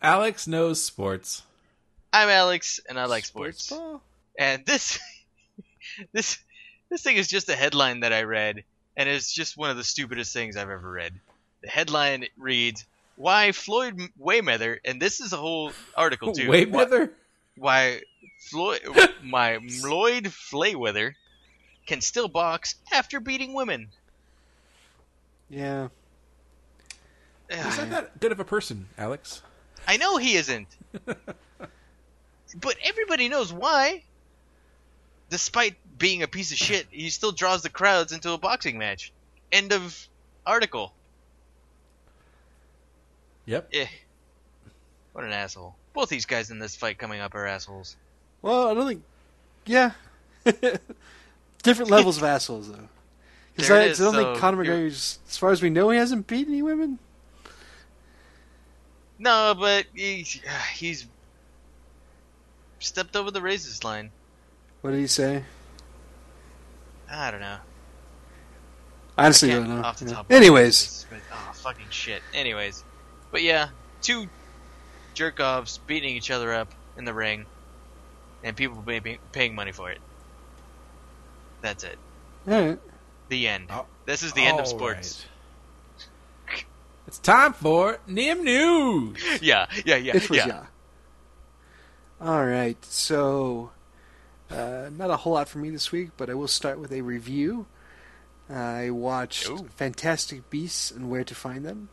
Alex 0.00 0.46
knows 0.46 0.82
sports. 0.82 1.42
I'm 2.12 2.28
Alex, 2.28 2.80
and 2.88 2.98
I 2.98 3.04
like 3.06 3.24
sports. 3.26 3.68
ball. 3.70 4.02
And 4.38 4.64
this, 4.66 4.98
this, 6.12 6.38
this 6.90 7.02
thing 7.02 7.16
is 7.16 7.28
just 7.28 7.48
a 7.48 7.56
headline 7.56 8.00
that 8.00 8.12
I 8.12 8.22
read, 8.22 8.64
and 8.96 9.08
it's 9.08 9.32
just 9.32 9.56
one 9.56 9.70
of 9.70 9.76
the 9.76 9.84
stupidest 9.84 10.32
things 10.32 10.56
I've 10.56 10.70
ever 10.70 10.90
read. 10.90 11.12
The 11.62 11.68
headline 11.68 12.26
reads, 12.36 12.84
"Why 13.16 13.52
Floyd 13.52 13.98
Wayweather," 14.20 14.78
and 14.84 15.00
this 15.00 15.20
is 15.20 15.32
a 15.32 15.36
whole 15.36 15.72
article 15.96 16.32
too. 16.32 16.48
Way 16.50 16.66
Why- 16.66 16.84
better. 16.84 17.12
why 17.56 18.02
Floyd, 18.50 18.80
my 19.22 19.58
Floyd 19.80 20.24
Flayweather 20.24 21.14
can 21.86 22.00
still 22.00 22.28
box 22.28 22.74
after 22.92 23.20
beating 23.20 23.54
women. 23.54 23.88
Yeah. 25.48 25.88
He's 27.48 27.78
not 27.78 27.90
that 27.90 28.20
good 28.20 28.32
of 28.32 28.40
a 28.40 28.44
person, 28.44 28.88
Alex. 28.98 29.40
I 29.86 29.96
know 29.98 30.16
he 30.16 30.34
isn't, 30.34 30.66
but 31.06 32.76
everybody 32.82 33.28
knows 33.28 33.52
why. 33.52 34.02
Despite 35.28 35.76
being 35.98 36.22
a 36.22 36.28
piece 36.28 36.52
of 36.52 36.58
shit, 36.58 36.86
he 36.90 37.10
still 37.10 37.32
draws 37.32 37.62
the 37.62 37.70
crowds 37.70 38.12
into 38.12 38.30
a 38.32 38.38
boxing 38.38 38.78
match. 38.78 39.12
End 39.50 39.72
of 39.72 40.08
article. 40.46 40.92
Yep. 43.46 43.68
Eh. 43.72 43.86
What 45.12 45.24
an 45.24 45.32
asshole. 45.32 45.74
Both 45.94 46.08
these 46.08 46.26
guys 46.26 46.50
in 46.50 46.58
this 46.58 46.76
fight 46.76 46.98
coming 46.98 47.20
up 47.20 47.34
are 47.34 47.46
assholes. 47.46 47.96
Well, 48.42 48.68
I 48.68 48.74
don't 48.74 48.86
think. 48.86 49.02
Yeah. 49.64 49.92
Different 51.62 51.90
levels 51.90 52.18
of 52.18 52.22
assholes, 52.24 52.70
though. 52.70 52.88
Because 53.54 53.70
I, 53.70 53.82
it 53.82 53.90
is, 53.92 54.00
I 54.00 54.04
don't 54.04 54.14
so 54.14 54.24
think 54.24 54.38
Conor 54.38 54.62
you're- 54.62 54.78
McGregor's, 54.90 55.18
as 55.28 55.36
far 55.38 55.50
as 55.50 55.62
we 55.62 55.70
know, 55.70 55.90
he 55.90 55.98
hasn't 55.98 56.26
beat 56.26 56.46
any 56.46 56.62
women. 56.62 56.98
No, 59.18 59.54
but 59.58 59.86
he's, 59.94 60.40
he's 60.74 61.06
stepped 62.80 63.16
over 63.16 63.30
the 63.30 63.40
racist 63.40 63.82
line. 63.82 64.10
What 64.86 64.92
did 64.92 65.00
he 65.00 65.08
say? 65.08 65.42
I 67.10 67.32
don't 67.32 67.40
know. 67.40 67.56
Honestly 69.18 69.48
Can't- 69.48 69.66
don't 69.66 69.80
know. 69.80 69.82
Off 69.84 69.98
the 69.98 70.04
Yeah. 70.04 70.12
top 70.14 70.26
of 70.26 70.30
Anyways, 70.30 71.06
head, 71.10 71.20
but- 71.28 71.36
oh, 71.36 71.52
fucking 71.54 71.90
shit. 71.90 72.22
Anyways, 72.32 72.84
but 73.32 73.42
yeah, 73.42 73.70
two 74.00 74.28
jerk 75.14 75.40
offs 75.40 75.78
beating 75.88 76.14
each 76.14 76.30
other 76.30 76.54
up 76.54 76.72
in 76.96 77.04
the 77.04 77.12
ring, 77.12 77.46
and 78.44 78.56
people 78.56 78.80
pay, 78.86 79.00
pay- 79.00 79.18
paying 79.32 79.56
money 79.56 79.72
for 79.72 79.90
it. 79.90 79.98
That's 81.62 81.82
it. 81.82 81.98
all 82.46 82.54
right. 82.68 82.78
The 83.28 83.48
end. 83.48 83.66
Oh, 83.72 83.86
this 84.04 84.22
is 84.22 84.34
the 84.34 84.42
end 84.46 84.60
of 84.60 84.68
sports. 84.68 85.26
right. 86.48 86.64
It's 87.08 87.18
time 87.18 87.54
for 87.54 87.98
Nim 88.06 88.44
News. 88.44 89.18
Yeah, 89.42 89.66
yeah, 89.84 89.96
yeah, 89.96 90.14
it 90.16 90.30
was 90.30 90.38
yeah. 90.38 90.46
yeah. 90.46 90.66
All 92.20 92.46
right, 92.46 92.78
so 92.84 93.72
uh, 94.50 94.88
not 94.96 95.10
a 95.10 95.16
whole 95.16 95.34
lot 95.34 95.48
for 95.48 95.58
me 95.58 95.70
this 95.70 95.90
week, 95.92 96.10
but 96.16 96.30
I 96.30 96.34
will 96.34 96.48
start 96.48 96.78
with 96.78 96.92
a 96.92 97.00
review. 97.00 97.66
I 98.48 98.90
watched 98.90 99.48
Ooh. 99.48 99.68
Fantastic 99.76 100.48
Beasts 100.50 100.90
and 100.90 101.10
Where 101.10 101.24
to 101.24 101.34
Find 101.34 101.64
Them. 101.64 101.88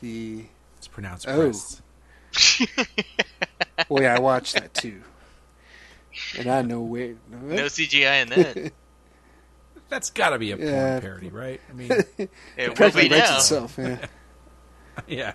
The 0.00 0.46
It's 0.78 0.88
pronounced 0.88 1.26
Oh. 1.28 1.36
breasts. 1.42 1.82
well, 3.88 4.02
yeah, 4.02 4.16
I 4.16 4.18
watched 4.20 4.54
that 4.54 4.74
too, 4.74 5.02
and 6.38 6.48
I 6.48 6.62
know 6.62 6.80
where. 6.80 7.14
No 7.30 7.66
CGI 7.66 8.22
in 8.22 8.28
that. 8.30 8.72
That's 9.88 10.10
got 10.10 10.30
to 10.30 10.38
be 10.38 10.50
a 10.50 10.56
porn 10.56 10.68
Yeah. 10.68 11.00
parody, 11.00 11.28
right? 11.28 11.60
I 11.70 11.72
mean, 11.74 11.90
It 12.18 12.30
will 12.58 12.74
practically 12.74 13.08
be 13.08 13.14
writes 13.14 13.30
now. 13.30 13.36
itself. 13.36 13.78
Yeah. 13.78 14.06
yeah. 15.06 15.32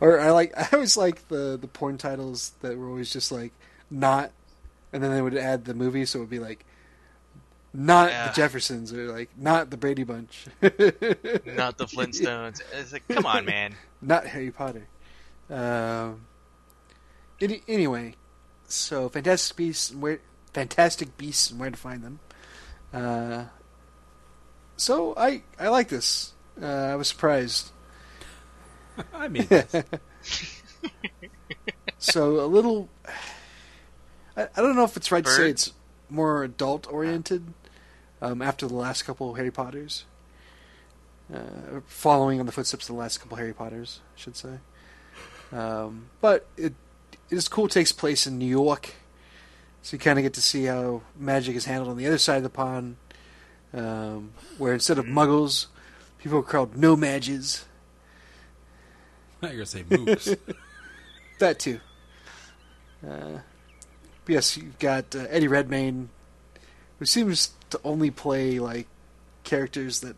Or 0.00 0.20
I 0.20 0.30
like 0.30 0.52
I 0.56 0.68
always 0.74 0.96
like 0.96 1.26
the 1.28 1.58
the 1.60 1.66
porn 1.66 1.98
titles 1.98 2.52
that 2.60 2.76
were 2.78 2.88
always 2.88 3.12
just 3.12 3.32
like 3.32 3.52
not, 3.90 4.30
and 4.92 5.02
then 5.02 5.10
they 5.12 5.22
would 5.22 5.36
add 5.36 5.64
the 5.64 5.74
movie, 5.74 6.04
so 6.04 6.18
it 6.18 6.22
would 6.22 6.30
be 6.30 6.38
like 6.38 6.64
not 7.72 8.10
Yeah. 8.10 8.28
the 8.28 8.32
Jeffersons 8.34 8.92
or 8.92 9.12
like 9.12 9.30
not 9.38 9.70
the 9.70 9.76
Brady 9.76 10.02
Bunch, 10.04 10.46
Not 10.62 10.70
the 11.78 11.86
Flintstones. 11.86 12.60
It's 12.72 12.92
like, 12.92 13.06
come 13.08 13.26
on, 13.26 13.44
man. 13.44 13.74
not 14.02 14.26
Harry 14.26 14.50
Potter. 14.50 14.86
Um. 15.48 16.22
Any, 17.40 17.62
anyway, 17.68 18.14
so 18.68 19.08
Fantastic 19.08 19.56
Beasts 19.56 19.90
and 19.90 20.02
where 20.02 20.20
Fantastic 20.52 21.16
Beasts 21.16 21.50
and 21.50 21.58
where 21.60 21.70
to 21.70 21.76
find 21.76 22.02
them. 22.02 22.18
Uh. 22.92 23.44
So 24.76 25.14
I 25.16 25.42
I 25.58 25.68
like 25.68 25.88
this. 25.88 26.32
Uh, 26.60 26.66
I 26.66 26.96
was 26.96 27.08
surprised. 27.08 27.70
I 29.14 29.28
mean, 29.28 29.46
this. 29.48 29.74
So 31.98 32.40
a 32.40 32.46
little. 32.46 32.88
I, 34.40 34.48
I 34.56 34.62
don't 34.62 34.76
know 34.76 34.84
if 34.84 34.96
it's 34.96 35.12
right 35.12 35.24
to 35.24 35.30
say 35.30 35.50
it's 35.50 35.72
more 36.08 36.42
adult 36.42 36.90
oriented 36.92 37.52
um, 38.22 38.42
after 38.42 38.66
the 38.66 38.74
last 38.74 39.02
couple 39.02 39.30
of 39.30 39.36
Harry 39.36 39.50
Potters. 39.50 40.04
Uh, 41.32 41.80
following 41.86 42.40
on 42.40 42.46
the 42.46 42.52
footsteps 42.52 42.88
of 42.88 42.94
the 42.96 43.00
last 43.00 43.18
couple 43.18 43.36
Harry 43.36 43.52
Potters, 43.52 44.00
I 44.16 44.20
should 44.20 44.36
say. 44.36 44.58
Um, 45.52 46.06
but 46.20 46.46
it 46.56 46.74
it 47.30 47.36
is 47.36 47.48
cool. 47.48 47.66
It 47.66 47.70
takes 47.70 47.92
place 47.92 48.26
in 48.26 48.38
New 48.38 48.46
York, 48.46 48.94
so 49.82 49.94
you 49.94 50.00
kind 50.00 50.18
of 50.18 50.24
get 50.24 50.34
to 50.34 50.42
see 50.42 50.64
how 50.64 51.02
magic 51.16 51.54
is 51.54 51.66
handled 51.66 51.90
on 51.90 51.96
the 51.96 52.06
other 52.06 52.18
side 52.18 52.38
of 52.38 52.42
the 52.42 52.50
pond, 52.50 52.96
um, 53.72 54.32
where 54.58 54.74
instead 54.74 54.98
of 54.98 55.04
Muggles, 55.04 55.66
people 56.18 56.38
are 56.38 56.42
called 56.42 56.76
No-Majs. 56.76 57.64
you're 59.42 59.52
gonna 59.52 59.66
say 59.66 59.84
mooks. 59.84 60.36
That 61.38 61.58
too. 61.58 61.80
Uh, 63.02 63.38
but 64.24 64.32
yes, 64.32 64.56
you've 64.56 64.78
got 64.78 65.14
uh, 65.14 65.26
Eddie 65.30 65.48
Redmayne, 65.48 66.10
who 66.98 67.04
seems 67.04 67.52
to 67.70 67.80
only 67.84 68.10
play 68.10 68.58
like 68.58 68.86
characters 69.44 70.00
that 70.00 70.16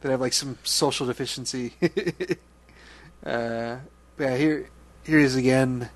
that 0.00 0.10
have 0.10 0.20
like 0.20 0.32
some 0.32 0.58
social 0.62 1.06
deficiency. 1.06 1.74
uh, 3.26 3.76
yeah, 4.18 4.36
here 4.36 4.70
here 5.04 5.18
he 5.18 5.24
is 5.24 5.36
again. 5.36 5.90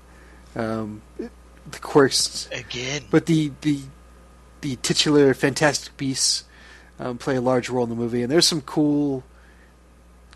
Um, 0.55 1.01
the 1.17 1.79
quirks, 1.79 2.47
Again. 2.51 3.03
but 3.09 3.25
the 3.25 3.51
the 3.61 3.79
the 4.61 4.75
titular 4.77 5.33
Fantastic 5.33 5.95
Beasts 5.97 6.43
um, 6.99 7.17
play 7.17 7.35
a 7.35 7.41
large 7.41 7.69
role 7.69 7.83
in 7.83 7.89
the 7.89 7.95
movie, 7.95 8.21
and 8.21 8.31
there's 8.31 8.47
some 8.47 8.61
cool 8.61 9.23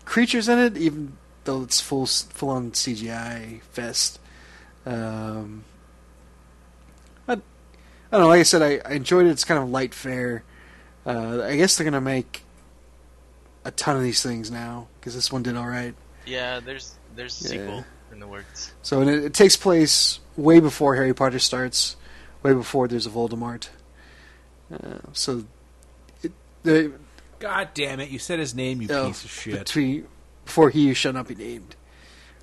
creatures 0.04 0.48
in 0.48 0.58
it, 0.58 0.76
even 0.76 1.16
though 1.44 1.62
it's 1.62 1.80
full 1.80 2.06
full 2.06 2.50
on 2.50 2.72
CGI 2.72 3.62
fest. 3.62 4.18
Um, 4.86 5.64
don't 8.16 8.20
know. 8.22 8.28
Like 8.28 8.40
I 8.40 8.44
said, 8.44 8.62
I, 8.62 8.80
I 8.88 8.94
enjoyed 8.94 9.26
it. 9.26 9.30
It's 9.30 9.44
kind 9.44 9.62
of 9.62 9.68
light 9.70 9.94
fare. 9.94 10.42
Uh, 11.06 11.42
I 11.42 11.56
guess 11.56 11.76
they're 11.76 11.84
gonna 11.84 12.00
make 12.00 12.42
a 13.64 13.70
ton 13.70 13.96
of 13.96 14.02
these 14.02 14.22
things 14.22 14.50
now 14.50 14.88
because 15.00 15.14
this 15.14 15.30
one 15.32 15.42
did 15.42 15.56
all 15.56 15.66
right. 15.66 15.94
Yeah, 16.26 16.60
there's 16.60 16.94
there's 17.16 17.40
a 17.40 17.44
Yeah. 17.44 17.60
sequel 17.62 17.84
in 18.12 18.20
the 18.20 18.26
works. 18.26 18.72
So 18.82 19.00
and 19.00 19.10
it, 19.10 19.24
it 19.24 19.34
takes 19.34 19.56
place 19.56 20.20
way 20.36 20.60
before 20.60 20.94
Harry 20.96 21.14
Potter 21.14 21.38
starts, 21.38 21.96
way 22.42 22.52
before 22.52 22.88
there's 22.88 23.06
a 23.06 23.10
Voldemort. 23.10 23.68
Uh, 24.72 24.98
so, 25.14 25.44
it, 26.22 26.32
the, 26.62 26.92
God 27.38 27.70
damn 27.72 28.00
it! 28.00 28.10
You 28.10 28.18
said 28.18 28.38
his 28.38 28.54
name, 28.54 28.82
you 28.82 28.88
oh, 28.90 29.06
piece 29.06 29.24
of 29.24 29.30
shit. 29.30 29.58
Between, 29.60 30.06
before 30.44 30.68
he 30.70 30.92
shall 30.92 31.14
not 31.14 31.26
be 31.28 31.34
named, 31.34 31.74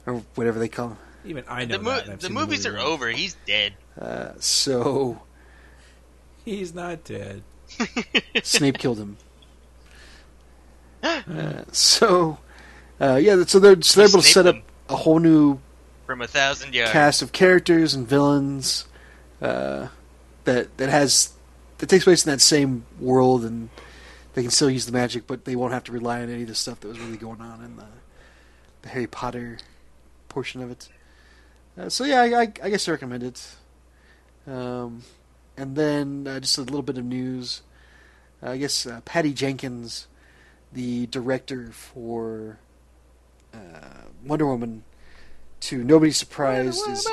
or 0.07 0.23
whatever 0.33 0.57
they 0.57 0.67
call 0.69 0.89
him. 0.89 0.97
Even 1.25 1.43
I 1.47 1.65
know 1.65 1.77
The, 1.77 1.83
mo- 1.83 1.89
that. 1.91 2.03
and 2.05 2.11
I've 2.13 2.19
the 2.21 2.29
movies 2.31 2.65
movie 2.65 2.77
are 2.77 2.79
over. 2.79 3.09
He's 3.09 3.35
dead. 3.45 3.73
Uh, 3.99 4.31
so 4.39 5.21
He's 6.55 6.73
not 6.73 7.03
dead. 7.03 7.41
Snape 8.43 8.77
killed 8.77 8.99
him. 8.99 9.17
Uh, 11.03 11.63
so 11.71 12.39
Uh, 12.99 13.15
yeah, 13.21 13.43
so 13.45 13.59
they're 13.59 13.79
so 13.81 13.99
they're 13.99 14.09
able 14.09 14.21
to 14.21 14.27
set 14.27 14.47
up 14.47 14.55
a 14.89 14.95
whole 14.95 15.19
new 15.19 15.59
From 16.07 16.21
a 16.21 16.27
thousand 16.27 16.73
yards. 16.73 16.91
cast 16.93 17.21
of 17.21 17.31
characters 17.31 17.93
and 17.93 18.07
villains 18.07 18.85
uh, 19.41 19.89
that 20.45 20.75
that 20.77 20.89
has 20.89 21.33
that 21.77 21.89
takes 21.89 22.05
place 22.05 22.25
in 22.25 22.31
that 22.31 22.39
same 22.41 22.85
world, 22.99 23.43
and 23.45 23.69
they 24.33 24.41
can 24.41 24.49
still 24.49 24.69
use 24.69 24.85
the 24.87 24.91
magic, 24.93 25.27
but 25.27 25.45
they 25.45 25.55
won't 25.55 25.73
have 25.73 25.83
to 25.83 25.91
rely 25.91 26.21
on 26.23 26.29
any 26.29 26.41
of 26.43 26.47
the 26.47 26.55
stuff 26.55 26.79
that 26.79 26.87
was 26.87 26.99
really 26.99 27.17
going 27.17 27.41
on 27.41 27.63
in 27.63 27.75
the, 27.75 27.85
the 28.83 28.89
Harry 28.89 29.07
Potter 29.07 29.57
portion 30.29 30.61
of 30.63 30.71
it. 30.71 30.89
Uh, 31.77 31.89
so 31.89 32.03
yeah, 32.05 32.21
I, 32.21 32.41
I, 32.41 32.53
I 32.63 32.69
guess 32.71 32.87
I 32.87 32.91
recommend 32.93 33.21
it. 33.23 33.55
Um, 34.47 35.03
and 35.57 35.75
then 35.75 36.27
uh, 36.27 36.39
just 36.39 36.57
a 36.57 36.61
little 36.61 36.81
bit 36.81 36.97
of 36.97 37.05
news. 37.05 37.61
Uh, 38.43 38.51
I 38.51 38.57
guess 38.57 38.85
uh, 38.85 39.01
Patty 39.05 39.33
Jenkins, 39.33 40.07
the 40.73 41.07
director 41.07 41.71
for 41.71 42.59
uh, 43.53 44.09
Wonder 44.25 44.45
Woman, 44.45 44.83
to 45.61 45.83
nobody's 45.83 46.17
surprise, 46.17 46.77
is 46.79 47.07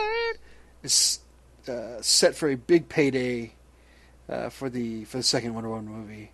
is 0.82 1.20
uh, 1.69 2.01
set 2.01 2.35
for 2.35 2.48
a 2.48 2.56
big 2.56 2.89
payday 2.89 3.55
uh, 4.28 4.48
for 4.48 4.69
the 4.69 5.05
for 5.05 5.19
the 5.19 5.23
second 5.23 5.55
Wonder 5.55 5.70
Woman 5.70 5.86
movie. 5.89 6.32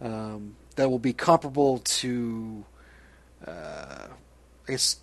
Um, 0.00 0.56
that 0.76 0.88
will 0.90 1.00
be 1.00 1.12
comparable 1.12 1.78
to, 1.78 2.64
uh, 3.44 4.06
I 4.68 4.70
guess, 4.70 4.98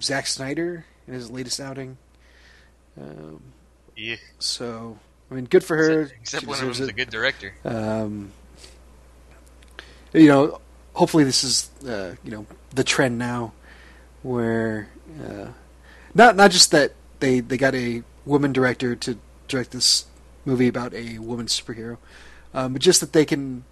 Zack 0.00 0.26
Snyder 0.26 0.86
in 1.06 1.12
his 1.12 1.30
latest 1.30 1.60
outing. 1.60 1.98
Um, 2.98 3.42
Yeah. 3.94 4.16
so, 4.38 4.98
I 5.32 5.34
mean, 5.34 5.46
good 5.46 5.64
for 5.64 5.78
her. 5.78 6.02
Except 6.20 6.42
She 6.42 6.46
one 6.46 6.62
of 6.62 6.78
a 6.78 6.92
good 6.92 7.08
director. 7.08 7.54
Um, 7.64 8.32
you 10.12 10.28
know, 10.28 10.60
hopefully 10.92 11.24
this 11.24 11.42
is 11.42 11.70
uh, 11.88 12.16
you 12.22 12.30
know 12.30 12.46
the 12.74 12.84
trend 12.84 13.16
now, 13.16 13.54
where 14.22 14.90
uh, 15.24 15.46
not 16.14 16.36
not 16.36 16.50
just 16.50 16.70
that 16.72 16.92
they 17.20 17.40
they 17.40 17.56
got 17.56 17.74
a 17.74 18.02
woman 18.26 18.52
director 18.52 18.94
to 18.94 19.18
direct 19.48 19.70
this 19.70 20.04
movie 20.44 20.68
about 20.68 20.92
a 20.92 21.18
woman 21.18 21.46
superhero, 21.46 21.96
um, 22.52 22.74
but 22.74 22.82
just 22.82 23.00
that 23.00 23.14
they 23.14 23.24
can 23.24 23.64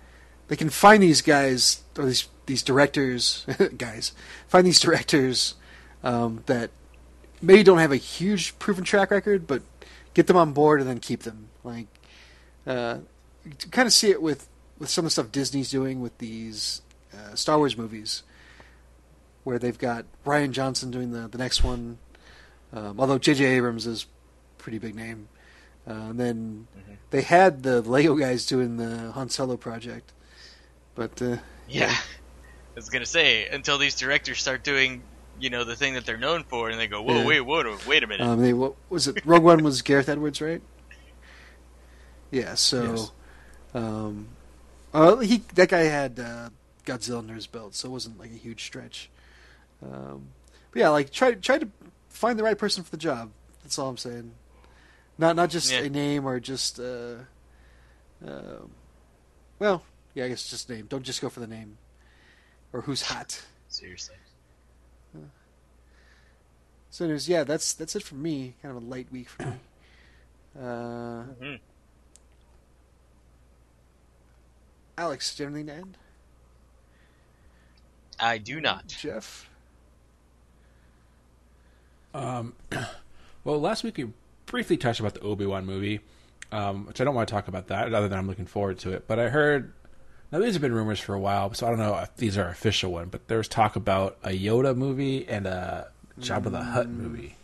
they 0.48 0.56
can 0.56 0.70
find 0.70 1.02
these 1.02 1.20
guys 1.20 1.82
or 1.98 2.06
these 2.06 2.26
these 2.46 2.62
directors 2.62 3.44
guys 3.76 4.12
find 4.48 4.66
these 4.66 4.80
directors 4.80 5.56
um, 6.02 6.42
that 6.46 6.70
maybe 7.42 7.62
don't 7.62 7.78
have 7.78 7.92
a 7.92 7.96
huge 7.96 8.58
proven 8.58 8.82
track 8.82 9.10
record, 9.10 9.46
but 9.46 9.60
get 10.14 10.26
them 10.26 10.38
on 10.38 10.54
board 10.54 10.80
and 10.80 10.88
then 10.88 11.00
keep 11.00 11.24
them 11.24 11.49
like. 11.64 11.86
Uh, 12.66 12.98
you 13.44 13.52
kind 13.70 13.86
of 13.86 13.92
see 13.92 14.10
it 14.10 14.20
with, 14.20 14.48
with 14.78 14.90
some 14.90 15.02
of 15.04 15.06
the 15.06 15.10
stuff 15.10 15.32
Disney's 15.32 15.70
doing 15.70 16.00
with 16.02 16.16
these 16.18 16.82
uh, 17.14 17.34
Star 17.34 17.56
Wars 17.58 17.76
movies, 17.76 18.22
where 19.44 19.58
they've 19.58 19.78
got 19.78 20.04
Rian 20.26 20.50
Johnson 20.50 20.90
doing 20.90 21.12
the, 21.12 21.26
the 21.26 21.38
next 21.38 21.64
one, 21.64 21.98
um, 22.72 23.00
although 23.00 23.18
J.J. 23.18 23.44
Abrams 23.46 23.86
is 23.86 24.04
a 24.58 24.62
pretty 24.62 24.78
big 24.78 24.94
name. 24.94 25.28
Uh, 25.88 25.92
and 26.10 26.20
then 26.20 26.66
Mhm. 26.78 26.96
they 27.10 27.22
had 27.22 27.62
the 27.62 27.80
Lego 27.80 28.14
guys 28.14 28.44
doing 28.44 28.76
the 28.76 29.10
Han 29.12 29.30
Solo 29.30 29.56
project, 29.56 30.12
but 30.94 31.20
uh, 31.22 31.38
Yeah. 31.68 31.90
I 31.90 32.74
was 32.76 32.90
gonna 32.90 33.06
say 33.06 33.48
until 33.48 33.78
these 33.78 33.94
directors 33.94 34.38
start 34.40 34.62
doing, 34.62 35.02
you 35.40 35.48
know, 35.48 35.64
the 35.64 35.74
thing 35.76 35.94
that 35.94 36.04
they're 36.04 36.18
known 36.18 36.44
for, 36.44 36.68
and 36.68 36.78
they 36.78 36.86
go, 36.86 37.00
"Whoa, 37.02 37.20
Yeah. 37.20 37.26
wait, 37.26 37.40
wait, 37.40 37.86
wait 37.86 38.02
a 38.04 38.06
minute." 38.06 38.26
Um, 38.26 38.40
they 38.40 38.52
what 38.52 38.74
was 38.90 39.08
it? 39.08 39.24
Rogue 39.24 39.42
One 39.42 39.64
was 39.64 39.80
Gareth 39.82 40.08
Edwards, 40.10 40.40
right? 40.42 40.60
Yeah. 42.30 42.54
So, 42.54 42.82
Yes. 42.84 43.10
um, 43.74 44.28
uh, 44.94 45.16
he 45.18 45.38
that 45.54 45.68
guy 45.68 45.82
had 45.82 46.18
uh, 46.20 46.50
Godzilla 46.84 47.18
under 47.18 47.34
his 47.34 47.46
belt, 47.46 47.74
so 47.74 47.88
it 47.88 47.92
wasn't 47.92 48.18
like 48.18 48.30
a 48.30 48.34
huge 48.36 48.64
stretch. 48.64 49.10
Um, 49.82 50.28
but 50.72 50.80
yeah, 50.80 50.88
like 50.90 51.10
try 51.10 51.32
try 51.34 51.58
to 51.58 51.68
find 52.08 52.38
the 52.38 52.42
right 52.42 52.58
person 52.58 52.84
for 52.84 52.90
the 52.90 52.96
job. 52.96 53.30
That's 53.62 53.78
all 53.78 53.88
I'm 53.88 53.96
saying. 53.96 54.32
Not 55.18 55.36
not 55.36 55.50
just 55.50 55.70
Yeah. 55.72 55.80
a 55.80 55.88
name 55.90 56.26
or 56.26 56.40
just 56.40 56.78
uh, 56.80 57.16
uh, 58.26 58.62
well, 59.58 59.82
yeah, 60.14 60.24
I 60.24 60.28
guess 60.28 60.48
just 60.48 60.68
name. 60.70 60.86
Don't 60.88 61.02
just 61.02 61.20
go 61.20 61.28
for 61.28 61.40
the 61.40 61.46
name 61.46 61.78
or 62.72 62.82
who's 62.82 63.02
hot. 63.02 63.42
Seriously. 63.68 64.16
So 66.92 67.04
anyways, 67.04 67.28
yeah, 67.28 67.44
that's 67.44 67.72
that's 67.74 67.94
it 67.94 68.02
for 68.02 68.16
me. 68.16 68.54
Kind 68.62 68.76
of 68.76 68.82
a 68.82 68.86
light 68.86 69.06
week 69.12 69.28
for 69.28 69.44
me. 69.44 69.52
Uh, 70.58 71.22
Mhm. 71.40 71.60
Alex, 75.00 75.34
do 75.34 75.42
you 75.42 75.46
have 75.46 75.54
anything 75.54 75.74
to 75.74 75.80
end? 75.80 75.96
I 78.20 78.36
do 78.36 78.60
not. 78.60 78.86
Jeff? 78.86 79.48
Um, 82.12 82.52
well, 83.44 83.58
last 83.58 83.82
week 83.82 83.96
we 83.96 84.10
briefly 84.44 84.76
touched 84.76 85.00
about 85.00 85.14
the 85.14 85.20
Obi 85.20 85.46
Wan 85.46 85.64
movie, 85.64 86.00
um, 86.52 86.84
which 86.84 87.00
I 87.00 87.04
don't 87.04 87.14
want 87.14 87.28
to 87.28 87.32
talk 87.32 87.48
about 87.48 87.68
that, 87.68 87.94
other 87.94 88.08
than 88.08 88.18
I'm 88.18 88.26
looking 88.26 88.44
forward 88.44 88.78
to 88.80 88.92
it. 88.92 89.08
But 89.08 89.18
I 89.18 89.30
heard 89.30 89.72
now 90.30 90.38
these 90.38 90.52
have 90.52 90.60
been 90.60 90.74
rumors 90.74 91.00
for 91.00 91.14
a 91.14 91.18
while, 91.18 91.54
so 91.54 91.66
I 91.66 91.70
don't 91.70 91.78
know 91.78 91.96
if 91.96 92.14
these 92.16 92.36
are 92.36 92.48
official 92.48 92.92
one. 92.92 93.08
But 93.08 93.26
there's 93.26 93.48
talk 93.48 93.76
about 93.76 94.18
a 94.22 94.38
Yoda 94.38 94.76
movie 94.76 95.26
and 95.26 95.46
a 95.46 95.88
Jabba 96.20 96.50
the 96.50 96.62
Hutt 96.62 96.90
movie. 96.90 97.36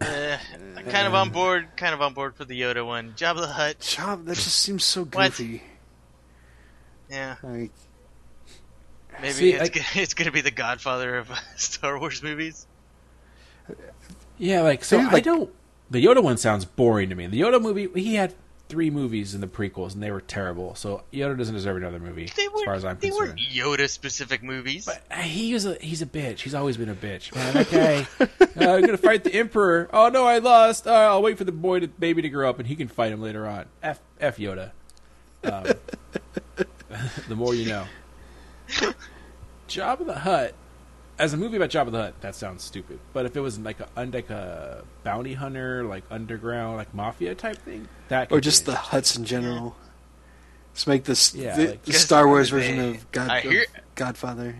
Eh, 0.00 0.38
I'm 0.76 0.84
kind 0.84 1.08
of 1.08 1.14
on 1.14 1.30
board. 1.30 1.66
Kind 1.76 1.94
of 1.94 2.00
on 2.00 2.14
board 2.14 2.36
for 2.36 2.44
the 2.44 2.60
Yoda 2.60 2.86
one. 2.86 3.14
Jabba 3.16 3.40
the 3.40 3.48
Hutt. 3.48 3.80
Job 3.80 4.26
that 4.26 4.36
just 4.36 4.54
seems 4.54 4.84
so 4.84 5.04
What? 5.04 5.32
Goofy. 7.08 7.14
Yeah, 7.20 7.36
Like, 7.42 7.70
maybe 9.20 9.32
See, 9.32 9.52
it's 9.52 9.62
I- 9.64 9.68
gonna, 9.72 9.86
it's 10.02 10.14
gonna 10.14 10.32
be 10.32 10.40
the 10.40 10.50
Godfather 10.50 11.16
of 11.18 11.30
Star 11.56 11.98
Wars 11.98 12.22
movies. 12.22 12.66
Yeah, 14.38 14.62
like 14.62 14.84
so. 14.84 15.02
Maybe, 15.02 15.16
I 15.16 15.20
don't. 15.20 15.50
The 15.90 16.04
Yoda 16.04 16.22
one 16.22 16.36
sounds 16.36 16.64
boring 16.64 17.08
to 17.10 17.14
me. 17.14 17.26
The 17.26 17.40
Yoda 17.40 17.60
movie, 17.60 17.88
he 18.00 18.14
had 18.14 18.34
three 18.68 18.90
movies 18.90 19.34
in 19.34 19.40
the 19.40 19.46
prequels, 19.46 19.94
and 19.94 20.02
they 20.02 20.10
were 20.10 20.20
terrible. 20.20 20.74
So 20.74 21.02
Yoda 21.12 21.36
doesn't 21.36 21.54
deserve 21.54 21.78
another 21.78 21.98
movie, 21.98 22.30
They 22.36 22.44
as 22.44 22.52
weren't. 22.52 22.64
far 22.66 22.74
as 22.74 22.84
I'm 22.84 22.98
they 22.98 23.08
concerned. 23.08 23.30
weren't 23.30 23.40
Yoda 23.80 23.88
specific 23.90 24.42
movies. 24.42 24.84
But 24.86 25.02
uh, 25.10 25.22
he 25.22 25.52
is 25.54 25.66
a 25.66 25.74
he's 25.80 26.00
a 26.02 26.06
bitch. 26.06 26.40
He's 26.40 26.54
always 26.54 26.76
been 26.76 26.88
a 26.88 26.94
bitch. 26.94 27.34
Man, 27.34 27.54
that 27.54 27.70
guy. 27.70 28.06
uh, 28.66 28.74
I'm 28.76 28.80
gonna 28.82 28.96
fight 28.96 29.24
the 29.24 29.34
emperor. 29.34 29.88
Oh 29.92 30.08
no, 30.08 30.24
I 30.24 30.38
lost. 30.38 30.86
Uh, 30.86 30.92
I'll 30.92 31.22
wait 31.22 31.36
for 31.36 31.44
the 31.44 31.52
boy 31.52 31.80
to 31.80 31.88
baby 31.88 32.22
to 32.22 32.28
grow 32.28 32.48
up, 32.48 32.58
and 32.58 32.68
he 32.68 32.76
can 32.76 32.88
fight 32.88 33.10
him 33.12 33.20
later 33.20 33.46
on. 33.46 33.66
F 33.82 34.00
F 34.20 34.36
Yoda. 34.38 34.70
Um, 35.44 35.66
the 37.28 37.36
more 37.36 37.54
you 37.54 37.66
know. 37.68 37.84
Jabba 39.68 40.06
the 40.06 40.14
Hutt. 40.14 40.54
As 41.18 41.32
a 41.34 41.36
movie 41.36 41.56
about 41.56 41.70
Jabba 41.70 41.90
the 41.90 41.98
Hutt, 41.98 42.20
that 42.20 42.34
sounds 42.34 42.62
stupid. 42.62 42.98
But 43.12 43.26
if 43.26 43.36
it 43.36 43.40
was 43.40 43.58
like 43.58 43.78
a 43.80 43.88
like 44.04 44.30
a 44.30 44.84
bounty 45.04 45.34
hunter, 45.34 45.84
like 45.84 46.04
underground, 46.10 46.76
like 46.76 46.94
mafia 46.94 47.34
type 47.34 47.58
thing, 47.58 47.88
that 48.08 48.30
or 48.32 48.40
just 48.40 48.64
be 48.66 48.72
the 48.72 48.78
Hutts 48.78 49.18
in 49.18 49.24
general. 49.24 49.76
Let's 50.72 50.86
make 50.86 51.04
this 51.04 51.34
Yeah, 51.34 51.56
the, 51.56 51.66
like- 51.70 51.82
the 51.82 51.92
Star 51.92 52.26
Wars 52.28 52.50
They- 52.50 52.56
version 52.58 52.78
of 52.80 53.10
God 53.10 53.30
I 53.30 53.38
of 53.40 53.54
Godfather. 53.96 54.54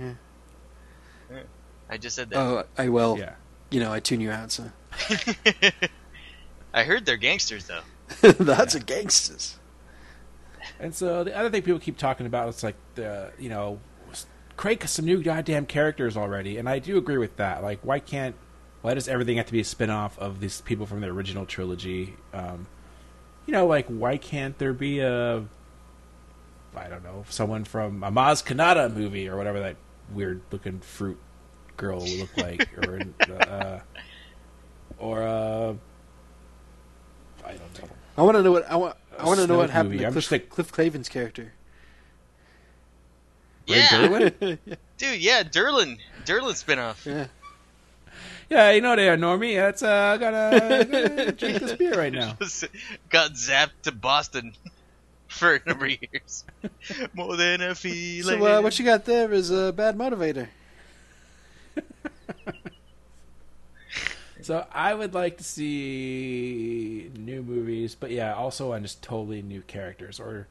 Yeah. 1.30 1.40
I 1.88 1.96
just 1.96 2.16
said 2.16 2.30
that. 2.30 2.38
Oh, 2.38 2.64
I 2.76 2.88
will. 2.88 3.16
yeah. 3.18 3.34
You 3.70 3.80
know, 3.80 3.92
I 3.92 4.00
tune 4.00 4.20
you 4.20 4.30
out. 4.30 4.50
So 4.50 4.64
I 6.74 6.82
heard 6.84 7.06
they're 7.06 7.16
gangsters 7.16 7.66
though. 7.68 7.80
the 8.20 8.54
Hutts 8.54 8.74
are 8.74 8.80
gangsters. 8.84 9.57
And 10.80 10.94
so 10.94 11.24
the 11.24 11.36
other 11.36 11.50
thing 11.50 11.62
people 11.62 11.80
keep 11.80 11.98
talking 11.98 12.26
about 12.26 12.48
is 12.48 12.62
like 12.62 12.76
the 12.94 13.32
you 13.38 13.48
know 13.48 13.80
create 14.56 14.82
some 14.88 15.04
new 15.04 15.22
goddamn 15.22 15.66
characters 15.66 16.16
already, 16.16 16.58
and 16.58 16.68
I 16.68 16.78
do 16.78 16.98
agree 16.98 17.18
with 17.18 17.36
that. 17.36 17.62
Like, 17.62 17.80
why 17.82 17.98
can't 18.00 18.34
why 18.82 18.94
does 18.94 19.08
everything 19.08 19.38
have 19.38 19.46
to 19.46 19.52
be 19.52 19.60
a 19.60 19.64
spinoff 19.64 20.18
of 20.18 20.40
these 20.40 20.60
people 20.60 20.86
from 20.86 21.00
the 21.00 21.08
original 21.08 21.46
trilogy? 21.46 22.14
Um, 22.32 22.66
you 23.46 23.52
know, 23.52 23.66
like 23.66 23.86
why 23.86 24.18
can't 24.18 24.58
there 24.58 24.72
be 24.72 25.00
a 25.00 25.44
I 26.76 26.88
don't 26.88 27.02
know 27.02 27.24
someone 27.28 27.64
from 27.64 28.04
a 28.04 28.10
Maz 28.10 28.44
Kanata 28.44 28.92
movie 28.94 29.28
or 29.28 29.36
whatever 29.36 29.60
that 29.60 29.76
weird 30.12 30.42
looking 30.50 30.80
fruit 30.80 31.18
girl 31.76 32.00
would 32.00 32.18
look 32.18 32.36
like, 32.36 32.68
or 32.88 33.00
uh, 33.40 33.80
or 34.98 35.22
uh, 35.22 35.74
I 37.44 37.52
don't 37.52 37.82
know. 37.82 37.88
I 38.16 38.22
want 38.22 38.36
to 38.36 38.42
know 38.42 38.52
what 38.52 38.70
I 38.70 38.76
want. 38.76 38.96
I 39.18 39.22
A 39.22 39.26
want 39.26 39.40
to 39.40 39.46
know 39.46 39.56
what 39.56 39.68
Snoke 39.70 39.72
happened 39.72 39.90
movie. 39.90 39.98
to 40.02 40.06
I'm 40.06 40.12
Cliff, 40.12 40.22
just 40.24 40.32
like- 40.32 40.48
Cliff 40.50 40.72
Clavin's 40.72 41.08
character. 41.08 41.52
Ray 43.68 43.76
Yeah, 43.76 43.86
Derwin? 43.88 44.58
dude. 44.96 45.20
Yeah, 45.20 45.42
Derlin. 45.42 45.98
Derlin 46.24 46.52
spinoff. 46.54 47.04
Yeah. 47.04 47.26
Yeah, 48.50 48.70
you 48.70 48.80
know 48.80 48.96
they 48.96 49.10
are 49.10 49.16
Normie. 49.18 49.56
That's 49.56 49.82
uh, 49.82 50.14
I 50.14 50.16
gotta, 50.16 50.84
gotta 50.90 51.32
drink 51.32 51.58
this 51.58 51.72
beer 51.74 51.92
right 51.98 52.12
now. 52.12 52.38
Got 53.10 53.32
zapped 53.32 53.72
to 53.82 53.92
Boston 53.92 54.54
for 55.28 55.56
a 55.56 55.60
number 55.66 55.84
of 55.84 55.90
years. 56.00 56.44
More 57.12 57.36
than 57.36 57.60
a 57.60 57.74
feeling. 57.74 58.38
So 58.40 58.46
uh, 58.58 58.62
what 58.62 58.78
you 58.78 58.86
got 58.86 59.04
there 59.04 59.30
is 59.34 59.50
a 59.50 59.70
bad 59.74 59.98
motivator. 59.98 60.48
So 64.48 64.66
I 64.72 64.94
would 64.94 65.12
like 65.12 65.36
to 65.36 65.44
see 65.44 67.10
new 67.18 67.42
movies, 67.42 67.94
but 67.94 68.10
yeah, 68.10 68.32
also 68.32 68.72
on 68.72 68.80
just 68.80 69.02
totally 69.02 69.42
new 69.42 69.60
characters, 69.60 70.18
or 70.18 70.48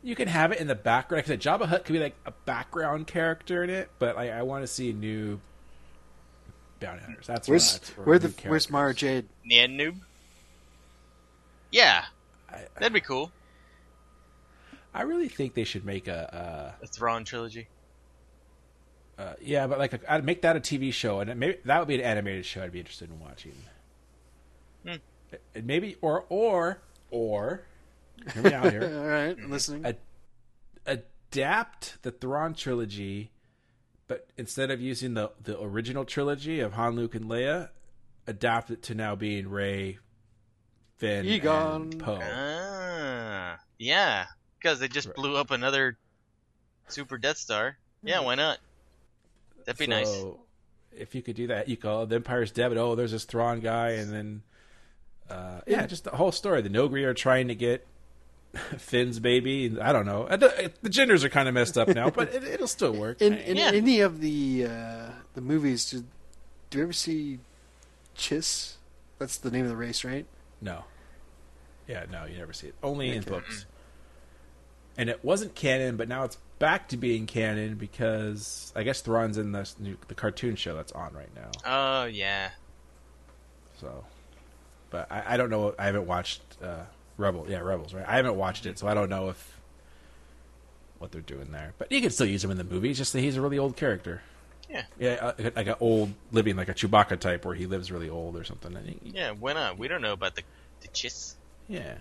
you 0.00 0.14
can 0.14 0.28
have 0.28 0.52
it 0.52 0.60
in 0.60 0.68
the 0.68 0.76
background. 0.76 1.18
Like 1.18 1.24
I 1.26 1.30
said, 1.32 1.40
Jabba 1.40 1.66
Hutt 1.66 1.84
could 1.84 1.92
be 1.92 1.98
like 1.98 2.14
a 2.24 2.30
background 2.30 3.08
character 3.08 3.64
in 3.64 3.70
it, 3.70 3.90
but 3.98 4.14
like 4.14 4.30
I 4.30 4.42
want 4.42 4.62
to 4.62 4.68
see 4.68 4.92
new 4.92 5.40
bounty 6.78 7.02
hunters. 7.02 7.26
That's 7.26 7.48
Where's 7.48 7.80
what 7.80 7.94
I- 7.98 8.00
or 8.00 8.04
where 8.04 8.18
new 8.20 8.28
the 8.28 8.48
where's 8.48 8.70
Mara 8.70 8.94
characters. 8.94 9.22
Jade? 9.22 9.28
Nien 9.44 9.76
Nunb. 9.76 9.96
Yeah, 11.72 12.04
I, 12.48 12.60
that'd 12.78 12.92
be 12.92 13.00
cool. 13.00 13.32
I 14.94 15.02
really 15.02 15.28
think 15.28 15.54
they 15.54 15.64
should 15.64 15.84
make 15.84 16.06
a. 16.06 16.32
Uh, 16.80 16.84
a 16.84 16.86
Thrawn 16.86 17.24
trilogy. 17.24 17.66
Uh, 19.18 19.22
uh, 19.22 19.34
yeah, 19.40 19.66
but 19.66 19.78
like 19.78 20.02
I'd 20.08 20.24
make 20.24 20.42
that 20.42 20.56
a 20.56 20.60
TV 20.60 20.92
show, 20.92 21.20
and 21.20 21.38
maybe 21.38 21.58
that 21.64 21.78
would 21.78 21.88
be 21.88 21.94
an 21.96 22.00
animated 22.00 22.46
show. 22.46 22.62
I'd 22.62 22.72
be 22.72 22.80
interested 22.80 23.10
in 23.10 23.20
watching. 23.20 23.54
Hmm. 24.86 24.94
And 25.54 25.66
maybe 25.66 25.96
or 26.00 26.24
or 26.28 26.80
or 27.10 27.62
hear 28.32 28.42
me 28.42 28.52
out 28.54 28.70
here. 28.70 28.82
All 29.02 29.06
right, 29.08 29.36
I'm 29.38 29.50
listening. 29.50 29.84
a- 29.86 29.96
adapt 31.30 32.02
the 32.02 32.10
Thrawn 32.10 32.54
trilogy, 32.54 33.30
but 34.08 34.28
instead 34.36 34.70
of 34.70 34.80
using 34.80 35.14
the 35.14 35.30
the 35.42 35.60
original 35.60 36.04
trilogy 36.04 36.60
of 36.60 36.72
Han, 36.74 36.96
Luke, 36.96 37.14
and 37.14 37.26
Leia, 37.26 37.68
adapt 38.26 38.70
it 38.70 38.82
to 38.84 38.94
now 38.94 39.14
being 39.14 39.48
Rey, 39.48 39.98
Finn, 40.98 41.26
Egon. 41.26 41.82
and 41.82 41.98
Poe. 41.98 42.18
Ah, 42.22 43.58
yeah, 43.78 44.26
because 44.58 44.80
they 44.80 44.88
just 44.88 45.08
Right. 45.08 45.16
blew 45.16 45.36
up 45.36 45.50
another 45.50 45.96
super 46.88 47.18
Death 47.18 47.38
Star. 47.38 47.76
Yeah, 48.02 48.20
why 48.20 48.34
not? 48.34 48.58
That'd 49.64 49.78
be 49.78 49.86
nice. 49.86 50.24
If 50.96 51.14
you 51.14 51.22
could 51.22 51.36
do 51.36 51.46
that, 51.48 51.68
you 51.68 51.76
call 51.76 52.04
the 52.06 52.16
Empire's 52.16 52.50
dead. 52.50 52.76
Oh, 52.76 52.94
there's 52.94 53.12
this 53.12 53.24
Thrawn 53.24 53.60
guy, 53.60 53.90
and 53.92 54.12
then 54.12 54.42
uh, 55.30 55.60
yeah, 55.66 55.86
just 55.86 56.04
the 56.04 56.10
whole 56.10 56.32
story. 56.32 56.60
The 56.62 56.68
Noghri 56.68 57.04
are 57.04 57.14
trying 57.14 57.48
to 57.48 57.54
get 57.54 57.86
Finn's 58.78 59.18
baby. 59.18 59.74
I 59.80 59.92
don't 59.92 60.04
know. 60.04 60.24
Uh, 60.24 60.36
The, 60.36 60.72
the 60.82 60.90
genders 60.90 61.24
are 61.24 61.30
kind 61.30 61.48
of 61.48 61.54
messed 61.54 61.78
up 61.78 61.88
now, 61.88 62.10
but 62.10 62.34
it, 62.34 62.44
it'll 62.44 62.66
still 62.66 62.92
work. 62.92 63.22
In 63.22 63.34
in 63.34 63.56
Yeah. 63.56 63.70
any 63.72 64.00
of 64.00 64.20
the 64.20 64.66
uh, 64.66 65.10
the 65.34 65.40
movies, 65.40 65.90
do, 65.90 66.04
do 66.70 66.78
you 66.78 66.84
ever 66.84 66.92
see 66.92 67.38
Chiss? 68.16 68.74
That's 69.18 69.38
the 69.38 69.50
name 69.50 69.62
of 69.64 69.70
the 69.70 69.76
race, 69.76 70.04
right? 70.04 70.26
No. 70.60 70.84
Yeah, 71.88 72.04
no, 72.10 72.24
you 72.26 72.36
never 72.38 72.52
see 72.52 72.68
it. 72.68 72.74
Only 72.82 73.10
in 73.16 73.22
books. 73.22 73.66
And 74.96 75.08
it 75.08 75.24
wasn't 75.24 75.54
canon, 75.54 75.96
but 75.96 76.08
now 76.08 76.24
it's 76.24 76.36
back 76.58 76.88
to 76.88 76.96
being 76.96 77.26
canon 77.26 77.76
because 77.76 78.72
I 78.76 78.82
guess 78.82 79.00
Thrawn's 79.00 79.38
in 79.38 79.52
the 79.52 79.66
the 80.08 80.14
cartoon 80.14 80.54
show 80.56 80.76
that's 80.76 80.92
on 80.92 81.12
right 81.14 81.34
now. 81.34 81.50
Oh 81.64 82.04
yeah, 82.04 82.50
So, 83.80 84.04
but 84.90 85.10
I, 85.10 85.34
I 85.34 85.36
don't 85.36 85.50
know. 85.50 85.74
I 85.78 85.86
haven't 85.86 86.06
watched 86.06 86.42
uh, 86.62 86.82
Rebel. 87.16 87.46
Yeah, 87.48 87.60
Rebels. 87.60 87.94
Right. 87.94 88.04
I 88.06 88.16
haven't 88.16 88.36
watched 88.36 88.66
it, 88.66 88.78
so 88.78 88.86
I 88.86 88.94
don't 88.94 89.08
know 89.08 89.30
if 89.30 89.58
what 90.98 91.10
they're 91.10 91.20
doing 91.22 91.50
there. 91.52 91.72
But 91.78 91.90
you 91.90 92.00
can 92.00 92.10
still 92.10 92.26
use 92.26 92.44
him 92.44 92.50
in 92.50 92.58
the 92.58 92.64
movie. 92.64 92.90
It's 92.90 92.98
just 92.98 93.12
that 93.14 93.20
he's 93.20 93.36
a 93.36 93.40
really 93.40 93.58
old 93.58 93.76
character. 93.76 94.22
Yeah. 94.70 94.84
Yeah, 94.98 95.10
uh, 95.20 95.50
like 95.56 95.66
an 95.66 95.74
old 95.80 96.12
living, 96.30 96.56
like 96.56 96.68
a 96.68 96.74
Chewbacca 96.74 97.18
type, 97.18 97.44
where 97.44 97.54
he 97.54 97.66
lives 97.66 97.90
really 97.90 98.08
old 98.08 98.36
or 98.36 98.44
something. 98.44 99.00
Yeah. 99.02 99.32
Why 99.32 99.52
not? 99.54 99.78
We 99.78 99.88
don't 99.88 100.02
know 100.02 100.12
about 100.12 100.34
the 100.36 100.42
the 100.80 100.88
chist. 100.88 101.36
yeah. 101.68 101.94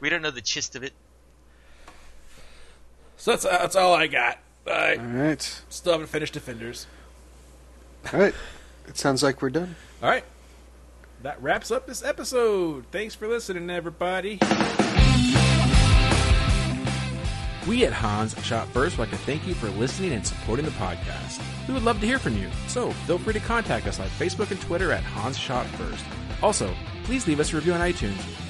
We 0.00 0.10
don't 0.10 0.22
know 0.22 0.30
the 0.30 0.42
chist 0.42 0.76
of 0.76 0.82
it. 0.82 0.92
So 3.16 3.30
that's 3.32 3.44
uh, 3.44 3.50
that's 3.58 3.76
all 3.76 3.94
I 3.94 4.06
got. 4.06 4.38
I 4.66 4.96
All 4.96 5.04
right, 5.04 5.62
still 5.68 5.92
haven't 5.92 6.08
finished 6.08 6.32
Defenders. 6.34 6.86
all 8.12 8.18
right. 8.20 8.34
It 8.86 8.96
sounds 8.98 9.22
like 9.22 9.40
we're 9.42 9.50
done. 9.50 9.76
All 10.02 10.08
right. 10.10 10.24
That 11.22 11.42
wraps 11.42 11.70
up 11.70 11.86
this 11.86 12.02
episode. 12.04 12.84
Thanks 12.90 13.14
for 13.14 13.26
listening, 13.28 13.70
everybody. 13.70 14.38
We 17.66 17.86
at 17.86 17.94
Hans 17.94 18.38
Shot 18.44 18.68
First 18.68 18.98
would 18.98 19.08
like 19.08 19.18
to 19.18 19.24
thank 19.24 19.46
you 19.46 19.54
for 19.54 19.68
listening 19.70 20.12
and 20.12 20.26
supporting 20.26 20.66
the 20.66 20.70
podcast. 20.72 21.42
We 21.66 21.72
would 21.72 21.82
love 21.82 21.98
to 22.00 22.06
hear 22.06 22.18
from 22.18 22.36
you, 22.36 22.50
so 22.68 22.90
feel 23.06 23.16
free 23.16 23.32
to 23.32 23.40
contact 23.40 23.86
us 23.86 23.98
on 23.98 24.06
Facebook 24.08 24.50
and 24.50 24.60
Twitter 24.60 24.92
at 24.92 25.02
Hans 25.02 25.38
Shot 25.38 25.64
First. 25.68 26.04
Also, 26.42 26.74
please 27.04 27.26
leave 27.26 27.40
us 27.40 27.52
a 27.54 27.56
review 27.56 27.72
on 27.72 27.80
iTunes. 27.80 28.20